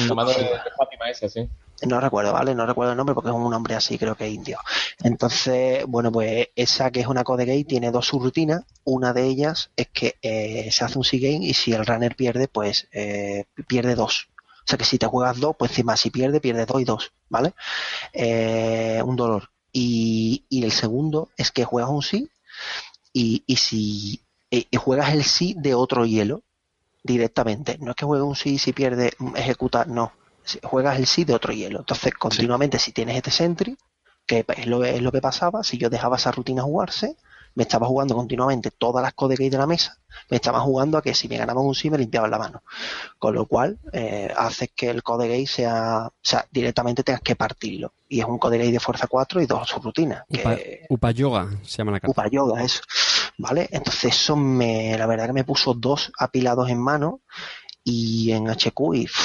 La 0.08 0.14
mano 0.16 0.30
de, 0.32 0.44
de 0.44 0.50
Fátima 0.78 1.10
esa, 1.10 1.30
sí. 1.30 1.48
No 1.84 2.02
recuerdo, 2.02 2.34
¿vale? 2.34 2.54
No 2.54 2.66
recuerdo 2.66 2.92
el 2.92 2.98
nombre 2.98 3.16
porque 3.16 3.30
es 3.30 3.36
un 3.36 3.50
nombre 3.50 3.74
así, 3.76 3.98
creo 3.98 4.16
que 4.16 4.28
indio. 4.28 4.58
Entonces, 5.02 5.86
bueno, 5.88 6.12
pues 6.12 6.50
esa 6.56 6.92
que 6.92 7.00
es 7.00 7.08
una 7.08 7.24
code 7.24 7.46
gate 7.46 7.64
tiene 7.64 7.90
dos 7.90 8.08
subrutinas. 8.08 8.64
Una 8.84 9.14
de 9.14 9.24
ellas 9.24 9.72
es 9.78 9.88
que 9.88 10.16
eh, 10.22 10.70
se 10.72 10.84
hace 10.84 10.98
un 10.98 11.06
C-game 11.06 11.46
y 11.46 11.54
si 11.54 11.72
el 11.72 11.86
runner 11.86 12.16
pierde, 12.18 12.50
pues 12.50 12.90
eh, 12.92 13.46
pierde 13.68 13.96
dos. 13.96 14.28
O 14.70 14.72
sea 14.72 14.78
que 14.78 14.86
si 14.86 15.00
te 15.00 15.08
juegas 15.08 15.40
dos, 15.40 15.56
pues 15.58 15.72
encima 15.72 15.98
si 15.98 16.12
pierde, 16.12 16.40
pierdes 16.40 16.68
dos 16.68 16.80
y 16.80 16.86
dos, 16.86 17.12
¿vale? 17.28 17.56
Eh, 18.14 19.02
un 19.04 19.16
dolor. 19.16 19.50
Y, 19.74 20.46
y 20.48 20.64
el 20.64 20.72
segundo 20.72 21.30
es 21.38 21.52
que 21.52 21.66
juegas 21.66 21.90
un 21.90 22.04
sí 22.04 22.30
y, 23.12 23.44
y 23.48 23.56
si 23.56 24.22
y, 24.52 24.68
juegas 24.78 25.12
el 25.16 25.24
sí 25.24 25.56
de 25.58 25.74
otro 25.74 26.06
hielo 26.06 26.44
directamente. 27.04 27.80
No 27.80 27.90
es 27.90 27.96
que 27.96 28.06
juegue 28.06 28.22
un 28.22 28.36
sí 28.36 28.54
y 28.54 28.60
si 28.60 28.72
pierde, 28.72 29.14
ejecuta, 29.36 29.86
no. 29.86 30.14
Juegas 30.62 31.00
el 31.00 31.08
sí 31.08 31.24
de 31.24 31.34
otro 31.34 31.52
hielo. 31.52 31.80
Entonces, 31.80 32.14
continuamente, 32.14 32.78
si 32.78 32.92
tienes 32.92 33.16
este 33.16 33.32
sentry, 33.32 33.76
que 34.28 34.46
es 34.56 34.68
lo, 34.68 34.86
es 34.86 35.02
lo 35.02 35.12
que 35.12 35.20
pasaba, 35.20 35.64
si 35.64 35.80
yo 35.80 35.90
dejaba 35.90 36.18
esa 36.18 36.32
rutina 36.32 36.62
jugarse, 36.62 37.16
me 37.60 37.64
estaba 37.64 37.88
jugando 37.88 38.16
continuamente 38.16 38.72
todas 38.72 39.04
las 39.04 39.14
code 39.14 39.36
gate 39.36 39.50
de 39.50 39.58
la 39.58 39.68
mesa, 39.68 39.98
me 40.30 40.38
estaba 40.38 40.62
jugando 40.62 40.98
a 40.98 41.02
que 41.02 41.14
si 41.14 41.28
me 41.28 41.38
ganaban 41.38 41.66
un 41.66 41.76
sí 41.76 41.90
me 41.90 41.98
limpiaban 41.98 42.32
la 42.32 42.40
mano. 42.40 42.64
Con 43.18 43.36
lo 43.36 43.48
cual, 43.48 43.78
eh, 43.92 44.34
hace 44.34 44.70
que 44.70 44.90
el 44.90 45.04
code 45.04 45.28
gate 45.28 45.46
sea, 45.46 46.08
o 46.08 46.14
sea, 46.22 46.46
directamente 46.50 47.04
tengas 47.04 47.20
que 47.20 47.36
partirlo. 47.36 47.92
Y 48.08 48.22
es 48.22 48.26
un 48.26 48.38
code 48.40 48.58
gate 48.60 48.72
de 48.72 48.80
fuerza 48.80 49.08
4 49.08 49.42
y 49.42 49.46
dos 49.46 49.68
subrutinas. 49.68 50.24
Upa, 50.30 50.56
Que, 50.56 50.86
Upa 50.88 51.12
Yoga 51.12 51.50
se 51.64 51.80
llama 51.80 51.92
la 51.92 52.00
carta. 52.00 52.12
Upa 52.12 52.30
Yoga, 52.30 52.64
eso. 52.64 52.80
¿Vale? 53.38 53.68
Entonces 53.74 54.16
eso 54.16 54.38
me, 54.38 54.98
la 54.98 55.06
verdad 55.06 55.28
que 55.28 55.34
me 55.34 55.44
puso 55.44 55.74
dos 55.74 56.14
apilados 56.18 56.70
en 56.70 56.80
mano 56.80 57.20
y 57.84 58.32
en 58.32 58.48
HQ 58.50 58.80
y 58.94 59.04
uff, 59.04 59.20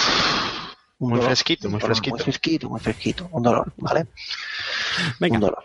Muy 0.99 1.11
dolor. 1.13 1.27
fresquito, 1.27 1.69
muy 1.69 1.75
Un 1.75 1.81
dolor, 1.81 1.87
fresquito. 1.97 2.17
Muy 2.17 2.25
fresquito, 2.25 2.69
muy 2.69 2.81
fresquito. 2.81 3.29
Un 3.31 3.43
dolor, 3.45 3.73
¿vale? 3.77 4.09
Venga. 5.21 5.37
Un 5.37 5.41
dolor. 5.41 5.65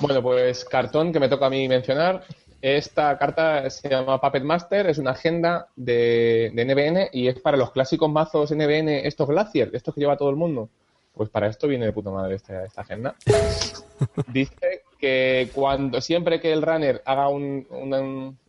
Bueno, 0.00 0.22
pues 0.22 0.64
cartón 0.64 1.12
que 1.12 1.20
me 1.20 1.28
toca 1.28 1.46
a 1.46 1.50
mí 1.50 1.66
mencionar. 1.68 2.22
Esta 2.60 3.16
carta 3.18 3.68
se 3.70 3.88
llama 3.88 4.20
Puppet 4.20 4.42
Master, 4.42 4.88
es 4.88 4.98
una 4.98 5.12
agenda 5.12 5.68
de, 5.76 6.50
de 6.54 6.64
NBN 6.64 7.08
y 7.12 7.28
es 7.28 7.38
para 7.40 7.56
los 7.56 7.70
clásicos 7.70 8.10
mazos 8.10 8.50
NBN, 8.50 9.06
estos 9.06 9.28
Glacier, 9.28 9.70
estos 9.72 9.94
que 9.94 10.00
lleva 10.00 10.16
todo 10.16 10.30
el 10.30 10.36
mundo. 10.36 10.68
Pues 11.14 11.30
para 11.30 11.46
esto 11.48 11.66
viene 11.68 11.86
de 11.86 11.92
puta 11.92 12.10
madre 12.10 12.34
esta, 12.36 12.64
esta 12.64 12.82
agenda. 12.82 13.14
Dice 14.32 14.82
que 14.98 15.50
cuando 15.54 16.00
siempre 16.00 16.40
que 16.40 16.52
el 16.52 16.62
runner 16.62 17.00
haga 17.04 17.28
un- 17.28 17.66
una, 17.70 18.00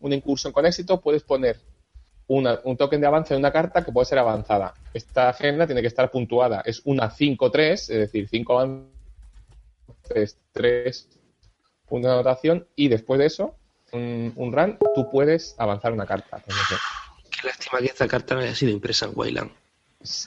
una 0.01 0.15
incursión 0.15 0.53
con 0.53 0.65
éxito, 0.65 0.99
puedes 1.01 1.21
poner 1.23 1.57
una- 2.27 2.59
un 2.63 2.77
token 2.77 3.01
de 3.01 3.07
avance 3.07 3.33
de 3.33 3.39
una 3.39 3.51
carta 3.51 3.83
que 3.83 3.91
puede 3.91 4.05
ser 4.05 4.17
avanzada. 4.19 4.73
Esta 4.93 5.29
agenda 5.29 5.65
tiene 5.67 5.81
que 5.81 5.87
estar 5.87 6.09
puntuada. 6.09 6.61
Es 6.65 6.81
una 6.85 7.09
5-3, 7.11 7.73
es 7.73 7.87
decir, 7.87 8.27
5 8.27 8.59
avances, 8.59 10.37
3 10.51 11.07
puntos 11.89 12.09
de 12.09 12.13
anotación 12.15 12.65
y 12.75 12.87
después 12.87 13.19
de 13.19 13.25
eso, 13.25 13.55
un, 13.91 14.31
un 14.35 14.53
run, 14.53 14.77
tú 14.95 15.09
puedes 15.09 15.55
avanzar 15.57 15.91
una 15.91 16.05
carta. 16.05 16.41
Qué 16.45 17.47
lástima 17.47 17.79
que 17.79 17.85
esta 17.85 18.07
carta 18.07 18.35
no 18.35 18.41
haya 18.41 18.55
sido 18.55 18.71
impresa 18.71 19.05
en 19.07 19.11
Wayland. 19.15 19.51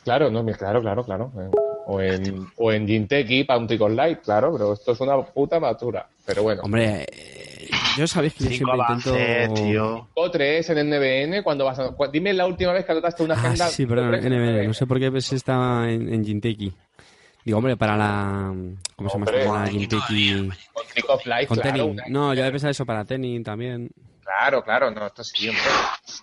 claro, 0.05 0.31
no, 0.31 0.45
claro, 0.57 0.81
claro, 0.81 1.05
claro. 1.05 1.33
eh, 1.39 1.51
O 1.87 2.01
en, 2.01 2.47
o 2.57 2.73
en 2.73 2.87
Jinteki 2.87 3.45
para 3.45 3.59
un 3.59 3.67
Tricon 3.67 3.95
Light, 3.97 4.21
claro, 4.23 4.53
pero 4.53 4.73
esto 4.73 4.93
es 4.93 5.01
una 5.01 5.21
puta 5.23 5.59
basura. 5.59 6.07
Pero 6.25 6.43
bueno. 6.45 6.63
Hombre, 6.63 7.05
eh, 7.13 7.69
yo 7.99 8.07
sabéis 8.07 8.35
que 8.35 8.45
yo 8.45 8.51
siempre 8.51 8.79
intento... 8.89 9.55
tío. 9.55 10.09
O 10.15 10.31
3 10.31 10.71
en 10.71 10.89
NBN 10.91 11.43
cuando 11.43 11.65
vas 11.65 11.79
a... 11.81 11.95
Dime 12.13 12.33
la 12.33 12.47
última 12.47 12.73
vez 12.73 12.85
que 12.85 12.93
anotaste 12.93 13.23
una 13.25 13.35
Ah, 13.35 13.39
agenda. 13.39 13.69
sí, 13.69 13.85
perdón, 13.87 14.13
O3 14.13 14.25
en 14.27 14.33
NBN. 14.33 14.67
No 14.69 14.75
sé 14.75 14.87
por 14.87 14.99
qué 15.01 15.11
pues 15.11 15.33
está 15.33 15.91
en, 15.91 16.13
en 16.13 16.25
Jinteki. 16.25 16.73
Digo, 17.45 17.59
hombre, 17.59 17.77
para 17.77 17.97
la... 17.97 18.55
¿Cómo 18.97 19.09
se 19.11 19.19
llama? 19.19 19.31
La. 19.33 19.69
Con 20.73 20.87
Trick 20.93 21.09
of 21.11 21.27
Light, 21.27 21.49
Con 21.49 21.59
claro. 21.59 21.77
Tenin. 21.77 21.91
una- 21.93 22.05
No, 22.09 22.35
yo 22.35 22.45
he 22.45 22.51
pensado 22.51 22.71
eso 22.71 22.87
para 22.87 23.05
Tenin 23.05 23.43
también. 23.43 23.91
Claro, 24.23 24.63
claro, 24.63 24.91
no, 24.91 25.07
esto 25.07 25.25
sí, 25.25 25.49
hombre. 25.49 25.63
Esto 26.07 26.23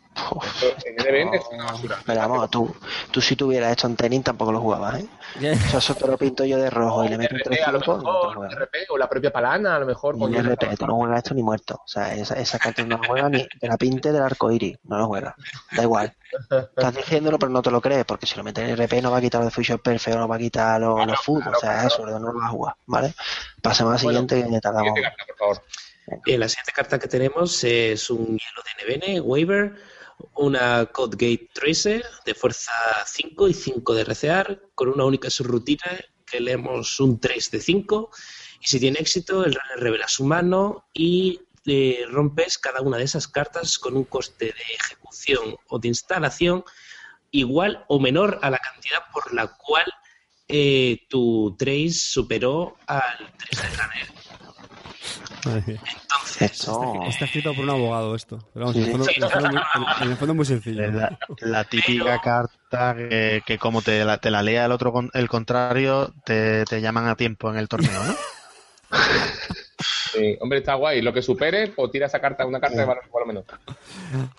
en 0.86 0.96
NBN 0.96 1.34
es 1.36 1.42
una 1.52 1.66
basura. 1.66 1.98
Pero 2.06 2.20
vamos, 2.20 2.50
tú, 2.50 2.76
tú 3.12 3.22
si 3.22 3.36
tuvieras 3.36 3.72
esto 3.72 3.88
en 3.88 3.96
tenis 3.96 4.24
tampoco 4.24 4.52
lo 4.52 4.60
jugabas, 4.60 5.00
¿eh? 5.00 5.08
O 5.38 5.70
sea, 5.70 5.80
eso 5.80 5.96
te 5.96 6.08
lo 6.08 6.18
pinto 6.18 6.46
yo 6.46 6.58
de 6.58 6.70
rojo 6.70 7.04
y 7.04 7.10
le 7.10 7.18
meto 7.18 7.36
un 7.36 7.42
RP, 7.42 7.64
a 7.66 7.72
lo 7.72 7.80
3-5 7.82 8.02
y 8.02 8.04
no 8.04 8.20
te 8.20 8.36
lo 8.36 8.42
mejor. 8.42 8.62
RP, 8.62 8.76
o 8.90 8.98
la 8.98 9.10
propia 9.10 9.32
palana, 9.32 9.76
a 9.76 9.80
lo 9.80 9.86
mejor. 9.86 10.16
Ni 10.16 10.22
con 10.22 10.34
RP, 10.34 10.78
tú 10.78 10.88
no 10.88 10.96
juegas 10.96 11.18
esto 11.18 11.34
ni 11.34 11.44
muerto. 11.44 11.76
O 11.76 11.88
sea, 11.88 12.14
esa, 12.14 12.36
esa 12.36 12.60
carta 12.60 12.84
no 12.84 12.98
la 12.98 13.08
juegas 13.08 13.32
ni 13.32 13.48
de 13.60 13.68
la 13.68 13.78
pinte 13.78 14.12
del 14.12 14.22
arco 14.22 14.52
iris, 14.52 14.78
no 14.84 14.98
lo 14.98 15.08
juegas. 15.08 15.36
Da 15.72 15.84
igual. 15.84 16.16
Estás 16.32 16.96
diciéndolo, 16.96 17.40
pero 17.40 17.52
no 17.52 17.62
te 17.62 17.72
lo 17.72 17.82
crees, 17.82 18.06
porque 18.06 18.26
si 18.26 18.36
lo 18.36 18.44
metes 18.44 18.68
en 18.68 18.76
RP 18.76 19.02
no 19.02 19.12
va 19.12 19.18
a 19.18 19.22
quitar 19.22 19.42
los 19.42 19.52
de 19.52 19.56
Future 19.56 19.80
Perfect, 19.80 20.18
no 20.18 20.28
va 20.28 20.36
a 20.36 20.40
quitar 20.40 20.80
los, 20.80 21.06
los 21.06 21.20
food, 21.22 21.44
o 21.48 21.60
sea, 21.60 21.88
eso, 21.88 22.06
no 22.06 22.20
lo 22.20 22.34
vas 22.34 22.46
a 22.46 22.50
jugar, 22.50 22.76
¿vale? 22.86 23.14
Pasemos 23.62 23.94
a 23.94 23.96
la 23.96 24.04
Bueno, 24.04 24.20
siguiente 24.20 24.50
que 24.56 24.62
tardamos. 24.62 24.94
Siguiente 24.94 25.16
carta, 25.18 25.26
por 25.28 25.38
favor. 25.38 25.64
Eh, 26.26 26.38
la 26.38 26.50
siguiente 26.50 26.72
carta 26.72 27.00
que 27.00 27.08
tenemos 27.08 27.64
es 27.64 28.10
un 28.10 28.26
hielo 28.26 28.64
de 28.66 28.98
NBN, 28.98 29.22
Waiver, 29.24 29.76
una 30.36 30.86
Code 30.88 31.18
Gate 31.18 31.50
Tracer 31.54 32.04
de 32.26 32.34
fuerza 32.34 32.72
5 33.06 33.48
y 33.48 33.54
5 33.54 33.94
de 33.94 34.04
recear, 34.04 34.62
con 34.76 34.90
una 34.90 35.06
única 35.06 35.30
subrutina 35.30 35.86
que 36.26 36.40
leemos 36.40 37.00
un 37.00 37.20
3 37.20 37.52
de 37.52 37.62
5. 37.62 38.10
Y 38.62 38.68
si 38.68 38.80
tiene 38.80 39.00
éxito, 39.00 39.44
el 39.44 39.54
runner 39.54 39.80
revela 39.80 40.08
su 40.08 40.26
mano 40.26 40.88
y 40.94 41.42
eh, 41.66 42.06
rompes 42.10 42.58
cada 42.58 42.82
una 42.82 42.98
de 42.98 43.04
esas 43.04 43.28
cartas 43.28 43.78
con 43.78 43.96
un 43.96 44.06
coste 44.06 44.46
de 44.46 44.74
ejecución 44.74 45.56
o 45.68 45.80
de 45.80 45.90
instalación 45.90 46.64
igual 47.32 47.86
o 47.88 48.00
menor 48.00 48.40
a 48.42 48.50
la 48.50 48.58
cantidad 48.58 49.04
por 49.14 49.34
la 49.34 49.48
cual 49.48 49.86
eh, 50.48 51.06
tu 51.10 51.56
trace 51.58 51.92
superó 51.92 52.78
al 52.88 53.32
3 53.38 53.62
de 53.62 53.68
runner. 53.78 54.10
Está 57.08 57.26
escrito 57.26 57.54
por 57.54 57.64
un 57.64 57.70
abogado 57.70 58.16
esto. 58.16 58.38
Pero 58.54 58.66
vamos, 58.68 58.76
Sí, 58.76 58.82
en, 58.82 58.88
el 58.88 58.92
fondo, 58.92 59.08
en 59.16 59.24
el 59.24 59.30
fondo 59.30 59.50
muy, 59.50 59.86
en 60.02 60.12
el 60.12 60.18
fondo 60.18 60.36
muy 60.36 60.46
sencillo. 60.46 60.84
Es 60.86 60.94
la, 60.94 61.20
la 61.42 61.64
típica 61.64 62.20
carta 62.22 62.96
que, 62.96 63.42
que 63.46 63.58
como 63.58 63.82
te 63.82 64.04
la, 64.06 64.18
te 64.18 64.30
la 64.32 64.42
lea 64.44 64.66
el 64.66 64.72
otro 64.72 64.92
con- 64.92 65.10
el 65.14 65.28
contrario, 65.30 66.14
te, 66.26 66.66
te 66.66 66.82
llaman 66.82 67.08
a 67.08 67.16
tiempo 67.16 67.50
en 67.52 67.58
el 67.58 67.68
torneo, 67.68 68.04
¿no? 68.04 68.16
Sí, 70.12 70.38
hombre, 70.42 70.60
está 70.60 70.74
guay. 70.74 71.02
Lo 71.02 71.14
que 71.14 71.22
supere, 71.22 71.74
o 71.78 71.90
tira 71.90 72.08
esa 72.08 72.20
carta, 72.20 72.46
una 72.46 72.60
carta 72.60 72.78
de 72.78 72.86
valor 72.86 73.04
por 73.12 73.22
lo 73.22 73.28
menos. 73.28 73.46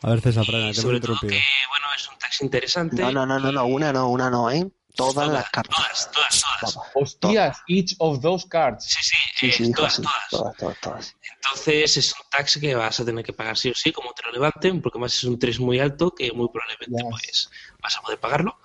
A 0.02 0.10
ver, 0.10 0.20
César, 0.20 0.44
Frana, 0.44 0.70
y 0.70 0.74
te 0.74 0.80
que, 0.80 0.86
bueno, 0.88 1.86
es 1.96 2.08
un 2.08 2.18
tax 2.18 2.42
interesante. 2.42 3.02
no, 3.02 3.12
no, 3.12 3.26
no, 3.26 3.38
no, 3.38 3.52
no, 3.52 3.64
una 3.66 3.92
no, 3.92 4.08
una 4.08 4.30
no, 4.30 4.50
¿eh? 4.50 4.68
Todas 4.96 5.28
las 5.28 5.48
cartas. 5.50 5.76
Todas, 5.76 6.10
todas, 6.12 6.40
todas. 6.40 6.74
Todas. 6.74 6.90
Hostias, 6.94 7.62
each 7.68 7.94
of 7.98 8.20
those 8.20 8.46
cards. 8.48 8.84
Sí, 8.84 8.98
sí, 9.02 9.16
Sí, 9.36 9.46
eh, 9.48 9.52
sí, 9.52 9.62
hijo, 9.64 9.72
todas, 9.76 9.94
sí, 9.94 10.02
todas. 10.02 10.28
todas, 10.30 10.56
todas, 10.56 10.80
todas. 10.80 11.16
Entonces 11.36 11.96
es 11.96 12.12
un 12.12 12.28
tax 12.30 12.58
que 12.58 12.74
vas 12.74 13.00
a 13.00 13.04
tener 13.04 13.24
que 13.24 13.32
pagar 13.32 13.56
sí 13.56 13.70
o 13.70 13.74
sí, 13.74 13.92
como 13.92 14.12
te 14.12 14.22
lo 14.24 14.32
levanten, 14.32 14.82
porque 14.82 14.98
más 14.98 15.14
es 15.14 15.24
un 15.24 15.38
3 15.38 15.58
muy 15.60 15.78
alto 15.80 16.10
que 16.14 16.32
muy 16.32 16.48
probablemente 16.48 17.02
pues 17.10 17.50
vas 17.82 17.96
a 17.96 18.00
poder 18.02 18.18
pagarlo. 18.20 18.58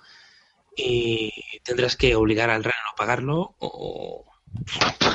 Y 0.76 1.32
tendrás 1.62 1.96
que 1.96 2.14
obligar 2.14 2.50
al 2.50 2.62
reno 2.64 2.76
a 2.92 2.96
pagarlo 2.96 3.54
o... 3.60 4.24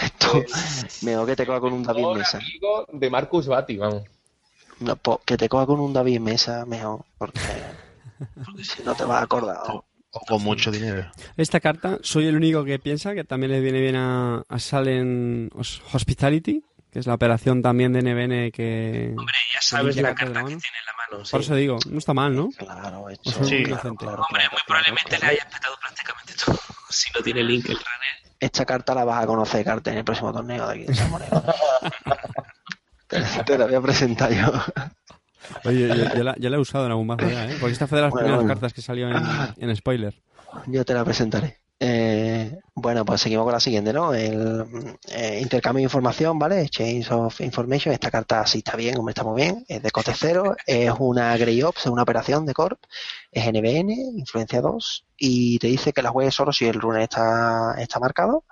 Esto, 0.00 0.42
mejor 1.02 1.26
que 1.26 1.36
te 1.36 1.46
coja 1.46 1.60
con 1.60 1.72
un 1.72 1.82
David 1.82 2.06
Mesa. 2.16 2.38
amigo 2.38 2.86
de 2.92 3.10
Marcus 3.10 3.46
Batti, 3.46 3.76
vamos. 3.76 4.04
No, 4.78 4.96
po- 4.96 5.20
que 5.24 5.36
te 5.36 5.48
coja 5.48 5.66
con 5.66 5.80
un 5.80 5.92
David 5.92 6.20
Mesa, 6.20 6.64
mejor, 6.64 7.04
porque, 7.18 7.40
porque 8.44 8.64
si 8.64 8.82
no 8.82 8.94
te 8.94 9.04
vas 9.04 9.20
a 9.20 9.24
acordar. 9.24 9.58
O 10.12 10.20
con 10.20 10.42
mucho 10.42 10.70
dinero. 10.72 11.10
Esta 11.36 11.60
carta, 11.60 11.98
soy 12.02 12.26
el 12.26 12.36
único 12.36 12.64
que 12.64 12.78
piensa 12.78 13.14
que 13.14 13.22
también 13.24 13.52
le 13.52 13.60
viene 13.60 13.80
bien 13.80 13.96
a, 13.96 14.42
a 14.48 14.58
Salen 14.58 15.50
Hos- 15.54 15.80
Hospitality, 15.92 16.64
que 16.90 16.98
es 16.98 17.06
la 17.06 17.14
operación 17.14 17.62
también 17.62 17.92
de 17.92 18.02
NBN 18.02 18.50
que... 18.50 19.14
Hombre, 19.16 19.34
ya 19.54 19.60
sabes 19.62 19.94
la 19.96 20.14
carta 20.14 20.40
la 20.40 20.40
que 20.40 20.46
tiene 20.48 20.56
en 20.56 20.86
la 20.86 20.92
mano. 21.16 21.24
sí. 21.24 21.30
Por 21.30 21.40
eso 21.42 21.54
digo, 21.54 21.78
no 21.88 21.98
está 21.98 22.12
mal, 22.12 22.34
¿no? 22.34 22.48
Claro, 22.58 23.08
hecho, 23.08 23.20
O 23.24 23.30
sea, 23.32 23.44
Sí. 23.44 23.56
inocente. 23.58 24.04
Hombre, 24.04 24.42
muy 24.50 24.60
probablemente 24.66 25.10
claro. 25.16 25.26
le 25.26 25.30
hayas 25.32 25.46
petado 25.46 25.76
prácticamente 25.80 26.34
todo. 26.44 26.58
Si 26.90 27.08
no 27.14 27.20
tiene 27.22 27.44
link 27.44 27.66
el 27.68 27.76
runner. 27.76 28.34
Esta 28.40 28.64
carta 28.66 28.94
la 28.96 29.04
vas 29.04 29.22
a 29.22 29.26
conocer, 29.28 29.64
Carter, 29.64 29.92
en 29.92 29.98
el 30.00 30.04
próximo 30.04 30.32
torneo 30.32 30.66
de 30.66 30.74
aquí 30.74 30.84
de 30.86 30.94
San 30.96 31.08
Moreno. 31.08 31.44
te 33.46 33.58
la 33.58 33.66
voy 33.66 33.74
a 33.76 33.80
presentar 33.80 34.32
yo. 34.32 34.50
Oye, 35.64 35.88
yo, 35.88 36.14
yo 36.16 36.22
la, 36.24 36.36
yo 36.38 36.50
la 36.50 36.56
he 36.56 36.60
usado 36.60 36.84
en 36.86 36.90
algún 36.92 37.06
mazo 37.06 37.28
ya, 37.28 37.46
¿eh? 37.50 37.56
Porque 37.60 37.72
esta 37.72 37.86
fue 37.86 37.96
de 37.98 38.02
las 38.02 38.10
Bueno, 38.10 38.24
primeras 38.26 38.44
bueno. 38.44 38.54
cartas 38.54 38.72
que 38.72 38.82
salió 38.82 39.08
en, 39.08 39.16
en 39.56 39.76
spoiler. 39.76 40.20
Yo 40.66 40.84
te 40.84 40.94
la 40.94 41.04
presentaré. 41.04 41.60
Eh, 41.82 42.58
bueno, 42.74 43.06
pues 43.06 43.22
seguimos 43.22 43.44
con 43.44 43.54
la 43.54 43.60
siguiente, 43.60 43.90
¿no? 43.94 44.12
El 44.12 44.66
eh, 45.08 45.38
intercambio 45.40 45.78
de 45.78 45.84
información, 45.84 46.38
¿vale? 46.38 46.60
Exchange 46.60 47.10
of 47.10 47.40
Information. 47.40 47.94
Esta 47.94 48.10
carta 48.10 48.46
sí 48.46 48.58
está 48.58 48.76
bien, 48.76 48.98
hombre, 48.98 49.12
está 49.12 49.24
muy 49.24 49.40
bien. 49.40 49.64
Es 49.66 49.82
de 49.82 49.90
coste 49.90 50.12
cero. 50.14 50.54
Es 50.66 50.92
una 50.98 51.34
Grey 51.38 51.62
Ops, 51.62 51.86
es 51.86 51.86
una 51.86 52.02
operación 52.02 52.44
de 52.44 52.52
Corp. 52.52 52.78
Es 53.32 53.46
NBN, 53.50 53.90
influencia 54.18 54.60
2. 54.60 55.06
Y 55.16 55.58
te 55.58 55.68
dice 55.68 55.94
que 55.94 56.02
la 56.02 56.10
juegues 56.10 56.34
solo 56.34 56.52
si 56.52 56.66
el 56.66 56.78
runner 56.78 57.02
está, 57.02 57.74
está 57.78 57.98
marcado. 57.98 58.44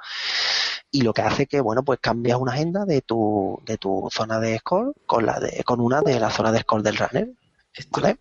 Y 0.91 1.03
lo 1.03 1.13
que 1.13 1.23
hace 1.23 1.47
que, 1.47 1.61
bueno, 1.61 1.83
pues 1.83 1.99
cambias 2.01 2.39
una 2.39 2.53
agenda 2.53 2.85
de 2.85 3.03
tu, 3.03 3.61
de 3.67 3.77
tu 3.77 4.09
zona 4.11 4.41
de 4.41 4.59
score 4.59 4.93
con 5.07 5.27
la 5.27 5.39
de, 5.39 5.63
con 5.65 5.81
una 5.81 6.01
de 6.01 6.19
la 6.19 6.31
zona 6.31 6.51
de 6.51 6.61
score 6.61 6.83
del 6.83 6.97
runner. 6.97 7.29
Estoy, 7.75 8.03
¿Vale? 8.03 8.19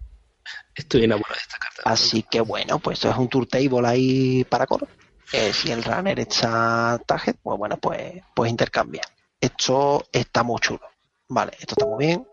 estoy 0.76 1.06
enamorado 1.06 1.35
de 1.35 1.41
esta 1.41 1.57
carta. 1.57 1.81
Así 1.85 2.23
que 2.23 2.41
bueno, 2.41 2.80
pues 2.80 2.98
esto 2.98 3.10
es 3.10 3.18
un 3.18 3.30
tour 3.30 3.48
table 3.48 3.88
ahí 3.88 4.44
para 4.44 4.68
Core. 4.68 4.88
Eh, 5.34 5.52
si 5.53 5.72
el 5.72 5.84
runner 5.84 6.19
está 6.19 7.02
target, 7.06 7.35
pues 7.41 7.57
bueno, 7.57 7.77
pues, 7.77 8.22
pues 8.34 8.49
intercambia. 8.49 9.02
Esto 9.39 10.06
está 10.11 10.44
muy 10.44 10.60
chulo. 10.60 10.81
Vale, 11.30 11.52
esto 11.60 11.76
está 11.77 11.85
muy 11.85 12.06
bien. 12.06 12.27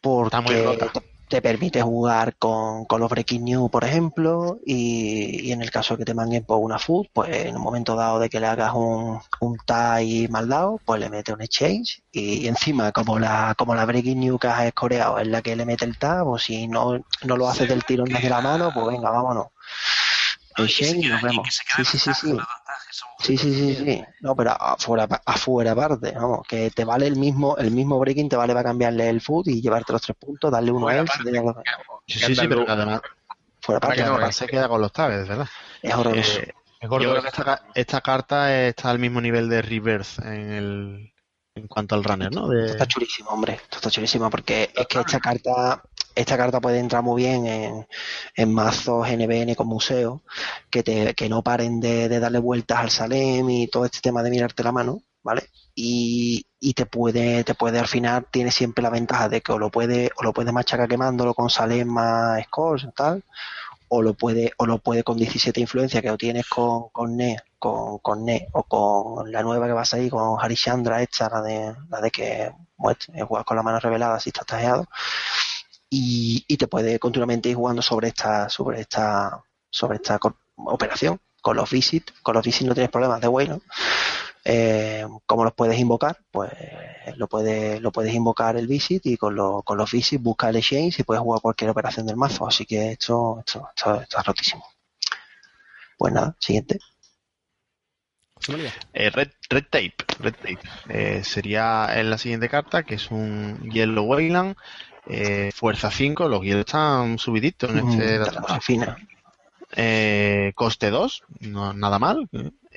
Porque 0.00 0.36
Está 0.36 0.40
muy 0.40 0.62
rota. 0.62 0.92
Te, 1.28 1.36
te 1.36 1.42
permite 1.42 1.82
jugar 1.82 2.36
con, 2.36 2.84
con 2.84 3.00
los 3.00 3.10
Breaking 3.10 3.44
News, 3.44 3.70
por 3.70 3.84
ejemplo, 3.84 4.58
y, 4.64 5.48
y 5.48 5.52
en 5.52 5.62
el 5.62 5.70
caso 5.70 5.96
que 5.96 6.04
te 6.04 6.14
manguen 6.14 6.44
por 6.44 6.58
una 6.58 6.78
food, 6.78 7.06
pues 7.12 7.46
en 7.46 7.56
un 7.56 7.62
momento 7.62 7.96
dado 7.96 8.18
de 8.18 8.28
que 8.28 8.40
le 8.40 8.46
hagas 8.46 8.72
un, 8.74 9.20
un 9.40 9.56
tie 9.64 10.28
mal 10.28 10.48
dado, 10.48 10.80
pues 10.84 11.00
le 11.00 11.10
mete 11.10 11.32
un 11.32 11.42
exchange 11.42 12.02
y 12.12 12.46
encima 12.46 12.92
como 12.92 13.18
la 13.18 13.54
como 13.56 13.74
la 13.74 13.84
Breaking 13.84 14.20
News 14.20 14.40
que 14.40 14.48
has 14.48 14.64
escoreado 14.64 15.18
es 15.18 15.26
la 15.26 15.42
que 15.42 15.56
le 15.56 15.66
mete 15.66 15.84
el 15.84 15.98
tab, 15.98 16.28
o 16.28 16.38
si 16.38 16.66
no, 16.68 16.98
no 17.24 17.36
lo 17.36 17.48
haces 17.48 17.68
del 17.68 17.84
tirón 17.84 18.08
desde 18.08 18.30
la 18.30 18.40
mano, 18.40 18.70
pues 18.72 18.86
venga, 18.86 19.10
vámonos. 19.10 19.46
Queda- 20.56 21.08
nos 21.10 21.22
vemos. 21.22 21.48
Sí, 21.76 21.84
sí, 21.84 21.98
sí, 21.98 22.14
sí. 22.14 22.36
Sí, 23.18 23.36
sí, 23.36 23.54
sí, 23.54 23.74
sí. 23.74 24.04
No, 24.20 24.34
pero 24.36 24.50
afuera, 24.52 25.08
afuera 25.24 25.72
aparte, 25.72 26.12
vamos, 26.12 26.46
que 26.46 26.70
te 26.70 26.84
vale 26.84 27.06
el 27.06 27.16
mismo, 27.16 27.56
el 27.56 27.70
mismo 27.70 27.98
breaking 27.98 28.28
te 28.28 28.36
vale 28.36 28.52
para 28.54 28.68
cambiarle 28.70 29.08
el 29.08 29.20
food 29.20 29.48
y 29.48 29.60
llevarte 29.60 29.92
los 29.92 30.02
tres 30.02 30.16
puntos, 30.18 30.50
darle 30.50 30.70
uno 30.70 30.88
a 30.88 30.96
él, 30.96 31.08
si 31.08 31.12
aparte, 31.22 31.24
te 31.24 31.38
llega- 31.38 31.62
Sí, 32.06 32.18
sí, 32.20 32.34
sí, 32.34 32.46
pero 32.48 32.64
además, 32.68 33.00
fuera 33.60 33.78
aparte, 33.78 33.96
que 33.96 34.04
no, 34.04 34.14
además 34.14 34.36
se 34.36 34.46
queda 34.46 34.68
con 34.68 34.80
los 34.80 34.92
tags, 34.92 35.28
¿verdad? 35.28 35.48
es 35.82 35.94
horroroso. 35.94 36.40
Eh, 36.40 36.52
Es 36.78 36.88
gordo 36.90 37.04
yo 37.04 37.10
creo 37.12 37.22
que 37.22 37.28
esta, 37.28 37.62
esta 37.74 38.00
carta 38.02 38.66
está 38.66 38.90
al 38.90 38.98
mismo 38.98 39.20
nivel 39.20 39.48
de 39.48 39.62
Reverse 39.62 40.20
en, 40.22 40.52
el, 40.52 41.12
en 41.54 41.68
cuanto 41.68 41.94
al 41.94 42.04
runner, 42.04 42.30
¿no? 42.30 42.48
De- 42.48 42.60
Esto 42.60 42.72
está 42.72 42.86
chulísimo, 42.86 43.30
hombre. 43.30 43.54
Esto 43.54 43.76
está 43.76 43.90
chulísimo 43.90 44.28
porque 44.28 44.70
es 44.74 44.86
que 44.86 44.98
esta 45.00 45.18
carta, 45.18 45.82
esta 46.16 46.36
carta 46.36 46.60
puede 46.60 46.78
entrar 46.80 47.02
muy 47.02 47.22
bien 47.22 47.46
en, 48.34 48.52
mazos 48.52 49.06
NBN 49.08 49.54
con 49.54 49.68
museo, 49.68 50.22
que 50.70 50.82
te, 50.82 51.14
que 51.14 51.28
no 51.28 51.42
paren 51.42 51.78
de, 51.80 52.08
de 52.08 52.20
darle 52.20 52.38
vueltas 52.38 52.78
al 52.78 52.90
Salem 52.90 53.48
y 53.50 53.68
todo 53.68 53.84
este 53.84 54.00
tema 54.00 54.22
de 54.22 54.30
mirarte 54.30 54.64
la 54.64 54.72
mano, 54.72 55.02
¿vale? 55.22 55.42
Y, 55.74 56.46
y 56.58 56.72
te 56.74 56.86
puede, 56.86 57.44
te 57.44 57.54
puede 57.54 57.78
al 57.78 57.86
final, 57.86 58.26
tiene 58.30 58.50
siempre 58.50 58.82
la 58.82 58.90
ventaja 58.90 59.28
de 59.28 59.42
que 59.42 59.52
o 59.52 59.58
lo 59.58 59.70
puede, 59.70 60.10
o 60.16 60.22
lo 60.24 60.32
puede 60.32 60.52
machacar 60.52 60.88
quemándolo 60.88 61.34
con 61.34 61.50
Salem 61.50 61.86
más 61.88 62.42
scores 62.44 62.86
tal, 62.96 63.22
o 63.88 64.02
lo 64.02 64.14
puede, 64.14 64.52
o 64.58 64.66
lo 64.66 64.78
puede 64.78 65.04
con 65.04 65.16
17 65.16 65.60
influencia 65.60 66.02
que 66.02 66.08
lo 66.08 66.18
tienes 66.18 66.46
con, 66.48 66.88
con 66.90 67.16
Ne, 67.16 67.36
con, 67.58 67.98
con 67.98 68.26
o 68.52 68.62
con 68.64 69.30
la 69.30 69.42
nueva 69.42 69.66
que 69.66 69.72
vas 69.72 69.94
ahí, 69.94 70.08
con 70.10 70.38
Harishandra 70.40 71.02
esta, 71.02 71.28
la 71.28 71.42
de, 71.42 71.74
la 71.90 72.00
de 72.00 72.10
que 72.10 72.42
eh, 72.42 73.22
juegas 73.22 73.44
con 73.46 73.56
la 73.56 73.62
mano 73.62 73.80
revelada 73.80 74.20
si 74.20 74.30
estás 74.30 74.46
tajeado. 74.46 74.86
Y, 75.98 76.44
y 76.48 76.56
te 76.56 76.68
puede 76.68 76.98
continuamente 76.98 77.48
ir 77.48 77.56
jugando 77.56 77.82
sobre 77.82 78.08
esta, 78.08 78.48
sobre 78.48 78.80
esta, 78.82 79.42
sobre 79.70 79.96
esta 79.96 80.18
operación. 80.56 81.20
Con 81.40 81.56
los 81.56 81.70
visit, 81.70 82.10
con 82.22 82.34
los 82.34 82.44
visit 82.44 82.66
no 82.66 82.74
tienes 82.74 82.90
problemas 82.90 83.20
de 83.20 83.28
Wayland. 83.28 83.62
Eh, 84.44 85.06
¿Cómo 85.26 85.44
los 85.44 85.54
puedes 85.54 85.78
invocar? 85.78 86.18
Pues 86.30 86.50
lo 87.16 87.28
puedes, 87.28 87.80
lo 87.80 87.92
puedes 87.92 88.12
invocar 88.14 88.56
el 88.56 88.66
visit 88.66 89.04
y 89.06 89.16
con, 89.16 89.34
lo- 89.34 89.62
con 89.62 89.78
los 89.78 89.90
visit 89.90 90.20
busca 90.20 90.48
el 90.48 90.56
exchange 90.56 90.98
y 91.00 91.02
puedes 91.04 91.22
jugar 91.22 91.40
cualquier 91.40 91.70
operación 91.70 92.06
del 92.06 92.16
mazo. 92.16 92.46
Así 92.46 92.64
que 92.66 92.92
esto, 92.92 93.38
esto, 93.46 93.68
esto, 93.76 94.00
esto 94.02 94.18
es 94.18 94.24
rotísimo. 94.26 94.64
Pues 95.98 96.12
nada, 96.12 96.36
siguiente. 96.38 96.78
Eh, 98.92 99.10
red, 99.10 99.30
red 99.50 99.64
Tape. 99.70 99.94
Red 100.20 100.34
Tape. 100.34 100.58
Eh, 100.88 101.24
sería 101.24 101.88
en 101.98 102.10
la 102.10 102.18
siguiente 102.18 102.48
carta, 102.48 102.82
que 102.84 102.94
es 102.96 103.10
un 103.10 103.70
Yellow 103.72 104.04
Wayland. 104.04 104.56
Eh, 105.06 105.50
fuerza 105.54 105.90
5. 105.90 106.28
Los 106.28 106.42
hielos 106.42 106.60
están 106.66 107.18
subiditos 107.18 107.70
en 107.70 107.78
este 107.78 108.18
Mm, 108.18 108.60
fina. 108.60 108.96
Eh, 109.78 110.52
coste 110.54 110.90
2, 110.90 111.24
no, 111.40 111.72
nada 111.72 111.98
mal. 111.98 112.28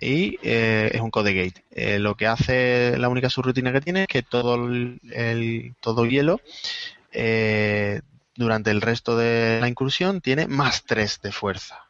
Y 0.01 0.38
eh, 0.41 0.91
es 0.93 1.01
un 1.01 1.11
code 1.11 1.34
gate. 1.34 1.64
Eh, 1.72 1.99
lo 1.99 2.15
que 2.15 2.27
hace, 2.27 2.97
la 2.97 3.10
única 3.10 3.30
subrutina 3.30 3.72
que 3.72 3.81
tiene 3.81 4.01
es 4.03 4.07
que 4.07 4.23
todo 4.23 4.56
el, 4.56 4.99
el- 5.11 5.76
todo 5.81 6.06
hielo 6.06 6.39
eh, 7.11 8.01
durante 8.35 8.72
el 8.72 8.81
resto 8.81 9.18
de 9.18 9.60
la 9.61 9.68
incursión 9.68 10.22
tiene 10.22 10.47
más 10.47 10.84
3 10.85 11.22
de 11.22 11.31
fuerza. 11.31 11.85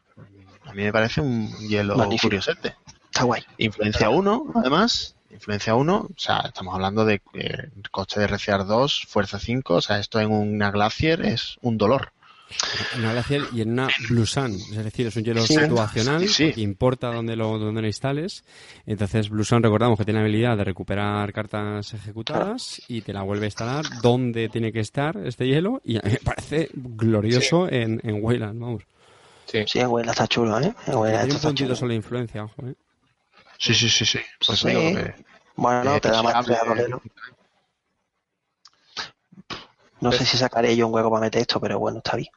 A 0.64 0.72
mí 0.74 0.82
me 0.82 0.92
parece 0.92 1.20
un 1.20 1.48
hielo 1.68 1.96
Magnífico. 1.96 2.28
curiosete. 2.28 2.74
Está 3.06 3.24
guay. 3.24 3.42
Influencia 3.58 4.10
1, 4.10 4.52
además. 4.54 5.16
Influencia 5.30 5.74
1, 5.74 5.96
o 5.96 6.08
sea, 6.16 6.42
estamos 6.46 6.74
hablando 6.74 7.04
de 7.04 7.20
eh, 7.34 7.68
coste 7.90 8.20
de 8.20 8.26
reciar 8.26 8.66
2, 8.66 9.06
fuerza 9.08 9.38
5, 9.38 9.74
o 9.74 9.80
sea, 9.80 9.98
esto 9.98 10.20
en 10.20 10.30
una 10.32 10.70
Glacier 10.70 11.24
es 11.24 11.56
un 11.62 11.78
dolor. 11.78 12.12
En 12.96 13.02
una 13.04 13.12
glacial 13.12 13.46
y 13.52 13.60
en 13.60 13.70
una 13.74 13.88
Blue 14.08 14.26
Sun, 14.26 14.50
es 14.52 14.82
decir, 14.84 15.06
es 15.06 15.14
un 15.14 15.22
hielo 15.22 15.46
Sí. 15.46 15.54
situacional 15.54 16.22
Sí, 16.22 16.28
sí. 16.48 16.52
que 16.52 16.60
importa 16.62 17.12
donde 17.12 17.36
lo, 17.36 17.56
donde 17.60 17.80
lo 17.80 17.86
instales. 17.86 18.42
Entonces, 18.86 19.28
Blue 19.28 19.44
Sun 19.44 19.62
recordamos 19.62 19.96
que 19.96 20.04
tiene 20.04 20.18
la 20.18 20.24
habilidad 20.24 20.56
de 20.56 20.64
recuperar 20.64 21.32
cartas 21.32 21.94
ejecutadas 21.94 22.82
y 22.88 23.02
te 23.02 23.12
la 23.12 23.22
vuelve 23.22 23.44
a 23.44 23.46
instalar 23.46 23.84
donde 24.02 24.48
tiene 24.48 24.72
que 24.72 24.80
estar 24.80 25.16
este 25.18 25.46
hielo. 25.46 25.80
Y 25.84 25.98
a 25.98 26.00
mí 26.02 26.10
me 26.10 26.18
parece 26.18 26.70
glorioso 26.74 27.68
en, 27.70 28.00
en 28.02 28.18
Wayland, 28.20 28.60
vamos. 28.60 28.82
Sí. 29.46 29.62
Sí, 29.68 29.78
Wayland 29.84 30.10
está 30.10 30.26
chulo, 30.26 30.58
¿eh? 30.58 30.74
El 30.88 30.96
Wayland 30.96 31.28
está 31.30 31.48
puntito 31.48 31.66
chulo. 31.66 31.76
solo 31.76 31.90
de 31.90 31.96
influencia, 31.96 32.42
ojo, 32.42 32.66
¿eh? 32.66 32.74
Sí, 33.60 33.74
sí, 33.74 33.88
sí, 33.90 34.04
sí. 34.06 34.18
Por 34.44 34.54
eso 34.54 34.68
Sí. 34.68 34.74
digo 34.74 34.96
que- 34.96 35.14
Bueno, 35.54 35.94
eh, 35.96 36.00
te 36.00 36.08
da 36.10 36.22
más 36.22 36.34
a 36.48 36.64
rolero. 36.64 37.02
No 40.00 40.12
sé 40.12 40.24
si 40.24 40.38
sacaré 40.38 40.74
yo 40.76 40.86
un 40.86 40.94
hueco 40.94 41.10
para 41.10 41.20
meter 41.20 41.42
esto, 41.42 41.60
pero 41.60 41.78
bueno, 41.78 41.98
está 41.98 42.16
bien. 42.16 42.30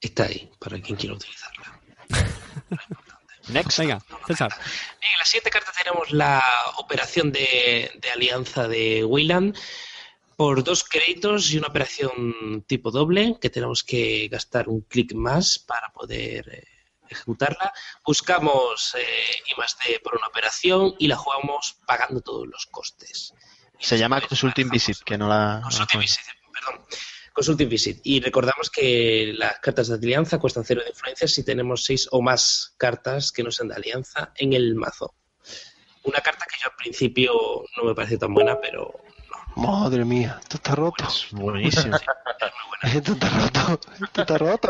Está 0.00 0.24
ahí, 0.24 0.50
para 0.58 0.80
quien 0.80 0.96
quiera 0.96 1.14
utilizarla. 1.14 1.80
Next. 3.48 3.78
Venga, 3.78 4.00
César. 4.26 4.50
Bien, 5.00 5.12
en 5.12 5.18
la 5.18 5.24
siguiente 5.24 5.50
carta 5.50 5.70
tenemos 5.80 6.10
la 6.12 6.42
operación 6.78 7.30
de, 7.30 7.92
de 8.00 8.10
alianza 8.10 8.66
de 8.66 9.04
Wayland 9.04 9.56
por 10.36 10.64
dos 10.64 10.82
créditos 10.82 11.52
y 11.52 11.58
una 11.58 11.68
operación 11.68 12.64
tipo 12.66 12.90
doble 12.90 13.36
que 13.40 13.50
tenemos 13.50 13.84
que 13.84 14.26
gastar 14.28 14.68
un 14.68 14.80
clic 14.82 15.12
más 15.14 15.58
para 15.60 15.92
poder 15.92 16.48
eh, 16.52 16.64
ejecutarla. 17.12 17.72
Buscamos 18.04 18.94
eh, 18.98 19.42
I 19.50 19.58
más 19.58 19.76
D 19.78 20.00
por 20.02 20.16
una 20.16 20.26
operación 20.26 20.94
y 20.98 21.06
la 21.08 21.16
jugamos 21.16 21.76
pagando 21.86 22.20
todos 22.20 22.46
los 22.46 22.66
costes. 22.66 23.34
Se 23.78 23.98
llama 23.98 24.20
Consulting 24.20 24.68
Visit, 24.68 24.98
que 25.04 25.18
no 25.18 25.28
la... 25.28 25.60
Consulting 25.62 26.00
Visit, 26.00 26.24
perdón. 26.52 26.86
Consulting 27.32 27.68
Visit. 27.68 28.00
Y 28.04 28.20
recordamos 28.20 28.70
que 28.70 29.32
las 29.36 29.58
cartas 29.60 29.88
de 29.88 29.94
alianza 29.94 30.38
cuestan 30.38 30.64
cero 30.64 30.82
de 30.84 30.90
influencia 30.90 31.26
si 31.26 31.44
tenemos 31.44 31.84
seis 31.84 32.08
o 32.10 32.22
más 32.22 32.74
cartas 32.76 33.32
que 33.32 33.42
no 33.42 33.50
sean 33.50 33.68
de 33.68 33.76
alianza 33.76 34.32
en 34.36 34.52
el 34.52 34.74
mazo. 34.74 35.14
Una 36.04 36.20
carta 36.20 36.46
que 36.46 36.58
yo 36.60 36.70
al 36.70 36.76
principio 36.76 37.32
no 37.76 37.84
me 37.84 37.94
parece 37.94 38.18
tan 38.18 38.34
buena, 38.34 38.60
pero 38.60 39.02
Madre 39.56 40.04
mía, 40.04 40.38
esto 40.40 40.56
está 40.56 40.74
roto. 40.74 41.04
Es 41.06 41.28
buenísimo. 41.32 41.96
Esto 42.82 43.12
está 43.12 43.28
roto. 43.28 43.80
Esto 44.04 44.20
está 44.22 44.38
roto. 44.38 44.68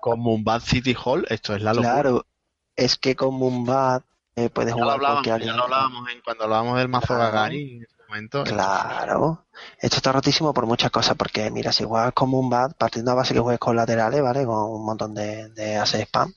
Como 0.00 0.32
un 0.32 0.42
Bad 0.42 0.62
City 0.62 0.96
Hall, 1.04 1.26
esto 1.28 1.54
es 1.54 1.60
la 1.62 1.74
locura. 1.74 1.92
Claro, 1.92 2.26
es 2.74 2.96
que 2.96 3.14
con 3.14 3.34
Mumbat 3.34 4.04
eh, 4.36 4.48
puedes 4.48 4.70
Ya 4.72 4.76
lo 4.78 4.84
jugar 4.84 4.94
hablábamos, 4.96 5.22
cualquier 5.26 5.46
ya 5.50 5.52
lo 5.54 5.64
hablábamos 5.64 6.08
en, 6.10 6.20
cuando 6.22 6.44
hablábamos 6.44 6.78
del 6.78 6.88
mazo 6.88 7.08
Claro. 7.08 7.22
Gagari 7.24 7.76
en 7.76 7.82
ese 7.82 7.96
momento. 8.08 8.44
Claro. 8.44 9.44
Esto 9.78 9.96
está 9.96 10.12
rotísimo 10.12 10.54
por 10.54 10.64
muchas 10.64 10.90
cosas, 10.90 11.14
porque 11.14 11.50
mira, 11.50 11.72
si 11.72 11.84
juegas 11.84 12.14
con 12.14 12.30
Mumbat, 12.30 12.72
partiendo 12.78 13.10
de 13.10 13.16
base 13.18 13.34
que 13.34 13.40
juegues 13.40 13.60
con 13.60 13.76
laterales, 13.76 14.22
¿vale? 14.22 14.46
Con 14.46 14.70
un 14.70 14.86
montón 14.86 15.12
de, 15.12 15.50
de 15.50 15.76
hacer 15.76 16.00
spam, 16.06 16.32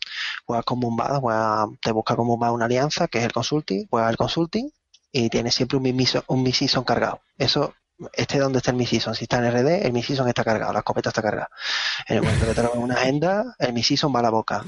juegas 0.45 0.65
con 0.65 0.81
juegas- 0.81 1.69
te 1.81 1.93
busca 1.93 2.17
con 2.17 2.27
Mumbat 2.27 2.51
una 2.51 2.65
alianza, 2.65 3.07
que 3.07 3.19
es 3.19 3.23
el 3.23 3.31
consulting, 3.31 3.87
juegas 3.87 4.11
el 4.11 4.17
consulting, 4.17 4.69
y 5.15 5.29
tienes 5.29 5.55
siempre 5.55 5.77
un 5.77 6.43
mid-season 6.43 6.83
cargado. 6.83 7.21
Eso, 7.37 7.73
este 8.11 8.37
donde 8.37 8.57
está 8.57 8.71
el 8.71 8.77
mid-season. 8.77 9.15
Si 9.15 9.23
está 9.23 9.37
en 9.37 9.49
RD, 9.49 9.85
el 9.85 9.93
mid-season 9.93 10.27
está 10.27 10.43
cargado, 10.43 10.73
la 10.73 10.79
escopeta 10.79 11.07
está 11.07 11.21
cargada. 11.21 11.49
En 12.09 12.17
el 12.17 12.23
momento 12.23 12.45
que 12.45 12.53
te 12.53 12.59
en 12.59 12.83
una 12.83 12.95
agenda, 12.95 13.55
el 13.57 13.71
mid-season 13.71 14.13
va 14.13 14.19
a 14.19 14.23
la 14.23 14.29
boca. 14.29 14.65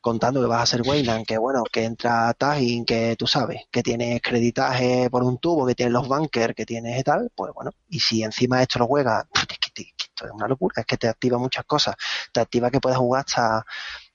Contando 0.00 0.40
que 0.40 0.48
vas 0.48 0.62
a 0.62 0.66
ser 0.66 0.82
Wayland, 0.82 1.24
que 1.24 1.38
bueno, 1.38 1.62
que 1.70 1.84
entra 1.84 2.34
tagging, 2.34 2.84
que 2.84 3.14
tú 3.16 3.28
sabes, 3.28 3.68
que 3.70 3.84
tienes 3.84 4.20
creditaje 4.20 5.08
por 5.10 5.22
un 5.22 5.38
tubo, 5.38 5.64
que 5.64 5.76
tienes 5.76 5.92
los 5.92 6.08
bunkers, 6.08 6.56
que 6.56 6.66
tienes 6.66 6.98
y 6.98 7.04
tal, 7.04 7.30
pues 7.32 7.52
bueno. 7.54 7.70
Y 7.88 8.00
si 8.00 8.24
encima 8.24 8.60
esto 8.60 8.80
lo 8.80 8.88
juegas, 8.88 9.26
es 9.48 9.58
que, 9.72 9.94
esto 9.96 10.26
es 10.26 10.32
una 10.32 10.48
locura, 10.48 10.74
es 10.80 10.86
que 10.86 10.96
te 10.96 11.06
activa 11.06 11.38
muchas 11.38 11.64
cosas. 11.66 11.94
Te 12.32 12.40
activa 12.40 12.68
que 12.68 12.80
puedes 12.80 12.98
jugar 12.98 13.24
hasta, 13.28 13.64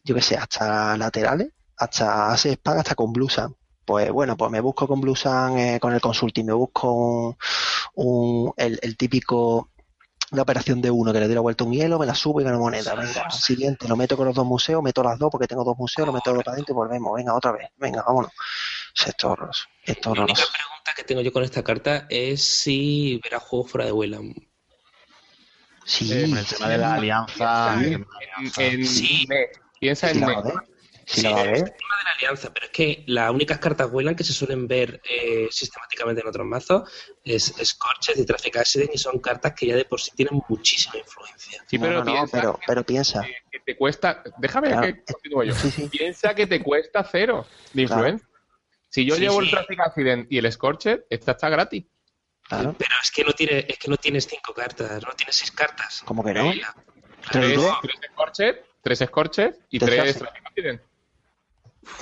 yo 0.04 0.14
que 0.14 0.22
sé, 0.22 0.36
hasta 0.36 0.98
laterales, 0.98 1.54
hasta 1.78 2.34
hace 2.34 2.52
spam, 2.52 2.80
hasta 2.80 2.96
con 2.96 3.14
Blue 3.14 3.30
Sun. 3.30 3.56
Pues 3.90 4.12
bueno, 4.12 4.38
pues 4.38 4.52
me 4.52 4.60
busco 4.60 4.88
con 4.88 5.02
Blue 5.02 5.16
Sun, 5.16 5.58
eh, 5.58 5.80
con 5.80 5.96
el 5.96 6.00
consulting, 6.00 6.46
me 6.46 6.54
busco 6.54 6.94
un, 6.94 7.36
un- 7.96 8.54
el, 8.56 8.78
el 8.84 8.96
típico 8.96 9.72
la 10.30 10.44
operación 10.44 10.80
de 10.80 10.92
uno 10.92 11.12
que 11.12 11.20
le 11.20 11.26
doy 11.26 11.34
la 11.34 11.42
vuelta 11.42 11.64
a 11.64 11.68
un 11.68 11.74
hielo, 11.74 11.98
me 11.98 12.06
la 12.06 12.14
subo 12.14 12.40
y 12.40 12.44
gano 12.44 12.60
moneda. 12.60 12.94
Venga, 12.94 13.32
siguiente, 13.32 13.88
lo 13.88 13.96
meto 13.98 14.16
con 14.16 14.28
los 14.28 14.36
dos 14.36 14.46
museos, 14.46 14.84
meto 14.84 15.02
las 15.02 15.18
dos 15.18 15.32
porque 15.32 15.48
tengo 15.48 15.64
dos 15.64 15.76
museos, 15.76 16.06
lo 16.06 16.14
meto 16.14 16.36
para 16.36 16.52
adentro 16.52 16.74
y 16.74 16.76
volvemos. 16.76 17.16
Venga, 17.16 17.34
otra 17.34 17.52
vez. 17.54 17.68
Venga, 17.78 18.04
vámonos. 18.06 18.32
Esto 19.08 19.36
es. 19.50 19.64
Esto 19.86 20.12
es 20.12 20.18
la 20.20 20.24
única 20.26 20.42
pregunta 20.54 20.94
que 20.96 21.04
tengo 21.04 21.22
yo 21.22 21.34
con 21.34 21.42
esta 21.44 21.64
carta 21.64 22.06
es 22.12 22.44
si 22.44 23.20
verá 23.24 23.40
juegos 23.40 23.72
fuera 23.72 23.86
de 23.88 23.92
Wayland. 23.92 24.36
Sí, 25.84 26.14
Eh, 26.14 26.30
con 26.30 26.38
el 26.38 26.46
tema 26.46 26.70
de 26.70 26.78
la 26.78 26.94
alianza. 26.94 27.76
Sí. 27.80 27.86
de 27.86 27.98
la 27.98 28.06
alianza. 28.38 28.64
En 28.64 28.86
Sí. 28.86 29.26
Net. 29.28 29.50
Piensa 29.80 30.12
en 30.12 30.20
la 30.20 30.28
Net. 31.18 31.34
va 31.34 31.40
a 31.42 31.44
ver. 31.44 31.58
Sí 31.58 31.62
va 31.64 31.66
a 31.66 31.66
el 31.66 31.78
tema 31.78 31.98
de 31.98 32.04
la 32.04 32.12
alianza, 32.18 32.54
pero 32.54 32.66
es 32.68 32.72
que 32.72 33.04
las 33.08 33.32
únicas 33.32 33.58
cartas 33.60 33.90
Wayland 33.92 34.18
que 34.18 34.24
se 34.24 34.34
suelen 34.34 34.68
ver 34.68 35.02
eh, 35.10 35.48
sistemáticamente 35.52 36.22
en 36.22 36.28
otros 36.28 36.46
mazos 36.46 36.90
es 37.24 37.54
Scorched 37.64 38.18
y 38.18 38.26
Traffic 38.26 38.58
Accident 38.58 38.92
y 38.94 38.98
son 38.98 39.20
cartas 39.20 39.54
que 39.54 39.68
ya 39.68 39.76
de 39.76 39.86
por 39.86 40.00
sí 40.00 40.12
tienen 40.16 40.42
muchísima 40.48 40.98
influencia. 40.98 41.64
Sí, 41.68 41.78
pero 41.80 41.94
no, 41.94 42.00
no, 42.04 42.06
piensa 42.14 42.38
pero, 42.38 42.60
pero 42.68 42.84
piensa. 42.86 43.22
que, 43.24 43.36
que 43.52 43.60
te 43.60 43.76
cuesta. 43.78 44.24
Déjame 44.38 44.68
Claro. 44.70 44.82
que 44.82 45.04
continúe 45.14 45.44
yo. 45.46 45.56
Sí, 45.56 45.72
sí. 45.72 45.90
Piensa 45.90 46.34
que 46.36 46.48
te 46.48 46.62
cuesta 46.64 47.04
cero 47.04 47.46
de 47.74 47.86
Claro. 47.86 48.02
influencia. 48.02 48.30
Si 48.90 49.06
yo 49.06 49.16
Sí, 49.16 49.22
llevo 49.22 49.40
sí. 49.40 49.46
el 49.46 49.52
Traffic 49.52 49.80
Accident 49.82 50.32
y 50.32 50.38
el 50.40 50.52
Scorched, 50.52 51.02
esta 51.10 51.32
está 51.34 51.50
gratis. 51.50 51.86
Claro. 52.48 52.76
Pero 52.78 52.92
es 53.04 53.12
que 53.12 53.24
no 53.24 53.32
tiene, 53.34 53.66
es 53.70 53.78
que 53.78 53.88
no 53.90 53.98
tienes 53.98 54.26
cinco 54.26 54.54
cartas, 54.56 55.04
no 55.04 55.12
tienes 55.14 55.36
seis 55.36 55.52
cartas. 55.52 56.02
¿Cómo 56.06 56.24
que 56.24 56.34
no? 56.34 56.52
¿Tres 56.52 56.64
Tres, 57.32 57.60
tres 57.82 58.00
Scorched, 58.12 58.56
tres 58.82 59.00
Scorched 59.00 59.56
y 59.70 59.78
Tres 59.78 59.90
tres. 60.02 60.18
Traffic 60.18 60.46
Accident. 60.48 60.82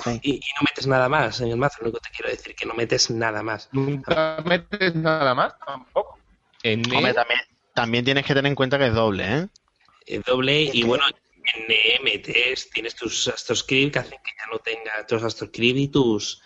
Sí. 0.03 0.19
Y, 0.23 0.31
y 0.35 0.39
no 0.59 0.65
metes 0.69 0.87
nada 0.87 1.09
más 1.09 1.41
en 1.41 1.49
el 1.49 1.57
mazo, 1.57 1.77
lo 1.81 1.85
único 1.87 1.99
que 2.01 2.09
te 2.09 2.15
quiero 2.15 2.31
decir, 2.31 2.55
que 2.55 2.65
no 2.65 2.73
metes 2.73 3.09
nada 3.09 3.41
más. 3.43 3.69
Nunca 3.71 4.41
metes 4.45 4.95
nada 4.95 5.33
más 5.35 5.53
tampoco. 5.65 6.17
En 6.63 6.79
Hombre, 6.85 7.01
Net, 7.01 7.15
también, 7.15 7.39
también 7.73 8.05
tienes 8.05 8.25
que 8.25 8.33
tener 8.33 8.49
en 8.49 8.55
cuenta 8.55 8.77
que 8.77 8.87
es 8.87 8.93
doble, 8.93 9.37
¿eh? 9.37 9.47
Eh, 10.05 10.21
doble 10.25 10.61
y 10.61 10.83
bueno, 10.83 11.03
en 11.09 11.63
E 11.69 11.99
metes, 12.03 12.69
tienes 12.69 12.95
tus 12.95 13.27
Astroscript 13.27 13.93
que 13.93 13.99
hacen 13.99 14.17
que 14.23 14.31
ya 14.37 14.51
no 14.51 14.59
tengas 14.59 15.05
tus 15.07 15.23
Astroscript 15.23 15.77
y 15.77 15.87
tus 15.89 16.41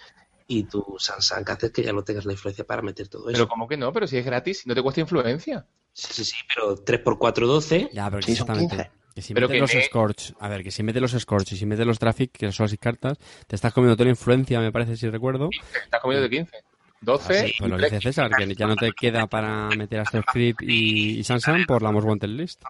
y 0.48 0.64
tu 0.64 0.84
Sansan 1.00 1.46
que 1.46 1.52
hacen 1.54 1.72
que 1.72 1.82
ya 1.84 1.94
no 1.94 2.04
tengas 2.04 2.26
la 2.26 2.34
influencia 2.34 2.66
para 2.66 2.82
meter 2.82 3.08
todo 3.08 3.30
eso. 3.30 3.34
pero 3.38 3.48
como 3.48 3.68
que 3.68 3.78
no, 3.78 3.94
pero 3.94 4.06
si 4.06 4.18
es 4.18 4.26
gratis, 4.26 4.60
si 4.60 4.70
no 4.70 4.76
te 4.76 4.82
cuesta 4.82 5.00
influencia. 5.02 5.66
Sí, 5.94 6.08
sí, 6.12 6.26
sí, 6.26 6.36
pero 6.54 6.76
3x4, 6.76 7.46
12. 7.46 7.90
Ya, 7.94 8.10
pero 8.10 8.22
Sí, 8.22 8.36
son 8.36 8.50
exactamente. 8.50 8.76
15. 8.76 9.01
Que 9.14 9.22
si 9.22 9.34
Pero 9.34 9.48
metes 9.50 9.56
que 9.58 9.62
los 9.62 9.76
me- 9.76 9.84
Scorch, 9.84 10.34
a 10.40 10.48
ver, 10.48 10.64
que 10.64 10.72
si 10.72 10.84
metes 10.84 11.02
los 11.02 11.12
Scorch 11.12 11.52
y 11.52 11.58
si 11.58 11.66
metes 11.66 11.86
los 11.86 12.00
Traffic, 12.00 12.32
que 12.32 12.52
son 12.52 12.66
las 12.68 12.78
cartas, 12.78 13.18
te 13.48 13.56
estás 13.56 13.74
comiendo 13.74 13.96
toda 13.96 14.06
la 14.06 14.12
influencia, 14.12 14.60
me 14.62 14.72
parece, 14.72 14.96
si 14.96 15.10
recuerdo. 15.10 15.50
Estás 15.84 16.00
comiendo 16.02 16.24
de 16.24 16.30
15. 16.30 16.64
12 17.02 17.40
Ah, 17.40 17.44
sí, 17.48 17.54
pues 17.58 17.72
lo 17.72 17.78
dice 17.78 18.00
César, 18.00 18.30
que 18.38 18.54
ya 18.56 18.68
no 18.68 18.76
te 18.76 18.92
queda 18.94 19.26
para 19.28 19.68
meter 19.70 20.00
hasta 20.02 20.22
Script 20.22 20.62
y, 20.62 21.20
y 21.20 21.24
Sansan 21.24 21.66
por 21.66 21.82
la 21.82 21.92
Most 21.92 22.08
Wanted 22.08 22.30
List. 22.30 22.64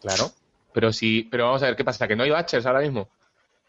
Claro. 0.00 0.30
Pero 0.72 0.92
si, 0.92 1.24
pero 1.24 1.46
vamos 1.46 1.62
a 1.62 1.66
ver 1.66 1.76
qué 1.76 1.84
pasa, 1.84 2.06
que 2.08 2.14
no 2.16 2.22
hay 2.22 2.30
batches 2.30 2.64
ahora 2.64 2.80
mismo. 2.80 3.08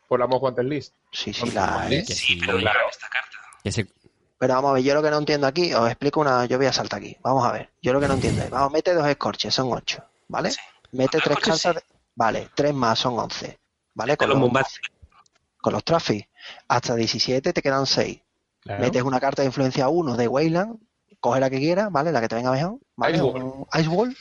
Por 0.08 0.20
la 0.20 0.28
Most 0.28 0.44
Wanted 0.44 0.64
List. 0.66 0.94
Sí, 1.12 1.34
sí, 1.34 1.50
la 1.52 1.82
hay. 1.82 2.06
Que 2.06 2.14
Sí, 2.14 2.36
sí, 2.36 2.40
pero 2.40 2.60
claro. 2.60 2.78
llevan 2.80 2.90
esta 2.92 3.08
carta. 3.10 3.38
que 3.64 3.72
se- 3.72 3.88
Pero 4.38 4.54
vamos 4.54 4.70
a 4.72 4.74
ver, 4.76 4.84
yo 4.84 4.94
lo 4.94 5.02
que 5.02 5.10
no 5.10 5.18
entiendo 5.18 5.48
aquí, 5.48 5.74
os 5.74 5.88
explico 5.90 6.22
una, 6.22 6.46
yo 6.46 6.58
voy 6.58 6.68
a 6.68 6.74
saltar 6.74 7.00
aquí. 7.00 7.18
Vamos 7.24 7.44
a 7.46 7.52
ver, 7.52 7.70
yo 7.82 7.92
lo 7.92 8.00
que 8.00 8.08
no 8.08 8.14
entiendo 8.14 8.44
es, 8.44 8.50
vamos, 8.50 8.72
mete 8.72 8.94
dos 8.94 9.08
escorches, 9.08 9.54
son 9.54 9.72
ocho, 9.74 10.04
¿vale? 10.28 10.52
Sí. 10.52 10.60
Mete 10.92 11.18
tres 11.24 11.40
cartas. 11.40 11.76
de- 11.76 11.82
Vale, 12.16 12.50
tres 12.56 12.74
más 12.74 13.00
son 13.00 13.18
11. 13.18 13.60
¿Vale? 13.96 14.18
Con 14.18 14.30
Los 14.30 14.36
los, 14.38 14.42
bombazos. 14.48 14.80
con 15.62 15.74
los 15.74 15.84
traffic. 15.84 16.30
Hasta 16.68 16.96
17 16.96 17.54
te 17.54 17.62
quedan 17.62 17.86
6. 17.86 18.20
Claro. 18.62 18.82
Metes 18.82 19.02
una 19.04 19.20
carta 19.20 19.42
de 19.42 19.48
influencia 19.48 19.88
1 19.90 20.16
de 20.16 20.28
Wayland, 20.28 20.78
coge 21.20 21.40
la 21.40 21.50
que 21.50 21.60
quieras, 21.60 21.92
¿vale? 21.92 22.12
La 22.12 22.22
que 22.22 22.28
te 22.28 22.36
venga 22.36 22.52
mejor, 22.52 22.80
¿vale? 22.96 23.18
Ice 23.18 23.26
Ice 23.80 23.90
Wall, 23.90 24.18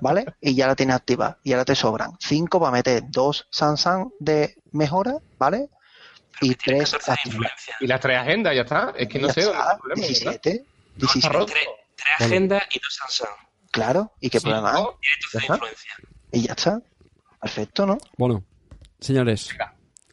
¿vale? 0.00 0.24
y 0.40 0.54
ya 0.54 0.66
la 0.66 0.74
tienes 0.74 0.96
activa. 0.96 1.38
Y 1.42 1.52
ahora 1.52 1.64
te 1.64 1.74
sobran 1.74 2.12
5 2.20 2.58
para 2.60 2.72
meter 2.72 3.02
dos 3.08 3.46
Sansan 3.50 4.10
de 4.18 4.56
mejora, 4.72 5.18
¿vale? 5.38 5.68
Y 6.40 6.54
Tiene 6.56 6.80
3 6.80 6.90
14 6.92 7.10
de 7.12 7.18
influencia. 7.30 7.76
Y 7.80 7.86
las 7.86 8.00
tres 8.00 8.18
agendas, 8.18 8.54
ya 8.56 8.62
está. 8.62 8.92
Es 8.96 9.08
que 9.08 9.18
no 9.20 9.28
sé 9.32 9.42
dónde 9.42 9.58
está 9.60 9.72
el 9.72 9.78
problema, 9.78 10.02
¿verdad? 10.02 10.40
17. 10.42 10.50
Está 10.50 10.66
17. 10.96 11.28
roto. 11.28 11.52
Tres, 11.52 11.66
tres 11.96 12.28
agendas 12.28 12.62
y 12.74 12.78
dos 12.80 12.94
Sansan. 12.94 13.28
Claro, 13.70 14.12
¿y 14.20 14.30
qué 14.30 14.38
Sí, 14.40 14.44
problema 14.44 14.74
hay? 14.74 14.82
¿no? 14.82 14.98
Tiene 15.00 15.16
12 15.32 15.38
de 15.38 15.44
Ajá. 15.44 15.54
influencia. 15.54 15.92
Y 16.32 16.40
ya 16.42 16.52
está. 16.52 16.82
Perfecto, 17.44 17.84
¿no? 17.84 17.98
Bueno, 18.16 18.42
señores, 19.00 19.50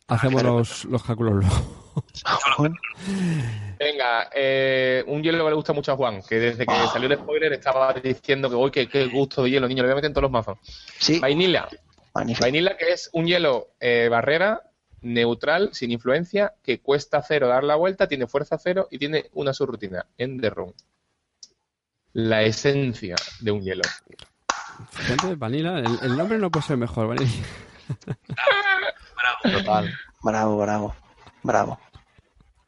hacemos 0.05 0.43
los, 0.43 0.83
los 0.85 1.01
cálculos 1.01 1.35
luego. 1.35 1.81
Venga, 3.79 4.29
eh, 4.35 5.01
un 5.07 5.23
hielo 5.23 5.45
que 5.45 5.49
le 5.49 5.55
gusta 5.55 5.71
mucho 5.71 5.93
a 5.93 5.95
Juan, 5.95 6.21
que 6.27 6.35
desde 6.35 6.65
que 6.65 6.73
salió 6.91 7.07
el 7.07 7.17
spoiler 7.17 7.53
estaba 7.53 7.93
diciendo 7.93 8.49
que 8.49 8.55
hoy 8.55 8.69
que 8.69 8.89
qué 8.89 9.07
gusto 9.07 9.43
de 9.43 9.51
hielo, 9.51 9.69
niño, 9.69 9.81
le 9.83 9.87
voy 9.87 9.93
a 9.93 9.95
meter 9.95 10.09
en 10.09 10.13
todos 10.13 10.23
los 10.23 10.31
mazos. 10.31 10.57
Sí, 10.99 11.19
Vainilla. 11.19 11.69
magnífico. 12.13 12.43
Vainilla 12.43 12.75
que 12.75 12.91
es 12.91 13.09
un 13.13 13.25
hielo 13.25 13.69
eh, 13.79 14.09
barrera, 14.11 14.63
neutral, 14.99 15.69
sin 15.71 15.91
influencia, 15.91 16.53
que 16.61 16.81
cuesta 16.81 17.23
cero 17.25 17.47
dar 17.47 17.63
la 17.63 17.77
vuelta, 17.77 18.09
tiene 18.09 18.27
fuerza 18.27 18.57
cero 18.57 18.89
y 18.91 18.97
tiene 18.97 19.29
una 19.31 19.53
subrutina 19.53 20.05
en 20.17 20.41
The 20.41 20.49
Room. 20.49 20.73
La 22.11 22.43
esencia 22.43 23.15
de 23.39 23.51
un 23.51 23.61
hielo. 23.61 23.83
Fíjate, 24.91 25.35
Vanilla, 25.35 25.79
el, 25.79 25.99
el 26.01 26.17
nombre 26.17 26.37
no 26.37 26.49
puede 26.51 26.65
ser 26.65 26.77
mejor, 26.77 27.07
Vanilla. 27.07 27.43
Bravo. 29.15 29.57
Total. 29.59 29.93
Bravo, 30.23 30.57
bravo. 30.57 30.95
Bravo. 31.43 31.79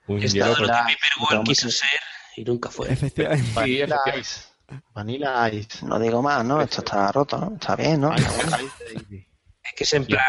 Un 0.08 0.22
Esta 0.22 0.40
es 0.40 0.46
lo 0.48 0.56
con- 0.56 0.66
que 0.66 0.72
Paper 0.72 1.12
World 1.20 1.32
Vamos, 1.38 1.50
quiso 1.50 1.70
ser 1.72 1.90
y 2.36 2.44
nunca 2.44 2.70
fue. 2.70 2.92
Efectivamente. 2.92 3.52
Vanilla. 3.54 4.00
Ice. 4.20 4.42
Vanilla 4.94 5.50
Ice. 5.50 5.86
No 5.86 6.00
digo 6.00 6.22
más, 6.22 6.44
¿no? 6.44 6.62
Esto 6.62 6.80
está 6.82 7.12
roto, 7.12 7.38
¿no? 7.38 7.54
Está 7.56 7.76
bien, 7.76 8.02
¿no? 8.02 8.14
Es 8.16 9.74
que 9.76 9.84
es 9.84 9.94
en 9.94 10.06
plan, 10.06 10.26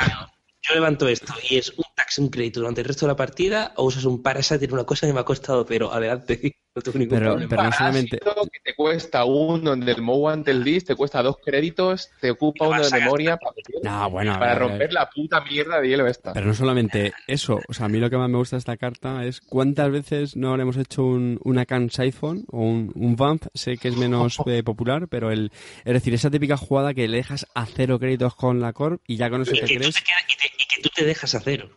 yo 0.62 0.74
levanto 0.74 1.08
esto 1.08 1.34
y 1.48 1.58
es 1.58 1.70
un 1.70 1.84
tax, 1.96 2.18
un 2.18 2.28
crédito 2.28 2.60
durante 2.60 2.80
el 2.82 2.86
resto 2.86 3.06
de 3.06 3.12
la 3.12 3.16
partida 3.16 3.72
o 3.76 3.84
usas 3.84 4.04
un 4.04 4.22
parasite 4.22 4.64
en 4.64 4.72
una 4.72 4.84
cosa 4.84 5.06
que 5.06 5.12
me 5.12 5.20
ha 5.20 5.24
costado, 5.24 5.66
pero 5.66 5.92
adelante, 5.92 6.56
no 6.74 6.82
tengo 6.82 6.98
ningún 6.98 7.18
Pero- 7.18 7.30
problema. 7.32 7.48
pero 7.50 7.62
no 7.62 7.72
solamente- 7.72 8.18
que 8.18 8.60
te 8.64 8.74
cuesta 8.74 9.24
uno 9.24 9.74
en 9.74 9.88
el 9.88 10.02
Mow 10.02 10.28
ante 10.28 10.50
el 10.50 10.64
Dis, 10.64 10.84
te 10.84 10.96
cuesta 10.96 11.22
dos 11.22 11.36
créditos, 11.44 12.10
te 12.20 12.30
ocupa 12.32 12.66
uno 12.68 12.82
de 12.82 12.90
memoria 12.98 13.36
para, 13.36 13.54
No, 13.82 14.10
bueno, 14.10 14.36
para 14.38 14.54
romper 14.56 14.92
la 14.92 15.08
puta 15.08 15.40
mierda 15.42 15.80
de 15.80 15.88
hielo 15.88 16.06
esta. 16.08 16.32
Pero 16.32 16.46
no 16.46 16.54
solamente 16.54 17.12
eso, 17.28 17.60
o 17.68 17.72
sea, 17.72 17.86
a 17.86 17.88
mí 17.88 17.98
lo 17.98 18.10
que 18.10 18.16
más 18.16 18.28
me 18.28 18.38
gusta 18.38 18.56
de 18.56 18.58
esta 18.58 18.76
carta 18.76 19.24
es 19.24 19.40
cuántas 19.40 19.90
veces 19.90 20.36
no 20.36 20.50
habremos 20.50 20.76
hecho 20.76 21.04
un, 21.04 21.38
una 21.44 21.64
can 21.64 21.90
Siphon 21.90 22.44
o 22.50 22.58
un, 22.60 22.90
un 22.96 23.14
Vamp, 23.14 23.44
sé 23.54 23.76
que 23.76 23.88
es 23.88 23.96
menos 23.96 24.38
eh, 24.46 24.62
popular, 24.64 25.06
pero 25.08 25.30
el, 25.30 25.52
es 25.84 25.92
decir, 25.92 26.12
esa 26.14 26.30
típica 26.30 26.56
jugada 26.56 26.92
que 26.92 27.06
le 27.06 27.18
dejas 27.18 27.46
a 27.54 27.66
cero 27.66 27.98
créditos 28.00 28.34
con 28.34 28.60
la 28.60 28.72
Corp 28.72 29.00
y 29.06 29.16
ya 29.16 29.30
con 29.30 29.42
eso 29.42 29.52
y, 29.54 29.60
te 29.60 29.66
que 29.66 29.74
tú 29.74 29.80
crees... 29.80 29.96
y 30.00 30.02
te- 30.02 30.54
y 30.58 30.66
que 30.76 30.82
tú 30.82 30.88
te 30.94 31.04
dejas 31.04 31.34
a 31.36 31.40
cero. 31.40 31.68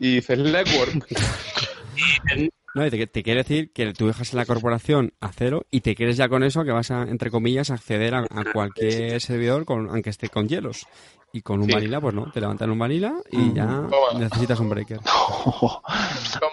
Y 0.00 0.16
dices 0.16 0.38
legwork. 0.38 1.06
No, 2.74 2.86
y 2.86 2.90
te, 2.90 3.06
te 3.06 3.22
quiere 3.22 3.42
decir 3.42 3.72
que 3.72 3.92
tú 3.94 4.06
dejas 4.06 4.34
la 4.34 4.44
corporación 4.46 5.12
a 5.20 5.32
cero 5.32 5.66
y 5.70 5.80
te 5.80 5.94
crees 5.94 6.16
ya 6.16 6.28
con 6.28 6.42
eso 6.44 6.64
que 6.64 6.70
vas 6.70 6.90
a, 6.90 7.02
entre 7.02 7.30
comillas, 7.30 7.70
acceder 7.70 8.14
a, 8.14 8.20
a 8.30 8.44
cualquier 8.52 9.20
servidor 9.20 9.64
con, 9.64 9.88
aunque 9.88 10.10
esté 10.10 10.28
con 10.28 10.48
hielos. 10.48 10.86
Y 11.32 11.42
con 11.42 11.60
un 11.60 11.66
Sí. 11.66 11.72
vanilla, 11.72 12.00
pues 12.00 12.14
no, 12.14 12.24
te 12.30 12.40
levantan 12.40 12.70
un 12.70 12.78
vanilla 12.78 13.12
y 13.30 13.52
ya 13.52 13.66
Toma. 13.66 14.18
necesitas 14.18 14.60
un 14.60 14.70
breaker. 14.70 14.98
Toma 15.04 15.82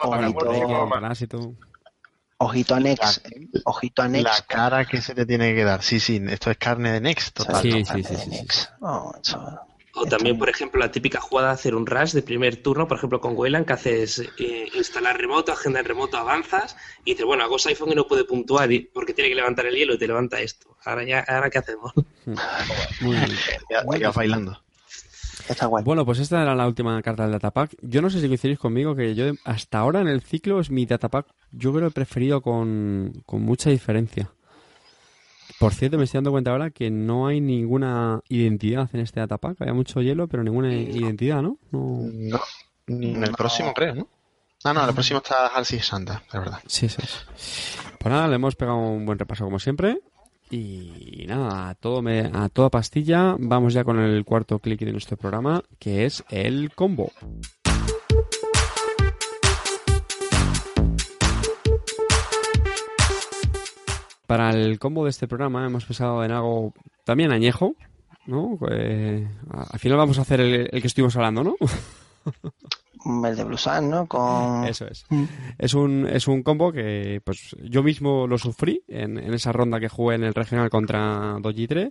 toma. 0.02 1.00
Ojito 2.38 2.76
a 2.76 2.80
Next. 2.82 3.26
Ojito 3.64 4.02
a 4.02 4.06
La 4.10 4.12
Next. 4.24 4.46
cara 4.48 4.86
que 4.86 5.02
se 5.02 5.16
te 5.16 5.26
tiene 5.26 5.56
que 5.56 5.64
dar. 5.64 5.82
Sí, 5.82 6.00
sí, 6.02 6.22
esto 6.30 6.52
es 6.52 6.58
carne 6.58 6.92
de 6.92 7.00
Next, 7.02 7.34
total. 7.36 7.62
Sí, 7.62 7.84
sí, 7.86 8.04
sí, 8.04 8.16
sí, 8.18 8.32
sí. 8.50 8.66
Oh, 8.82 9.14
O 9.98 10.06
también, 10.06 10.38
por 10.38 10.50
ejemplo, 10.50 10.80
la 10.80 10.92
típica 10.92 11.20
jugada 11.22 11.50
de 11.50 11.54
hacer 11.56 11.74
un 11.76 11.86
rush 11.86 12.12
de 12.12 12.22
primer 12.22 12.58
turno, 12.58 12.88
por 12.88 12.98
ejemplo, 12.98 13.22
con 13.22 13.34
Wayland, 13.38 13.66
que 13.66 13.74
haces 13.74 14.20
eh, 14.38 14.68
instalar 14.76 15.18
remoto, 15.18 15.52
agenda 15.54 15.80
en 15.80 15.86
remoto, 15.86 16.18
avanzas, 16.18 16.76
y 17.06 17.12
dices, 17.12 17.26
bueno, 17.26 17.44
hago 17.44 17.56
iPhone 17.66 17.92
y 17.92 17.96
no 17.96 18.06
puede 18.06 18.26
puntuar 18.26 18.72
y- 18.72 18.82
porque 18.94 19.14
tiene 19.14 19.30
que 19.30 19.36
levantar 19.36 19.66
el 19.68 19.76
hielo 19.76 19.94
y 19.94 19.98
te 19.98 20.08
levanta 20.08 20.40
esto. 20.42 20.76
Ahora 20.84 21.04
ya, 21.06 21.20
¿ahora 21.28 21.50
qué 21.50 21.60
hacemos? 21.60 21.94
Muy 23.02 23.16
bien. 23.16 23.32
Ya, 23.70 23.84
ya 24.00 24.12
bailando. 24.12 24.62
Está 25.48 25.68
guay. 25.68 25.84
Bueno, 25.84 26.06
pues 26.06 26.20
esta 26.20 26.42
era 26.42 26.56
la 26.56 26.68
última 26.68 27.00
carta 27.02 27.24
del 27.24 27.34
datapack. 27.34 27.76
Yo 27.82 28.02
no 28.02 28.10
sé 28.10 28.20
si 28.20 28.28
coincidís 28.28 28.58
conmigo 28.60 28.96
que 28.96 29.14
yo 29.16 29.26
hasta 29.44 29.80
ahora 29.80 30.02
en 30.02 30.08
el 30.08 30.22
ciclo 30.22 30.60
es 30.60 30.72
mi 30.72 30.86
datapack, 30.86 31.28
yo 31.52 31.72
creo, 31.74 31.88
el 31.88 31.94
preferido 31.94 32.42
con, 32.42 33.14
con 33.26 33.44
mucha 33.44 33.70
diferencia. 33.70 34.32
Por 35.60 35.74
cierto, 35.74 35.98
me 35.98 36.04
estoy 36.04 36.18
dando 36.20 36.32
cuenta 36.32 36.52
ahora 36.52 36.70
que 36.70 36.92
no 36.92 37.28
hay 37.28 37.40
ninguna 37.42 38.22
identidad 38.30 38.90
en 38.94 39.00
este 39.00 39.20
datapack. 39.22 39.62
Había 39.62 39.74
mucho 39.74 40.02
hielo, 40.02 40.28
pero 40.28 40.44
ninguna 40.44 40.74
identidad, 40.74 41.42
¿no? 41.42 41.58
No- 41.72 42.02
No, 42.12 42.40
ni 42.88 43.12
en 43.16 43.24
el 43.24 43.32
No. 43.32 43.38
próximo 43.38 43.74
creo, 43.74 43.96
¿no? 43.96 44.08
Ah, 44.64 44.74
no, 44.74 44.82
en 44.84 44.90
el 44.90 44.94
próximo 44.96 45.20
está 45.20 45.48
Halsey 45.48 45.80
Santa, 45.80 46.24
es 46.28 46.34
verdad. 46.34 46.60
Sí, 46.66 46.90
sí, 46.90 46.98
sí. 47.02 47.18
Pues 48.00 48.12
nada, 48.14 48.28
le 48.28 48.36
hemos 48.36 48.56
pegado 48.56 48.78
un 48.78 49.06
buen 49.06 49.18
repaso 49.20 49.46
como 49.46 49.60
siempre. 49.60 50.00
Y 50.52 51.26
nada, 51.28 51.70
a, 51.70 51.76
todo 51.76 52.02
me, 52.02 52.20
a 52.34 52.50
toda 52.50 52.70
pastilla, 52.70 53.36
vamos 53.40 53.74
ya 53.74 53.84
con 53.84 54.00
el 54.00 54.24
cuarto 54.26 54.60
clic 54.60 54.80
de 54.82 54.92
nuestro 54.92 55.18
programa, 55.18 55.64
que 55.80 56.06
es 56.06 56.24
el 56.30 56.72
combo. 56.76 57.12
Para 64.28 64.52
el 64.52 64.80
combo 64.80 65.04
de 65.04 65.12
este 65.12 65.28
programa 65.28 65.66
hemos 65.66 65.86
pensado 65.86 66.24
en 66.24 66.32
algo 66.32 66.74
también 67.04 67.32
añejo, 67.32 67.76
¿no? 68.26 68.58
Eh, 68.70 69.28
al 69.72 69.80
final 69.80 69.98
vamos 69.98 70.18
a 70.18 70.22
hacer 70.22 70.42
el, 70.42 70.70
el 70.72 70.82
que 70.82 70.88
estuvimos 70.88 71.16
hablando, 71.16 71.44
¿no? 71.44 71.56
El 73.24 73.36
de 73.36 73.44
Blusan, 73.44 73.90
¿no? 73.90 74.08
Con... 74.08 74.66
Eso 74.66 74.88
es. 74.88 75.06
Es 75.60 75.74
un, 75.76 76.08
es 76.08 76.28
un 76.28 76.42
combo 76.42 76.72
que 76.72 77.22
pues 77.24 77.56
yo 77.62 77.84
mismo 77.84 78.26
lo 78.26 78.38
sufrí 78.38 78.82
en, 78.88 79.20
en 79.20 79.34
esa 79.34 79.52
ronda 79.52 79.80
que 79.80 79.90
jugué 79.90 80.16
en 80.16 80.24
el 80.24 80.34
regional 80.34 80.70
contra 80.70 81.38
Doji 81.40 81.68
3. 81.68 81.90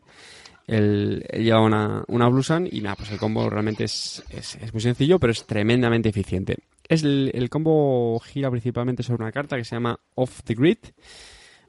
Él, 0.66 1.24
él 1.28 1.44
lleva 1.44 1.60
una, 1.60 2.02
una 2.08 2.28
Blusan 2.28 2.66
y 2.70 2.80
nada, 2.80 2.96
pues 2.96 3.12
el 3.12 3.18
combo 3.18 3.48
realmente 3.48 3.84
es, 3.84 4.24
es, 4.30 4.56
es 4.56 4.72
muy 4.72 4.80
sencillo, 4.80 5.20
pero 5.20 5.30
es 5.30 5.46
tremendamente 5.46 6.08
eficiente. 6.08 6.56
Es 6.88 7.04
el, 7.04 7.30
el 7.32 7.48
combo 7.48 8.18
gira 8.20 8.50
principalmente 8.50 9.02
sobre 9.02 9.22
una 9.22 9.32
carta 9.32 9.56
que 9.56 9.64
se 9.64 9.76
llama 9.76 9.98
Off 10.14 10.42
the 10.44 10.54
Grid. 10.54 10.78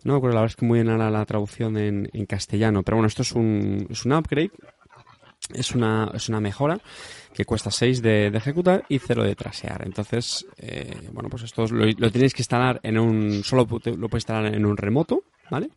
No 0.05 0.13
me 0.13 0.17
acuerdo 0.17 0.35
la 0.35 0.41
verdad 0.41 0.53
es 0.53 0.55
que 0.55 0.65
muy 0.65 0.79
bien 0.79 0.89
ahora 0.89 1.09
la 1.09 1.25
traducción 1.25 1.77
en, 1.77 2.09
en 2.13 2.25
castellano, 2.27 2.83
pero 2.83 2.97
bueno, 2.97 3.07
esto 3.07 3.23
es 3.23 3.31
un, 3.31 3.87
es 3.89 4.05
un 4.05 4.13
upgrade, 4.13 4.51
es 5.53 5.71
una, 5.73 6.11
es 6.13 6.29
una 6.29 6.39
mejora 6.39 6.79
que 7.33 7.43
cuesta 7.43 7.71
6 7.71 8.03
de, 8.03 8.29
de 8.29 8.37
ejecutar 8.37 8.85
y 8.87 8.99
0 8.99 9.23
de 9.23 9.35
trasear. 9.35 9.81
Entonces, 9.83 10.45
eh, 10.57 11.09
bueno, 11.11 11.27
pues 11.29 11.41
esto 11.41 11.65
lo, 11.67 11.85
lo 11.85 12.11
tenéis 12.11 12.33
que 12.35 12.43
instalar 12.43 12.79
en 12.83 12.99
un. 12.99 13.43
Solo 13.43 13.63
lo 13.63 14.07
puedes 14.07 14.23
instalar 14.23 14.53
en 14.53 14.63
un 14.63 14.77
remoto, 14.77 15.23
¿vale? 15.49 15.69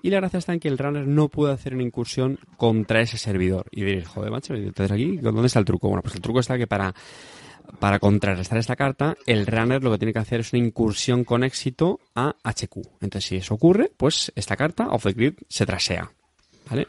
Y 0.00 0.10
la 0.10 0.18
gracia 0.18 0.38
está 0.38 0.52
en 0.52 0.60
que 0.60 0.68
el 0.68 0.78
runner 0.78 1.06
no 1.06 1.28
puede 1.28 1.52
hacer 1.52 1.74
una 1.74 1.82
incursión 1.82 2.38
contra 2.56 3.00
ese 3.00 3.18
servidor. 3.18 3.66
Y 3.72 3.82
diréis, 3.82 4.06
joder, 4.08 4.30
macho, 4.30 4.54
¿y 4.54 4.62
entonces 4.62 4.92
aquí, 4.92 5.18
¿dónde 5.18 5.46
está 5.46 5.58
el 5.58 5.64
truco? 5.64 5.88
Bueno, 5.88 6.02
pues 6.02 6.14
el 6.14 6.20
truco 6.20 6.40
está 6.40 6.56
que 6.56 6.66
para. 6.66 6.94
Para 7.78 7.98
contrarrestar 7.98 8.58
esta 8.58 8.76
carta, 8.76 9.16
el 9.26 9.46
runner 9.46 9.82
lo 9.82 9.90
que 9.90 9.98
tiene 9.98 10.12
que 10.12 10.18
hacer 10.18 10.40
es 10.40 10.52
una 10.52 10.64
incursión 10.64 11.24
con 11.24 11.42
éxito 11.44 12.00
a 12.14 12.36
HQ. 12.44 12.76
Entonces, 13.00 13.24
si 13.24 13.36
eso 13.36 13.54
ocurre, 13.54 13.90
pues 13.96 14.32
esta 14.36 14.56
carta, 14.56 14.88
off 14.88 15.04
the 15.04 15.12
grid, 15.12 15.34
se 15.48 15.66
trasea. 15.66 16.10
¿Vale? 16.70 16.86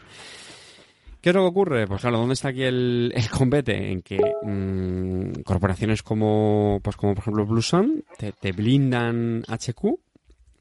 ¿Qué 1.24 1.30
es 1.30 1.36
lo 1.36 1.44
que 1.44 1.48
ocurre? 1.48 1.88
Pues 1.88 2.02
claro, 2.02 2.18
¿dónde 2.18 2.34
está 2.34 2.50
aquí 2.50 2.64
el, 2.64 3.14
el 3.16 3.30
combate? 3.30 3.92
En 3.92 4.02
que 4.02 4.20
mm, 4.44 5.42
corporaciones 5.44 6.04
como, 6.04 6.82
pues 6.84 6.98
como 6.98 7.16
por 7.16 7.22
ejemplo 7.22 7.46
Blue 7.46 7.62
Sun 7.62 8.04
te, 8.18 8.52
blindan 8.52 9.42
HQ, 9.48 10.00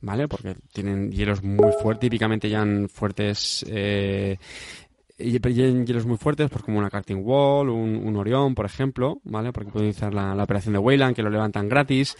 ¿vale? 0.02 0.28
Porque 0.28 0.54
tienen 0.72 1.10
hielos 1.10 1.42
muy 1.42 1.72
fuertes, 1.82 2.02
típicamente 2.02 2.48
ya 2.48 2.60
han 2.60 2.88
fuertes, 2.88 3.66
eh, 3.68 4.38
y- 5.22 5.62
en 5.62 5.86
hielos 5.86 6.06
muy 6.06 6.16
fuertes, 6.16 6.50
pues 6.50 6.62
como 6.64 6.78
una 6.78 6.90
Carting 6.90 7.22
Wall, 7.22 7.68
un, 7.68 7.96
un 7.96 8.16
Orión, 8.16 8.54
por 8.54 8.66
ejemplo, 8.66 9.20
¿vale? 9.24 9.52
Porque 9.52 9.70
pueden 9.70 9.88
utilizar 9.88 10.12
la, 10.14 10.34
la 10.34 10.44
operación 10.44 10.72
de 10.74 10.78
Wayland, 10.78 11.14
que 11.16 11.22
lo 11.22 11.30
levantan 11.30 11.68
gratis. 11.68 12.16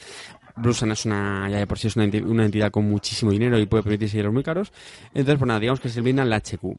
Blue 0.57 0.74
Sun 0.74 0.93
es 0.93 1.07
una, 1.07 1.49
ya 1.51 1.59
de 1.59 1.66
por 1.66 1.79
sí 1.79 1.87
es 1.89 1.97
una, 1.97 2.05
una 2.27 2.45
entidad 2.45 2.70
con 2.70 2.85
muchísimo 2.89 3.31
dinero 3.31 3.59
y 3.59 3.66
puede 3.66 3.83
permitirse 3.85 4.16
hielos 4.19 4.33
muy 4.35 4.43
caros. 4.43 4.73
Entonces, 5.15 5.39
pues 5.39 5.49
nada, 5.49 5.61
digamos 5.61 5.81
que 5.81 5.89
se 5.89 6.01
blindan 6.03 6.29
la 6.29 6.37
HQ. 6.37 6.77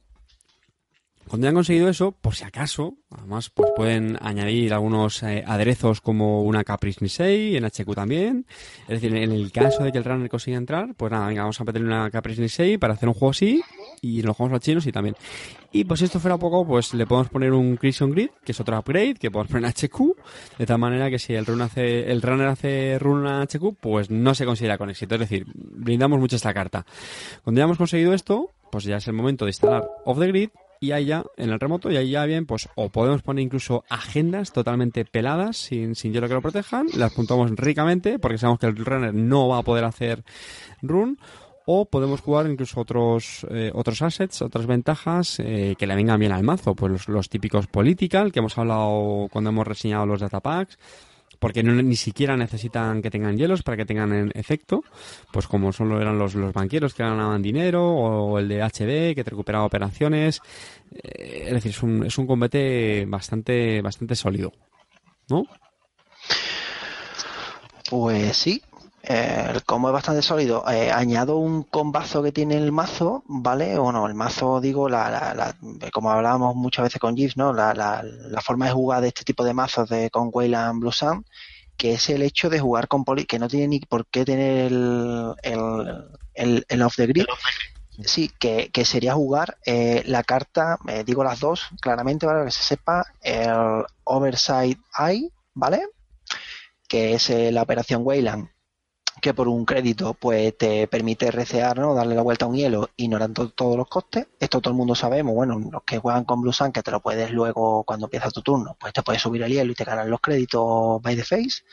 Cuando 1.27 1.45
ya 1.45 1.49
han 1.49 1.55
conseguido 1.55 1.89
eso, 1.89 2.11
por 2.11 2.35
si 2.35 2.43
acaso, 2.43 2.97
además, 3.09 3.49
pues 3.49 3.71
pueden 3.75 4.17
añadir 4.21 4.73
algunos 4.73 5.23
eh, 5.23 5.43
aderezos 5.47 6.01
como 6.01 6.43
una 6.43 6.63
Caprice 6.63 6.99
Nisei 7.01 7.55
en 7.55 7.63
HQ 7.65 7.95
también. 7.95 8.45
Es 8.83 9.01
decir, 9.01 9.15
en 9.15 9.31
el 9.31 9.51
caso 9.51 9.83
de 9.83 9.91
que 9.91 9.97
el 9.97 10.03
runner 10.03 10.29
consiga 10.29 10.57
entrar, 10.57 10.93
pues 10.95 11.11
nada, 11.11 11.25
venga, 11.27 11.41
vamos 11.41 11.59
a 11.59 11.63
meterle 11.63 11.87
una 11.87 12.11
Caprice 12.11 12.41
Nisei 12.41 12.77
para 12.77 12.93
hacer 12.93 13.07
un 13.07 13.15
juego 13.15 13.31
así 13.31 13.63
y 14.03 14.21
nos 14.21 14.35
jugamos 14.35 14.51
a 14.51 14.55
los 14.57 14.63
chinos 14.63 14.85
y 14.85 14.91
también. 14.91 15.15
Y 15.71 15.85
pues 15.85 16.01
si 16.01 16.05
esto 16.05 16.19
fuera 16.19 16.37
poco, 16.37 16.67
pues 16.67 16.93
le 16.93 17.07
podemos 17.07 17.29
poner 17.29 17.53
un 17.53 17.77
Crimson 17.77 18.11
Grid, 18.11 18.29
que 18.43 18.51
es 18.51 18.59
otro 18.59 18.77
upgrade, 18.77 19.15
que 19.15 19.31
podemos 19.31 19.51
poner 19.51 19.71
HQ, 19.71 20.57
de 20.59 20.65
tal 20.65 20.77
manera 20.77 21.09
que 21.09 21.17
si 21.17 21.33
el, 21.33 21.45
run 21.45 21.61
hace, 21.61 22.11
el 22.11 22.21
runner 22.21 22.47
hace 22.47 22.99
run 22.99 23.25
a 23.25 23.41
HQ, 23.41 23.77
pues 23.79 24.09
no 24.09 24.35
se 24.35 24.45
considera 24.45 24.77
con 24.77 24.89
éxito. 24.89 25.15
Es 25.15 25.21
decir, 25.21 25.45
brindamos 25.55 26.19
mucho 26.19 26.35
esta 26.35 26.53
carta. 26.53 26.85
Cuando 27.43 27.59
ya 27.59 27.63
hemos 27.63 27.77
conseguido 27.77 28.13
esto, 28.13 28.51
pues 28.69 28.83
ya 28.83 28.97
es 28.97 29.07
el 29.07 29.13
momento 29.13 29.45
de 29.45 29.49
instalar 29.49 29.87
Off 30.03 30.19
the 30.19 30.27
Grid 30.27 30.49
y 30.83 30.91
ahí 30.91 31.05
ya, 31.05 31.23
en 31.37 31.49
el 31.49 31.61
remoto, 31.61 31.89
y 31.89 31.95
ahí 31.95 32.09
ya 32.09 32.25
bien, 32.25 32.45
pues 32.45 32.67
o 32.75 32.89
podemos 32.89 33.21
poner 33.21 33.41
incluso 33.41 33.85
agendas 33.87 34.51
totalmente 34.51 35.05
peladas, 35.05 35.55
sin, 35.55 35.95
sin 35.95 36.11
hielo 36.11 36.27
que 36.27 36.33
lo 36.33 36.41
protejan, 36.41 36.87
las 36.97 37.13
puntuamos 37.13 37.51
ricamente, 37.51 38.19
porque 38.19 38.37
sabemos 38.37 38.59
que 38.59 38.65
el 38.65 38.75
runner 38.75 39.13
no 39.13 39.47
va 39.47 39.59
a 39.59 39.63
poder 39.63 39.85
hacer 39.85 40.25
run, 40.81 41.17
o 41.65 41.85
podemos 41.85 42.21
jugar 42.21 42.49
incluso 42.49 42.81
otros 42.81 43.45
eh, 43.49 43.71
otros 43.73 44.01
assets, 44.01 44.41
otras 44.41 44.65
ventajas 44.65 45.39
eh, 45.39 45.75
que 45.77 45.87
le 45.87 45.95
vengan 45.95 46.19
bien 46.19 46.31
al 46.31 46.43
mazo, 46.43 46.75
pues 46.75 46.91
los, 46.91 47.07
los, 47.07 47.29
típicos 47.29 47.67
political 47.67 48.31
que 48.31 48.39
hemos 48.39 48.57
hablado 48.57 49.27
cuando 49.31 49.49
hemos 49.49 49.67
reseñado 49.67 50.05
los 50.05 50.19
datapacks, 50.19 50.77
porque 51.43 51.61
no, 51.61 51.73
ni 51.73 51.97
siquiera 51.97 52.37
necesitan 52.37 53.01
que 53.01 53.11
tengan 53.11 53.37
hielos 53.37 53.63
para 53.63 53.75
que 53.75 53.85
tengan 53.85 54.31
efecto, 54.33 54.81
pues 55.31 55.45
como 55.45 55.73
solo 55.73 55.99
eran 56.01 56.17
los, 56.17 56.35
los 56.35 56.53
banqueros 56.53 56.93
que 56.93 57.03
ganaban 57.03 57.41
dinero, 57.41 57.85
o 57.85 58.39
el 58.39 58.47
de 58.47 58.61
HD 58.61 59.13
que 59.13 59.23
te 59.25 59.31
recuperaba 59.31 59.65
operaciones, 59.65 60.39
eh, 60.91 61.43
es 61.47 61.53
decir, 61.53 61.71
es 61.71 61.83
un, 61.83 62.05
es 62.05 62.17
un 62.17 62.27
combate 62.27 63.05
bastante, 63.05 63.81
bastante 63.81 64.15
sólido, 64.15 64.53
¿no? 65.29 65.45
Pues 67.89 68.37
sí, 68.37 68.61
eh, 69.05 69.47
el 69.53 69.63
combo 69.65 69.89
es 69.89 69.93
bastante 69.93 70.21
sólido. 70.21 70.63
Eh, 70.71 70.89
añado 70.89 71.35
un 71.35 71.63
combazo 71.63 72.23
que 72.23 72.31
tiene 72.31 72.55
el 72.55 72.71
mazo, 72.71 73.23
¿vale? 73.27 73.77
O 73.77 73.91
no, 73.91 74.07
el 74.07 74.13
mazo, 74.13 74.61
digo, 74.61 74.87
la, 74.87 75.09
la, 75.11 75.33
la 75.33 75.91
como 75.91 76.09
hablábamos 76.09 76.55
muchas 76.55 76.83
veces 76.83 77.01
con 77.01 77.15
GIFs, 77.15 77.35
¿no? 77.35 77.51
La, 77.51 77.73
la, 77.73 78.41
forma 78.41 78.67
de 78.67 78.71
jugar 78.71 79.01
de 79.01 79.09
este 79.09 79.25
tipo 79.25 79.43
de 79.43 79.53
mazos 79.53 79.89
de 79.89 80.09
con 80.09 80.29
Wayland 80.31 80.79
Blue 80.79 80.93
Sun, 80.93 81.25
que 81.75 81.93
es 81.93 82.09
el 82.09 82.21
hecho 82.21 82.49
de 82.49 82.61
jugar 82.61 82.87
con 82.87 83.03
poli, 83.03 83.25
que 83.25 83.39
no 83.39 83.49
tiene 83.49 83.67
ni 83.67 83.79
por 83.81 84.07
qué 84.07 84.23
tener 84.23 84.71
el, 84.71 85.33
el, 85.43 86.05
el, 86.33 86.65
el 86.69 86.81
off 86.81 86.95
the 86.95 87.07
grid. 87.07 87.25
Sí, 88.05 88.31
que, 88.39 88.69
que, 88.71 88.85
sería 88.85 89.13
jugar 89.13 89.57
eh, 89.65 90.01
la 90.05 90.23
carta, 90.23 90.77
eh, 90.87 91.03
digo 91.05 91.23
las 91.25 91.41
dos 91.41 91.67
claramente 91.81 92.25
para 92.25 92.45
que 92.45 92.51
se 92.51 92.63
sepa, 92.63 93.05
el 93.21 93.83
Oversight 94.05 94.79
Eye, 94.97 95.29
¿vale? 95.53 95.87
Que 96.87 97.15
es 97.15 97.29
la 97.29 97.61
operación 97.61 98.01
Wayland 98.03 98.52
que 99.23 99.33
por 99.33 99.47
un 99.47 99.63
crédito 99.63 100.15
pues 100.15 100.57
te 100.57 100.85
permite 100.87 101.31
recear, 101.31 101.79
¿no? 101.79 101.95
darle 101.95 102.13
la 102.13 102.21
vuelta 102.21 102.43
a 102.43 102.49
un 102.49 102.55
hielo 102.55 102.89
ignorando 102.97 103.47
todos 103.51 103.77
los 103.77 103.87
costes. 103.87 104.27
Esto 104.37 104.59
todo 104.59 104.73
el 104.73 104.77
mundo 104.77 104.95
sabemos, 104.95 105.33
bueno, 105.33 105.57
los 105.71 105.83
que 105.83 105.97
juegan 105.97 106.25
con 106.25 106.41
Blue 106.41 106.51
Sun, 106.51 106.73
que 106.73 106.83
te 106.83 106.91
lo 106.91 106.99
puedes 106.99 107.31
luego 107.31 107.85
cuando 107.85 108.07
empieza 108.07 108.29
tu 108.31 108.41
turno, 108.41 108.75
pues 108.77 108.91
te 108.91 109.01
puedes 109.01 109.21
subir 109.21 109.41
el 109.43 109.51
hielo 109.53 109.71
y 109.71 109.75
te 109.75 109.85
ganan 109.85 110.09
los 110.09 110.19
créditos 110.19 111.01
by 111.01 111.15
the 111.15 111.23
face. 111.23 111.63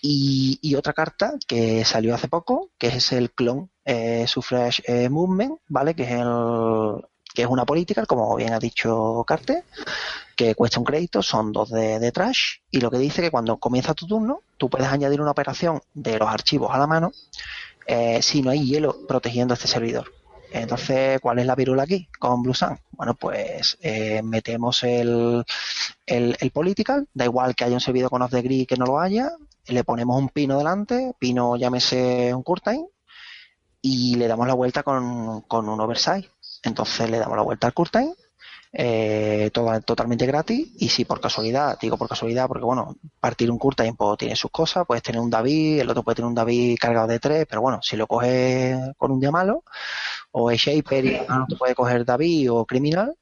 Y, 0.00 0.60
y 0.62 0.76
otra 0.76 0.92
carta 0.92 1.34
que 1.48 1.84
salió 1.84 2.14
hace 2.14 2.28
poco, 2.28 2.70
que 2.78 2.88
es 2.88 3.10
el 3.10 3.32
clon 3.32 3.68
eh, 3.84 4.26
Suffrage 4.28 4.84
eh, 4.86 5.08
Movement, 5.08 5.58
¿vale? 5.66 5.94
Que 5.96 6.04
es 6.04 6.12
el, 6.12 7.02
que 7.36 7.42
es 7.42 7.48
una 7.48 7.66
política, 7.66 8.06
como 8.06 8.34
bien 8.34 8.54
ha 8.54 8.58
dicho 8.58 9.22
Carte, 9.26 9.64
que 10.34 10.54
cuesta 10.54 10.78
un 10.78 10.86
crédito, 10.86 11.22
son 11.22 11.52
dos 11.52 11.68
de, 11.68 12.10
trash, 12.10 12.60
y 12.70 12.80
lo 12.80 12.90
que 12.90 12.96
dice 12.96 13.20
que 13.20 13.30
cuando 13.30 13.58
comienza 13.58 13.92
tu 13.92 14.06
turno, 14.06 14.40
tú 14.56 14.70
puedes 14.70 14.88
añadir 14.88 15.20
una 15.20 15.32
operación 15.32 15.82
de 15.92 16.18
los 16.18 16.30
archivos 16.30 16.74
a 16.74 16.78
la 16.78 16.86
mano 16.86 17.12
eh, 17.86 18.22
si 18.22 18.40
no 18.40 18.50
hay 18.50 18.64
hielo 18.66 19.06
protegiendo 19.06 19.52
este 19.52 19.68
servidor. 19.68 20.10
Entonces, 20.50 21.20
¿cuál 21.20 21.38
es 21.38 21.46
la 21.46 21.54
virula 21.54 21.82
aquí 21.82 22.08
con 22.18 22.42
Blue 22.42 22.54
Sun? 22.54 22.78
Bueno, 22.92 23.14
pues 23.14 23.76
eh, 23.82 24.22
metemos 24.22 24.82
el, 24.82 25.44
el, 26.06 26.38
el, 26.40 26.50
political, 26.52 27.06
da 27.12 27.26
igual 27.26 27.54
que 27.54 27.64
haya 27.64 27.74
un 27.74 27.80
servidor 27.80 28.08
con 28.08 28.22
off 28.22 28.30
the 28.30 28.66
que 28.66 28.76
no 28.76 28.86
lo 28.86 28.98
haya, 28.98 29.30
le 29.66 29.84
ponemos 29.84 30.18
un 30.18 30.30
pino 30.30 30.56
delante, 30.56 31.12
pino 31.18 31.56
llámese 31.56 32.32
un 32.32 32.42
curtain, 32.42 32.86
y 33.82 34.16
le 34.16 34.26
damos 34.26 34.48
la 34.48 34.54
vuelta 34.54 34.82
con, 34.82 35.42
con 35.42 35.68
un 35.68 35.80
oversight. 35.80 36.26
Entonces 36.66 37.08
le 37.10 37.18
damos 37.18 37.36
la 37.36 37.42
vuelta 37.42 37.66
al 37.66 37.74
curtain, 37.74 38.12
eh, 38.72 39.50
todo, 39.52 39.80
totalmente 39.80 40.26
gratis. 40.26 40.68
Y 40.78 40.88
si 40.88 41.04
por 41.04 41.20
casualidad, 41.20 41.78
digo 41.80 41.96
por 41.96 42.08
casualidad, 42.08 42.46
porque 42.48 42.64
bueno, 42.64 42.96
partir 43.20 43.50
un 43.50 43.58
curtain 43.58 43.96
pues, 43.96 44.18
tiene 44.18 44.36
sus 44.36 44.50
cosas, 44.50 44.84
puedes 44.86 45.02
tener 45.02 45.20
un 45.20 45.30
David, 45.30 45.80
el 45.80 45.90
otro 45.90 46.02
puede 46.02 46.16
tener 46.16 46.28
un 46.28 46.34
David 46.34 46.76
cargado 46.80 47.06
de 47.06 47.18
tres, 47.18 47.46
pero 47.48 47.62
bueno, 47.62 47.80
si 47.82 47.96
lo 47.96 48.06
coges 48.06 48.78
con 48.96 49.12
un 49.12 49.20
llamalo, 49.20 49.64
o 50.32 50.50
es 50.50 50.60
Shaper 50.60 51.04
y 51.04 51.20
no 51.28 51.46
te 51.48 51.56
puede 51.56 51.74
coger 51.74 52.04
David 52.04 52.52
o 52.52 52.66
Criminal, 52.66 53.16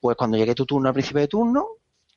pues 0.00 0.16
cuando 0.16 0.36
llegue 0.36 0.54
tu 0.54 0.66
turno 0.66 0.88
al 0.88 0.94
principio 0.94 1.22
de 1.22 1.28
turno, 1.28 1.66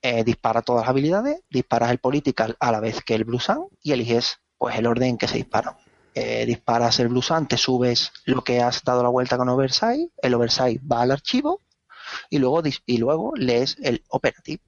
eh, 0.02 0.24
dispara 0.24 0.62
todas 0.62 0.84
las 0.84 0.90
habilidades, 0.90 1.42
disparas 1.50 1.92
el 1.92 2.00
Political 2.00 2.56
a 2.60 2.72
la 2.72 2.80
vez 2.80 3.02
que 3.04 3.16
el 3.16 3.26
Blue 3.26 3.40
Sun 3.40 3.68
y 3.82 3.92
eliges 3.94 4.40
pues 4.58 4.78
el 4.78 4.88
orden 4.88 5.18
que 5.18 5.28
se 5.28 5.38
disparan 5.38 5.76
eh, 6.16 6.46
disparas 6.46 7.00
el 7.00 7.10
blusán, 7.10 7.48
te 7.48 7.58
subes 7.58 8.12
lo 8.26 8.44
que 8.44 8.62
has 8.62 8.84
dado 8.84 9.04
la 9.04 9.10
vuelta 9.10 9.38
con 9.38 9.50
Oversight, 9.50 10.12
el 10.22 10.34
Oversight 10.34 10.82
va 10.90 11.02
al 11.02 11.12
archivo 11.12 11.62
y 12.30 12.40
luego, 12.40 12.62
y 12.86 12.98
luego 12.98 13.34
lees 13.36 13.78
el 13.82 14.04
Operative, 14.10 14.62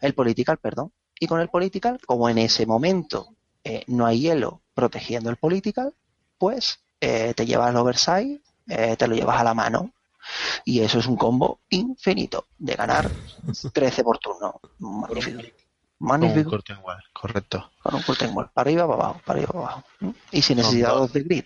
el 0.00 0.14
Political, 0.14 0.58
perdón. 0.58 0.92
Y 1.20 1.26
con 1.26 1.40
el 1.40 1.48
Political, 1.48 2.00
como 2.06 2.28
en 2.28 2.38
ese 2.38 2.66
momento 2.66 3.28
eh, 3.64 3.84
no 3.86 4.06
hay 4.06 4.20
hielo 4.20 4.62
protegiendo 4.74 5.30
el 5.30 5.36
Political, 5.36 5.94
pues 6.38 6.80
eh, 7.00 7.34
te 7.34 7.46
llevas 7.46 7.70
el 7.70 7.76
Oversight, 7.76 8.42
eh, 8.68 8.96
te 8.96 9.08
lo 9.08 9.14
llevas 9.14 9.40
a 9.40 9.44
la 9.44 9.54
mano. 9.54 9.92
Y 10.64 10.80
eso 10.80 10.98
es 10.98 11.06
un 11.06 11.16
combo 11.16 11.60
infinito 11.70 12.46
de 12.58 12.74
ganar 12.74 13.10
13 13.72 14.04
por 14.04 14.18
turno. 14.18 14.60
Magnífico. 14.78 15.67
Magnífico. 16.00 16.50
Con 16.50 16.76
un 16.76 16.84
correcto. 17.12 17.70
Con 17.82 17.94
un 17.96 18.02
curtain 18.02 18.30
wall, 18.32 18.48
para 18.54 18.68
arriba, 18.68 18.86
para 18.86 19.02
abajo, 19.02 19.20
para 19.24 19.38
arriba, 19.38 19.52
para 19.52 19.64
abajo. 19.64 19.84
Y 20.30 20.42
sin 20.42 20.58
necesidad 20.58 20.90
dos, 20.90 21.12
de 21.12 21.22
grid. 21.22 21.44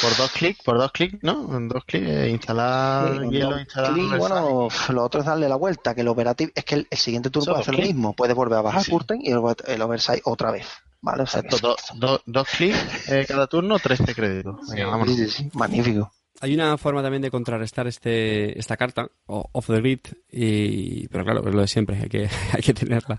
Por 0.00 0.16
dos 0.16 0.30
clics, 0.30 0.62
por 0.62 0.78
dos 0.78 0.92
clics, 0.92 1.18
¿no? 1.22 1.56
En 1.56 1.68
dos 1.68 1.84
clics, 1.84 2.08
eh, 2.08 2.30
instalar 2.30 3.18
sí, 3.18 3.28
hielo, 3.30 3.58
instalar. 3.58 3.92
Clic, 3.92 4.16
bueno, 4.16 4.68
lo 4.90 5.02
otro 5.02 5.20
es 5.20 5.26
darle 5.26 5.48
la 5.48 5.56
vuelta, 5.56 5.94
que 5.94 6.02
el 6.02 6.08
operativo, 6.08 6.52
es 6.54 6.64
que 6.64 6.76
el, 6.76 6.86
el 6.90 6.98
siguiente 6.98 7.30
turno 7.30 7.52
puede 7.52 7.60
hacer 7.62 7.74
lo 7.74 7.80
mismo, 7.80 8.12
puede 8.12 8.34
volver 8.34 8.58
a 8.58 8.62
bajar 8.62 8.84
sí. 8.84 8.90
curtain 8.92 9.20
y 9.22 9.30
el, 9.30 9.40
el 9.66 9.82
oversight 9.82 10.22
otra 10.24 10.52
vez. 10.52 10.66
¿Vale? 11.00 11.22
O 11.22 11.26
sea, 11.26 11.40
Exacto, 11.40 11.76
do, 11.94 12.06
do, 12.06 12.22
dos 12.26 12.48
clics 12.48 13.08
eh, 13.08 13.24
cada 13.26 13.46
turno, 13.46 13.78
13 13.78 14.14
créditos. 14.14 14.56
Venga, 14.68 15.04
sí, 15.28 15.48
magnífico. 15.54 16.12
Hay 16.40 16.54
una 16.54 16.78
forma 16.78 17.02
también 17.02 17.22
de 17.22 17.30
contrarrestar 17.30 17.86
este, 17.88 18.58
esta 18.58 18.76
carta, 18.76 19.08
off 19.26 19.66
the 19.66 19.80
grid, 19.80 20.00
y, 20.30 21.08
pero 21.08 21.24
claro, 21.24 21.48
es 21.48 21.54
lo 21.54 21.60
de 21.60 21.66
siempre, 21.66 21.98
hay 22.00 22.08
que, 22.08 22.28
hay 22.52 22.62
que 22.62 22.74
tenerla. 22.74 23.18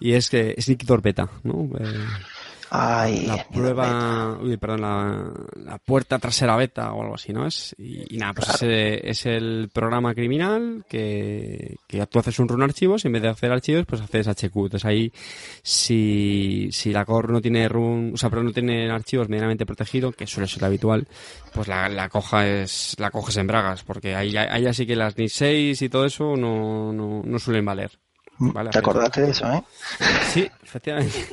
Y 0.00 0.12
es 0.12 0.28
que 0.28 0.54
Sneak 0.60 0.84
Torpeta, 0.84 1.28
¿no? 1.44 1.70
Eh, 1.78 2.06
Ay, 2.70 3.26
la 3.26 3.46
prueba, 3.48 4.38
uy, 4.40 4.56
perdón, 4.56 4.80
la, 4.80 5.32
la, 5.64 5.78
puerta 5.78 6.18
trasera 6.18 6.56
beta 6.56 6.92
o 6.92 7.02
algo 7.02 7.14
así, 7.14 7.32
¿no? 7.32 7.46
Es, 7.46 7.74
y, 7.78 8.14
y 8.14 8.18
nada, 8.18 8.32
pues 8.34 8.46
claro. 8.46 8.66
ese, 8.66 9.08
es 9.08 9.26
el 9.26 9.70
programa 9.72 10.14
criminal 10.14 10.84
que, 10.88 11.76
que 11.86 12.04
tú 12.06 12.18
haces 12.18 12.38
un 12.40 12.48
run 12.48 12.62
archivos 12.62 13.04
y 13.04 13.06
en 13.06 13.12
vez 13.12 13.22
de 13.22 13.28
hacer 13.28 13.52
archivos, 13.52 13.86
pues 13.86 14.00
haces 14.02 14.26
HQ. 14.26 14.56
Entonces 14.56 14.84
ahí, 14.84 15.12
si, 15.62 16.68
si 16.72 16.92
la 16.92 17.04
core 17.04 17.32
no 17.32 17.40
tiene 17.40 17.68
run, 17.68 18.12
o 18.14 18.16
sea, 18.16 18.30
pero 18.30 18.42
no 18.42 18.52
tiene 18.52 18.90
archivos 18.90 19.28
medianamente 19.28 19.64
protegido, 19.64 20.10
que 20.12 20.26
suele 20.26 20.48
ser 20.48 20.64
habitual, 20.64 21.06
pues 21.52 21.68
la, 21.68 21.88
la 21.88 22.08
coja 22.08 22.46
es, 22.48 22.96
la 22.98 23.10
coges 23.10 23.36
en 23.36 23.46
bragas, 23.46 23.84
porque 23.84 24.16
ahí, 24.16 24.36
ahí 24.36 24.66
así 24.66 24.86
que 24.86 24.96
las 24.96 25.16
NIS 25.16 25.32
6 25.34 25.82
y 25.82 25.88
todo 25.88 26.04
eso 26.04 26.36
no, 26.36 26.92
no, 26.92 27.22
no 27.24 27.38
suelen 27.38 27.64
valer. 27.64 27.90
Vale, 28.38 28.70
¿Te 28.70 28.78
acordaste 28.78 29.22
de 29.22 29.30
eso, 29.30 29.50
eh? 29.50 29.62
Sí, 30.32 30.50
efectivamente. 30.62 31.26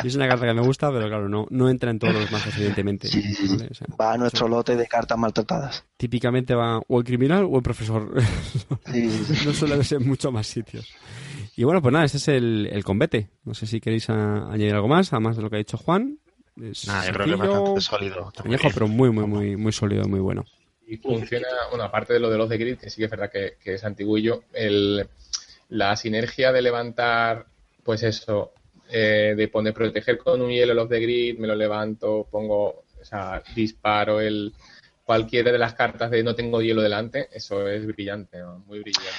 es 0.04 0.14
una 0.14 0.28
carta 0.28 0.46
que 0.46 0.54
me 0.54 0.62
gusta, 0.62 0.90
pero 0.90 1.08
claro, 1.08 1.28
no, 1.28 1.46
no 1.50 1.68
entra 1.68 1.90
en 1.90 1.98
todos 1.98 2.14
los 2.14 2.30
mazos, 2.30 2.54
evidentemente. 2.56 3.08
Sí, 3.08 3.22
sí, 3.22 3.34
sí. 3.34 3.48
¿vale? 3.48 3.68
O 3.70 3.74
sea, 3.74 3.86
va 4.00 4.12
a 4.12 4.18
nuestro 4.18 4.48
lote 4.48 4.76
de 4.76 4.86
cartas 4.86 5.18
maltratadas. 5.18 5.84
Típicamente 5.96 6.54
va 6.54 6.80
o 6.86 6.98
el 6.98 7.04
criminal 7.04 7.46
o 7.50 7.56
el 7.56 7.62
profesor. 7.62 8.12
no 9.44 9.52
suele 9.52 9.82
ser 9.84 10.00
mucho 10.00 10.30
más 10.30 10.46
sitios. 10.46 10.92
Y 11.56 11.64
bueno, 11.64 11.82
pues 11.82 11.92
nada, 11.92 12.04
este 12.04 12.18
es 12.18 12.28
el, 12.28 12.68
el 12.72 12.84
combate. 12.84 13.30
No 13.44 13.54
sé 13.54 13.66
si 13.66 13.80
queréis 13.80 14.08
a, 14.10 14.50
añadir 14.50 14.74
algo 14.74 14.88
más, 14.88 15.12
además 15.12 15.36
de 15.36 15.42
lo 15.42 15.50
que 15.50 15.56
ha 15.56 15.58
dicho 15.58 15.76
Juan. 15.76 16.18
Es 16.60 16.86
nah, 16.86 17.04
yo 17.06 17.12
creo 17.12 17.26
que 17.26 17.32
es 17.32 17.38
bastante 17.38 17.80
sólido. 17.80 18.32
Añejo, 18.44 18.68
pero 18.72 18.88
muy, 18.88 19.10
muy, 19.10 19.26
muy, 19.26 19.56
muy 19.56 19.72
sólido, 19.72 20.06
muy 20.08 20.20
bueno. 20.20 20.44
Y 20.86 20.96
funciona, 20.96 21.46
bueno, 21.68 21.84
aparte 21.84 22.14
de 22.14 22.20
lo 22.20 22.30
de 22.30 22.38
los 22.38 22.48
de 22.48 22.58
grid, 22.58 22.78
que 22.78 22.90
sí 22.90 22.98
que 22.98 23.04
es 23.04 23.10
verdad 23.10 23.30
que, 23.30 23.56
que 23.62 23.74
es 23.74 23.84
antiguillo, 23.84 24.42
el 24.52 25.06
la 25.70 25.96
sinergia 25.96 26.52
de 26.52 26.62
levantar, 26.62 27.46
pues 27.84 28.02
eso, 28.02 28.52
eh, 28.90 29.34
de 29.36 29.48
poner 29.48 29.74
proteger 29.74 30.18
con 30.18 30.40
un 30.40 30.50
hielo 30.50 30.72
el 30.72 30.78
off 30.78 30.88
the 30.88 31.00
grid, 31.00 31.38
me 31.38 31.46
lo 31.46 31.54
levanto, 31.54 32.26
pongo, 32.30 32.84
o 33.00 33.04
sea, 33.04 33.42
disparo 33.54 34.20
el 34.20 34.52
cualquiera 35.10 35.50
de 35.50 35.58
las 35.58 35.74
cartas 35.74 36.08
de 36.10 36.22
no 36.22 36.36
tengo 36.36 36.62
hielo 36.62 36.82
delante, 36.82 37.28
eso 37.32 37.66
es 37.66 37.84
brillante, 37.84 38.38
¿no? 38.38 38.60
muy 38.60 38.78
brillante. 38.78 39.10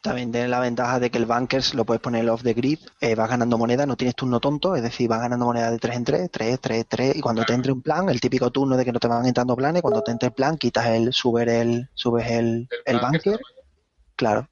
También 0.00 0.30
tiene 0.30 0.46
la 0.46 0.60
ventaja 0.60 1.00
de 1.00 1.10
que 1.10 1.18
el 1.18 1.26
Bankers 1.26 1.74
lo 1.74 1.84
puedes 1.84 2.00
poner 2.00 2.28
off 2.30 2.44
the 2.44 2.54
grid, 2.54 2.78
eh, 3.00 3.16
vas 3.16 3.28
ganando 3.28 3.58
moneda, 3.58 3.84
no 3.84 3.96
tienes 3.96 4.14
turno 4.14 4.38
tonto, 4.38 4.76
es 4.76 4.82
decir, 4.82 5.08
vas 5.08 5.20
ganando 5.20 5.46
moneda 5.46 5.72
de 5.72 5.78
3 5.78 5.96
en 5.96 6.04
3, 6.04 6.30
3, 6.30 6.60
3, 6.60 6.86
3, 6.88 7.16
y 7.16 7.20
cuando 7.20 7.44
te 7.44 7.54
entre 7.54 7.72
un 7.72 7.82
plan, 7.82 8.08
el 8.08 8.20
típico 8.20 8.50
turno 8.50 8.76
de 8.76 8.84
que 8.84 8.92
no 8.92 9.00
te 9.00 9.08
van 9.08 9.26
entrando 9.26 9.56
planes, 9.56 9.82
cuando 9.82 10.02
te 10.02 10.12
entre 10.12 10.28
el 10.28 10.32
plan, 10.32 10.58
quitas 10.58 10.86
el, 10.86 11.12
subes 11.12 11.48
el, 11.48 11.88
subes 11.94 12.30
el, 12.30 12.68
el 12.84 12.98
Banker, 13.00 13.40
claro, 14.14 14.48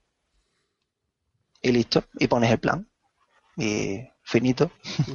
y 1.63 1.71
listo, 1.71 2.03
y 2.19 2.27
pones 2.27 2.51
el 2.51 2.59
plan, 2.59 2.89
y 3.57 4.09
finito. 4.31 4.71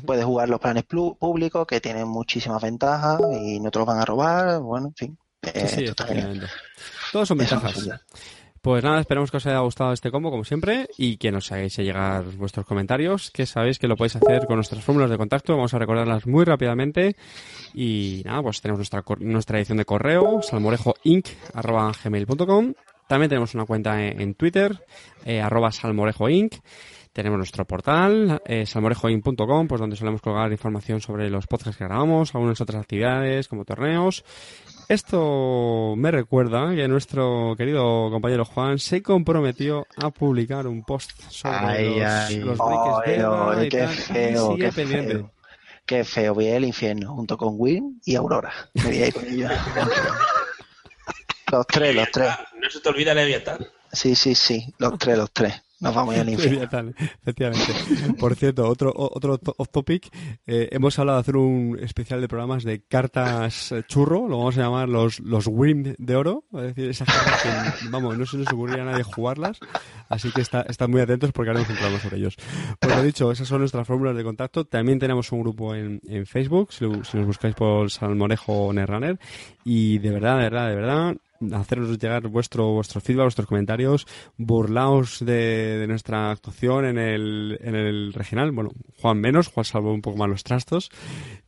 Puedes 0.06 0.26
jugar 0.26 0.50
los 0.50 0.60
planes 0.60 0.84
públicos 0.84 1.66
que 1.66 1.80
tienen 1.80 2.08
muchísimas 2.08 2.62
ventajas 2.62 3.20
y 3.42 3.60
no 3.60 3.72
te 3.72 3.80
los 3.80 3.88
van 3.88 3.98
a 4.00 4.06
robar, 4.06 4.60
bueno, 4.60 4.88
en 4.88 4.96
fin. 4.96 5.18
Eh, 5.42 5.68
sí. 5.68 5.86
Todos 7.12 7.28
son 7.28 7.38
ventajas. 7.38 7.90
Pues 8.62 8.84
nada, 8.84 9.00
esperamos 9.00 9.30
que 9.30 9.38
os 9.38 9.46
haya 9.46 9.60
gustado 9.60 9.94
este 9.94 10.10
combo, 10.10 10.32
como 10.32 10.44
siempre, 10.44 10.90
y 10.98 11.18
que 11.18 11.32
nos 11.32 11.52
hagáis 11.52 11.78
llegar 11.78 12.24
vuestros 12.24 12.66
comentarios, 12.66 13.30
que 13.30 13.46
sabéis 13.46 13.78
que 13.78 13.88
lo 13.88 13.96
podéis 13.96 14.16
hacer 14.16 14.48
con 14.48 14.56
nuestras 14.56 14.84
fórmulas 14.84 15.12
de 15.12 15.18
contacto. 15.18 15.56
Vamos 15.56 15.76
a 15.76 15.78
recordarlas 15.78 16.26
muy 16.26 16.46
rápidamente. 16.46 17.16
Y 17.76 18.24
nada, 18.26 18.42
pues 18.42 18.62
tenemos 18.62 18.80
nuestra, 18.80 19.04
nuestra 19.20 19.60
edición 19.60 19.78
de 19.78 19.86
correo, 19.86 20.42
salmorejoinc.gmail.com. 20.42 22.74
También 23.08 23.30
tenemos 23.30 23.54
una 23.54 23.66
cuenta 23.66 24.04
en, 24.04 24.20
en 24.20 24.34
Twitter, 24.34 24.84
eh, 25.26 25.42
arroba 25.42 25.72
salmorejoinc. 25.72 26.56
Tenemos 27.16 27.38
nuestro 27.38 27.64
portal, 27.64 28.42
eh, 28.46 28.66
salmorejoinc.com, 28.66 29.70
pues 29.70 29.80
donde 29.80 29.96
solemos 29.96 30.20
colgar 30.20 30.52
información 30.52 31.00
sobre 31.00 31.30
los 31.30 31.48
podcasts 31.48 31.78
que 31.78 31.86
grabamos, 31.86 32.36
algunas 32.36 32.60
otras 32.60 32.82
actividades 32.82 33.48
como 33.48 33.64
torneos. 33.64 34.26
Esto 34.90 35.94
me 35.96 36.12
recuerda 36.12 36.76
que 36.76 36.86
nuestro 36.90 37.56
querido 37.58 38.10
compañero 38.12 38.44
Juan 38.44 38.80
se 38.80 39.02
comprometió 39.02 39.88
a 39.96 40.10
publicar 40.12 40.68
un 40.68 40.84
post 40.84 41.12
sobre 41.30 41.58
Ay, 41.58 42.00
los, 42.00 42.06
ay. 42.10 42.40
los 42.40 42.58
beta 43.06 43.50
ay, 43.52 43.66
y 43.66 43.70
qué 43.70 43.78
tal, 43.80 43.94
y 43.94 43.96
feo, 43.96 44.52
sigue 44.52 44.66
qué 44.66 44.72
pendiente. 44.74 45.14
feo. 45.14 45.32
Qué 45.86 46.04
feo, 46.04 46.34
voy 46.34 46.50
al 46.50 46.66
infierno 46.66 47.16
junto 47.16 47.38
con 47.38 47.54
Win 47.56 48.02
y 48.04 48.16
Aurora. 48.16 48.52
Me 48.74 48.84
voy 48.84 49.04
a 49.04 49.08
ir 49.08 49.14
con 49.14 49.26
ellos. 49.26 49.52
Los 51.52 51.66
tres, 51.68 51.96
los 51.96 52.12
tres. 52.12 52.32
No 52.62 52.70
se 52.70 52.82
te 52.82 52.90
olvida 52.90 53.14
Leviatán. 53.14 53.60
Sí, 53.92 54.16
sí, 54.16 54.36
sí, 54.36 54.74
los 54.80 54.98
tres, 54.98 55.18
los 55.18 55.32
tres. 55.32 55.62
Nos 55.82 55.94
vamos 55.94 56.16
al 56.16 56.30
infierno. 56.30 56.94
Efectivamente. 57.22 57.74
Por 58.18 58.36
cierto, 58.36 58.68
otro, 58.68 58.94
otro 58.96 59.40
off 59.58 59.70
topic, 59.70 60.08
eh, 60.48 60.70
hemos 60.72 60.98
hablado 61.00 61.18
de 61.18 61.22
hacer 61.22 61.36
un 61.38 61.78
especial 61.82 62.22
de 62.22 62.28
programas 62.30 62.64
de 62.64 62.82
cartas 62.84 63.72
eh, 63.74 63.84
churro, 63.88 64.28
lo 64.28 64.38
vamos 64.38 64.58
a 64.58 64.62
llamar 64.62 64.88
los, 64.88 65.20
los 65.20 65.48
WIM 65.48 65.96
de 65.98 66.16
oro, 66.16 66.46
es 66.54 66.62
decir, 66.62 66.90
esas 66.90 67.08
cartas 67.08 67.42
que, 67.82 67.90
vamos, 67.90 68.18
no 68.18 68.26
se 68.26 68.38
nos 68.38 68.48
ocurriría 68.54 68.84
a 68.84 68.86
nadie 68.86 69.04
jugarlas, 69.04 69.60
así 70.08 70.32
que 70.32 70.42
está, 70.42 70.62
están 70.62 70.92
muy 70.92 71.02
atentos 71.02 71.32
porque 71.34 71.50
haremos 71.52 71.70
un 71.70 71.76
programa 71.76 72.00
sobre 72.02 72.18
ellos. 72.18 72.36
Pues 72.80 72.96
lo 72.96 73.04
dicho, 73.04 73.32
esas 73.32 73.48
son 73.48 73.60
nuestras 73.60 73.86
fórmulas 73.86 74.16
de 74.16 74.24
contacto, 74.24 74.66
también 74.66 74.98
tenemos 74.98 75.32
un 75.34 75.42
grupo 75.42 75.76
en, 75.76 76.00
en 76.08 76.26
Facebook, 76.26 76.72
si, 76.72 76.86
lo- 76.86 77.04
si 77.04 77.18
nos 77.18 77.28
buscáis 77.28 77.54
por 77.54 77.92
Salmorejo 77.92 78.72
Netrunner, 78.72 79.20
y 79.66 79.98
de 79.98 80.10
verdad, 80.12 80.38
de 80.38 80.44
verdad, 80.44 80.70
de 80.70 80.76
verdad, 80.76 81.16
hacernos 81.54 81.98
llegar 81.98 82.28
vuestro 82.28 82.72
vuestro 82.74 83.02
feedback, 83.02 83.26
vuestros 83.26 83.48
comentarios, 83.48 84.08
burlaos 84.38 85.20
de, 85.20 85.78
de 85.80 85.88
nuestra 85.88 86.32
actuación 86.32 86.86
en 86.86 86.98
el, 86.98 87.58
en 87.62 87.76
el 87.76 88.14
regional. 88.14 88.52
Bueno, 88.52 88.72
Juan 89.02 89.20
menos, 89.20 89.48
Juan 89.48 89.66
salvó 89.66 89.94
un 89.94 90.02
poco 90.02 90.18
más 90.18 90.30
los 90.30 90.44
trastos. 90.44 90.90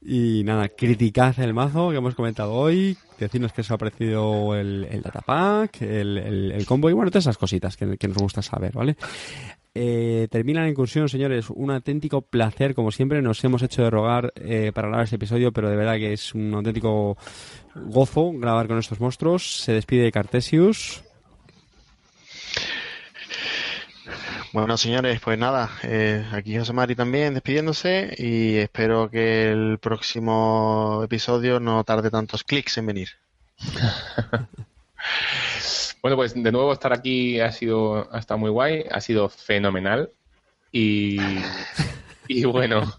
Y 0.01 0.43
nada, 0.43 0.69
criticad 0.69 1.39
el 1.39 1.53
mazo 1.53 1.89
que 1.89 1.97
hemos 1.97 2.15
comentado 2.15 2.53
hoy, 2.53 2.97
decirnos 3.19 3.53
qué 3.53 3.61
os 3.61 3.71
ha 3.71 3.77
parecido 3.77 4.55
el, 4.55 4.87
el 4.89 5.01
datapack, 5.01 5.81
el, 5.81 6.17
el, 6.17 6.65
combo 6.65 6.89
y 6.89 6.93
bueno, 6.93 7.11
todas 7.11 7.25
esas 7.25 7.37
cositas 7.37 7.75
que, 7.75 7.97
que 7.97 8.07
nos 8.07 8.17
gusta 8.17 8.41
saber, 8.41 8.73
¿vale? 8.73 8.95
Eh, 9.79 10.27
termina 10.31 10.61
la 10.61 10.69
incursión, 10.69 11.07
señores. 11.07 11.51
Un 11.51 11.69
auténtico 11.69 12.23
placer, 12.23 12.73
como 12.73 12.91
siempre. 12.91 13.21
Nos 13.21 13.43
hemos 13.43 13.61
hecho 13.61 13.83
de 13.83 13.91
rogar 13.91 14.33
eh, 14.35 14.71
para 14.73 14.87
grabar 14.87 15.03
este 15.03 15.17
episodio, 15.17 15.51
pero 15.51 15.69
de 15.69 15.75
verdad 15.75 15.97
que 15.97 16.13
es 16.13 16.33
un 16.33 16.51
auténtico 16.55 17.15
gozo 17.75 18.31
grabar 18.33 18.67
con 18.67 18.79
estos 18.79 18.99
monstruos. 18.99 19.61
Se 19.61 19.73
despide 19.73 20.11
Cartesius. 20.11 21.03
Bueno, 24.51 24.77
señores, 24.77 25.19
pues 25.19 25.37
nada, 25.37 25.69
eh, 25.83 26.25
aquí 26.31 26.57
José 26.57 26.73
Mari 26.73 26.95
también 26.95 27.35
despidiéndose 27.35 28.15
y 28.17 28.55
espero 28.55 29.11
que 29.11 29.51
el 29.51 29.77
próximo 29.77 31.01
episodio 31.03 31.59
no 31.59 31.83
tarde 31.83 32.09
tantos 32.09 32.43
clics 32.43 32.79
en 32.79 32.85
venir. 32.87 33.09
Bueno, 36.07 36.15
pues 36.15 36.41
de 36.41 36.51
nuevo 36.53 36.71
estar 36.71 36.93
aquí 36.93 37.41
ha 37.41 37.51
sido 37.51 38.07
ha 38.13 38.19
estado 38.19 38.37
muy 38.37 38.49
guay, 38.49 38.85
ha 38.89 39.01
sido 39.01 39.27
fenomenal. 39.27 40.09
Y, 40.71 41.17
y 42.29 42.45
bueno, 42.45 42.95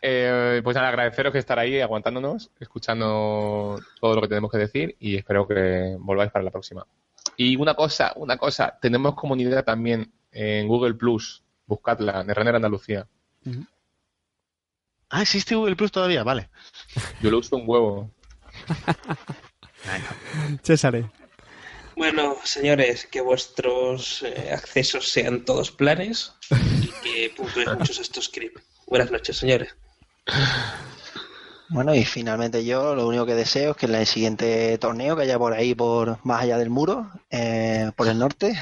eh, 0.00 0.60
pues 0.62 0.76
nada, 0.76 0.90
agradeceros 0.90 1.32
que 1.32 1.40
estar 1.40 1.58
ahí 1.58 1.80
aguantándonos, 1.80 2.52
escuchando 2.60 3.80
todo 4.00 4.14
lo 4.14 4.20
que 4.20 4.28
tenemos 4.28 4.52
que 4.52 4.58
decir 4.58 4.94
y 5.00 5.16
espero 5.16 5.48
que 5.48 5.96
volváis 5.98 6.30
para 6.30 6.44
la 6.44 6.52
próxima. 6.52 6.86
Y 7.36 7.56
una 7.56 7.74
cosa, 7.74 8.12
una 8.14 8.36
cosa, 8.36 8.78
tenemos 8.80 9.16
comunidad 9.16 9.64
también 9.64 10.12
en 10.30 10.68
Google 10.68 10.94
Plus, 10.94 11.42
buscadla, 11.66 12.22
Netrunner 12.22 12.54
Andalucía. 12.54 13.08
Ah, 15.10 15.22
existe 15.22 15.56
Google 15.56 15.74
Plus 15.74 15.90
todavía, 15.90 16.22
vale. 16.22 16.48
Yo 17.20 17.32
lo 17.32 17.38
uso 17.38 17.56
un 17.56 17.64
huevo. 17.66 18.08
César. 20.62 21.10
Bueno, 21.96 22.36
señores, 22.44 23.06
que 23.06 23.20
vuestros 23.20 24.22
eh, 24.22 24.50
accesos 24.52 25.08
sean 25.08 25.44
todos 25.44 25.70
planes 25.70 26.32
y 26.80 26.88
que 27.02 27.32
puntuéis 27.36 27.68
muchos 27.78 27.98
estos 27.98 28.26
scripts. 28.26 28.62
Buenas 28.86 29.10
noches, 29.10 29.36
señores. 29.36 29.74
Bueno, 31.68 31.94
y 31.94 32.04
finalmente 32.04 32.64
yo 32.64 32.94
lo 32.94 33.06
único 33.08 33.24
que 33.24 33.34
deseo 33.34 33.70
es 33.70 33.76
que 33.76 33.86
en 33.86 33.94
el 33.94 34.06
siguiente 34.06 34.76
torneo 34.78 35.16
que 35.16 35.22
haya 35.22 35.38
por 35.38 35.54
ahí, 35.54 35.74
por 35.74 36.18
más 36.24 36.42
allá 36.42 36.58
del 36.58 36.68
muro, 36.68 37.10
eh, 37.30 37.90
por 37.96 38.08
el 38.08 38.18
norte, 38.18 38.54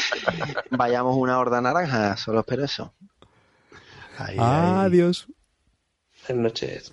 vayamos 0.70 1.16
una 1.16 1.38
horda 1.38 1.60
naranja. 1.60 2.16
Solo 2.16 2.40
espero 2.40 2.64
eso. 2.64 2.94
Ahí, 4.16 4.36
ahí. 4.38 4.86
Adiós. 4.86 5.26
Buenas 6.26 6.42
noches. 6.42 6.92